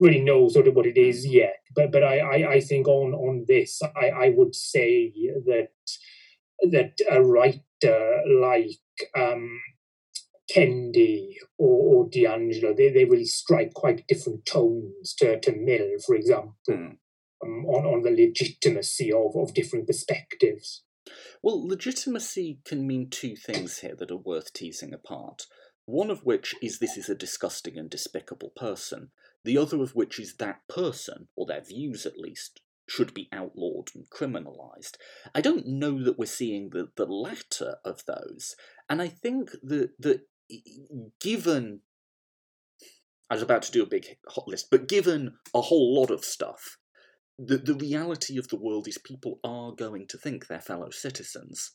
really 0.00 0.20
knows 0.20 0.54
sort 0.54 0.68
of 0.68 0.74
what 0.74 0.86
it 0.86 0.98
is 0.98 1.26
yet. 1.26 1.56
But 1.74 1.92
but 1.92 2.02
I, 2.04 2.18
I, 2.18 2.50
I 2.52 2.60
think 2.60 2.88
on 2.88 3.14
on 3.14 3.44
this, 3.46 3.80
I, 3.96 4.08
I 4.08 4.32
would 4.34 4.54
say 4.54 5.12
that 5.46 5.68
that 6.62 6.98
a 7.10 7.22
writer 7.22 8.22
like 8.40 8.78
um, 9.16 9.60
Kendi 10.54 11.34
or, 11.58 12.04
or 12.04 12.10
DiAngelo, 12.10 12.76
they, 12.76 12.90
they 12.90 13.04
really 13.04 13.24
strike 13.24 13.74
quite 13.74 14.06
different 14.06 14.46
tones 14.46 15.14
to, 15.18 15.38
to 15.40 15.52
Mill, 15.52 15.98
for 16.04 16.14
example, 16.14 16.54
mm. 16.68 16.96
um, 17.44 17.64
on, 17.66 17.84
on 17.84 18.02
the 18.02 18.10
legitimacy 18.10 19.12
of, 19.12 19.36
of 19.36 19.54
different 19.54 19.86
perspectives. 19.86 20.82
Well, 21.42 21.66
legitimacy 21.66 22.60
can 22.64 22.86
mean 22.86 23.10
two 23.10 23.36
things 23.36 23.78
here 23.78 23.94
that 23.98 24.10
are 24.10 24.16
worth 24.16 24.52
teasing 24.52 24.92
apart. 24.92 25.46
One 25.84 26.10
of 26.10 26.24
which 26.24 26.54
is 26.60 26.78
this 26.78 26.96
is 26.96 27.08
a 27.08 27.14
disgusting 27.14 27.78
and 27.78 27.88
despicable 27.88 28.52
person. 28.56 29.10
The 29.44 29.58
other 29.58 29.80
of 29.80 29.94
which 29.94 30.18
is 30.18 30.36
that 30.36 30.66
person, 30.68 31.28
or 31.36 31.46
their 31.46 31.60
views 31.60 32.06
at 32.06 32.18
least, 32.18 32.60
should 32.88 33.12
be 33.14 33.28
outlawed 33.32 33.90
and 33.94 34.08
criminalised. 34.10 34.96
I 35.34 35.40
don't 35.40 35.66
know 35.66 36.02
that 36.04 36.18
we're 36.18 36.26
seeing 36.26 36.70
the, 36.70 36.88
the 36.96 37.06
latter 37.06 37.76
of 37.84 38.04
those. 38.06 38.54
And 38.88 39.02
I 39.02 39.08
think 39.08 39.50
that, 39.62 39.90
that 39.98 40.20
given 41.20 41.80
I 43.28 43.34
was 43.34 43.42
about 43.42 43.62
to 43.62 43.72
do 43.72 43.82
a 43.82 43.86
big 43.86 44.18
hot 44.28 44.46
list, 44.46 44.68
but 44.70 44.88
given 44.88 45.34
a 45.52 45.62
whole 45.62 45.98
lot 45.98 46.10
of 46.10 46.24
stuff, 46.24 46.78
the, 47.38 47.58
the 47.58 47.74
reality 47.74 48.38
of 48.38 48.48
the 48.48 48.58
world 48.58 48.86
is 48.86 48.98
people 48.98 49.40
are 49.42 49.72
going 49.72 50.06
to 50.08 50.18
think 50.18 50.46
their 50.46 50.60
fellow 50.60 50.90
citizens 50.90 51.72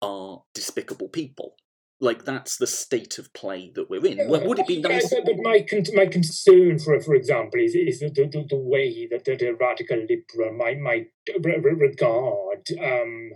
are 0.00 0.42
despicable 0.54 1.08
people. 1.08 1.56
Like 2.00 2.24
that's 2.24 2.56
the 2.56 2.68
state 2.68 3.18
of 3.18 3.32
play 3.32 3.72
that 3.74 3.90
we're 3.90 4.06
in. 4.06 4.28
Well, 4.28 4.46
would 4.46 4.60
it 4.60 4.68
be 4.68 4.80
nice? 4.80 5.12
Yeah, 5.12 5.20
but 5.24 5.36
my 5.42 5.66
con- 5.68 5.82
my 5.94 6.06
concern, 6.06 6.78
for 6.78 7.00
for 7.00 7.14
example, 7.14 7.60
is 7.60 7.74
is 7.74 7.98
the, 7.98 8.10
the, 8.10 8.46
the 8.48 8.56
way 8.56 9.08
that 9.10 9.24
the, 9.24 9.34
the 9.34 9.52
radical 9.54 9.98
liberal 9.98 10.56
might 10.56 10.78
might 10.78 11.08
regard 11.42 12.68
um, 12.80 13.32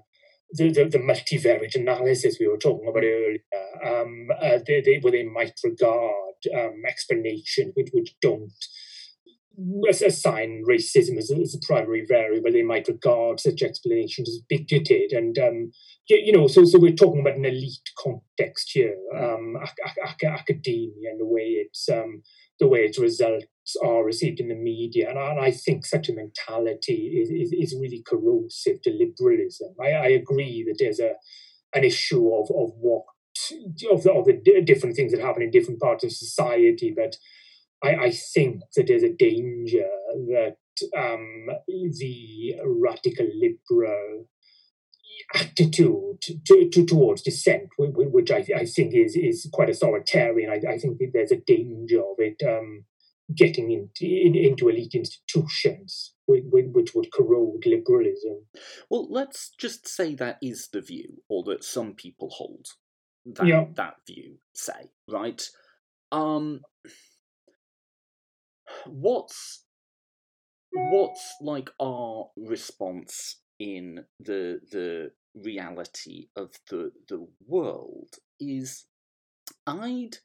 the, 0.53 0.71
the, 0.71 0.85
the 0.85 0.99
multivariate 0.99 1.75
analysis 1.75 2.37
we 2.39 2.47
were 2.47 2.59
talking 2.59 2.89
about 2.89 3.05
earlier, 3.05 3.39
um, 3.85 4.29
uh, 4.41 4.59
they, 4.67 4.81
they, 4.81 4.99
where 5.01 5.13
they 5.13 5.25
might 5.25 5.59
regard 5.65 6.37
um, 6.55 6.83
explanations 6.87 7.73
which, 7.75 7.89
which 7.93 8.15
don't 8.21 8.53
assign 10.05 10.65
racism 10.69 11.17
as 11.19 11.31
a, 11.31 11.37
as 11.37 11.55
a, 11.55 11.67
primary 11.67 12.05
variable, 12.07 12.53
they 12.53 12.63
might 12.63 12.89
regard 12.89 13.41
such 13.41 13.63
explanations 13.63 14.29
as 14.29 14.41
bigoted. 14.49 15.13
And, 15.13 15.39
um, 15.39 15.73
you, 16.09 16.33
know, 16.33 16.47
so, 16.47 16.65
so 16.65 16.79
we're 16.79 16.93
talking 16.93 17.21
about 17.21 17.37
an 17.37 17.45
elite 17.45 17.91
context 17.97 18.71
here, 18.73 18.97
um, 19.17 19.57
ac- 19.63 20.27
academia 20.27 21.11
and 21.11 21.21
the 21.21 21.27
way 21.27 21.43
it's, 21.43 21.89
um, 21.89 22.23
the 22.59 22.67
way 22.67 22.81
its 22.81 22.99
results 22.99 23.47
are 23.85 24.05
received 24.05 24.41
in 24.41 24.49
the 24.49 24.55
media. 24.55 25.09
And 25.09 25.19
I, 25.19 25.31
and 25.31 25.41
I 25.41 25.51
think 25.51 25.87
such 25.87 26.09
a 26.09 26.15
mentality 26.15 27.21
is, 27.21 27.31
is, 27.31 27.53
is, 27.53 27.81
really 27.81 28.03
corrosive 28.07 28.83
to 28.83 28.91
liberalism. 28.91 29.75
I, 29.81 29.93
I 29.93 30.07
agree 30.09 30.65
that 30.67 30.77
there's 30.79 31.01
a, 31.01 31.13
an 31.75 31.85
issue 31.85 32.29
of, 32.35 32.51
of 32.51 32.73
what, 32.79 33.05
of 33.91 34.03
the, 34.03 34.13
of 34.13 34.25
the 34.27 34.63
different 34.65 34.97
things 34.97 35.13
that 35.13 35.21
happen 35.21 35.43
in 35.43 35.51
different 35.51 35.81
parts 35.81 36.05
of 36.05 36.13
society, 36.13 36.93
but 36.95 37.17
I, 37.83 38.07
I 38.07 38.11
think 38.11 38.61
that 38.77 38.87
there's 38.87 39.03
a 39.03 39.13
danger 39.13 39.89
that 40.29 40.57
um, 40.97 41.47
the 41.67 42.57
radical 42.65 43.27
liberal 43.35 44.27
attitude 45.35 46.21
to, 46.23 46.69
to, 46.71 46.87
towards 46.87 47.23
dissent, 47.23 47.69
which 47.79 48.31
I, 48.31 48.45
I, 48.57 48.65
think 48.65 48.95
is, 48.95 49.17
is 49.17 49.49
quite 49.53 49.71
authoritarian. 49.71 50.51
I, 50.51 50.73
I 50.73 50.79
think 50.79 51.01
there's 51.13 51.33
a 51.33 51.37
danger 51.37 52.01
of 52.01 52.17
it 52.19 52.43
um, 52.47 52.85
getting 53.35 53.71
in, 53.71 53.91
in, 54.01 54.35
into 54.35 54.69
elite 54.69 54.95
institutions, 54.95 56.15
which, 56.27 56.45
which 56.51 56.95
would 56.95 57.13
corrode 57.13 57.65
liberalism. 57.67 58.47
Well, 58.91 59.09
let's 59.11 59.53
just 59.59 59.89
say 59.89 60.15
that 60.17 60.39
is 60.43 60.69
the 60.73 60.81
view, 60.81 61.23
or 61.29 61.43
that 61.45 61.65
some 61.65 61.95
people 61.95 62.31
hold 62.31 62.67
that, 63.27 63.47
yeah. 63.47 63.67
that 63.75 63.97
view, 64.07 64.37
say, 64.55 64.91
right? 65.09 65.43
Um, 66.11 66.61
what's 68.87 69.65
what's 70.73 71.35
like 71.41 71.71
our 71.81 72.31
response 72.37 73.42
in 73.63 74.05
the 74.19 74.61
the 74.73 75.13
reality 75.35 76.27
of 76.37 76.51
the 76.69 76.91
the 77.09 77.29
world 77.47 78.17
is 78.41 78.87
I'd 79.67 80.17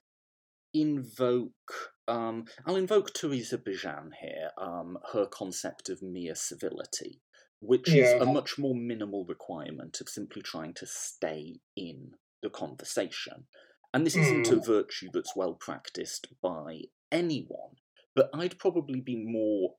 invoke 0.74 1.94
um, 2.08 2.46
I'll 2.66 2.78
invoke 2.78 3.14
Teresa 3.14 3.58
Bejan 3.58 4.10
here, 4.20 4.50
um, 4.58 4.98
her 5.14 5.26
concept 5.26 5.90
of 5.90 6.02
mere 6.02 6.36
civility, 6.36 7.22
which 7.60 7.90
yeah. 7.90 8.16
is 8.16 8.22
a 8.22 8.26
much 8.26 8.58
more 8.58 8.74
minimal 8.74 9.26
requirement 9.26 10.00
of 10.02 10.10
simply 10.10 10.42
trying 10.42 10.74
to 10.76 10.88
stay 10.88 11.60
in 11.76 12.12
the 12.42 12.50
conversation. 12.50 13.48
And 13.94 14.06
this 14.06 14.16
isn't 14.16 14.48
a 14.48 14.56
mm. 14.56 14.66
virtue 14.66 15.10
that's 15.14 15.36
well 15.36 15.54
practiced 15.54 16.28
by 16.42 16.84
anyone 17.12 17.76
but 18.18 18.32
I'd 18.34 18.58
probably 18.58 19.00
be 19.00 19.16
more 19.16 19.76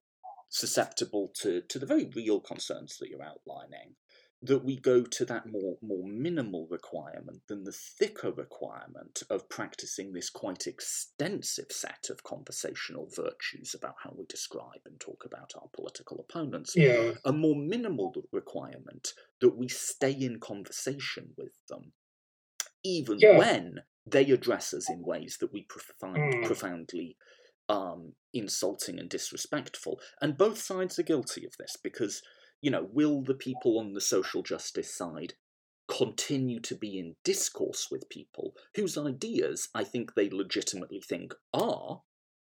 susceptible 0.48 1.30
to, 1.42 1.62
to 1.68 1.78
the 1.78 1.86
very 1.86 2.10
real 2.14 2.40
concerns 2.40 2.96
that 2.98 3.08
you're 3.08 3.22
outlining, 3.22 3.94
that 4.40 4.64
we 4.64 4.76
go 4.76 5.02
to 5.02 5.24
that 5.24 5.46
more, 5.50 5.76
more 5.82 6.06
minimal 6.06 6.68
requirement 6.70 7.40
than 7.48 7.64
the 7.64 7.72
thicker 7.72 8.30
requirement 8.30 9.24
of 9.28 9.48
practicing 9.48 10.12
this 10.12 10.30
quite 10.30 10.66
extensive 10.66 11.66
set 11.70 12.06
of 12.08 12.22
conversational 12.22 13.08
virtues 13.14 13.74
about 13.74 13.96
how 14.04 14.14
we 14.16 14.24
describe 14.26 14.80
and 14.86 15.00
talk 15.00 15.24
about 15.26 15.52
our 15.56 15.68
political 15.74 16.20
opponents. 16.20 16.74
Yeah. 16.76 17.12
A 17.24 17.32
more 17.32 17.56
minimal 17.56 18.14
requirement 18.30 19.12
that 19.40 19.56
we 19.56 19.66
stay 19.66 20.12
in 20.12 20.38
conversation 20.38 21.30
with 21.36 21.54
them, 21.68 21.92
even 22.84 23.18
yeah. 23.18 23.38
when 23.38 23.80
they 24.06 24.30
address 24.30 24.72
us 24.72 24.88
in 24.88 25.02
ways 25.02 25.38
that 25.40 25.52
we 25.52 25.66
find 26.00 26.16
mm. 26.16 26.46
profoundly 26.46 27.16
um, 27.68 28.14
insulting 28.32 28.98
and 28.98 29.08
disrespectful. 29.08 30.00
And 30.20 30.38
both 30.38 30.58
sides 30.58 30.98
are 30.98 31.04
guilty 31.04 31.44
of 31.44 31.56
this 31.58 31.76
because, 31.82 32.22
you 32.60 32.70
know, 32.70 32.88
will 32.92 33.22
the 33.22 33.34
people 33.34 33.78
on 33.78 33.92
the 33.92 34.00
social 34.00 34.42
justice 34.42 34.94
side 34.94 35.34
continue 35.88 36.60
to 36.60 36.74
be 36.74 36.98
in 36.98 37.16
discourse 37.24 37.88
with 37.90 38.10
people 38.10 38.54
whose 38.74 38.98
ideas 38.98 39.68
I 39.74 39.84
think 39.84 40.14
they 40.14 40.28
legitimately 40.28 41.00
think 41.00 41.32
are 41.54 42.02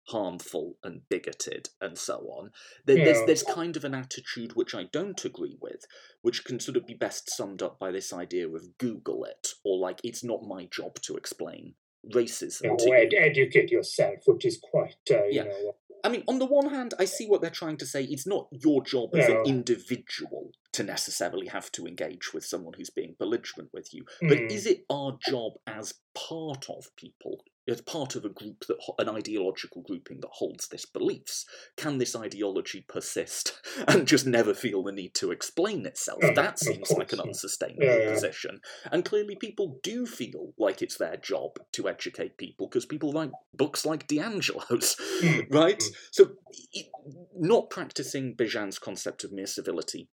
harmful 0.09 0.79
and 0.85 1.03
bigoted 1.09 1.69
and 1.81 1.99
so 1.99 2.19
on. 2.39 2.51
There, 2.87 2.97
yeah. 2.97 3.05
There's 3.05 3.27
there's 3.27 3.43
kind 3.43 3.77
of 3.77 3.85
an 3.85 3.95
attitude 3.95 4.55
which 4.55 4.75
I 4.75 4.85
don't 4.93 5.23
agree 5.25 5.59
with, 5.61 5.85
which 6.23 6.45
can 6.45 6.61
sort 6.61 6.77
of 6.77 6.87
be 6.87 6.95
best 6.95 7.31
summed 7.31 7.63
up 7.63 7.79
by 7.79 7.91
this 7.91 8.13
idea 8.13 8.49
of 8.49 8.79
Google 8.79 9.25
it, 9.25 9.49
or 9.65 9.79
like 9.79 10.01
it's 10.05 10.25
not 10.25 10.47
my 10.47 10.69
job 10.71 11.01
to 11.03 11.17
explain 11.17 11.75
racism. 12.13 12.81
You 12.85 12.95
ed- 12.95 13.15
educate 13.17 13.71
yourself, 13.71 14.21
which 14.27 14.45
is 14.45 14.59
quite, 14.63 14.97
uh, 15.11 15.25
yeah. 15.31 15.45
you 15.45 15.49
know. 15.49 15.77
I 16.05 16.09
mean, 16.09 16.23
on 16.29 16.39
the 16.39 16.47
one 16.47 16.71
hand, 16.71 16.95
I 17.01 17.05
see 17.05 17.27
what 17.27 17.41
they're 17.41 17.51
trying 17.51 17.79
to 17.79 17.87
say. 17.87 18.05
It's 18.05 18.27
not 18.27 18.47
your 18.53 18.83
job 18.85 19.15
as 19.17 19.29
an 19.29 19.43
individual 19.45 20.53
to 20.73 20.85
necessarily 20.85 21.49
have 21.49 21.73
to 21.73 21.87
engage 21.87 22.33
with 22.33 22.45
someone 22.45 22.75
who's 22.77 22.91
being 22.91 23.17
belligerent 23.19 23.71
with 23.73 23.93
you. 23.93 24.05
But 24.21 24.39
Mm. 24.39 24.51
is 24.53 24.67
it 24.67 24.85
our 24.91 25.19
job 25.27 25.55
as 25.67 25.95
part 26.15 26.69
of 26.71 26.95
people, 26.97 27.43
as 27.69 27.81
part 27.81 28.15
of 28.17 28.25
a 28.25 28.29
group 28.29 28.65
that 28.67 28.77
an 28.99 29.09
ideological 29.09 29.83
grouping 29.83 30.21
that 30.21 30.31
holds 30.33 30.69
this 30.69 30.85
beliefs? 30.87 31.45
Can 31.77 31.99
this 31.99 32.15
ideology 32.17 32.85
persist 32.89 33.61
and 33.89 34.07
just 34.07 34.27
never 34.27 34.55
feel 34.55 34.83
the 34.83 34.93
need 34.93 35.15
to 35.15 35.31
explain 35.33 35.85
itself? 35.87 36.21
Mm, 36.23 36.35
that 36.35 36.59
seems 36.59 36.91
like 36.93 37.13
an 37.13 37.21
unsustainable 37.21 37.85
Yeah, 37.87 37.99
yeah. 37.99 38.13
position. 38.15 38.61
And 38.91 39.05
clearly, 39.05 39.37
people 39.37 39.79
do 39.83 40.07
feel 40.07 40.53
like 40.59 40.83
it's 40.83 40.97
their 40.99 41.17
job 41.17 41.59
to 41.73 41.89
educate 41.89 42.37
people 42.39 42.69
because 42.69 42.87
people 42.87 43.13
write 43.13 43.33
books 43.55 43.85
like 43.85 44.07
DiAngelo's, 44.09 44.97
Mm, 45.23 45.47
right? 45.53 45.79
mm. 45.81 45.95
So, 46.11 46.31
it, 46.73 46.87
not 47.35 47.71
practicing 47.71 48.35
Bejan's 48.37 48.79
concept 48.79 49.25
of 49.25 49.33
mere 49.33 49.47
civility 49.47 50.09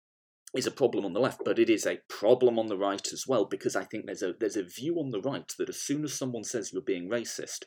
is 0.55 0.67
a 0.67 0.71
problem 0.71 1.05
on 1.05 1.13
the 1.13 1.19
left, 1.19 1.41
but 1.43 1.57
it 1.59 1.69
is 1.69 1.85
a 1.85 1.99
problem 2.07 2.59
on 2.59 2.67
the 2.67 2.77
right 2.77 3.11
as 3.11 3.25
well 3.27 3.45
because 3.45 3.75
I 3.75 3.83
think 3.83 4.05
there's 4.05 4.21
a 4.21 4.33
there's 4.39 4.55
a 4.57 4.63
view 4.63 4.99
on 4.99 5.09
the 5.09 5.21
right 5.21 5.51
that 5.57 5.69
as 5.69 5.81
soon 5.81 6.03
as 6.03 6.13
someone 6.13 6.43
says 6.43 6.71
you're 6.71 6.81
being 6.81 7.09
racist, 7.09 7.63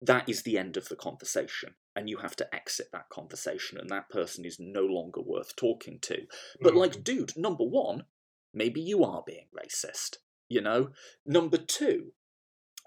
that 0.00 0.28
is 0.28 0.42
the 0.42 0.58
end 0.58 0.76
of 0.76 0.88
the 0.88 0.96
conversation, 0.96 1.74
and 1.94 2.08
you 2.08 2.18
have 2.18 2.34
to 2.36 2.54
exit 2.54 2.88
that 2.92 3.08
conversation, 3.10 3.78
and 3.78 3.90
that 3.90 4.08
person 4.10 4.44
is 4.44 4.56
no 4.58 4.82
longer 4.84 5.20
worth 5.20 5.54
talking 5.54 5.98
to. 6.00 6.26
But 6.60 6.72
Mm. 6.74 6.76
like, 6.78 7.04
dude, 7.04 7.36
number 7.36 7.64
one, 7.64 8.06
maybe 8.54 8.80
you 8.80 9.04
are 9.04 9.22
being 9.26 9.48
racist. 9.54 10.16
You 10.48 10.60
know. 10.60 10.92
Number 11.24 11.56
two, 11.56 12.12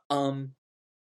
um, 0.09 0.55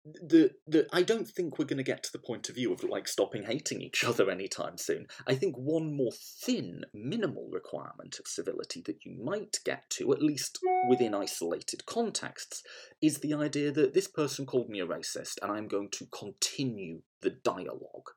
the 0.03 0.51
the 0.65 0.87
I 0.91 1.03
don't 1.03 1.27
think 1.27 1.59
we're 1.59 1.65
going 1.65 1.77
to 1.77 1.83
get 1.83 2.03
to 2.03 2.11
the 2.11 2.19
point 2.19 2.49
of 2.49 2.55
view 2.55 2.73
of 2.73 2.83
like 2.83 3.07
stopping 3.07 3.43
hating 3.43 3.81
each 3.81 4.03
other 4.03 4.31
anytime 4.31 4.77
soon. 4.77 5.05
I 5.27 5.35
think 5.35 5.55
one 5.55 5.95
more 5.95 6.11
thin, 6.11 6.85
minimal 6.93 7.49
requirement 7.51 8.17
of 8.19 8.27
civility 8.27 8.81
that 8.85 9.05
you 9.05 9.15
might 9.23 9.59
get 9.63 9.89
to, 9.91 10.11
at 10.13 10.21
least 10.21 10.59
within 10.89 11.13
isolated 11.13 11.85
contexts, 11.85 12.63
is 13.01 13.19
the 13.19 13.33
idea 13.33 13.71
that 13.71 13.93
this 13.93 14.07
person 14.07 14.45
called 14.45 14.69
me 14.69 14.79
a 14.79 14.87
racist, 14.87 15.35
and 15.41 15.51
I'm 15.51 15.67
going 15.67 15.89
to 15.91 16.07
continue 16.07 17.01
the 17.21 17.29
dialogue. 17.29 18.09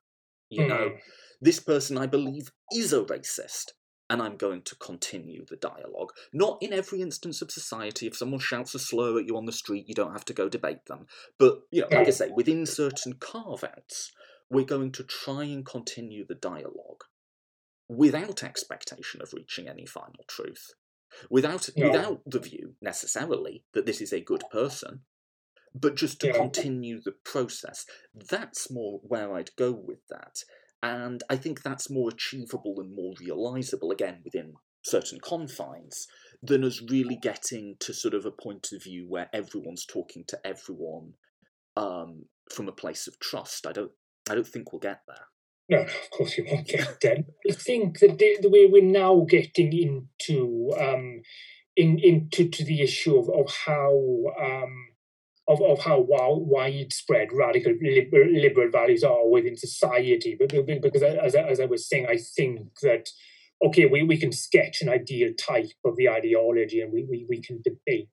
You 0.51 0.67
know, 0.69 0.91
Mm. 0.91 0.99
this 1.41 1.59
person 1.61 1.99
I 1.99 2.07
believe 2.07 2.51
is 2.73 2.93
a 2.93 3.03
racist, 3.03 3.73
and 4.15 4.23
I'm 4.23 4.37
going 4.37 4.63
to 4.63 4.77
continue 4.77 5.45
the 5.45 5.57
dialogue. 5.57 6.13
Not 6.33 6.59
in 6.61 6.73
every 6.73 7.03
instance 7.03 7.43
of 7.43 7.51
society. 7.51 8.07
If 8.07 8.17
someone 8.17 8.39
shouts 8.39 8.73
a 8.73 8.79
slur 8.79 9.19
at 9.19 9.27
you 9.27 9.37
on 9.37 9.47
the 9.47 9.51
street, 9.51 9.89
you 9.89 9.95
don't 9.95 10.13
have 10.13 10.25
to 10.27 10.33
go 10.33 10.49
debate 10.49 10.87
them. 10.87 11.07
But, 11.37 11.63
you 11.73 11.81
know, 11.81 11.89
like 11.91 12.07
I 12.07 12.11
say, 12.11 12.31
within 12.31 12.65
certain 12.65 13.15
carve 13.15 13.65
outs, 13.65 14.13
we're 14.49 14.65
going 14.65 14.93
to 14.93 15.03
try 15.03 15.43
and 15.43 15.67
continue 15.67 16.25
the 16.25 16.37
dialogue 16.37 17.03
without 17.89 18.45
expectation 18.45 19.21
of 19.21 19.33
reaching 19.33 19.67
any 19.67 19.85
final 19.85 20.25
truth. 20.29 20.71
Without, 21.29 21.69
No. 21.77 21.89
without 21.89 22.23
the 22.25 22.39
view 22.39 22.77
necessarily 22.81 23.65
that 23.73 23.85
this 23.85 24.01
is 24.01 24.13
a 24.13 24.21
good 24.21 24.45
person, 24.53 25.01
but 25.75 25.97
just 25.97 26.21
to 26.21 26.29
Yeah. 26.29 26.35
continue 26.35 27.01
the 27.03 27.17
process. 27.25 27.85
That's 28.15 28.71
more 28.71 29.01
where 29.03 29.35
I'd 29.35 29.57
go 29.57 29.73
with 29.73 30.07
that. 30.09 30.45
And 30.85 31.23
I 31.31 31.37
think 31.37 31.63
that's 31.63 31.89
more 31.89 32.11
achievable 32.11 32.75
and 32.77 32.95
more 32.95 33.15
realizable, 33.19 33.91
again, 33.91 34.19
within 34.23 34.53
certain 34.83 35.19
confines, 35.19 36.07
than 36.43 36.63
us 36.63 36.83
really 36.91 37.17
getting 37.17 37.77
to 37.81 37.95
sort 37.95 38.13
of 38.13 38.27
a 38.27 38.31
point 38.31 38.69
of 38.71 38.83
view 38.83 39.07
where 39.09 39.31
everyone's 39.33 39.87
talking 39.87 40.25
to 40.29 40.39
everyone 40.45 41.15
um, 41.75 42.27
from 42.53 42.69
a 42.69 42.73
place 42.73 43.07
of 43.07 43.19
trust. 43.19 43.67
I 43.67 43.73
don't 43.73 43.93
I 44.29 44.35
don't 44.35 44.47
think 44.47 44.73
we'll 44.73 44.81
get 44.81 45.01
there. 45.09 45.27
No, 45.71 45.85
of 45.85 46.11
course 46.11 46.37
you 46.37 46.45
won't 46.47 46.67
get 46.67 47.01
them. 47.01 47.25
I 47.51 47.55
think 47.55 48.01
that 48.01 48.19
the, 48.19 48.37
the 48.43 48.51
way 48.51 48.67
we're 48.67 48.83
now 48.83 49.25
getting 49.27 49.73
into 49.73 50.71
um, 50.79 51.23
in 51.77 51.99
into 51.99 52.51
to 52.51 52.63
the 52.63 52.83
issue 52.83 53.17
of, 53.17 53.31
of 53.31 53.51
how 53.65 53.95
um, 54.39 54.89
of, 55.47 55.61
of 55.63 55.81
how 55.81 56.03
wi- 56.03 56.29
widespread 56.29 57.29
radical 57.33 57.75
liberal, 57.81 58.71
values 58.71 59.05
are 59.05 59.29
within 59.29 59.57
society. 59.57 60.37
But 60.39 60.49
because 60.81 61.03
as 61.03 61.35
I, 61.35 61.43
as 61.43 61.61
I 61.61 61.67
was 61.67 61.89
saying, 61.89 62.07
I 62.09 62.17
think 62.17 62.61
that 62.83 63.09
okay, 63.65 63.87
we, 63.87 64.03
we 64.03 64.17
can 64.17 64.33
sketch 64.33 64.83
an 64.83 64.89
ideal 64.89 65.33
type 65.39 65.71
of 65.85 65.97
the 65.97 66.09
ideology, 66.09 66.81
and 66.81 66.93
we 66.93 67.05
we, 67.05 67.27
we 67.29 67.41
can 67.41 67.63
debate 67.63 68.09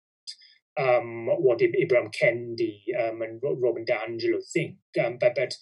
um, 0.80 1.28
what 1.28 1.62
Ib- 1.62 1.76
Ibram 1.76 2.14
Kendi 2.14 2.82
um, 3.00 3.22
and 3.22 3.40
Ro- 3.42 3.58
Robin 3.62 3.86
DiAngelo 3.86 4.42
think. 4.54 4.76
Um, 5.04 5.18
but 5.20 5.36
but 5.36 5.56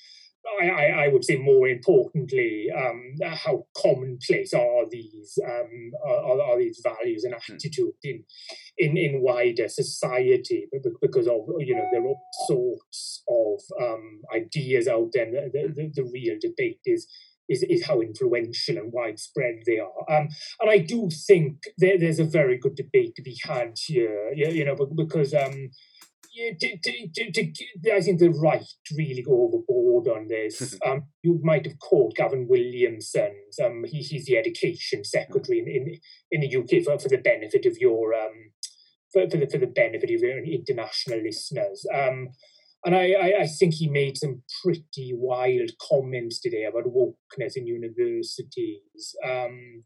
I, 0.62 0.68
I, 0.70 0.86
I 1.06 1.08
would 1.08 1.24
say 1.24 1.38
more 1.38 1.68
importantly, 1.68 2.68
um, 2.76 3.16
how 3.24 3.66
commonplace 3.78 4.54
are 4.54 4.86
these 4.90 5.38
um, 5.46 5.92
are, 6.06 6.42
are 6.42 6.58
these 6.60 6.82
values 6.84 7.24
and 7.24 7.34
attitudes 7.36 7.98
in, 8.04 8.24
in 8.78 8.98
in 8.98 9.22
wider 9.22 9.68
society? 9.68 10.68
Be- 10.72 10.80
be- 10.84 10.96
Because 11.02 11.28
of 11.28 11.42
you 11.60 11.76
know 11.76 11.88
there 11.92 12.02
are 12.02 12.08
all 12.08 12.22
sorts 12.48 13.24
of 13.30 13.60
um, 13.82 14.22
ideas 14.36 14.88
out 14.88 15.10
there. 15.14 15.26
The, 15.32 15.74
the, 15.76 15.92
the 15.94 16.04
real 16.14 16.38
debate 16.42 16.80
is. 16.86 17.08
Is, 17.52 17.64
is 17.64 17.88
how 17.88 18.00
influential 18.00 18.78
and 18.78 18.94
widespread 18.94 19.56
they 19.66 19.80
are, 19.80 20.06
um, 20.16 20.28
and 20.62 20.70
I 20.70 20.78
do 20.78 21.10
think 21.10 21.64
there, 21.80 21.98
there's 21.98 22.20
a 22.20 22.24
very 22.24 22.60
good 22.60 22.76
debate 22.76 23.16
to 23.16 23.24
be 23.24 23.36
had 23.44 23.74
here. 23.88 24.32
You, 24.36 24.50
you 24.50 24.66
know, 24.66 24.76
because 24.76 25.34
um, 25.34 25.72
to, 26.60 26.78
to, 26.78 27.32
to, 27.32 27.32
to, 27.32 27.96
I 27.96 28.02
think 28.02 28.20
the 28.20 28.30
right 28.30 28.66
really 28.96 29.22
go 29.22 29.44
overboard 29.44 30.08
on 30.08 30.28
this. 30.28 30.78
um, 30.86 31.04
you 31.24 31.40
might 31.44 31.66
have 31.66 31.80
called 31.80 32.16
Gavin 32.16 32.48
Williamson. 32.50 33.36
Um, 33.64 33.84
he, 33.86 34.02
he's 34.02 34.26
the 34.26 34.38
education 34.38 35.04
secretary 35.04 35.60
in, 35.60 35.68
in, 35.68 36.00
in 36.32 36.42
the 36.42 36.58
UK 36.58 36.84
for, 36.84 37.00
for 37.00 37.10
the 37.10 37.18
benefit 37.18 37.66
of 37.66 37.78
your 37.78 38.14
um, 38.14 38.52
for, 39.12 39.30
for 39.30 39.38
the 39.38 39.48
for 39.48 39.58
the 39.58 39.68
benefit 39.68 40.12
of 40.12 40.22
your 40.22 40.44
international 40.44 41.22
listeners. 41.22 41.86
Um, 41.94 42.30
and 42.86 42.96
I, 42.96 43.12
I, 43.12 43.42
I 43.42 43.48
think 43.48 43.74
he 43.74 43.90
made 43.90 44.18
some 44.18 44.44
pretty 44.64 45.12
wild 45.14 45.72
comments 45.90 46.40
today 46.40 46.64
about 46.64 46.86
wokeness 46.86 47.58
in 47.58 47.68
universities. 47.68 49.16
Um, 49.26 49.84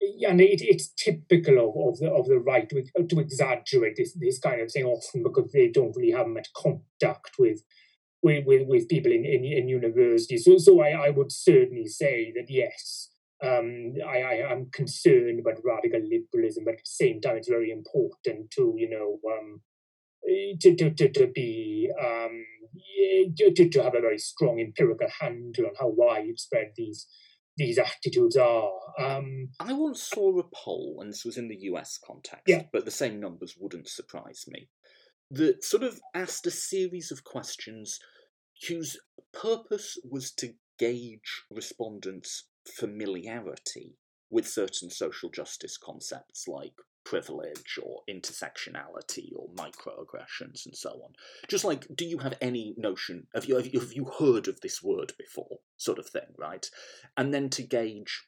and 0.00 0.40
it, 0.40 0.60
it's 0.62 0.88
typical 0.88 1.58
of, 1.58 1.94
of 1.94 1.98
the 1.98 2.10
of 2.10 2.26
the 2.26 2.38
right 2.38 2.68
to, 2.68 2.84
to 3.04 3.20
exaggerate 3.20 3.96
this 3.96 4.12
this 4.14 4.38
kind 4.38 4.60
of 4.60 4.70
thing 4.70 4.84
often 4.84 5.22
because 5.22 5.50
they 5.52 5.68
don't 5.68 5.96
really 5.96 6.12
have 6.12 6.26
much 6.26 6.48
contact 6.54 7.32
with 7.38 7.62
with 8.22 8.44
with, 8.46 8.66
with 8.68 8.88
people 8.88 9.12
in, 9.12 9.24
in, 9.24 9.44
in 9.44 9.68
universities. 9.68 10.44
So 10.44 10.58
so 10.58 10.80
I, 10.80 11.06
I 11.06 11.10
would 11.10 11.32
certainly 11.32 11.86
say 11.86 12.32
that 12.34 12.46
yes, 12.48 13.10
um, 13.42 13.94
I, 14.06 14.20
I 14.22 14.52
am 14.52 14.70
concerned 14.72 15.40
about 15.40 15.64
radical 15.64 16.00
liberalism, 16.00 16.64
but 16.64 16.74
at 16.74 16.78
the 16.78 16.84
same 16.84 17.20
time, 17.20 17.36
it's 17.36 17.48
very 17.48 17.70
important 17.70 18.50
to 18.52 18.74
you 18.76 18.90
know 18.90 19.18
um, 19.32 19.60
to, 20.60 20.74
to, 20.74 20.90
to, 20.90 21.08
to 21.08 21.26
be 21.28 21.90
um, 22.00 22.44
to, 23.36 23.68
to 23.68 23.82
have 23.82 23.94
a 23.94 24.00
very 24.00 24.18
strong 24.18 24.60
empirical 24.60 25.08
handle 25.20 25.66
on 25.66 25.72
how 25.78 25.88
widespread 25.88 26.72
these 26.76 27.06
these 27.56 27.78
attitudes 27.78 28.36
are. 28.36 28.70
Um, 28.98 29.48
I 29.60 29.72
once 29.72 30.02
saw 30.02 30.38
a 30.38 30.44
poll, 30.54 30.98
and 31.00 31.10
this 31.12 31.24
was 31.24 31.36
in 31.38 31.48
the 31.48 31.58
US 31.70 31.98
context, 31.98 32.44
Yeah. 32.46 32.64
but 32.72 32.84
the 32.84 32.90
same 32.90 33.20
numbers 33.20 33.56
wouldn't 33.58 33.88
surprise 33.88 34.44
me, 34.48 34.68
that 35.30 35.64
sort 35.64 35.82
of 35.82 36.00
asked 36.14 36.46
a 36.46 36.50
series 36.50 37.10
of 37.10 37.24
questions 37.24 37.98
whose 38.68 38.98
purpose 39.32 39.98
was 40.08 40.32
to 40.32 40.54
gauge 40.78 41.44
respondents' 41.50 42.48
familiarity 42.66 43.96
with 44.30 44.46
certain 44.48 44.90
social 44.90 45.30
justice 45.30 45.76
concepts 45.78 46.46
like 46.48 46.74
privilege 47.06 47.78
or 47.82 48.02
intersectionality 48.10 49.30
or 49.34 49.48
microaggressions 49.54 50.66
and 50.66 50.74
so 50.76 50.90
on. 50.90 51.12
Just 51.48 51.64
like, 51.64 51.86
do 51.94 52.04
you 52.04 52.18
have 52.18 52.34
any 52.40 52.74
notion, 52.76 53.28
have 53.32 53.46
you, 53.46 53.56
have 53.56 53.72
you, 53.72 53.80
have 53.80 53.92
you 53.92 54.10
heard 54.18 54.48
of 54.48 54.60
this 54.60 54.82
word 54.82 55.12
before, 55.16 55.60
sort 55.76 56.00
of 56.00 56.08
thing, 56.08 56.34
right? 56.36 56.68
And 57.16 57.32
then 57.32 57.48
to 57.50 57.62
gauge 57.62 58.24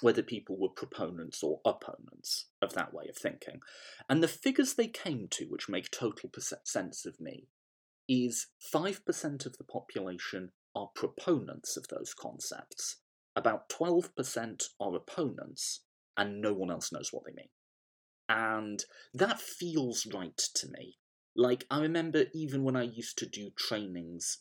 whether 0.00 0.22
people 0.22 0.56
were 0.58 0.68
proponents 0.68 1.42
or 1.42 1.60
opponents 1.64 2.46
of 2.62 2.74
that 2.74 2.94
way 2.94 3.06
of 3.08 3.16
thinking. 3.16 3.60
And 4.08 4.22
the 4.22 4.28
figures 4.28 4.74
they 4.74 4.88
came 4.88 5.26
to, 5.30 5.46
which 5.46 5.68
make 5.68 5.90
total 5.90 6.30
sense 6.64 7.04
of 7.04 7.20
me, 7.20 7.48
is 8.08 8.46
5% 8.72 9.46
of 9.46 9.56
the 9.56 9.64
population 9.64 10.50
are 10.76 10.90
proponents 10.94 11.76
of 11.76 11.88
those 11.88 12.14
concepts, 12.14 12.96
about 13.34 13.68
12% 13.68 14.62
are 14.80 14.94
opponents, 14.94 15.80
and 16.16 16.40
no 16.40 16.52
one 16.52 16.70
else 16.70 16.92
knows 16.92 17.10
what 17.12 17.24
they 17.26 17.32
mean. 17.32 17.48
And 18.28 18.84
that 19.12 19.40
feels 19.40 20.06
right 20.06 20.36
to 20.54 20.68
me. 20.68 20.98
Like, 21.36 21.64
I 21.70 21.80
remember 21.80 22.24
even 22.32 22.62
when 22.62 22.76
I 22.76 22.84
used 22.84 23.18
to 23.18 23.26
do 23.26 23.50
trainings 23.56 24.38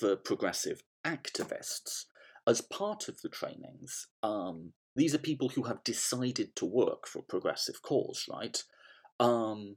for 0.00 0.16
progressive 0.16 0.82
activists, 1.04 2.04
as 2.46 2.60
part 2.62 3.08
of 3.08 3.20
the 3.20 3.28
trainings, 3.28 4.08
um, 4.22 4.72
these 4.96 5.14
are 5.14 5.18
people 5.18 5.50
who 5.50 5.64
have 5.64 5.84
decided 5.84 6.56
to 6.56 6.64
work 6.64 7.06
for 7.06 7.20
a 7.20 7.30
progressive 7.30 7.82
cause, 7.82 8.24
right? 8.28 8.64
Um, 9.20 9.76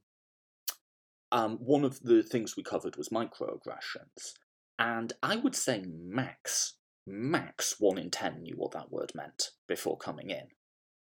um, 1.31 1.57
one 1.57 1.84
of 1.84 1.99
the 2.02 2.23
things 2.23 2.56
we 2.56 2.64
covered 2.64 2.95
was 2.95 3.10
microaggressions, 3.10 4.34
and 4.80 5.14
I 5.22 5.35
would 5.35 5.56
say 5.56 5.84
max, 5.88 6.76
max 7.06 7.76
one 7.77 7.98
in 7.98 8.10
ten 8.10 8.41
knew 8.41 8.56
what 8.56 8.72
that 8.72 8.91
word 8.91 9.11
meant 9.14 9.52
before 9.68 9.98
coming 9.98 10.30
in. 10.30 10.48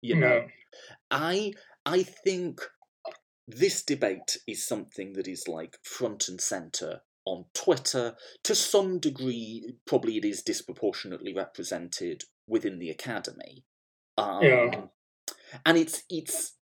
You 0.01 0.15
know, 0.15 0.45
I 1.09 1.53
I 1.85 2.03
think 2.03 2.61
this 3.47 3.83
debate 3.83 4.37
is 4.47 4.67
something 4.67 5.13
that 5.13 5.27
is 5.27 5.47
like 5.47 5.77
front 5.83 6.27
and 6.27 6.41
center 6.41 7.01
on 7.25 7.45
Twitter. 7.53 8.15
To 8.43 8.55
some 8.55 8.99
degree, 8.99 9.75
probably 9.85 10.17
it 10.17 10.25
is 10.25 10.41
disproportionately 10.41 11.33
represented 11.33 12.23
within 12.47 12.79
the 12.79 12.89
academy. 12.89 13.65
Um, 14.17 14.43
Yeah. 14.43 14.81
And 15.65 15.77
it's 15.77 16.03
it's 16.09 16.55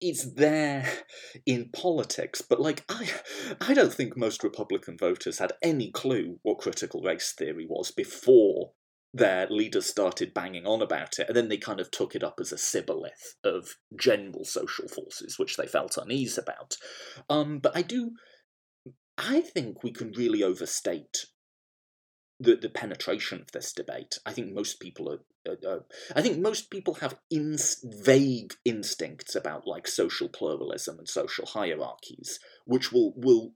it's 0.00 0.32
there 0.34 0.88
in 1.46 1.70
politics, 1.70 2.42
but 2.42 2.60
like 2.60 2.84
I 2.88 3.08
I 3.60 3.74
don't 3.74 3.92
think 3.92 4.16
most 4.16 4.44
Republican 4.44 4.96
voters 4.98 5.38
had 5.38 5.52
any 5.62 5.90
clue 5.90 6.38
what 6.42 6.58
critical 6.58 7.02
race 7.02 7.34
theory 7.36 7.66
was 7.68 7.90
before 7.90 8.72
their 9.12 9.46
leaders 9.48 9.86
started 9.86 10.34
banging 10.34 10.66
on 10.66 10.82
about 10.82 11.18
it, 11.18 11.28
and 11.28 11.36
then 11.36 11.48
they 11.48 11.56
kind 11.56 11.80
of 11.80 11.90
took 11.90 12.14
it 12.14 12.22
up 12.22 12.38
as 12.40 12.52
a 12.52 12.58
shibboleth 12.58 13.36
of 13.42 13.76
general 13.96 14.44
social 14.44 14.88
forces, 14.88 15.38
which 15.38 15.56
they 15.56 15.66
felt 15.66 15.96
unease 15.96 16.36
about. 16.36 16.76
Um, 17.30 17.58
but 17.58 17.76
I 17.76 17.82
do, 17.82 18.12
I 19.16 19.40
think 19.40 19.82
we 19.82 19.92
can 19.92 20.12
really 20.12 20.42
overstate 20.42 21.26
the 22.40 22.54
the 22.56 22.68
penetration 22.68 23.40
of 23.40 23.52
this 23.52 23.72
debate. 23.72 24.18
I 24.24 24.32
think 24.32 24.52
most 24.52 24.80
people 24.80 25.10
are. 25.10 25.18
I 26.14 26.20
think 26.20 26.38
most 26.38 26.70
people 26.70 26.94
have 26.94 27.18
ins- 27.30 27.82
vague 27.82 28.52
instincts 28.66 29.34
about 29.34 29.66
like 29.66 29.88
social 29.88 30.28
pluralism 30.28 30.98
and 30.98 31.08
social 31.08 31.46
hierarchies, 31.46 32.38
which 32.66 32.92
will 32.92 33.14
will 33.16 33.54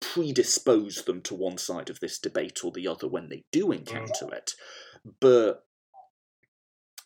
predispose 0.00 1.04
them 1.04 1.22
to 1.22 1.34
one 1.34 1.58
side 1.58 1.90
of 1.90 2.00
this 2.00 2.18
debate 2.18 2.64
or 2.64 2.72
the 2.72 2.88
other 2.88 3.08
when 3.08 3.28
they 3.28 3.44
do 3.52 3.72
encounter 3.72 4.32
it. 4.32 4.52
But 5.20 5.62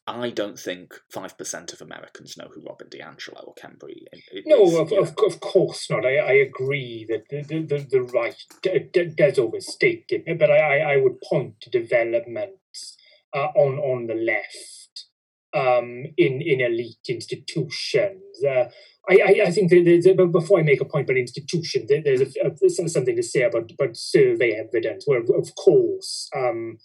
I 0.07 0.31
don't 0.31 0.59
think 0.59 0.95
five 1.13 1.39
percent 1.39 1.73
of 1.73 1.81
Americans 1.81 2.37
know 2.37 2.49
who 2.53 2.63
Robin 2.67 2.89
DiAngelo 2.89 3.47
or 3.47 3.55
Bree 3.79 4.07
is. 4.33 4.43
No, 4.47 4.81
of, 4.81 4.93
of, 4.93 5.15
of 5.25 5.41
course 5.41 5.89
not. 5.89 6.05
I, 6.05 6.17
I 6.17 6.33
agree 6.33 7.07
that 7.09 7.25
the, 7.31 7.43
the, 7.43 7.63
the, 7.63 7.87
the 7.89 8.03
right 8.03 8.35
d- 8.63 8.89
d- 8.93 9.15
does 9.17 9.39
overstate 9.39 10.07
it, 10.09 10.39
but 10.39 10.51
I, 10.51 10.59
I, 10.59 10.93
I 10.95 10.97
would 10.97 11.21
point 11.21 11.61
to 11.61 11.71
developments 11.71 12.97
uh, 13.35 13.49
on 13.55 13.79
on 13.79 14.07
the 14.07 14.15
left 14.15 15.07
um, 15.55 16.07
in 16.17 16.41
in 16.43 16.61
elite 16.61 17.07
institutions. 17.09 18.43
Uh, 18.45 18.71
I, 19.11 19.43
I, 19.47 19.51
think 19.51 19.71
that 19.71 20.29
before 20.33 20.61
I 20.61 20.63
make 20.63 20.81
a 20.81 20.85
point 20.85 21.07
about 21.07 21.19
institutions, 21.19 21.89
there- 21.89 22.03
there's 22.03 22.21
a, 22.21 22.27
a, 22.47 22.89
something 22.89 23.17
to 23.17 23.23
say 23.23 23.43
about, 23.43 23.71
about 23.73 23.97
survey 23.97 24.53
evidence, 24.53 25.05
where 25.07 25.21
of 25.21 25.55
course 25.57 26.29
um, 26.37 26.79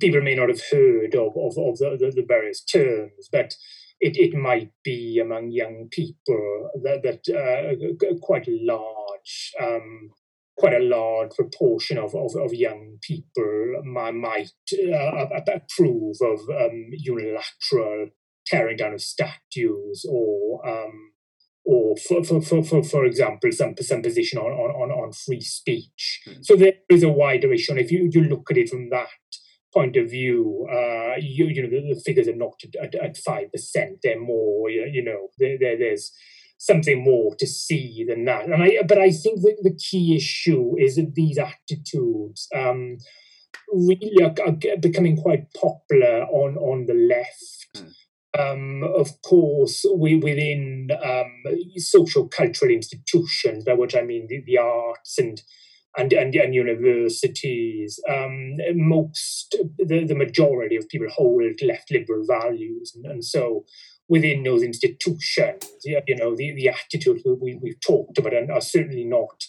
people 0.00 0.22
may 0.22 0.34
not 0.34 0.48
have 0.48 0.62
heard 0.70 1.14
of, 1.14 1.36
of, 1.36 1.56
of 1.58 1.78
the, 1.78 2.12
the, 2.14 2.24
various 2.26 2.62
terms, 2.62 3.28
but 3.30 3.54
it, 4.00 4.16
it 4.16 4.34
might 4.34 4.72
be 4.84 5.20
among 5.22 5.50
young 5.50 5.88
people 5.90 6.70
that, 6.82 7.02
that 7.02 7.28
uh, 7.32 8.16
quite 8.20 8.48
a 8.48 8.58
large 8.60 9.52
um, 9.60 10.10
quite 10.58 10.74
a 10.74 10.82
large 10.82 11.32
proportion 11.32 11.98
of, 11.98 12.14
of, 12.14 12.34
of 12.34 12.54
young 12.54 12.96
people 13.02 13.82
might, 13.84 14.50
uh, 14.72 15.26
approve 15.54 16.16
of 16.22 16.40
um, 16.48 16.88
unilateral 16.92 18.08
tearing 18.46 18.78
down 18.78 18.94
of 18.94 19.02
statues 19.02 20.06
or 20.08 20.66
um, 20.66 21.10
or 21.66 21.96
for, 21.96 22.22
for, 22.22 22.40
for, 22.40 22.62
for, 22.62 22.82
for 22.82 23.04
example 23.04 23.50
some 23.50 23.74
some 23.80 24.00
position 24.00 24.38
on, 24.38 24.52
on, 24.52 24.90
on, 24.90 25.12
free 25.12 25.40
speech. 25.40 26.22
Hmm. 26.24 26.40
So 26.42 26.54
there 26.54 26.74
is 26.88 27.02
a 27.02 27.08
wider 27.08 27.52
issue 27.52 27.72
and 27.72 27.80
if 27.80 27.90
you, 27.90 28.08
you 28.10 28.22
look 28.22 28.50
at 28.50 28.56
it 28.56 28.70
from 28.70 28.88
that 28.90 29.08
point 29.74 29.96
of 29.96 30.08
view, 30.08 30.66
uh, 30.72 31.16
you, 31.18 31.46
you 31.46 31.62
know, 31.62 31.68
the, 31.68 31.94
the 31.94 32.00
figures 32.00 32.28
are 32.28 32.36
not 32.36 32.54
at, 32.80 32.94
at, 32.94 33.16
5%, 33.16 33.50
they're 34.02 34.18
more, 34.18 34.70
you 34.70 35.04
know, 35.04 35.28
there, 35.38 35.58
there, 35.60 35.76
there's 35.76 36.12
something 36.58 37.02
more 37.02 37.34
to 37.38 37.46
see 37.46 38.04
than 38.08 38.24
that. 38.24 38.44
And 38.44 38.62
I, 38.62 38.78
but 38.88 38.98
I 38.98 39.10
think 39.10 39.42
that 39.42 39.58
the 39.62 39.76
key 39.76 40.16
issue 40.16 40.76
is 40.78 40.96
that 40.96 41.14
these 41.14 41.38
attitudes 41.38 42.48
um, 42.54 42.98
really 43.70 44.22
are, 44.22 44.34
are 44.46 44.78
becoming 44.80 45.16
quite 45.16 45.52
popular 45.52 46.22
on, 46.24 46.56
on 46.56 46.86
the 46.86 46.94
left. 46.94 47.66
Mm. 47.76 47.92
Um, 48.38 48.82
of 48.82 49.22
course, 49.22 49.84
we, 49.94 50.16
within 50.16 50.88
um, 51.02 51.32
social 51.76 52.28
cultural 52.28 52.70
institutions, 52.70 53.64
by 53.64 53.74
which 53.74 53.94
I 53.96 54.02
mean 54.02 54.26
the, 54.28 54.42
the 54.44 54.58
arts 54.58 55.18
and 55.18 55.42
and, 55.98 56.12
and, 56.12 56.34
and 56.34 56.54
universities, 56.54 57.98
um, 58.06 58.56
most, 58.74 59.56
the, 59.78 60.04
the 60.04 60.14
majority 60.14 60.76
of 60.76 60.88
people 60.88 61.08
hold 61.08 61.42
left 61.62 61.90
liberal 61.90 62.22
values. 62.26 62.92
And, 62.94 63.06
and 63.06 63.24
so 63.24 63.64
within 64.06 64.42
those 64.42 64.62
institutions, 64.62 65.64
you 65.84 66.16
know, 66.16 66.36
the, 66.36 66.54
the 66.54 66.68
attitudes 66.68 67.22
we, 67.24 67.32
we, 67.32 67.58
we've 67.62 67.80
talked 67.80 68.18
about 68.18 68.34
are, 68.34 68.52
are 68.52 68.60
certainly 68.60 69.04
not, 69.04 69.46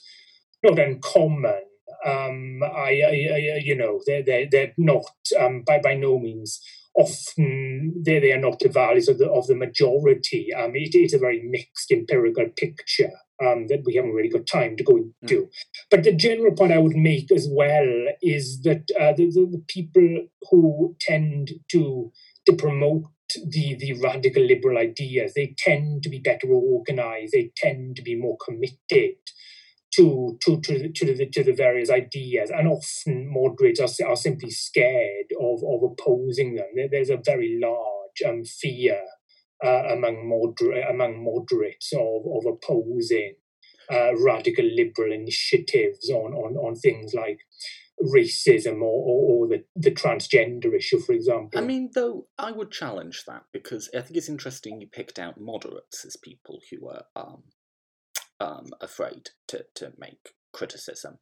not 0.64 0.80
uncommon. 0.80 1.64
Um, 2.06 2.62
I, 2.64 3.02
I, 3.06 3.28
I, 3.34 3.60
you 3.62 3.76
know, 3.76 4.00
they're, 4.06 4.24
they're, 4.24 4.48
they're 4.50 4.74
not, 4.78 5.04
um, 5.38 5.64
by, 5.68 5.80
by 5.80 5.96
no 5.96 6.18
means, 6.18 6.62
often 6.98 7.94
they, 8.04 8.20
they 8.20 8.32
are 8.32 8.40
not 8.40 8.60
the 8.60 8.70
values 8.70 9.08
of 9.08 9.20
the, 9.20 9.30
of 9.30 9.48
the 9.48 9.56
majority. 9.56 10.54
Um, 10.54 10.72
it 10.74 10.96
is 10.96 11.14
a 11.14 11.20
very 11.20 11.42
mixed 11.44 11.92
empirical 11.92 12.48
picture 12.58 13.12
um, 13.42 13.68
that 13.68 13.84
we 13.86 13.96
haven't 13.96 14.14
really 14.14 14.30
got 14.30 14.48
time 14.48 14.76
to 14.78 14.84
go 14.84 14.98
into. 14.98 15.50
But 15.92 16.04
the 16.04 16.16
general 16.16 16.54
point 16.54 16.74
I 16.74 16.80
would 16.80 16.96
make 16.96 17.32
as 17.32 17.48
well 17.50 18.08
is 18.22 18.62
that 18.64 18.86
uh, 19.00 19.14
the, 19.16 19.28
the, 19.28 19.48
the 19.52 19.64
people 19.68 20.28
who 20.50 20.96
tend 21.00 21.52
to 21.72 22.12
to 22.48 22.54
promote 22.54 23.04
the, 23.50 23.76
the 23.76 23.94
radical 24.02 24.42
liberal 24.42 24.78
ideas, 24.78 25.34
they 25.36 25.54
tend 25.58 26.02
to 26.04 26.10
be 26.10 26.20
better 26.20 26.48
organized, 26.48 27.34
they 27.34 27.52
tend 27.58 27.98
to 27.98 28.02
be 28.02 28.16
more 28.16 28.38
committed 28.44 29.18
to 29.98 30.38
to 30.42 30.62
to 30.62 30.80
the, 30.80 30.90
to 30.90 31.06
the 31.14 31.30
to 31.30 31.44
the 31.44 31.54
various 31.54 31.90
ideas, 31.90 32.50
and 32.50 32.68
often 32.68 33.32
moderates 33.32 33.80
are, 33.80 34.08
are 34.08 34.16
simply 34.16 34.52
scared 34.52 35.32
of 35.40 35.64
of 35.64 35.92
opposing 35.92 36.56
them. 36.56 36.68
There's 36.92 37.10
a 37.10 37.22
very 37.24 37.60
large 37.62 38.22
um, 38.26 38.44
fear 38.44 39.02
uh, 39.64 39.84
among 39.92 40.30
moderate 40.30 40.86
among 40.90 41.24
moderates 41.24 41.92
of 41.94 42.22
of 42.26 42.46
opposing 42.46 43.36
uh, 43.92 44.16
radical 44.18 44.66
liberal 44.66 45.12
initiatives 45.12 46.10
on 46.10 46.34
on 46.34 46.56
on 46.58 46.76
things 46.76 47.14
like 47.14 47.40
racism 48.04 48.76
or, 48.82 49.02
or, 49.10 49.46
or 49.46 49.48
the, 49.48 49.64
the 49.76 49.90
transgender 49.90 50.76
issue, 50.76 51.00
for 51.00 51.14
example. 51.14 51.60
I 51.60 51.64
mean, 51.64 51.90
though, 51.96 52.28
I 52.38 52.52
would 52.52 52.72
challenge 52.72 53.24
that 53.26 53.46
because 53.52 53.90
I 53.96 54.02
think 54.02 54.18
it's 54.18 54.30
interesting 54.30 54.80
you 54.80 54.86
picked 54.88 55.18
out 55.18 55.40
moderates 55.40 56.06
as 56.06 56.16
people 56.16 56.62
who 56.70 56.90
are 56.90 57.06
um, 57.16 57.42
um, 58.40 58.68
afraid 58.82 59.32
to, 59.48 59.66
to 59.76 59.94
make 59.98 60.34
criticism. 60.54 61.20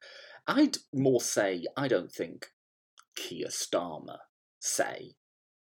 I'd 0.48 0.78
more 0.94 1.22
say 1.22 1.66
I 1.76 1.88
don't 1.88 2.12
think 2.12 2.48
Keir 3.16 3.48
Starmer, 3.48 4.20
say, 4.60 5.16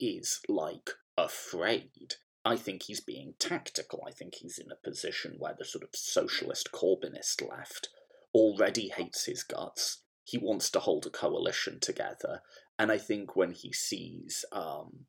is 0.00 0.40
like 0.48 0.90
afraid. 1.16 2.14
I 2.44 2.56
think 2.56 2.82
he's 2.82 3.00
being 3.00 3.34
tactical. 3.38 4.02
I 4.06 4.10
think 4.10 4.36
he's 4.36 4.58
in 4.58 4.70
a 4.70 4.88
position 4.88 5.36
where 5.38 5.54
the 5.56 5.64
sort 5.64 5.84
of 5.84 5.90
socialist 5.94 6.70
Corbynist 6.72 7.48
left 7.48 7.88
already 8.34 8.88
hates 8.88 9.24
his 9.24 9.42
guts. 9.42 10.02
He 10.24 10.38
wants 10.38 10.70
to 10.70 10.80
hold 10.80 11.06
a 11.06 11.10
coalition 11.10 11.78
together. 11.80 12.42
And 12.78 12.90
I 12.90 12.98
think 12.98 13.36
when 13.36 13.52
he 13.52 13.72
sees 13.72 14.44
um, 14.52 15.06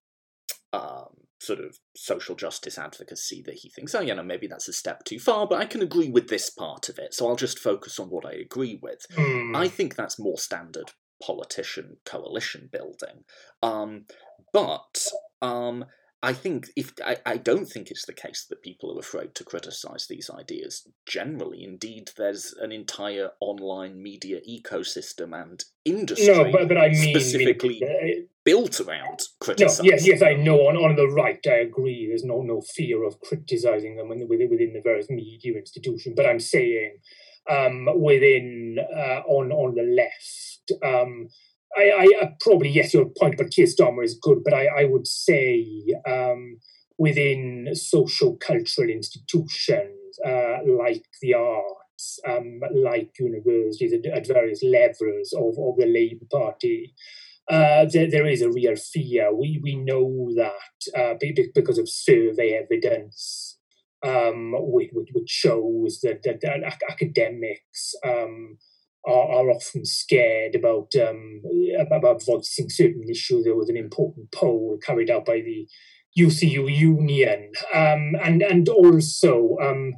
um, 0.76 1.08
sort 1.40 1.60
of 1.60 1.78
social 1.96 2.36
justice 2.36 2.78
advocacy 2.78 3.44
that 3.46 3.56
he 3.56 3.70
thinks, 3.70 3.94
oh, 3.94 4.02
you 4.02 4.16
know, 4.16 4.24
maybe 4.24 4.48
that's 4.48 4.68
a 4.68 4.74
step 4.74 5.04
too 5.04 5.20
far, 5.20 5.48
but 5.48 5.60
I 5.60 5.66
can 5.66 5.82
agree 5.82 6.10
with 6.10 6.28
this 6.28 6.50
part 6.50 6.90
of 6.90 6.98
it, 7.00 7.14
so 7.14 7.28
I'll 7.28 7.36
just 7.36 7.60
focus 7.60 8.00
on 8.00 8.10
what 8.10 8.26
I 8.26 8.34
agree 8.34 8.80
with. 8.82 9.06
Hmm. 9.16 9.56
I 9.56 9.68
think 9.68 9.96
that's 9.96 10.20
more 10.20 10.38
standard 10.38 10.92
politician 11.22 11.98
coalition 12.06 12.70
building. 12.72 13.24
Um, 13.62 14.06
but 14.52 15.06
um, 15.42 15.86
I 16.22 16.34
think 16.34 16.70
if 16.76 16.94
I, 17.06 17.18
I 17.26 17.38
don't 17.38 17.66
think 17.66 17.92
it's 17.92 18.06
the 18.06 18.14
case 18.14 18.46
that 18.50 18.64
people 18.64 18.96
are 18.96 19.00
afraid 19.00 19.36
to 19.36 19.44
criticize 19.44 20.08
these 20.08 20.30
ideas 20.30 20.88
generally. 21.06 21.64
Indeed, 21.64 22.12
there's 22.18 22.54
an 22.60 22.72
entire 22.72 23.32
online 23.40 24.02
media 24.02 24.40
ecosystem 24.50 25.40
and 25.40 25.64
industry 25.84 26.28
no, 26.28 26.52
but, 26.52 26.68
but 26.68 26.78
I 26.78 26.90
mean, 26.90 27.14
specifically 27.14 27.82
uh, 27.84 28.24
built 28.46 28.80
around 28.80 29.20
no, 29.20 29.26
criticizing. 29.42 29.86
yes, 29.86 30.08
yes, 30.08 30.22
I 30.22 30.36
know. 30.36 30.68
On, 30.68 30.78
on 30.78 30.96
the 30.96 31.08
right, 31.08 31.40
I 31.48 31.56
agree. 31.56 32.08
There's 32.08 32.24
no 32.24 32.42
no 32.42 32.62
fear 32.62 33.04
of 33.04 33.20
criticizing 33.22 33.98
them 33.98 34.10
within, 34.10 34.50
within 34.50 34.74
the 34.74 34.82
various 34.82 35.10
media 35.10 35.58
institutions. 35.58 36.16
But 36.16 36.28
I'm 36.28 36.40
saying 36.40 36.98
um, 37.50 37.88
within 37.96 38.78
uh, 38.80 39.22
on 39.28 39.52
on 39.52 39.76
the 39.76 39.84
left, 39.84 40.72
um, 40.84 41.28
I, 41.76 41.92
I 41.92 42.24
uh, 42.24 42.30
probably 42.40 42.70
yes, 42.70 42.94
your 42.94 43.06
point 43.06 43.36
about 43.36 43.52
Keir 43.52 43.66
Starmer 43.66 44.04
is 44.04 44.18
good, 44.22 44.44
but 44.44 44.54
I, 44.54 44.68
I 44.68 44.86
would 44.86 45.08
say 45.08 45.66
um, 46.08 46.60
within 46.98 47.70
social 47.74 48.38
cultural 48.38 48.90
institutions 48.90 50.20
uh, 50.26 50.60
like 50.66 51.04
the 51.22 51.34
arts, 51.34 52.20
um, 52.28 52.62
like 52.74 53.12
universities 53.20 53.94
at, 53.94 54.06
at 54.12 54.28
various 54.28 54.64
levels 54.64 55.34
of, 55.34 55.58
of 55.60 55.78
the 55.78 55.86
Labour 55.86 56.26
Party. 56.32 56.94
Uh, 57.50 57.86
there, 57.92 58.10
there 58.10 58.28
is 58.28 58.42
a 58.42 58.52
real 58.52 58.76
fear. 58.76 59.34
We 59.34 59.60
we 59.62 59.76
know 59.76 60.32
that 60.36 60.98
uh, 60.98 61.14
because 61.54 61.78
of 61.78 61.90
survey 61.90 62.60
evidence, 62.64 63.58
um, 64.04 64.54
which, 64.58 64.90
which 64.94 65.30
shows 65.30 66.00
that, 66.02 66.24
that, 66.24 66.42
that 66.42 66.82
academics 66.90 67.96
um, 68.04 68.58
are, 69.06 69.30
are, 69.30 69.52
often 69.52 69.86
scared 69.86 70.56
about 70.56 70.94
um, 70.96 71.42
about 71.92 72.24
voicing 72.26 72.70
certain 72.70 73.04
issues. 73.10 73.46
There 73.46 73.56
was 73.56 73.70
an 73.70 73.78
important 73.78 74.32
poll 74.32 74.80
carried 74.84 75.10
out 75.12 75.26
by 75.26 75.42
the 75.42 75.68
UCU 76.18 76.76
Union, 76.76 77.52
um, 77.74 78.14
and 78.24 78.42
and 78.42 78.68
also 78.70 79.58
um, 79.62 79.94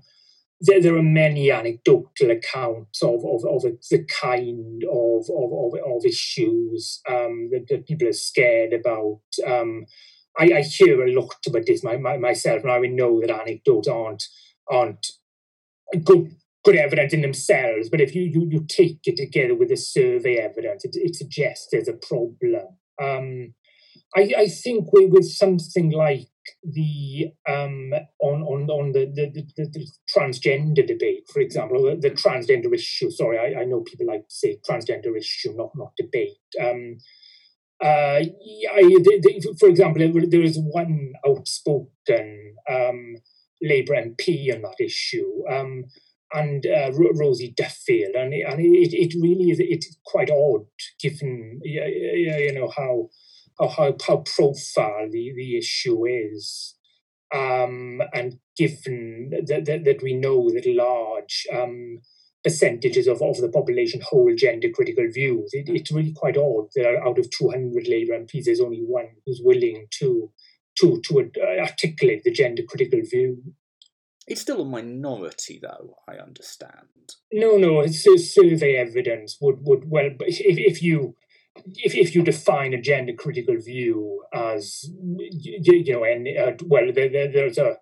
there, 0.60 0.82
there 0.82 0.98
are 0.98 1.04
many 1.04 1.52
anecdotal 1.52 2.32
accounts 2.32 3.04
of, 3.04 3.24
of, 3.26 3.44
of 3.46 3.62
the 3.62 4.06
kind 4.10 4.84
of, 4.84 5.26
of, 5.30 5.74
of, 5.86 6.06
issues 6.06 7.02
um, 7.08 7.50
that, 7.52 7.66
that, 7.70 7.88
people 7.88 8.08
are 8.08 8.14
scared 8.14 8.74
about. 8.74 9.22
Um, 9.46 9.86
I, 10.38 10.52
I, 10.58 10.62
hear 10.62 11.04
a 11.04 11.12
lot 11.12 11.36
about 11.48 11.66
this 11.66 11.84
my, 11.84 11.98
my, 11.98 12.18
myself, 12.18 12.64
and 12.64 12.72
I 12.72 12.80
know 12.80 13.22
that 13.22 13.30
anecdotes 13.30 13.88
aren't 13.88 14.24
aren't 14.70 15.06
good 16.04 16.32
good 16.68 16.76
evidence 16.76 17.14
in 17.14 17.22
themselves. 17.22 17.90
But 17.90 18.02
if 18.02 18.14
you, 18.14 18.24
you, 18.24 18.48
you 18.50 18.66
take 18.68 19.00
it 19.06 19.16
together 19.16 19.56
with 19.56 19.70
the 19.70 19.78
survey 19.78 20.38
evidence, 20.38 20.84
it, 20.84 20.96
it 20.96 21.16
suggests 21.16 21.70
there's 21.72 21.88
a 21.88 21.94
problem. 21.94 22.78
Um, 23.02 23.54
I, 24.16 24.34
I 24.38 24.48
think 24.48 24.88
with 24.92 25.30
something 25.30 25.92
like 25.92 26.28
the 26.64 27.32
um, 27.48 27.92
on 28.20 28.42
on 28.42 28.70
on 28.70 28.92
the 28.92 29.06
the, 29.06 29.30
the, 29.30 29.66
the 29.66 29.88
transgender 30.16 30.86
debate, 30.86 31.30
for 31.32 31.40
example, 31.40 31.84
the, 31.84 31.96
the 31.96 32.12
transgender 32.12 32.74
issue. 32.74 33.10
Sorry, 33.10 33.38
I, 33.38 33.62
I, 33.62 33.66
know 33.66 33.82
people 33.82 34.08
like 34.08 34.28
to 34.28 34.36
say 34.36 34.60
transgender 34.68 35.18
issue, 35.18 35.54
not 35.56 35.72
not 35.76 35.94
debate. 35.98 36.38
Um, 36.60 36.98
uh, 37.84 38.22
I, 38.22 39.00
for 39.60 39.70
example, 39.70 40.02
there 40.28 40.42
is 40.42 40.58
one 40.60 41.14
outspoken 41.28 42.56
um, 42.70 43.16
Labour 43.62 43.94
MP 43.94 44.54
on 44.54 44.64
that 44.64 44.78
issue, 44.80 45.44
um, 45.50 45.86
and 46.34 46.66
uh, 46.66 46.92
Rosie 46.94 47.54
Duffield, 47.56 48.16
and 48.16 48.34
and 48.34 48.60
it, 48.60 48.94
it 48.94 49.14
really 49.22 49.52
is 49.52 49.60
it's 49.60 49.96
quite 50.06 50.32
odd 50.32 50.66
given 51.00 51.60
you 51.64 52.54
know 52.54 52.72
how 52.76 53.10
how, 53.60 53.68
how, 53.68 53.96
how 54.06 54.18
profile 54.18 55.08
the, 55.10 55.34
the 55.36 55.58
issue 55.58 56.06
is. 56.06 56.76
Um, 57.34 58.02
and 58.14 58.40
given 58.56 59.32
that, 59.48 59.66
that, 59.66 59.84
that, 59.84 60.02
we 60.02 60.14
know 60.14 60.50
that 60.50 60.66
large 60.66 61.46
um, 61.54 62.00
percentages 62.42 63.06
of, 63.08 63.22
of 63.22 63.38
the 63.42 63.50
population 63.50 64.02
hold 64.02 64.38
gender 64.38 64.70
critical 64.74 65.06
views, 65.12 65.50
it, 65.52 65.68
it's 65.68 65.92
really 65.92 66.14
quite 66.14 66.38
odd 66.38 66.68
that 66.76 67.02
out 67.06 67.20
of 67.20 67.30
200 67.30 67.88
Labour 67.88 68.14
MPs, 68.14 68.46
there's 68.46 68.62
only 68.62 68.80
one 68.80 69.10
who's 69.26 69.42
willing 69.44 69.88
to 70.00 70.32
to 70.80 71.02
to 71.06 71.32
uh, 71.42 71.62
articulate 71.62 72.24
the 72.24 72.32
gender 72.32 72.64
critical 72.68 73.02
view. 73.02 73.42
It's 74.28 74.42
still 74.42 74.62
a 74.62 74.66
minority, 74.66 75.60
though. 75.62 75.96
I 76.08 76.16
understand. 76.16 77.16
No, 77.32 77.58
no. 77.58 77.80
It's, 77.80 78.04
survey 78.34 78.76
evidence 78.76 79.38
would 79.42 79.60
would 79.62 79.90
well, 79.90 80.10
if 80.20 80.40
if 80.40 80.84
you 80.84 81.16
if, 81.76 81.96
if 81.96 82.16
you 82.16 82.24
define 82.24 82.74
a 82.74 82.82
gender 82.82 83.14
critical 83.14 83.58
view 83.58 84.24
as 84.34 84.90
you, 85.10 85.60
you 85.84 85.94
know 85.94 86.04
and 86.04 86.28
uh, 86.28 86.52
well 86.66 86.92
there, 86.94 87.10
there, 87.10 87.32
there's 87.32 87.58
a 87.58 87.78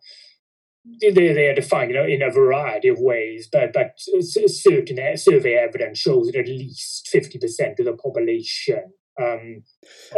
they, 1.01 1.11
they 1.11 1.47
are 1.47 1.55
defined 1.55 1.91
you 1.91 1.97
know, 1.97 2.05
in 2.05 2.21
a 2.21 2.31
variety 2.31 2.89
of 2.89 2.99
ways, 2.99 3.49
but 3.51 3.73
but 3.73 3.99
certain 4.19 5.17
survey 5.17 5.55
evidence 5.55 5.97
shows 5.97 6.27
that 6.27 6.39
at 6.39 6.47
least 6.47 7.07
fifty 7.07 7.39
percent 7.39 7.79
of 7.79 7.85
the 7.85 7.93
population. 7.93 8.93
Um, 9.19 9.63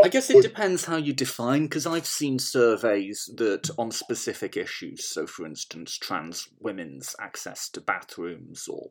I 0.04 0.10
guess 0.10 0.30
it 0.32 0.42
depends 0.42 0.86
how 0.86 0.98
you 0.98 1.14
define, 1.14 1.64
because 1.64 1.86
I've 1.86 2.08
seen 2.08 2.40
surveys 2.40 3.30
that 3.38 3.70
on 3.78 3.92
specific 3.92 4.58
issues. 4.58 5.08
So, 5.08 5.28
for 5.28 5.46
instance, 5.46 5.98
trans 5.98 6.50
women's 6.60 7.16
access 7.22 7.70
to 7.70 7.82
bathrooms 7.82 8.68
or 8.68 8.90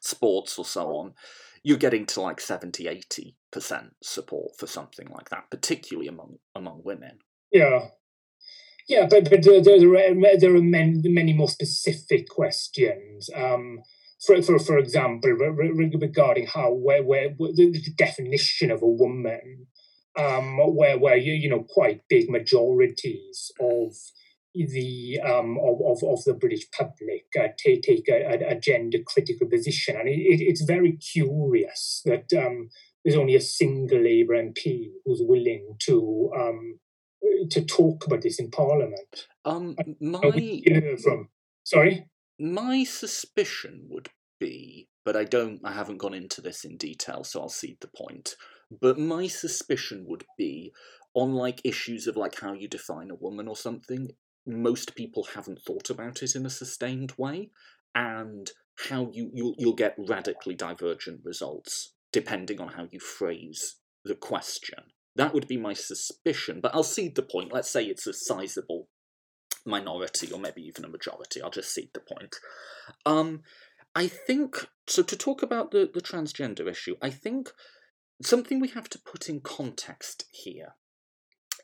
sports 0.00 0.56
or 0.56 0.64
so 0.64 0.86
on, 0.86 1.14
you're 1.64 1.78
getting 1.78 2.06
to 2.06 2.20
like 2.20 2.40
70, 2.40 2.84
80% 3.52 3.90
support 4.02 4.52
for 4.58 4.66
something 4.66 5.08
like 5.08 5.30
that, 5.30 5.50
particularly 5.50 6.06
among 6.06 6.36
among 6.54 6.82
women. 6.84 7.18
Yeah. 7.50 7.88
Yeah, 8.86 9.06
but, 9.08 9.30
but 9.30 9.42
there, 9.42 9.56
are, 9.56 10.38
there 10.38 10.54
are 10.54 10.62
many, 10.62 11.00
many 11.08 11.32
more 11.32 11.48
specific 11.48 12.28
questions. 12.28 13.30
Um, 13.34 13.78
for, 14.20 14.42
for, 14.42 14.58
for 14.58 14.76
example, 14.76 15.30
regarding 15.30 16.46
how 16.46 16.70
where, 16.72 17.02
where, 17.02 17.30
the 17.30 17.94
definition 17.96 18.70
of 18.70 18.82
a 18.82 18.86
woman, 18.86 19.66
um, 20.18 20.58
where 20.76 20.98
where 20.98 21.16
you 21.16 21.32
you 21.32 21.48
know 21.48 21.64
quite 21.68 22.02
big 22.08 22.30
majorities 22.30 23.50
of 23.60 23.92
the 24.54 25.20
um, 25.20 25.58
of, 25.58 25.80
of, 25.84 26.08
of 26.08 26.24
the 26.24 26.34
British 26.34 26.70
public 26.70 27.24
uh, 27.38 27.48
take, 27.58 27.82
take 27.82 28.08
a, 28.08 28.38
a, 28.48 28.54
gender 28.54 28.98
critical 29.04 29.48
position. 29.48 29.96
And 29.96 30.08
it, 30.08 30.12
it, 30.12 30.40
it's 30.40 30.62
very 30.62 30.92
curious 30.92 32.02
that 32.04 32.32
um, 32.32 32.68
there's 33.04 33.16
only 33.16 33.34
a 33.34 33.40
single 33.40 34.00
Labour 34.00 34.34
MP 34.34 34.90
who's 35.04 35.20
willing 35.22 35.76
to 35.80 36.30
um, 36.38 36.78
to 37.50 37.64
talk 37.64 38.06
about 38.06 38.22
this 38.22 38.38
in 38.38 38.50
Parliament. 38.50 39.26
Um, 39.44 39.76
my 40.00 40.20
from 41.02 41.28
sorry, 41.64 42.06
my 42.38 42.84
suspicion 42.84 43.86
would 43.88 44.08
be, 44.38 44.88
but 45.04 45.16
I 45.16 45.24
don't, 45.24 45.60
I 45.64 45.72
haven't 45.72 45.98
gone 45.98 46.14
into 46.14 46.40
this 46.40 46.64
in 46.64 46.76
detail, 46.76 47.24
so 47.24 47.40
I'll 47.40 47.48
cede 47.48 47.78
the 47.80 47.88
point. 47.88 48.36
But 48.80 48.98
my 48.98 49.26
suspicion 49.26 50.04
would 50.06 50.24
be 50.38 50.72
on 51.14 51.32
like 51.32 51.60
issues 51.64 52.06
of 52.06 52.16
like 52.16 52.40
how 52.40 52.52
you 52.52 52.68
define 52.68 53.10
a 53.10 53.16
woman 53.16 53.48
or 53.48 53.56
something 53.56 54.08
most 54.46 54.94
people 54.94 55.28
haven't 55.34 55.62
thought 55.62 55.90
about 55.90 56.22
it 56.22 56.34
in 56.34 56.44
a 56.44 56.50
sustained 56.50 57.12
way, 57.16 57.50
and 57.94 58.50
how 58.88 59.10
you 59.12 59.30
you'll, 59.32 59.54
you'll 59.58 59.74
get 59.74 59.94
radically 59.98 60.54
divergent 60.54 61.20
results 61.24 61.92
depending 62.12 62.60
on 62.60 62.68
how 62.68 62.88
you 62.90 63.00
phrase 63.00 63.76
the 64.04 64.14
question. 64.14 64.78
That 65.16 65.32
would 65.34 65.48
be 65.48 65.56
my 65.56 65.72
suspicion, 65.72 66.60
but 66.60 66.74
I'll 66.74 66.82
cede 66.82 67.14
the 67.14 67.22
point. 67.22 67.52
Let's 67.52 67.70
say 67.70 67.84
it's 67.84 68.06
a 68.06 68.12
sizable 68.12 68.88
minority 69.66 70.30
or 70.30 70.38
maybe 70.38 70.62
even 70.62 70.84
a 70.84 70.88
majority. 70.88 71.40
I'll 71.40 71.50
just 71.50 71.72
cede 71.72 71.90
the 71.94 72.00
point. 72.00 72.36
Um, 73.06 73.42
I 73.94 74.08
think 74.08 74.66
so. 74.86 75.02
To 75.02 75.16
talk 75.16 75.42
about 75.42 75.70
the, 75.70 75.90
the 75.92 76.00
transgender 76.00 76.68
issue, 76.68 76.96
I 77.00 77.10
think 77.10 77.50
something 78.22 78.60
we 78.60 78.68
have 78.68 78.88
to 78.90 78.98
put 78.98 79.28
in 79.28 79.40
context 79.40 80.24
here 80.30 80.74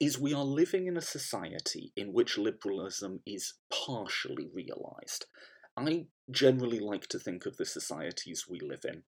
is 0.01 0.19
we 0.19 0.33
are 0.33 0.45
living 0.45 0.87
in 0.87 0.97
a 0.97 1.03
society 1.03 1.93
in 1.95 2.13
which 2.13 2.39
liberalism 2.39 3.21
is 3.27 3.55
partially 3.71 4.49
realised. 4.53 5.27
I 5.77 6.07
generally 6.31 6.81
like 6.81 7.07
to 7.09 7.19
think 7.19 7.47
of 7.47 7.57
the 7.57 7.67
societies 7.67 8.47
we 8.49 8.61
live 8.61 8.85
in 8.85 9.03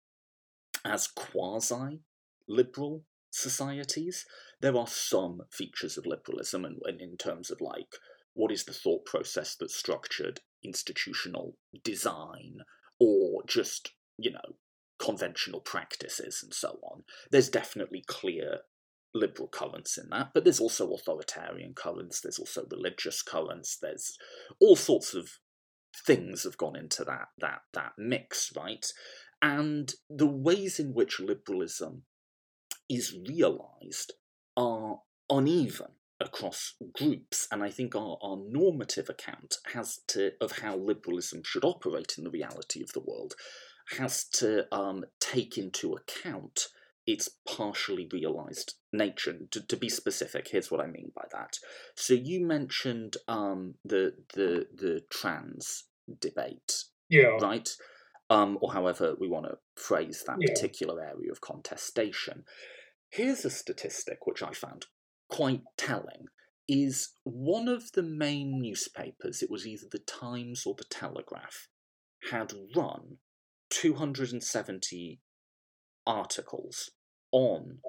as 0.85 1.07
quasi 1.07 2.01
liberal 2.49 3.05
societies. 3.31 4.27
There 4.61 4.77
are 4.77 4.87
some 4.87 5.43
features 5.51 5.97
of 5.97 6.07
liberalism, 6.07 6.65
and, 6.65 6.79
and, 6.85 7.01
in 7.01 7.17
terms 7.17 7.51
of 7.51 7.61
like 7.61 7.97
what 8.35 8.53
is 8.53 8.65
the 8.65 8.73
thought 8.73 9.05
process 9.05 9.57
that 9.57 9.71
structured 9.71 10.41
institutional 10.65 11.57
design 11.83 12.59
or 12.99 13.43
just, 13.47 13.93
you 14.17 14.31
know, 14.31 14.57
conventional 14.99 15.61
practices 15.61 16.41
and 16.43 16.55
so 16.55 16.79
on. 16.83 17.03
There's 17.31 17.49
definitely 17.49 18.05
clear 18.07 18.61
liberal 19.15 19.49
currents 19.49 19.99
in 19.99 20.09
that, 20.11 20.31
but 20.35 20.45
there's 20.45 20.61
also 20.61 20.93
authoritarian 20.93 21.75
currents, 21.75 22.21
there's 22.21 22.39
also 22.39 22.67
religious 22.71 23.23
currents, 23.23 23.77
there's 23.81 24.17
all 24.61 24.77
sorts 24.77 25.15
of 25.15 25.39
things 26.07 26.45
have 26.45 26.57
gone 26.57 26.77
into 26.77 27.05
that 27.05 27.29
that 27.39 27.61
that 27.75 27.93
mix, 27.99 28.53
right? 28.57 28.87
And 29.41 29.93
the 30.09 30.27
ways 30.27 30.79
in 30.79 30.95
which 30.95 31.21
liberalism 31.21 32.05
is 32.89 33.17
realized 33.29 34.13
are 34.57 35.01
uneven 35.29 35.93
across 36.21 36.75
groups, 36.95 37.49
and 37.51 37.63
I 37.63 37.71
think 37.71 37.97
our, 37.97 38.17
our 38.23 38.39
normative 38.49 39.09
account 39.09 39.57
has 39.75 40.01
to 40.09 40.33
of 40.41 40.59
how 40.59 40.77
liberalism 40.77 41.43
should 41.45 41.65
operate 41.65 42.15
in 42.17 42.25
the 42.25 42.31
reality 42.31 42.83
of 42.83 42.93
the 42.93 43.01
world 43.01 43.35
has 43.99 44.25
to 44.25 44.73
um, 44.75 45.05
take 45.21 45.59
into 45.59 45.95
account 45.95 46.69
its 47.07 47.29
partially 47.47 48.09
realized 48.13 48.75
nature. 48.93 49.37
To, 49.51 49.67
to 49.67 49.77
be 49.77 49.89
specific, 49.89 50.49
here's 50.49 50.71
what 50.71 50.81
I 50.81 50.87
mean 50.87 51.13
by 51.15 51.25
that. 51.33 51.59
So 51.97 52.15
you 52.15 52.45
mentioned 52.45 53.17
um, 53.29 53.75
the 53.85 54.15
the 54.35 54.67
the 54.75 55.01
trans 55.11 55.85
debate, 56.21 56.85
yeah, 57.09 57.39
right? 57.41 57.69
Um, 58.31 58.59
or 58.63 58.73
however 58.73 59.15
we 59.19 59.29
want 59.29 59.47
to 59.47 59.59
phrase 59.77 60.25
that 60.27 60.39
yeah. 60.41 60.49
particular 60.53 61.03
area 61.03 61.31
of 61.31 61.41
contestation. 61.41 62.45
Here's 63.11 63.45
a 63.45 63.51
statistic 63.51 64.19
which 64.25 64.43
I 64.43 64.53
found 64.53 64.87
quite 65.29 65.63
telling. 65.77 66.27
Is 66.69 67.11
one 67.25 67.67
of 67.67 67.91
the 67.93 68.05
main 68.05 68.61
newspapers, 68.63 69.43
it 69.43 69.51
was 69.51 69.67
either 69.67 69.87
the 69.91 69.99
Times 69.99 70.63
or 70.65 70.75
the 70.79 70.85
Telegraph, 70.85 71.67
had 72.31 72.53
run 72.75 73.19
270 73.71 75.21
articles 76.07 76.91
on 77.31 77.81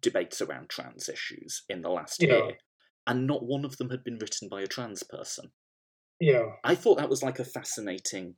debates 0.00 0.40
around 0.40 0.68
trans 0.68 1.08
issues 1.08 1.62
in 1.68 1.82
the 1.82 1.88
last 1.90 2.22
Yeah. 2.22 2.46
year, 2.46 2.58
and 3.06 3.26
not 3.26 3.44
one 3.44 3.64
of 3.64 3.76
them 3.76 3.90
had 3.90 4.04
been 4.04 4.18
written 4.18 4.48
by 4.48 4.62
a 4.62 4.66
trans 4.66 5.02
person. 5.02 5.52
Yeah. 6.20 6.56
I 6.64 6.74
thought 6.74 6.98
that 6.98 7.08
was 7.08 7.22
like 7.22 7.38
a 7.38 7.44
fascinating. 7.44 8.36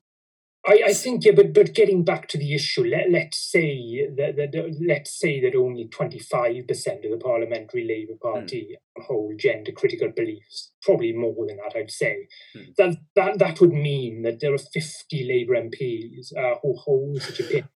I, 0.66 0.82
I 0.86 0.92
think, 0.94 1.24
yeah, 1.24 1.32
but 1.32 1.52
but 1.52 1.74
getting 1.74 2.02
back 2.02 2.26
to 2.28 2.38
the 2.38 2.52
issue, 2.52 2.84
let 2.84 3.10
let's 3.10 3.38
say 3.38 4.08
that, 4.16 4.34
that 4.36 4.76
let's 4.84 5.16
say 5.18 5.40
that 5.40 5.56
only 5.56 5.86
twenty 5.86 6.18
five 6.18 6.66
percent 6.66 7.04
of 7.04 7.12
the 7.12 7.18
parliamentary 7.18 7.86
Labour 7.86 8.18
Party 8.20 8.76
hold 8.98 9.38
gender 9.38 9.70
critical 9.70 10.10
beliefs. 10.14 10.72
Probably 10.82 11.12
more 11.12 11.46
than 11.46 11.58
that, 11.58 11.78
I'd 11.78 11.90
say. 11.90 12.28
Hmm. 12.52 12.62
That 12.78 12.96
that 13.14 13.38
that 13.38 13.60
would 13.60 13.72
mean 13.72 14.22
that 14.22 14.40
there 14.40 14.54
are 14.54 14.58
fifty 14.58 15.24
Labour 15.24 15.54
MPs 15.54 16.36
uh, 16.36 16.58
who 16.62 16.74
hold 16.76 17.22
such 17.22 17.40
opinions. 17.40 17.68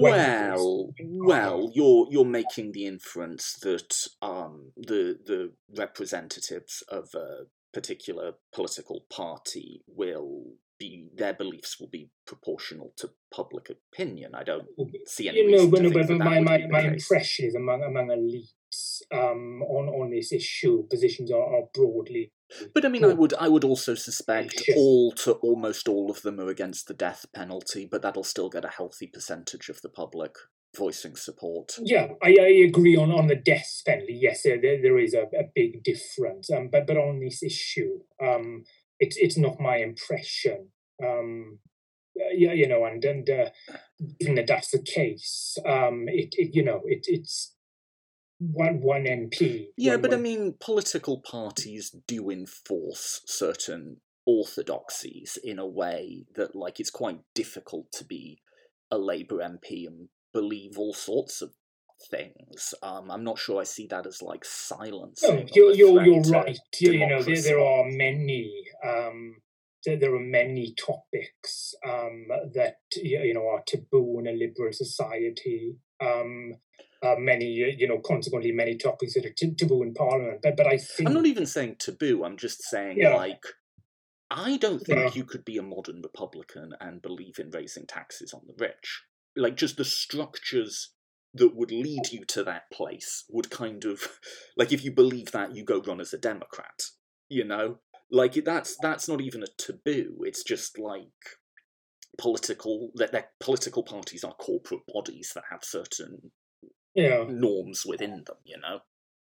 Well, 0.00 0.94
well, 1.00 1.70
you're 1.74 2.06
you're 2.10 2.24
making 2.24 2.72
the 2.72 2.86
inference 2.86 3.54
that 3.62 4.06
um, 4.22 4.70
the 4.76 5.18
the 5.26 5.52
representatives 5.76 6.84
of 6.88 7.08
a 7.14 7.46
particular 7.72 8.34
political 8.52 9.04
party 9.10 9.82
will 9.88 10.54
be 10.80 11.08
their 11.14 11.34
beliefs 11.34 11.78
will 11.78 11.90
be 11.90 12.10
proportional 12.26 12.92
to 12.96 13.10
public 13.32 13.70
opinion. 13.70 14.34
I 14.34 14.42
don't 14.42 14.66
see 15.06 15.28
any 15.28 15.38
you 15.38 15.50
know, 15.50 15.68
but, 15.68 15.76
to 15.76 15.82
no, 15.84 15.90
think 15.90 15.94
but, 15.94 16.08
that 16.08 16.18
but 16.18 16.24
that 16.24 16.30
my, 16.30 16.40
my, 16.40 16.56
be 16.56 16.62
the 16.64 16.68
my 16.70 16.82
case. 16.82 17.10
impression 17.10 17.46
is 17.46 17.54
among 17.54 17.82
among 17.84 18.08
elites 18.08 19.02
um, 19.12 19.62
on 19.62 19.88
on 19.88 20.10
this 20.10 20.32
issue, 20.32 20.88
positions 20.88 21.30
are, 21.30 21.54
are 21.56 21.68
broadly. 21.72 22.32
But 22.74 22.84
I 22.84 22.88
mean, 22.88 23.04
I 23.04 23.12
would 23.12 23.34
I 23.34 23.48
would 23.48 23.64
also 23.64 23.94
suspect 23.94 24.64
Yes. 24.66 24.76
all 24.76 25.12
to 25.12 25.32
almost 25.34 25.86
all 25.86 26.10
of 26.10 26.22
them 26.22 26.40
are 26.40 26.48
against 26.48 26.88
the 26.88 26.94
death 26.94 27.26
penalty, 27.32 27.86
but 27.90 28.02
that'll 28.02 28.24
still 28.24 28.48
get 28.48 28.64
a 28.64 28.68
healthy 28.68 29.06
percentage 29.06 29.68
of 29.68 29.80
the 29.82 29.88
public 29.88 30.34
voicing 30.76 31.16
support. 31.16 31.72
Yeah, 31.82 32.08
I, 32.22 32.36
I 32.40 32.48
agree 32.68 32.96
on, 32.96 33.10
on 33.10 33.26
the 33.26 33.34
death 33.34 33.82
penalty. 33.84 34.18
Yes, 34.20 34.42
there, 34.42 34.60
there 34.60 34.80
there 34.82 34.98
is 34.98 35.14
a, 35.14 35.22
a 35.22 35.44
big 35.54 35.82
difference. 35.84 36.50
Um, 36.50 36.68
but 36.72 36.86
but 36.86 36.96
on 36.96 37.20
this 37.20 37.42
issue, 37.42 38.00
um, 38.22 38.64
it's 39.00 39.16
it's 39.16 39.36
not 39.38 39.60
my 39.60 39.78
impression. 39.78 40.68
Um, 41.02 41.58
uh, 42.20 42.34
yeah, 42.36 42.52
you 42.52 42.68
know, 42.68 42.84
and 42.84 43.04
and 43.04 43.28
uh, 43.28 43.50
given 44.18 44.34
that 44.36 44.46
that's 44.46 44.70
the 44.70 44.82
case, 44.82 45.56
um, 45.66 46.04
it, 46.08 46.34
it 46.36 46.54
you 46.54 46.62
know 46.62 46.82
it 46.84 47.06
it's 47.08 47.54
one 48.38 48.80
one 48.82 49.04
MP. 49.04 49.66
Yeah, 49.76 49.92
one- 49.92 50.02
but 50.02 50.14
I 50.14 50.16
mean, 50.16 50.54
political 50.60 51.20
parties 51.20 51.94
do 52.06 52.30
enforce 52.30 53.22
certain 53.26 53.98
orthodoxies 54.26 55.38
in 55.42 55.58
a 55.58 55.66
way 55.66 56.26
that, 56.36 56.54
like, 56.54 56.78
it's 56.78 56.90
quite 56.90 57.18
difficult 57.34 57.90
to 57.92 58.04
be 58.04 58.40
a 58.90 58.98
Labour 58.98 59.38
MP 59.38 59.86
and 59.86 60.08
believe 60.32 60.78
all 60.78 60.94
sorts 60.94 61.42
of 61.42 61.52
things. 62.10 62.74
Um, 62.82 63.10
I'm 63.10 63.24
not 63.24 63.38
sure 63.38 63.60
I 63.60 63.64
see 63.64 63.86
that 63.88 64.06
as 64.06 64.22
like 64.22 64.44
silence. 64.44 65.22
No, 65.22 65.44
you're 65.54 65.72
you're, 65.74 66.02
you're 66.04 66.20
right. 66.22 66.58
You, 66.78 66.92
you 66.92 67.06
know, 67.06 67.22
there, 67.22 67.40
there 67.42 67.60
are 67.60 67.84
many 67.84 68.64
um, 68.84 69.36
there, 69.84 69.96
there 69.98 70.14
are 70.14 70.20
many 70.20 70.74
topics 70.74 71.74
um, 71.86 72.26
that 72.54 72.76
you 72.96 73.20
you 73.20 73.34
know 73.34 73.48
are 73.48 73.62
taboo 73.66 74.18
in 74.20 74.26
a 74.26 74.32
liberal 74.32 74.72
society. 74.72 75.76
Um, 76.02 76.54
uh, 77.02 77.14
many 77.18 77.46
you 77.46 77.88
know, 77.88 77.98
consequently, 77.98 78.52
many 78.52 78.76
topics 78.76 79.14
that 79.14 79.24
are 79.24 79.32
t- 79.34 79.54
taboo 79.54 79.82
in 79.82 79.94
Parliament. 79.94 80.40
But 80.42 80.56
but 80.56 80.66
I 80.66 80.76
think 80.76 81.08
I'm 81.08 81.14
not 81.14 81.26
even 81.26 81.46
saying 81.46 81.76
taboo. 81.78 82.24
I'm 82.24 82.36
just 82.36 82.62
saying 82.62 82.98
Yeah. 82.98 83.14
like. 83.16 83.42
I 84.32 84.58
don't 84.58 84.78
think 84.78 84.98
Yeah. 85.00 85.10
you 85.12 85.24
could 85.24 85.44
be 85.44 85.58
a 85.58 85.62
modern 85.62 86.02
Republican 86.02 86.72
and 86.80 87.02
believe 87.02 87.40
in 87.40 87.50
raising 87.50 87.84
taxes 87.84 88.32
on 88.32 88.42
the 88.46 88.54
rich. 88.56 89.02
Like, 89.34 89.56
just 89.56 89.76
the 89.76 89.84
structures 89.84 90.92
that 91.34 91.54
would 91.54 91.70
lead 91.70 92.10
you 92.10 92.24
to 92.26 92.44
that 92.44 92.70
place 92.72 93.24
would 93.28 93.50
kind 93.50 93.84
of. 93.84 94.02
Like, 94.56 94.72
if 94.72 94.84
you 94.84 94.92
believe 94.92 95.32
that, 95.32 95.54
you 95.54 95.64
go 95.64 95.80
run 95.80 96.00
as 96.00 96.12
a 96.12 96.18
Democrat. 96.18 96.82
You 97.28 97.44
know? 97.44 97.78
Like, 98.10 98.34
that's 98.44 98.76
that's 98.82 99.08
not 99.08 99.20
even 99.20 99.42
a 99.42 99.46
taboo. 99.58 100.18
It's 100.22 100.42
just 100.42 100.78
like 100.78 101.06
political. 102.18 102.90
That 102.96 103.12
their 103.12 103.28
political 103.38 103.82
parties 103.82 104.24
are 104.24 104.34
corporate 104.34 104.82
bodies 104.92 105.32
that 105.34 105.44
have 105.50 105.64
certain 105.64 106.32
yeah. 106.94 107.24
norms 107.28 107.84
within 107.86 108.24
them, 108.26 108.36
you 108.44 108.58
know? 108.58 108.80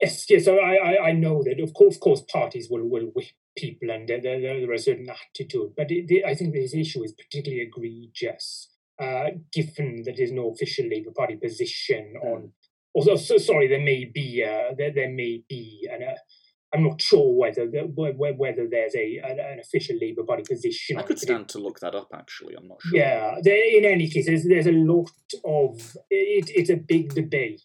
Yes, 0.00 0.26
yes. 0.28 0.44
So 0.44 0.58
I, 0.58 0.74
I, 0.74 1.08
I 1.08 1.12
know 1.12 1.42
that 1.42 1.60
of 1.62 1.72
course, 1.72 1.96
of 1.96 2.00
course, 2.00 2.22
parties 2.30 2.68
will, 2.70 2.86
will 2.88 3.10
whip 3.14 3.26
people, 3.56 3.90
and 3.90 4.06
there, 4.08 4.20
there, 4.20 4.40
there 4.40 4.72
is 4.72 4.82
a 4.82 4.84
certain 4.84 5.08
attitude. 5.08 5.72
But 5.76 5.90
it, 5.90 6.06
the, 6.06 6.24
I 6.24 6.34
think 6.34 6.52
this 6.52 6.74
issue 6.74 7.02
is 7.02 7.12
particularly 7.12 7.62
egregious, 7.62 8.68
uh, 8.98 9.30
given 9.52 10.02
that 10.04 10.14
there's 10.16 10.32
no 10.32 10.50
official 10.50 10.86
Labour 10.88 11.12
Party 11.16 11.36
position 11.36 12.14
on. 12.22 12.52
Also, 12.94 13.16
so, 13.16 13.36
sorry, 13.36 13.68
there 13.68 13.80
may 13.80 14.06
be, 14.06 14.42
uh, 14.42 14.74
there, 14.76 14.90
there 14.90 15.10
may 15.10 15.42
be, 15.48 15.86
and 15.92 16.02
uh, 16.02 16.14
I'm 16.72 16.82
not 16.82 17.00
sure 17.00 17.34
whether 17.34 17.70
the, 17.70 17.80
whe- 17.80 18.16
whe- 18.16 18.36
whether 18.36 18.66
there's 18.70 18.94
a 18.94 19.18
an, 19.18 19.60
official 19.60 19.96
Labour 20.00 20.24
Party 20.24 20.44
position. 20.48 20.96
I 20.96 21.02
could 21.02 21.18
stand 21.18 21.48
to 21.50 21.58
look 21.58 21.80
that 21.80 21.94
up, 21.94 22.08
actually. 22.14 22.54
I'm 22.56 22.68
not 22.68 22.80
sure. 22.80 22.98
yeah, 22.98 23.36
there, 23.42 23.76
in 23.76 23.84
any 23.84 24.08
case, 24.08 24.26
there's, 24.26 24.44
there's 24.44 24.66
a 24.66 24.72
lot 24.72 25.10
of 25.44 25.96
it, 26.10 26.50
it's 26.54 26.70
a 26.70 26.76
big 26.76 27.14
debate, 27.14 27.62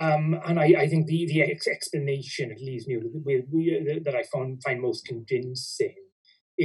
um, 0.00 0.40
and 0.44 0.58
I, 0.58 0.74
I 0.76 0.88
think 0.88 1.06
the 1.06 1.26
the 1.26 1.42
explanation 1.42 2.50
it 2.50 2.60
leaves 2.60 2.88
me 2.88 2.96
with, 2.96 3.12
with, 3.24 3.44
with 3.50 4.04
that 4.04 4.16
I 4.16 4.24
found 4.24 4.62
find 4.64 4.80
most 4.80 5.06
convincing 5.06 5.94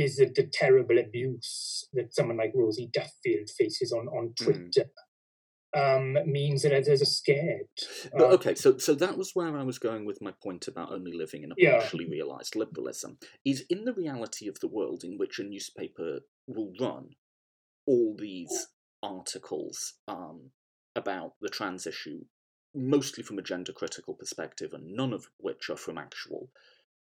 is 0.04 0.18
that 0.18 0.36
the 0.36 0.48
terrible 0.62 0.98
abuse 1.00 1.88
that 1.94 2.14
someone 2.14 2.38
like 2.38 2.54
Rosie 2.54 2.90
Duffield 2.98 3.50
faces 3.58 3.92
on 3.92 4.06
on 4.18 4.26
Mm. 4.30 4.36
Twitter 4.44 4.90
um, 5.74 6.18
means 6.26 6.62
that 6.62 6.74
others 6.74 7.02
are 7.02 7.14
scared. 7.22 7.68
But 8.14 8.30
Uh, 8.32 8.36
okay, 8.36 8.56
so 8.56 8.78
so 8.78 8.96
that 8.96 9.18
was 9.18 9.36
where 9.36 9.56
I 9.58 9.64
was 9.64 9.80
going 9.80 10.06
with 10.06 10.22
my 10.22 10.34
point 10.44 10.68
about 10.68 10.92
only 10.92 11.12
living 11.24 11.44
in 11.44 11.52
a 11.52 11.56
Yeah. 11.58 11.80
partially 11.80 12.08
realised 12.18 12.56
liberalism. 12.56 13.12
Is 13.44 13.66
in 13.70 13.86
the 13.86 13.94
reality 13.94 14.48
of 14.48 14.60
the 14.60 14.70
world 14.78 15.04
in 15.04 15.18
which 15.18 15.40
a 15.40 15.44
newspaper 15.44 16.22
will 16.48 16.74
run 16.80 17.16
all 17.86 18.16
these 18.16 18.68
articles 19.04 19.78
um, 20.08 20.52
about 20.96 21.32
the 21.42 21.50
trans 21.58 21.86
issue, 21.86 22.26
mostly 22.74 23.24
from 23.24 23.38
a 23.40 23.48
gender 23.52 23.74
critical 23.74 24.14
perspective, 24.16 24.74
and 24.74 24.86
none 25.02 25.14
of 25.14 25.24
which 25.38 25.70
are 25.70 25.78
from 25.86 25.98
actual 25.98 26.50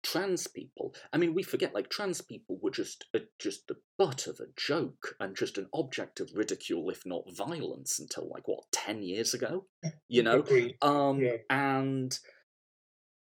trans 0.05 0.47
people. 0.47 0.95
I 1.13 1.19
mean, 1.19 1.35
we 1.35 1.43
forget 1.43 1.75
like 1.75 1.89
trans 1.91 2.21
people 2.21 2.59
were 2.63 2.71
just 2.71 3.07
a, 3.15 3.21
just 3.41 3.67
the 3.67 3.77
butt 3.99 4.29
of 4.29 4.39
a 4.39 4.47
joke 4.57 5.17
and 5.19 5.35
just 5.37 5.59
an 5.59 5.67
object 5.75 6.21
of 6.21 6.31
ridicule, 6.35 6.89
if 6.91 7.05
not 7.05 7.25
violence, 7.37 7.99
until 7.99 8.29
like 8.31 8.47
what 8.47 8.65
ten 8.71 9.03
years 9.03 9.35
ago. 9.35 9.67
You 10.09 10.23
know, 10.23 10.39
agreed. 10.41 10.77
um, 10.83 11.19
Yeah. 11.21 11.39
and 11.51 12.17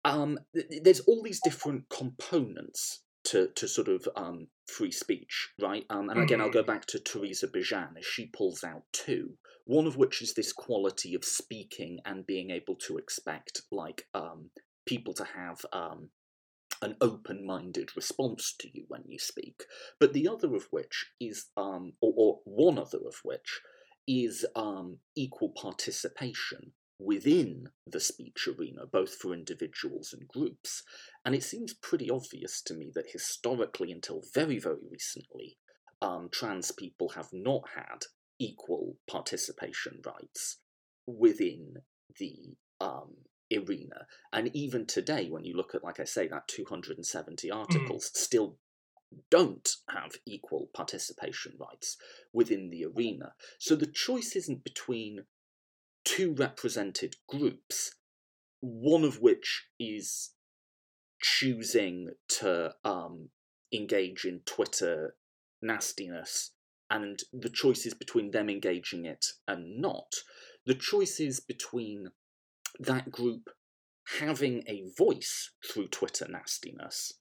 um, 0.04 0.40
th- 0.54 0.70
th- 0.70 0.84
there's 0.84 1.00
all 1.02 1.24
these 1.24 1.40
different 1.44 1.90
components 1.90 3.02
to, 3.26 3.48
to 3.56 3.68
sort 3.68 3.88
of 3.88 4.08
um, 4.16 4.48
free 4.68 4.92
speech, 4.92 5.50
right? 5.60 5.84
Um, 5.90 6.10
and 6.10 6.22
again, 6.22 6.42
I'll 6.42 6.52
go 6.52 6.62
back 6.64 6.86
to 6.88 7.00
Teresa 7.00 7.48
Bejan 7.48 7.98
as 7.98 8.06
she 8.06 8.28
pulls 8.28 8.64
out 8.64 8.84
two. 8.94 9.38
One 9.66 9.88
of 9.88 9.98
which 9.98 10.22
is 10.22 10.36
this 10.36 10.54
quality 10.54 11.16
of 11.16 11.26
speaking 11.26 12.00
and 12.06 12.28
being 12.28 12.52
able 12.52 12.76
to 12.86 12.98
expect, 12.98 13.64
like, 13.72 14.04
um, 14.14 14.52
people 14.86 15.16
to 15.16 15.24
have 15.24 15.66
um, 15.74 16.10
an 16.82 16.96
open-minded 17.02 17.96
response 17.96 18.54
to 18.60 18.70
you 18.74 18.86
when 18.88 19.04
you 19.08 19.20
speak. 19.20 19.64
But 20.00 20.14
the 20.14 20.28
other 20.28 20.56
of 20.56 20.68
which 20.72 21.08
is, 21.20 21.46
um, 21.58 21.94
or, 22.02 22.14
or 22.16 22.40
one 22.46 22.78
other 22.78 23.00
of 23.06 23.16
which 23.24 23.62
is 24.08 24.46
um, 24.56 24.98
equal 25.16 25.52
participation 25.56 26.74
within 27.00 27.70
the 27.86 28.00
speech 28.00 28.48
arena, 28.48 28.86
both 28.86 29.16
for 29.16 29.34
individuals 29.34 30.14
and 30.14 30.28
groups. 30.28 30.84
And 31.26 31.36
it 31.36 31.44
seems 31.44 31.74
pretty 31.74 32.10
obvious 32.10 32.62
to 32.64 32.74
me 32.74 32.92
that 32.96 33.12
historically, 33.12 33.92
until 33.92 34.22
very, 34.34 34.60
very 34.60 34.86
recently, 34.90 35.58
um, 36.02 36.30
trans 36.32 36.72
people 36.72 37.10
have 37.10 37.30
not 37.34 37.64
had 37.76 38.04
equal 38.40 38.98
participation 39.10 40.02
rights 40.06 40.60
within 41.08 41.76
the 42.20 42.56
um, 42.80 43.16
arena. 43.58 44.08
And 44.32 44.50
even 44.56 44.86
today, 44.86 45.30
when 45.30 45.46
you 45.46 45.56
look 45.56 45.76
at, 45.76 45.84
like 45.84 46.00
I 46.00 46.06
say, 46.06 46.28
that 46.28 46.48
270 46.48 47.52
articles, 47.52 48.12
still 48.14 48.58
don't 49.30 49.70
have 49.90 50.14
equal 50.26 50.70
participation 50.74 51.54
rights 51.60 51.98
within 52.34 52.70
the 52.70 52.86
arena. 52.86 53.34
So 53.60 53.76
the 53.76 53.86
choice 53.86 54.36
isn't 54.36 54.64
between 54.64 55.26
two 56.04 56.34
represented 56.34 57.16
groups, 57.28 57.96
one 58.62 59.04
of 59.04 59.22
which 59.22 59.68
is 59.80 60.32
choosing 61.22 62.12
to 62.28 62.74
um, 62.84 63.30
engage 63.74 64.26
in 64.26 64.42
Twitter 64.46 65.16
nastiness, 65.62 66.52
and 66.90 67.20
the 67.34 67.50
choice 67.50 67.86
is 67.86 67.94
between 67.94 68.32
them 68.32 68.50
engaging 68.50 69.06
it 69.06 69.26
and 69.48 69.82
not. 69.82 70.14
The 70.66 70.76
choice 70.76 71.20
is 71.20 71.40
between 71.40 72.12
that 72.80 73.12
group 73.12 73.50
having 74.20 74.64
a 74.68 74.84
voice 74.98 75.52
through 75.68 75.88
Twitter 75.88 76.28
nastiness 76.30 77.14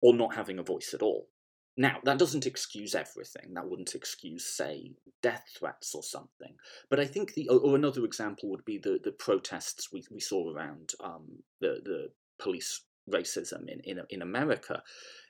or 0.00 0.14
not 0.14 0.34
having 0.34 0.58
a 0.58 0.62
voice 0.62 0.92
at 0.94 1.02
all. 1.02 1.28
Now, 1.76 1.98
that 2.04 2.18
doesn't 2.18 2.46
excuse 2.46 2.94
everything. 2.94 3.54
That 3.54 3.68
wouldn't 3.68 3.94
excuse, 3.94 4.44
say, 4.44 4.92
death 5.22 5.44
threats 5.58 5.94
or 5.94 6.02
something. 6.02 6.54
But 6.90 7.00
I 7.00 7.06
think 7.06 7.32
the, 7.32 7.48
or 7.48 7.74
another 7.74 8.04
example 8.04 8.50
would 8.50 8.64
be 8.64 8.78
the, 8.78 8.98
the 9.02 9.12
protests 9.12 9.90
we, 9.90 10.04
we 10.10 10.20
saw 10.20 10.52
around 10.52 10.90
um, 11.02 11.42
the, 11.60 11.80
the 11.82 12.08
police 12.38 12.82
racism 13.10 13.68
in, 13.68 13.80
in, 13.84 14.00
in 14.10 14.22
America. 14.22 14.82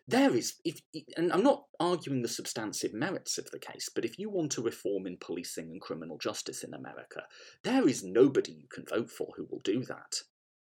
There 0.08 0.34
is, 0.34 0.54
if, 0.64 0.80
and 1.16 1.32
I'm 1.32 1.44
not 1.44 1.64
arguing 1.78 2.22
the 2.22 2.28
substantive 2.28 2.92
merits 2.92 3.38
of 3.38 3.50
the 3.50 3.58
case, 3.58 3.88
but 3.94 4.04
if 4.04 4.18
you 4.18 4.30
want 4.30 4.52
to 4.52 4.62
reform 4.62 5.06
in 5.06 5.16
policing 5.16 5.70
and 5.70 5.80
criminal 5.80 6.18
justice 6.18 6.64
in 6.64 6.74
America, 6.74 7.22
there 7.62 7.88
is 7.88 8.02
nobody 8.02 8.52
you 8.52 8.66
can 8.72 8.84
vote 8.84 9.10
for 9.10 9.28
who 9.36 9.46
will 9.48 9.60
do 9.62 9.84
that. 9.84 10.16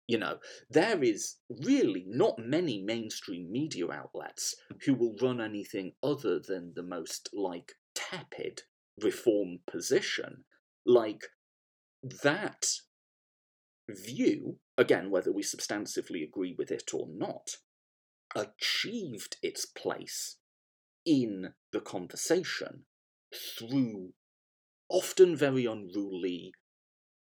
You 0.08 0.18
know, 0.18 0.40
there 0.70 1.02
is 1.02 1.38
really 1.50 2.04
not 2.08 2.38
many 2.38 2.82
mainstream 2.82 3.50
media 3.50 3.90
outlets 3.90 4.56
who 4.86 4.94
will 4.94 5.16
run 5.22 5.40
anything 5.40 5.94
other 6.04 6.38
than 6.38 6.74
the 6.76 6.84
most, 6.84 7.30
like, 7.32 7.74
tepid 7.96 8.64
reform 9.02 9.60
position. 9.66 10.44
Like, 10.86 11.24
that 12.24 12.66
view, 13.90 14.58
again, 14.78 15.10
whether 15.10 15.32
we 15.32 15.44
substantively 15.44 16.28
agree 16.28 16.56
with 16.58 16.72
it 16.72 16.94
or 16.94 17.08
not, 17.10 17.58
achieved 18.36 19.38
its 19.42 19.66
place 19.66 20.38
in 21.06 21.54
the 21.72 21.80
conversation 21.80 22.86
through 23.34 24.14
often 24.90 25.36
very 25.36 25.66
unruly, 25.66 26.54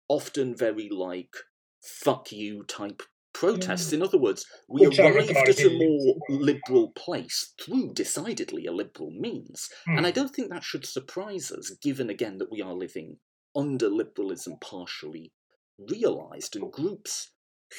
often 0.09 0.57
very 0.57 0.89
like 0.89 1.35
fuck 1.83 2.33
you 2.33 2.65
type 2.65 3.03
protests. 3.33 3.93
In 3.93 4.03
other 4.03 4.19
words, 4.19 4.47
we 4.69 4.87
Which 4.87 4.99
arrived 4.99 5.31
at 5.31 5.61
a 5.61 5.71
more 5.71 6.17
liberal 6.29 6.93
place 6.97 7.55
through 7.61 7.93
decidedly 7.95 8.67
a 8.67 8.73
liberal 8.73 9.11
means. 9.11 9.69
And 9.87 10.07
I 10.07 10.11
hmm. 10.11 10.15
don't 10.15 10.35
think 10.35 10.51
that 10.51 10.65
should 10.65 10.87
surprise 10.87 11.53
us, 11.53 11.71
given 11.83 12.11
again 12.11 12.39
that 12.39 12.51
we 12.51 12.63
are 12.63 12.75
living 12.75 13.19
under 13.55 13.89
liberalism 13.89 14.57
partially 14.61 15.33
realised, 15.79 16.57
and 16.57 16.73
groups 16.73 17.31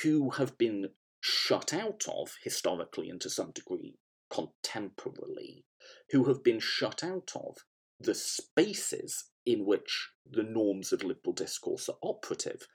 who 0.04 0.32
have 0.32 0.58
been 0.58 0.90
shut 1.20 1.74
out 1.74 2.06
of, 2.08 2.36
historically 2.44 3.10
and 3.10 3.20
to 3.22 3.30
some 3.30 3.52
degree 3.52 3.98
contemporarily, 4.32 5.64
who 6.12 6.26
have 6.26 6.44
been 6.44 6.60
shut 6.60 7.04
out 7.04 7.32
of 7.36 7.58
the 8.00 8.16
spaces 8.16 9.26
in 9.46 9.66
which 9.66 10.10
the 10.30 10.44
norms 10.44 10.94
of 10.94 11.04
liberal 11.04 11.34
discourse 11.34 11.90
are 11.90 11.98
operative 12.02 12.68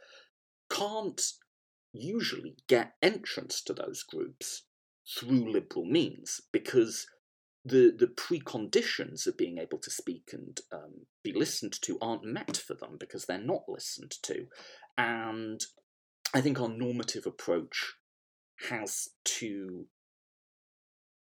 can't 0.70 1.22
usually 1.92 2.56
get 2.68 2.94
entrance 3.00 3.62
to 3.62 3.72
those 3.72 4.02
groups 4.02 4.64
through 5.16 5.50
liberal 5.50 5.84
means 5.84 6.40
because 6.52 7.06
the 7.64 7.94
the 7.96 8.06
preconditions 8.06 9.26
of 9.26 9.36
being 9.36 9.58
able 9.58 9.78
to 9.78 9.90
speak 9.90 10.30
and 10.32 10.60
um, 10.72 11.06
be 11.22 11.32
listened 11.32 11.72
to 11.80 11.98
aren't 12.00 12.24
met 12.24 12.56
for 12.56 12.74
them 12.74 12.96
because 12.98 13.24
they're 13.24 13.38
not 13.38 13.62
listened 13.68 14.12
to, 14.22 14.46
and 14.98 15.64
I 16.34 16.40
think 16.40 16.60
our 16.60 16.68
normative 16.68 17.26
approach 17.26 17.94
has 18.68 19.10
to 19.24 19.86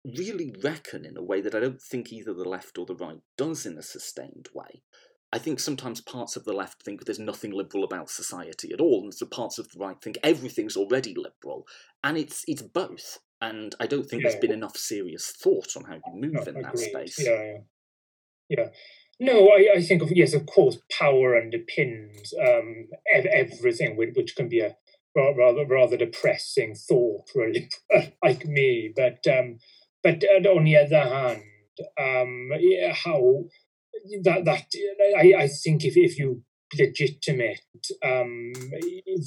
really 0.05 0.55
reckon 0.63 1.05
in 1.05 1.17
a 1.17 1.23
way 1.23 1.41
that 1.41 1.55
I 1.55 1.61
don't 1.61 1.81
think 1.81 2.13
either 2.13 2.33
the 2.33 2.49
left 2.49 2.79
or 2.79 2.87
the 2.87 2.95
right 2.95 3.21
does 3.37 3.67
in 3.67 3.77
a 3.77 3.83
sustained 3.83 4.49
way 4.55 4.83
I 5.33 5.39
think 5.39 5.61
sometimes 5.61 6.01
parts 6.01 6.37
of 6.37 6.45
the 6.45 6.53
left 6.53 6.83
think 6.83 7.05
there's 7.05 7.21
nothing 7.21 7.53
liberal 7.53 7.85
about 7.85 8.11
society 8.11 8.73
at 8.73 8.81
all, 8.81 9.03
and 9.05 9.15
so 9.15 9.27
parts 9.27 9.59
of 9.59 9.71
the 9.71 9.79
right 9.79 10.01
think 10.01 10.19
everything's 10.23 10.77
already 10.77 11.15
liberal, 11.15 11.67
and 12.03 12.19
it's 12.19 12.45
it's 12.49 12.63
both. 12.63 13.19
And 13.41 13.75
I 13.81 13.87
don't 13.87 14.05
think 14.05 14.23
yeah. 14.23 14.31
there's 14.31 14.41
been 14.41 14.53
enough 14.53 14.77
serious 14.77 15.31
thought 15.31 15.75
on 15.77 15.85
how 15.85 15.95
you 15.95 16.21
move 16.21 16.35
no, 16.35 16.43
in 16.43 16.63
that 16.63 16.79
space. 16.79 17.19
Yeah, 17.19 17.59
yeah, 18.49 18.57
yeah. 18.59 18.69
No, 19.21 19.49
I, 19.49 19.77
I 19.77 19.83
think 19.83 20.03
of 20.03 20.11
yes, 20.11 20.35
of 20.35 20.47
course, 20.47 20.79
power 20.91 21.41
underpins 21.41 22.33
um, 22.39 22.89
everything, 23.15 23.97
which 23.97 24.35
can 24.35 24.49
be 24.49 24.61
a 24.61 24.77
rather 25.17 25.67
rather 25.67 25.97
depressing 25.97 26.75
thought 26.75 27.31
liberal 27.35 27.53
like 28.23 28.45
me. 28.47 28.93
But 28.95 29.27
um, 29.27 29.59
but 30.03 30.25
on 30.47 30.65
the 30.65 30.77
other 30.77 31.01
hand, 31.01 31.43
um, 31.99 32.51
how 32.93 33.45
that 34.23 34.45
that 34.45 34.67
I, 35.17 35.43
I 35.45 35.49
think 35.49 35.85
if 35.85 35.97
if 35.97 36.19
you 36.19 36.43
legitimate 36.79 37.61
um, 38.05 38.53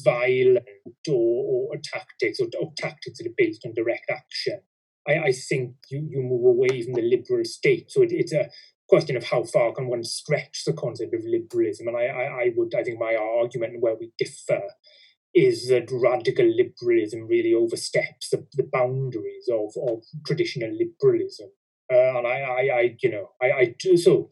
violent 0.03 0.65
or, 1.09 1.71
or 1.73 1.77
tactics 1.83 2.39
or, 2.39 2.47
or, 2.59 2.71
tactics 2.77 3.17
that 3.17 3.27
are 3.27 3.35
based 3.37 3.65
on 3.65 3.73
direct 3.73 4.09
action, 4.09 4.61
I, 5.07 5.17
I 5.19 5.31
think 5.33 5.75
you, 5.89 6.07
you 6.09 6.21
move 6.21 6.45
away 6.45 6.83
from 6.83 6.93
the 6.93 7.01
liberal 7.01 7.43
state. 7.43 7.91
So 7.91 8.01
it, 8.01 8.11
it's 8.11 8.31
a 8.31 8.49
question 8.87 9.17
of 9.17 9.25
how 9.25 9.43
far 9.43 9.73
can 9.73 9.87
one 9.87 10.03
stretch 10.03 10.63
the 10.65 10.73
concept 10.73 11.13
of 11.13 11.21
liberalism. 11.25 11.87
And 11.87 11.97
I, 11.97 12.05
I, 12.05 12.23
I 12.23 12.51
would 12.55 12.73
I 12.75 12.83
think 12.83 12.99
my 12.99 13.15
argument 13.15 13.81
where 13.81 13.95
we 13.95 14.11
differ 14.17 14.61
is 15.33 15.67
that 15.67 15.89
radical 15.91 16.45
liberalism 16.45 17.27
really 17.27 17.53
oversteps 17.53 18.29
the, 18.29 18.45
the 18.53 18.69
boundaries 18.71 19.49
of, 19.51 19.71
of 19.89 20.03
traditional 20.25 20.71
liberalism. 20.71 21.49
Uh, 21.91 22.17
and 22.17 22.27
I, 22.27 22.39
I, 22.41 22.77
I, 22.79 22.95
you 23.01 23.11
know, 23.11 23.29
I, 23.41 23.51
I 23.51 23.75
do 23.79 23.97
so 23.97 24.29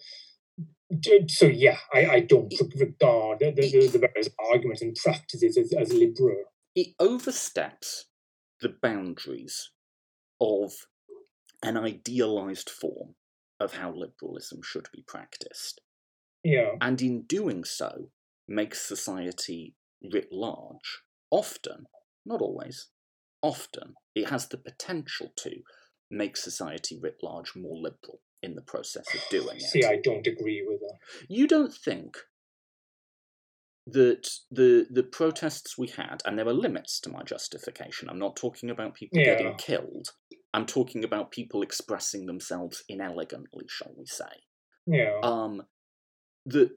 so 1.28 1.46
yeah, 1.46 1.78
I, 1.94 2.06
I 2.06 2.20
don't 2.20 2.54
regard 2.76 3.40
the, 3.40 3.52
the, 3.52 3.88
the 3.88 4.00
various 4.00 4.30
arguments 4.52 4.82
and 4.82 4.96
practices 4.96 5.58
as, 5.58 5.72
as 5.74 5.94
liberal. 5.94 6.44
It 6.76 6.96
oversteps 7.00 8.08
the 8.60 8.76
boundaries 8.82 9.72
of 10.40 10.74
an 11.64 11.78
idealized 11.78 12.70
form 12.70 13.16
of 13.60 13.74
how 13.74 13.94
liberalism 13.94 14.62
should 14.64 14.88
be 14.94 15.04
practiced. 15.08 15.82
Yeah. 16.44 16.72
And 16.82 17.02
in 17.02 17.22
doing 17.24 17.64
so, 17.64 18.10
makes 18.48 18.82
society 18.82 19.76
writ 20.02 20.30
large, 20.32 21.02
often, 21.30 21.86
not 22.26 22.42
always, 22.42 22.90
often, 23.42 23.96
it 24.16 24.30
has 24.30 24.48
the 24.48 24.58
potential 24.58 25.32
to 25.38 25.52
make 26.10 26.38
society 26.38 27.00
writ 27.02 27.18
large 27.24 27.56
more 27.56 27.76
liberal 27.76 28.22
in 28.44 28.56
the 28.56 28.62
process 28.62 29.06
of 29.14 29.22
doing 29.30 29.58
it. 29.58 29.62
See, 29.62 29.84
I 29.86 29.98
don't 30.04 30.28
agree 30.28 30.66
with 30.68 30.80
that. 30.80 30.98
You 31.30 31.48
don't 31.48 31.74
think 31.74 32.18
that 33.88 34.30
the 34.50 34.88
the 34.90 35.04
protests 35.04 35.78
we 35.78 35.88
had, 35.88 36.22
and 36.26 36.38
there 36.38 36.48
are 36.48 36.54
limits 36.54 37.00
to 37.02 37.10
my 37.10 37.24
justification. 37.24 38.10
I'm 38.10 38.20
not 38.20 38.36
talking 38.36 38.70
about 38.70 38.96
people 38.96 39.20
yeah. 39.20 39.38
getting 39.38 39.56
killed. 39.56 40.10
I'm 40.54 40.66
talking 40.66 41.04
about 41.04 41.32
people 41.32 41.62
expressing 41.62 42.26
themselves 42.26 42.84
inelegantly, 42.90 43.66
shall 43.70 43.94
we 43.98 44.06
say? 44.06 44.26
Yeah. 44.86 45.20
Um, 45.24 45.64
the 46.46 46.72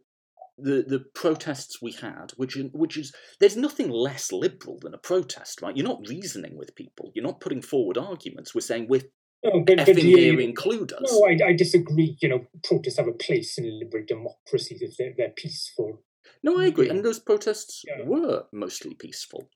the 0.56 0.84
the 0.86 1.04
protests 1.14 1.82
we 1.82 1.92
had, 1.92 2.32
which 2.36 2.56
which 2.72 2.96
is 2.96 3.12
there's 3.40 3.56
nothing 3.56 3.90
less 3.90 4.32
liberal 4.32 4.78
than 4.80 4.94
a 4.94 4.98
protest, 4.98 5.62
right? 5.62 5.76
You're 5.76 5.88
not 5.88 6.08
reasoning 6.08 6.56
with 6.56 6.74
people. 6.74 7.10
You're 7.14 7.24
not 7.24 7.40
putting 7.40 7.62
forward 7.62 7.98
arguments. 7.98 8.54
We're 8.54 8.60
saying 8.60 8.86
we're 8.88 9.02
no, 9.44 9.62
but, 9.66 9.84
but 9.84 9.98
here 9.98 10.40
include 10.40 10.92
us. 10.92 11.12
No, 11.12 11.26
I, 11.26 11.50
I 11.50 11.52
disagree. 11.52 12.16
You 12.20 12.28
know, 12.28 12.46
protests 12.62 12.96
have 12.96 13.08
a 13.08 13.12
place 13.12 13.58
in 13.58 13.78
liberal 13.78 14.04
democracies 14.06 14.80
if 14.80 14.96
they're, 14.96 15.12
they're 15.16 15.34
peaceful. 15.36 16.02
No, 16.42 16.58
I 16.58 16.66
agree. 16.66 16.88
And 16.88 17.04
those 17.04 17.18
protests 17.18 17.82
yeah. 17.86 18.04
were 18.06 18.44
mostly 18.52 18.94
peaceful. 18.94 19.50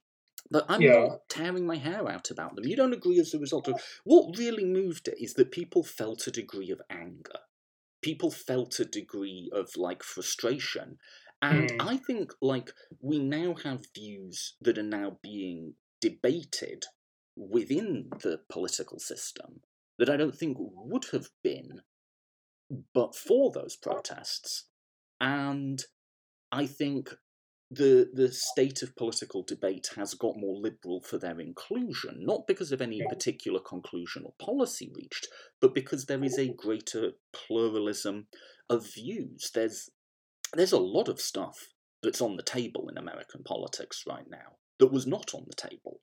But 0.51 0.67
I'm 0.69 0.81
yeah. 0.81 0.93
not 0.93 1.29
tearing 1.29 1.67
my 1.67 1.77
hair 1.77 2.09
out 2.09 2.31
about 2.31 2.55
them. 2.55 2.65
You 2.65 2.77
don't 2.77 2.93
agree 2.93 3.19
as 3.19 3.35
a 3.35 3.39
result 3.39 3.69
of 3.69 3.81
what 4.05 4.39
really 4.39 4.65
moved 4.65 5.09
it 5.09 5.23
is 5.23 5.35
that 5.35 5.51
people 5.51 5.83
felt 5.83 6.27
a 6.27 6.31
degree 6.31 6.71
of 6.71 6.81
anger. 6.91 7.41
People 8.03 8.31
felt 8.31 8.79
a 8.79 8.85
degree 8.85 9.51
of 9.53 9.71
like 9.77 10.03
frustration. 10.03 10.99
And 11.41 11.71
mm. 11.71 11.77
I 11.81 11.97
think 11.97 12.33
like 12.41 12.73
we 13.01 13.19
now 13.19 13.55
have 13.65 13.85
views 13.95 14.55
that 14.61 14.79
are 14.79 14.83
now 14.83 15.19
being 15.23 15.75
debated 16.01 16.87
within 17.37 18.09
the 18.23 18.41
political 18.49 18.99
system 18.99 19.61
that 19.99 20.11
I 20.11 20.17
don't 20.17 20.35
think 20.35 20.57
would 20.59 21.07
have 21.13 21.29
been 21.43 21.83
but 22.95 23.15
for 23.15 23.51
those 23.51 23.77
protests. 23.77 24.67
And 25.21 25.83
I 26.53 26.67
think 26.67 27.11
the 27.71 28.09
the 28.15 28.33
state 28.33 28.83
of 28.83 28.97
political 28.97 29.43
debate 29.43 29.91
has 29.97 30.15
got 30.15 30.39
more 30.39 30.57
liberal 30.57 31.03
for 31.03 31.19
their 31.19 31.39
inclusion, 31.39 32.25
not 32.25 32.47
because 32.47 32.73
of 32.73 32.81
any 32.81 33.03
particular 33.09 33.61
conclusion 33.61 34.25
or 34.25 34.33
policy 34.45 34.91
reached, 34.95 35.29
but 35.61 35.75
because 35.75 36.07
there 36.07 36.25
is 36.25 36.39
a 36.39 36.55
greater 36.55 37.13
pluralism 37.33 38.27
of 38.71 38.93
views. 38.95 39.51
There's 39.55 39.91
there's 40.55 40.73
a 40.73 40.79
lot 40.79 41.09
of 41.09 41.21
stuff 41.21 41.69
that's 42.03 42.23
on 42.23 42.37
the 42.37 42.43
table 42.43 42.89
in 42.89 42.97
American 42.97 43.43
politics 43.45 44.05
right 44.09 44.29
now 44.31 44.57
that 44.79 44.93
was 44.93 45.07
not 45.07 45.35
on 45.35 45.45
the 45.47 45.57
table 45.57 46.01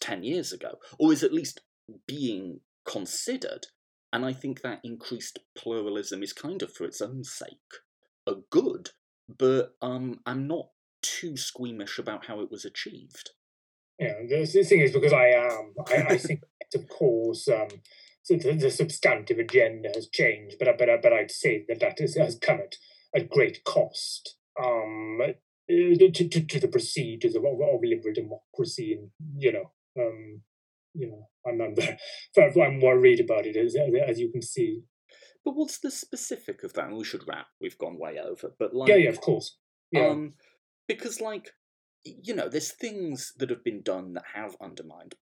ten 0.00 0.22
years 0.22 0.52
ago, 0.52 0.78
or 0.98 1.12
is 1.12 1.22
at 1.22 1.34
least 1.34 1.60
being 2.06 2.60
considered. 2.86 3.66
And 4.14 4.24
I 4.24 4.32
think 4.32 4.60
that 4.60 4.80
increased 4.84 5.38
pluralism 5.56 6.22
is 6.22 6.32
kind 6.32 6.62
of 6.62 6.72
for 6.72 6.84
its 6.84 7.00
own 7.00 7.24
sake 7.24 7.80
a 8.26 8.34
good, 8.50 8.90
but 9.26 9.74
um, 9.80 10.20
I'm 10.26 10.46
not 10.46 10.68
too 11.02 11.36
squeamish 11.36 11.98
about 11.98 12.26
how 12.26 12.40
it 12.40 12.50
was 12.50 12.64
achieved. 12.64 13.30
Yeah, 13.98 14.14
the, 14.28 14.50
the 14.52 14.64
thing 14.64 14.80
is 14.80 14.92
because 14.92 15.12
I 15.12 15.26
am, 15.28 15.74
I, 15.86 16.14
I 16.14 16.18
think 16.18 16.42
of 16.74 16.88
course, 16.88 17.48
um, 17.48 17.68
the, 18.28 18.36
the, 18.54 18.70
substantive 18.70 19.38
agenda 19.38 19.90
has 19.94 20.08
changed, 20.08 20.56
but 20.58 20.78
but 20.78 20.88
but 21.02 21.12
I'd 21.12 21.30
say 21.30 21.64
that 21.68 21.80
that 21.80 22.00
is, 22.00 22.16
has 22.16 22.38
come 22.38 22.60
at 22.60 22.76
a 23.14 23.24
great 23.24 23.64
cost 23.64 24.36
um, 24.62 25.20
to, 25.68 26.10
to, 26.10 26.28
to 26.28 26.60
the 26.60 26.68
procedures 26.68 27.34
of, 27.34 27.44
of, 27.44 27.80
liberal 27.82 28.14
democracy, 28.14 28.94
and 28.94 29.10
you 29.36 29.52
know, 29.52 29.70
um, 29.98 30.40
you 30.94 31.08
know, 31.08 31.28
I'm 31.46 31.60
I'm, 31.60 31.74
I'm 32.62 32.80
worried 32.80 33.20
about 33.20 33.46
it 33.46 33.56
as 33.56 33.76
as 34.08 34.18
you 34.18 34.30
can 34.30 34.42
see. 34.42 34.82
But 35.44 35.56
what's 35.56 35.78
the 35.78 35.90
specific 35.90 36.62
of 36.62 36.72
that? 36.74 36.86
And 36.86 36.96
we 36.96 37.04
should 37.04 37.26
wrap. 37.26 37.46
We've 37.60 37.78
gone 37.78 37.98
way 37.98 38.18
over. 38.18 38.52
But 38.58 38.74
like, 38.74 38.88
yeah, 38.88 38.96
yeah, 38.96 39.08
of 39.08 39.20
course. 39.20 39.58
Yeah. 39.90 40.08
Um, 40.08 40.34
because 40.94 41.20
like 41.20 41.52
you 42.04 42.34
know, 42.34 42.48
there's 42.48 42.72
things 42.72 43.32
that 43.38 43.50
have 43.50 43.62
been 43.62 43.82
done 43.82 44.14
that 44.14 44.24
have 44.34 44.56
undermined 44.60 45.14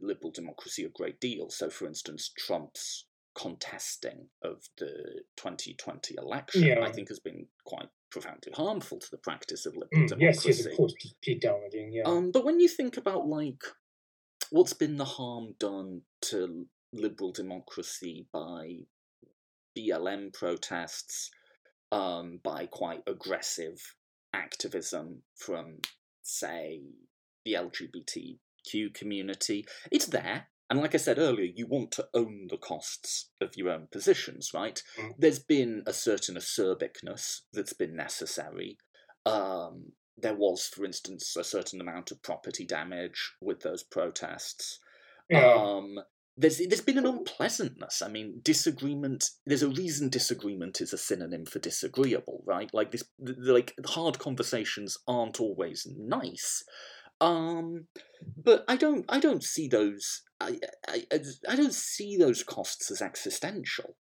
liberal 0.00 0.32
democracy 0.32 0.84
a 0.84 0.88
great 0.88 1.20
deal. 1.20 1.50
So, 1.50 1.70
for 1.70 1.86
instance, 1.86 2.32
Trump's 2.36 3.06
contesting 3.36 4.28
of 4.42 4.68
the 4.78 5.22
2020 5.36 6.16
election, 6.18 6.62
yeah. 6.64 6.80
I 6.82 6.90
think, 6.90 7.08
has 7.08 7.20
been 7.20 7.46
quite 7.64 7.88
profoundly 8.10 8.52
harmful 8.54 8.98
to 8.98 9.10
the 9.10 9.18
practice 9.18 9.66
of 9.66 9.74
liberal 9.76 10.04
mm, 10.04 10.08
democracy. 10.08 10.48
Yes, 10.48 10.58
yes, 10.58 10.66
of 10.66 10.76
course, 10.76 10.94
keep 11.22 11.40
damaging. 11.40 11.92
Yeah. 11.92 12.04
Um, 12.06 12.32
but 12.32 12.44
when 12.44 12.58
you 12.58 12.68
think 12.68 12.96
about 12.96 13.28
like 13.28 13.62
what's 14.50 14.72
been 14.72 14.96
the 14.96 15.04
harm 15.04 15.54
done 15.60 16.02
to 16.22 16.66
liberal 16.92 17.32
democracy 17.32 18.26
by 18.32 18.78
BLM 19.78 20.32
protests, 20.32 21.30
um, 21.92 22.40
by 22.42 22.66
quite 22.66 23.02
aggressive 23.06 23.80
activism 24.34 25.22
from, 25.36 25.78
say, 26.22 26.82
the 27.44 27.54
LGBTQ 27.54 28.94
community. 28.94 29.64
It's 29.90 30.06
there. 30.06 30.48
And 30.70 30.80
like 30.80 30.94
I 30.94 30.98
said 30.98 31.18
earlier, 31.18 31.50
you 31.54 31.66
want 31.66 31.92
to 31.92 32.08
own 32.14 32.48
the 32.48 32.56
costs 32.56 33.30
of 33.40 33.56
your 33.56 33.70
own 33.70 33.88
positions, 33.92 34.50
right? 34.54 34.82
Mm. 34.98 35.12
There's 35.18 35.38
been 35.38 35.82
a 35.86 35.92
certain 35.92 36.36
acerbicness 36.36 37.40
that's 37.52 37.74
been 37.74 37.94
necessary. 37.94 38.78
Um, 39.26 39.92
there 40.16 40.34
was, 40.34 40.66
for 40.66 40.84
instance, 40.84 41.36
a 41.36 41.44
certain 41.44 41.80
amount 41.80 42.10
of 42.10 42.22
property 42.22 42.64
damage 42.64 43.32
with 43.40 43.60
those 43.60 43.82
protests. 43.82 44.78
Yeah. 45.28 45.52
Um, 45.54 45.96
there's 46.36 46.58
there's 46.58 46.80
been 46.80 46.98
an 46.98 47.06
unpleasantness. 47.06 48.02
I 48.02 48.08
mean, 48.08 48.40
disagreement. 48.42 49.30
There's 49.46 49.62
a 49.62 49.68
reason 49.68 50.08
disagreement 50.08 50.80
is 50.80 50.92
a 50.92 50.98
synonym 50.98 51.46
for 51.46 51.58
disagreeable, 51.58 52.42
right? 52.46 52.70
Like 52.72 52.90
this, 52.90 53.04
like 53.18 53.74
hard 53.86 54.18
conversations 54.18 54.98
aren't 55.06 55.40
always 55.40 55.86
nice. 55.96 56.64
Um, 57.20 57.86
but 58.36 58.64
I 58.66 58.76
don't 58.76 59.04
I 59.08 59.20
don't 59.20 59.44
see 59.44 59.68
those 59.68 60.22
I, 60.40 60.58
I, 60.88 61.04
I 61.48 61.56
don't 61.56 61.74
see 61.74 62.16
those 62.16 62.42
costs 62.42 62.90
as 62.90 63.00
existential. 63.00 63.96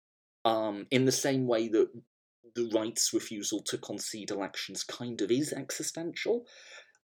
Um, 0.44 0.86
in 0.90 1.04
the 1.04 1.12
same 1.12 1.46
way 1.46 1.68
that 1.68 1.88
the 2.56 2.70
right's 2.74 3.12
refusal 3.14 3.62
to 3.66 3.78
concede 3.78 4.30
elections 4.30 4.82
kind 4.82 5.20
of 5.20 5.30
is 5.30 5.52
existential. 5.52 6.44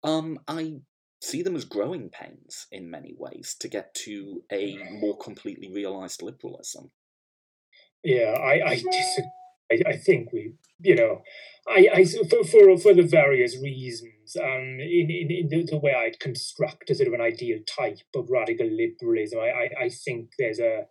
Um, 0.02 0.40
I 0.48 0.80
see 1.20 1.42
them 1.42 1.56
as 1.56 1.64
growing 1.64 2.10
pains 2.10 2.66
in 2.70 2.90
many 2.90 3.14
ways 3.16 3.56
to 3.60 3.68
get 3.68 3.94
to 3.94 4.42
a 4.52 4.78
more 5.00 5.16
completely 5.16 5.70
realized 5.72 6.22
liberalism. 6.22 6.90
Yeah, 8.04 8.36
I, 8.38 8.66
I 8.66 8.74
disagree. 8.74 9.30
I, 9.70 9.90
I 9.90 9.96
think 9.96 10.32
we, 10.32 10.54
you 10.80 10.94
know, 10.94 11.22
I, 11.68 11.88
I 11.92 12.04
for, 12.04 12.44
for 12.44 12.78
for 12.78 12.94
the 12.94 13.02
various 13.02 13.60
reasons, 13.60 14.36
um, 14.40 14.78
in 14.80 15.10
in, 15.10 15.30
in 15.30 15.48
the, 15.48 15.64
the 15.70 15.78
way 15.78 15.92
I'd 15.92 16.20
construct 16.20 16.90
a 16.90 16.94
sort 16.94 17.08
of 17.08 17.14
an 17.14 17.20
ideal 17.20 17.58
type 17.66 17.98
of 18.14 18.30
radical 18.30 18.66
liberalism, 18.66 19.40
I, 19.40 19.50
I, 19.50 19.84
I 19.84 19.88
think 19.90 20.30
there's 20.38 20.60
a 20.60 20.86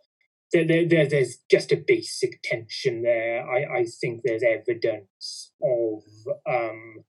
there, 0.54 0.88
there, 0.88 1.08
there's 1.08 1.40
just 1.50 1.72
a 1.72 1.84
basic 1.86 2.42
tension 2.44 3.02
there. 3.02 3.46
I, 3.50 3.80
I 3.80 3.86
think 3.86 4.22
there's 4.24 4.44
evidence 4.44 5.52
of 5.62 6.04
um, 6.48 7.04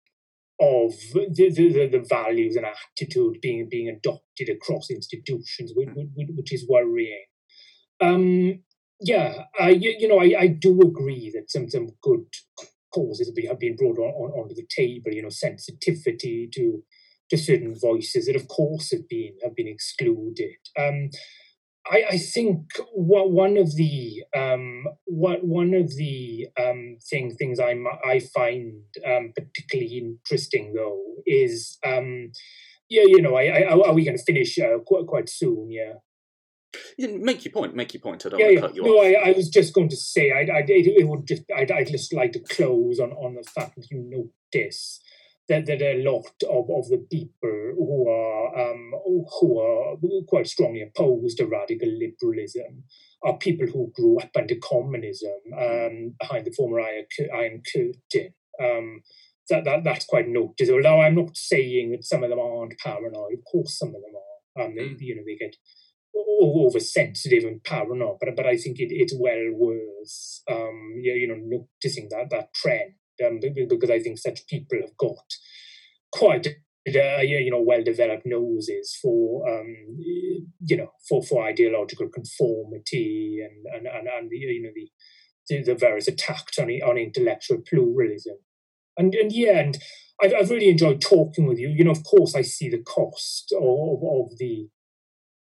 of 0.61 0.93
the, 1.13 1.53
the, 1.55 1.87
the 1.87 2.05
values 2.09 2.57
and 2.57 2.67
attitude 2.67 3.39
being 3.41 3.69
being 3.71 3.89
adopted 3.89 4.49
across 4.49 4.91
institutions, 4.91 5.73
which, 5.75 5.89
which 6.17 6.53
is 6.53 6.67
worrying. 6.69 7.25
Um, 8.01 8.61
yeah, 9.01 9.45
I, 9.59 9.71
you 9.71 10.09
know, 10.09 10.21
I, 10.21 10.35
I 10.39 10.47
do 10.49 10.81
agree 10.81 11.31
that 11.35 11.51
some 11.51 11.69
some 11.69 11.91
good 12.03 12.27
causes 12.93 13.33
have 13.47 13.61
been 13.61 13.77
brought 13.77 13.99
on, 13.99 14.11
on 14.11 14.31
onto 14.33 14.55
the 14.55 14.67
table. 14.69 15.13
You 15.13 15.23
know, 15.23 15.29
sensitivity 15.29 16.49
to 16.55 16.83
to 17.31 17.37
certain 17.37 17.75
voices 17.79 18.27
that, 18.27 18.37
of 18.37 18.49
course, 18.49 18.91
have 18.91 19.09
been 19.09 19.35
have 19.45 19.55
been 19.55 19.69
excluded. 19.69 20.57
Um, 20.79 21.11
I, 21.91 22.05
I 22.11 22.19
think 22.19 22.73
one 22.93 23.57
of 23.57 23.75
the 23.77 24.25
um, 24.37 24.85
what 25.07 25.45
one 25.45 25.75
of 25.75 25.97
the 25.97 26.49
um, 26.61 26.99
thing, 27.09 27.35
things 27.37 27.59
I 27.59 27.75
I 28.05 28.21
find 28.21 28.75
um, 29.07 29.33
particularly 29.35 29.99
interesting 29.99 30.75
though 30.75 31.01
is 31.27 31.79
um, 31.87 32.33
yeah 32.89 33.05
you 33.07 33.23
know 33.23 33.37
I, 33.37 33.45
I 33.45 33.71
are 33.73 33.95
we 33.95 34.05
going 34.05 34.19
to 34.19 34.23
finish 34.23 34.59
uh, 34.59 34.79
quite 34.87 35.07
quite 35.07 35.29
soon 35.29 35.71
yeah. 35.71 35.95
Make 36.99 37.45
your 37.45 37.53
point. 37.53 37.75
Make 37.75 37.95
your 37.95 38.03
point. 38.03 38.27
I 38.27 38.29
don't 38.29 38.41
yeah, 38.41 38.47
want 38.47 38.57
to 38.57 38.61
yeah. 38.61 38.67
cut 38.67 38.77
you 38.77 38.83
no, 38.83 38.99
off. 38.99 39.27
I, 39.27 39.31
I 39.31 39.33
was 39.33 39.49
just 39.49 39.73
going 39.73 39.89
to 39.89 39.97
say, 39.97 40.31
I, 40.31 40.41
I, 40.41 40.65
it 40.67 41.09
would 41.09 41.27
just, 41.27 41.45
I'd, 41.57 41.71
I'd 41.71 41.87
just 41.89 42.13
like 42.13 42.33
to 42.33 42.41
close 42.41 43.01
on, 43.01 43.13
on 43.13 43.37
the 43.37 43.43
fact 43.43 43.77
that 43.77 43.91
you 43.91 44.05
notice 44.53 45.01
that, 45.49 45.67
that 45.67 45.81
a 45.81 46.03
lot 46.03 46.27
of, 46.49 46.71
of 46.71 46.89
the 46.89 47.05
people 47.11 47.73
who 47.77 48.09
are 48.09 48.71
um, 48.71 48.93
who 49.41 49.61
are 49.61 49.97
quite 50.27 50.47
strongly 50.47 50.83
opposed 50.83 51.39
to 51.39 51.47
radical 51.47 51.89
liberalism 51.89 52.85
are 53.25 53.37
people 53.39 53.67
who 53.67 53.93
grew 53.95 54.19
up 54.19 54.31
under 54.37 54.55
communism 54.63 55.33
um, 55.59 56.15
behind 56.21 56.47
the 56.47 56.53
former 56.57 56.81
Iron 56.81 57.63
Curtain. 57.73 58.35
Um, 58.63 59.03
that, 59.51 59.65
that 59.65 59.85
that's 59.85 60.05
quite 60.05 60.29
noticeable. 60.29 60.83
Now, 60.83 61.01
I'm 61.01 61.15
not 61.15 61.37
saying 61.37 61.93
that 61.93 62.05
some 62.05 62.23
of 62.23 62.31
them 62.31 62.39
aren't 62.39 62.79
paranoid. 62.79 63.35
Of 63.39 63.45
course, 63.51 63.79
some 63.79 63.89
of 63.89 63.95
them 63.95 64.15
are. 64.15 64.65
Um, 64.65 64.75
they, 64.77 64.89
hmm. 64.89 64.95
you 64.99 65.15
know, 65.15 65.23
they 65.25 65.37
get 65.37 65.57
oversensitive 66.43 67.45
and 67.45 67.63
paranoid. 67.65 68.19
But 68.21 68.37
but 68.37 68.47
I 68.47 68.57
think 68.57 68.79
it, 68.79 68.89
it's 68.91 69.15
well 69.19 69.51
worth 69.53 70.43
um, 70.51 71.01
you 71.01 71.29
know 71.29 71.37
noticing 71.37 72.09
that 72.11 72.31
that 72.31 72.53
trend 72.55 72.95
um, 73.25 73.41
because 73.41 73.91
I 73.91 74.01
think 74.01 74.19
such 74.19 74.47
people 74.47 74.79
have 74.81 74.97
got 74.97 75.25
quite 76.13 76.49
uh, 76.97 77.21
you 77.21 77.51
know 77.51 77.61
well 77.61 77.83
developed 77.83 78.27
noses 78.27 78.97
for 79.01 79.49
um, 79.49 79.75
you 80.61 80.77
know 80.77 80.93
for, 81.09 81.23
for 81.23 81.45
ideological 81.47 82.09
conformity 82.09 83.41
and 83.43 83.67
and, 83.75 83.87
and, 83.87 84.09
and 84.09 84.31
the, 84.31 84.37
you 84.37 84.63
know 84.63 84.71
the, 85.49 85.63
the 85.63 85.75
various 85.75 86.09
attacks 86.09 86.59
on 86.59 86.71
on 86.71 86.99
intellectual 86.99 87.59
pluralism. 87.69 88.37
And 88.97 89.15
and 89.15 89.33
yeah 89.33 89.59
and 89.59 89.79
I've, 90.21 90.35
I've 90.35 90.51
really 90.51 90.69
enjoyed 90.69 91.01
talking 91.01 91.47
with 91.47 91.59
you. 91.59 91.69
You 91.69 91.85
know 91.85 91.93
of 91.93 92.05
course 92.05 92.35
I 92.35 92.43
see 92.43 92.69
the 92.69 92.83
cost 92.83 93.53
of, 93.53 94.03
of 94.03 94.39
the 94.39 94.69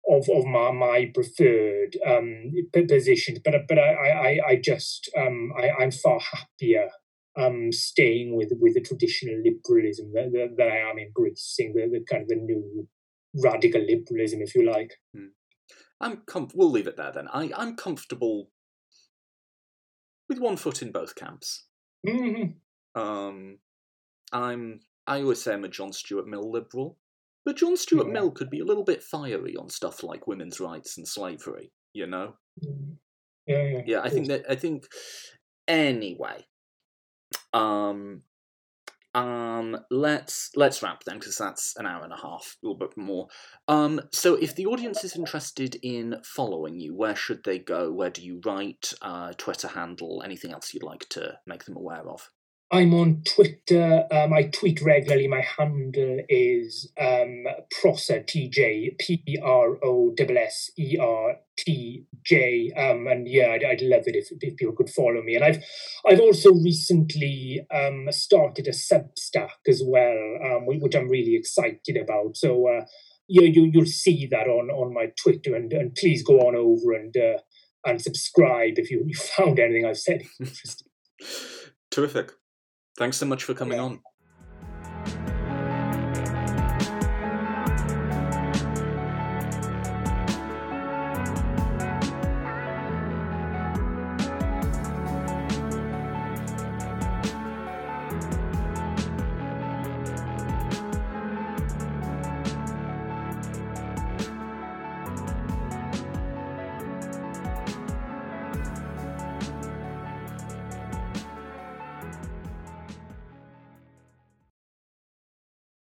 of, 0.10 0.30
of 0.30 0.46
my, 0.46 0.72
my 0.72 1.12
preferred 1.14 1.98
um, 2.06 2.52
positions, 2.72 3.40
but 3.44 3.54
but 3.68 3.78
I, 3.78 3.92
I, 3.92 4.40
I 4.48 4.56
just 4.56 5.10
um, 5.18 5.52
I, 5.58 5.70
I'm 5.70 5.92
far 5.92 6.20
happier 6.20 6.90
um, 7.38 7.72
staying 7.72 8.36
with 8.36 8.52
with 8.60 8.74
the 8.74 8.82
traditional 8.82 9.42
liberalism 9.44 10.12
that, 10.14 10.32
that, 10.32 10.56
that 10.58 10.68
I 10.68 10.90
am 10.90 10.98
embracing, 10.98 11.74
the, 11.74 11.88
the, 11.92 12.06
kind 12.10 12.24
of 12.24 12.30
the 12.30 12.36
new 12.36 12.88
radical 13.44 13.82
liberalism, 13.82 14.42
if 14.42 14.56
you 14.56 14.70
like. 14.70 14.94
Hmm. 15.16 15.28
I'm 16.00 16.24
com- 16.28 16.50
we'll 16.54 16.72
leave 16.72 16.88
it 16.88 16.98
there 16.98 17.12
then. 17.12 17.28
I, 17.32 17.52
I'm 17.56 17.76
comfortable 17.76 18.50
with 20.30 20.40
one 20.40 20.58
foot 20.58 20.82
in 20.82 20.92
both 20.92 21.16
camps. 21.16 21.66
Mm-hmm. 22.06 23.00
Um, 23.00 23.60
I'm 24.32 24.80
I 25.06 25.22
always 25.22 25.42
say 25.42 25.54
I'm 25.54 25.64
a 25.64 25.70
John 25.70 25.94
Stuart 25.94 26.28
Mill 26.28 26.52
liberal, 26.52 26.98
but 27.46 27.56
John 27.56 27.78
Stuart 27.78 28.08
yeah. 28.08 28.14
Mill 28.14 28.32
could 28.32 28.50
be 28.50 28.60
a 28.60 28.66
little 28.66 28.84
bit 28.84 29.04
fiery 29.04 29.56
on 29.56 29.70
stuff 29.70 30.04
like 30.04 30.28
women's 30.28 30.60
rights 30.60 30.98
and 30.98 31.08
slavery. 31.08 31.72
You 31.94 32.08
know. 32.08 32.34
Mm-hmm. 32.64 32.94
Yeah, 33.48 33.64
yeah. 33.64 33.82
Yeah, 33.86 34.02
I 34.02 34.10
think 34.10 34.28
that 34.28 34.46
I 34.50 34.56
think 34.56 34.88
anyway. 35.68 36.46
Um, 37.54 38.24
um, 39.18 39.76
let's 39.90 40.52
let's 40.56 40.84
wrap 40.84 41.04
then 41.04 41.18
because 41.18 41.38
that's 41.38 41.76
an 41.78 41.88
hour 41.88 42.04
and 42.04 42.14
a 42.14 42.18
half, 42.18 42.58
a 42.62 42.68
little 42.68 42.78
bit 42.78 42.96
more. 42.96 43.28
Um, 43.68 44.00
so 44.12 44.36
if 44.36 44.56
the 44.56 44.68
audience 44.68 45.04
is 45.04 45.16
interested 45.16 45.76
in 45.82 46.18
following 46.24 46.80
you, 46.80 46.96
where 46.96 47.16
should 47.16 47.44
they 47.44 47.58
go? 47.58 47.92
Where 47.92 48.12
do 48.12 48.22
you 48.22 48.40
write? 48.46 48.94
Uh, 49.02 49.34
Twitter 49.38 49.70
handle? 49.70 50.22
Anything 50.24 50.52
else 50.52 50.74
you'd 50.74 50.84
like 50.84 51.10
to 51.10 51.40
make 51.48 51.66
them 51.66 51.78
aware 51.78 52.08
of? 52.08 52.30
I'm 52.70 52.94
on 52.94 53.24
Twitter. 53.24 54.06
Um, 54.12 54.34
I 54.34 54.44
tweet 54.44 54.82
regularly. 54.82 55.28
My 55.30 55.42
handle 55.58 56.20
is 56.28 56.92
um, 57.00 57.46
Prosser 57.80 58.20
TJ, 58.20 59.00
P 59.00 59.40
R 59.42 59.78
O 59.82 60.14
S 60.20 60.28
S 60.30 60.72
E 60.78 60.98
R 60.98 61.38
T 61.58 62.06
J. 62.26 62.74
Um, 62.76 63.08
and 63.08 63.26
yeah, 63.26 63.52
I'd, 63.52 63.64
I'd, 63.64 63.82
love 63.82 64.04
it 64.08 64.18
if, 64.18 64.28
if 64.42 64.58
people 64.58 64.76
could 64.76 64.90
follow 64.90 65.22
me. 65.22 65.36
And 65.36 65.46
I've 65.46 65.64
I've 66.06 66.20
also 66.20 66.52
recently 66.52 67.66
um, 67.74 68.08
started 68.12 68.68
a 68.68 68.72
Substack 68.72 69.66
as 69.66 69.82
well, 69.86 70.38
um, 70.44 70.66
which 70.66 70.96
I'm 70.96 71.08
really 71.08 71.36
excited 71.38 71.96
about. 71.96 72.36
So 72.36 72.68
uh, 72.68 72.86
you, 73.28 73.44
you 73.44 73.72
you'll 73.74 73.86
see 73.86 74.28
that 74.30 74.48
on 74.48 74.70
on 74.72 74.94
my 74.94 75.14
Twitter, 75.22 75.56
and, 75.56 75.72
and 75.72 75.96
please 75.96 76.24
go 76.24 76.40
on 76.40 76.56
over 76.56 76.94
and. 76.94 77.16
Uh, 77.16 77.40
and 77.86 78.02
subscribe 78.02 78.74
if 78.78 78.92
you, 78.92 79.04
you 79.08 79.16
found 79.38 79.60
anything 79.60 79.86
I've 79.86 80.00
said 80.00 80.24
interesting. 80.42 80.88
Terrific. 81.90 82.34
Thanks 82.98 83.18
so 83.18 83.26
much 83.26 83.44
for 83.44 83.54
coming 83.54 83.78
yeah. 83.78 83.84
on. 83.84 84.02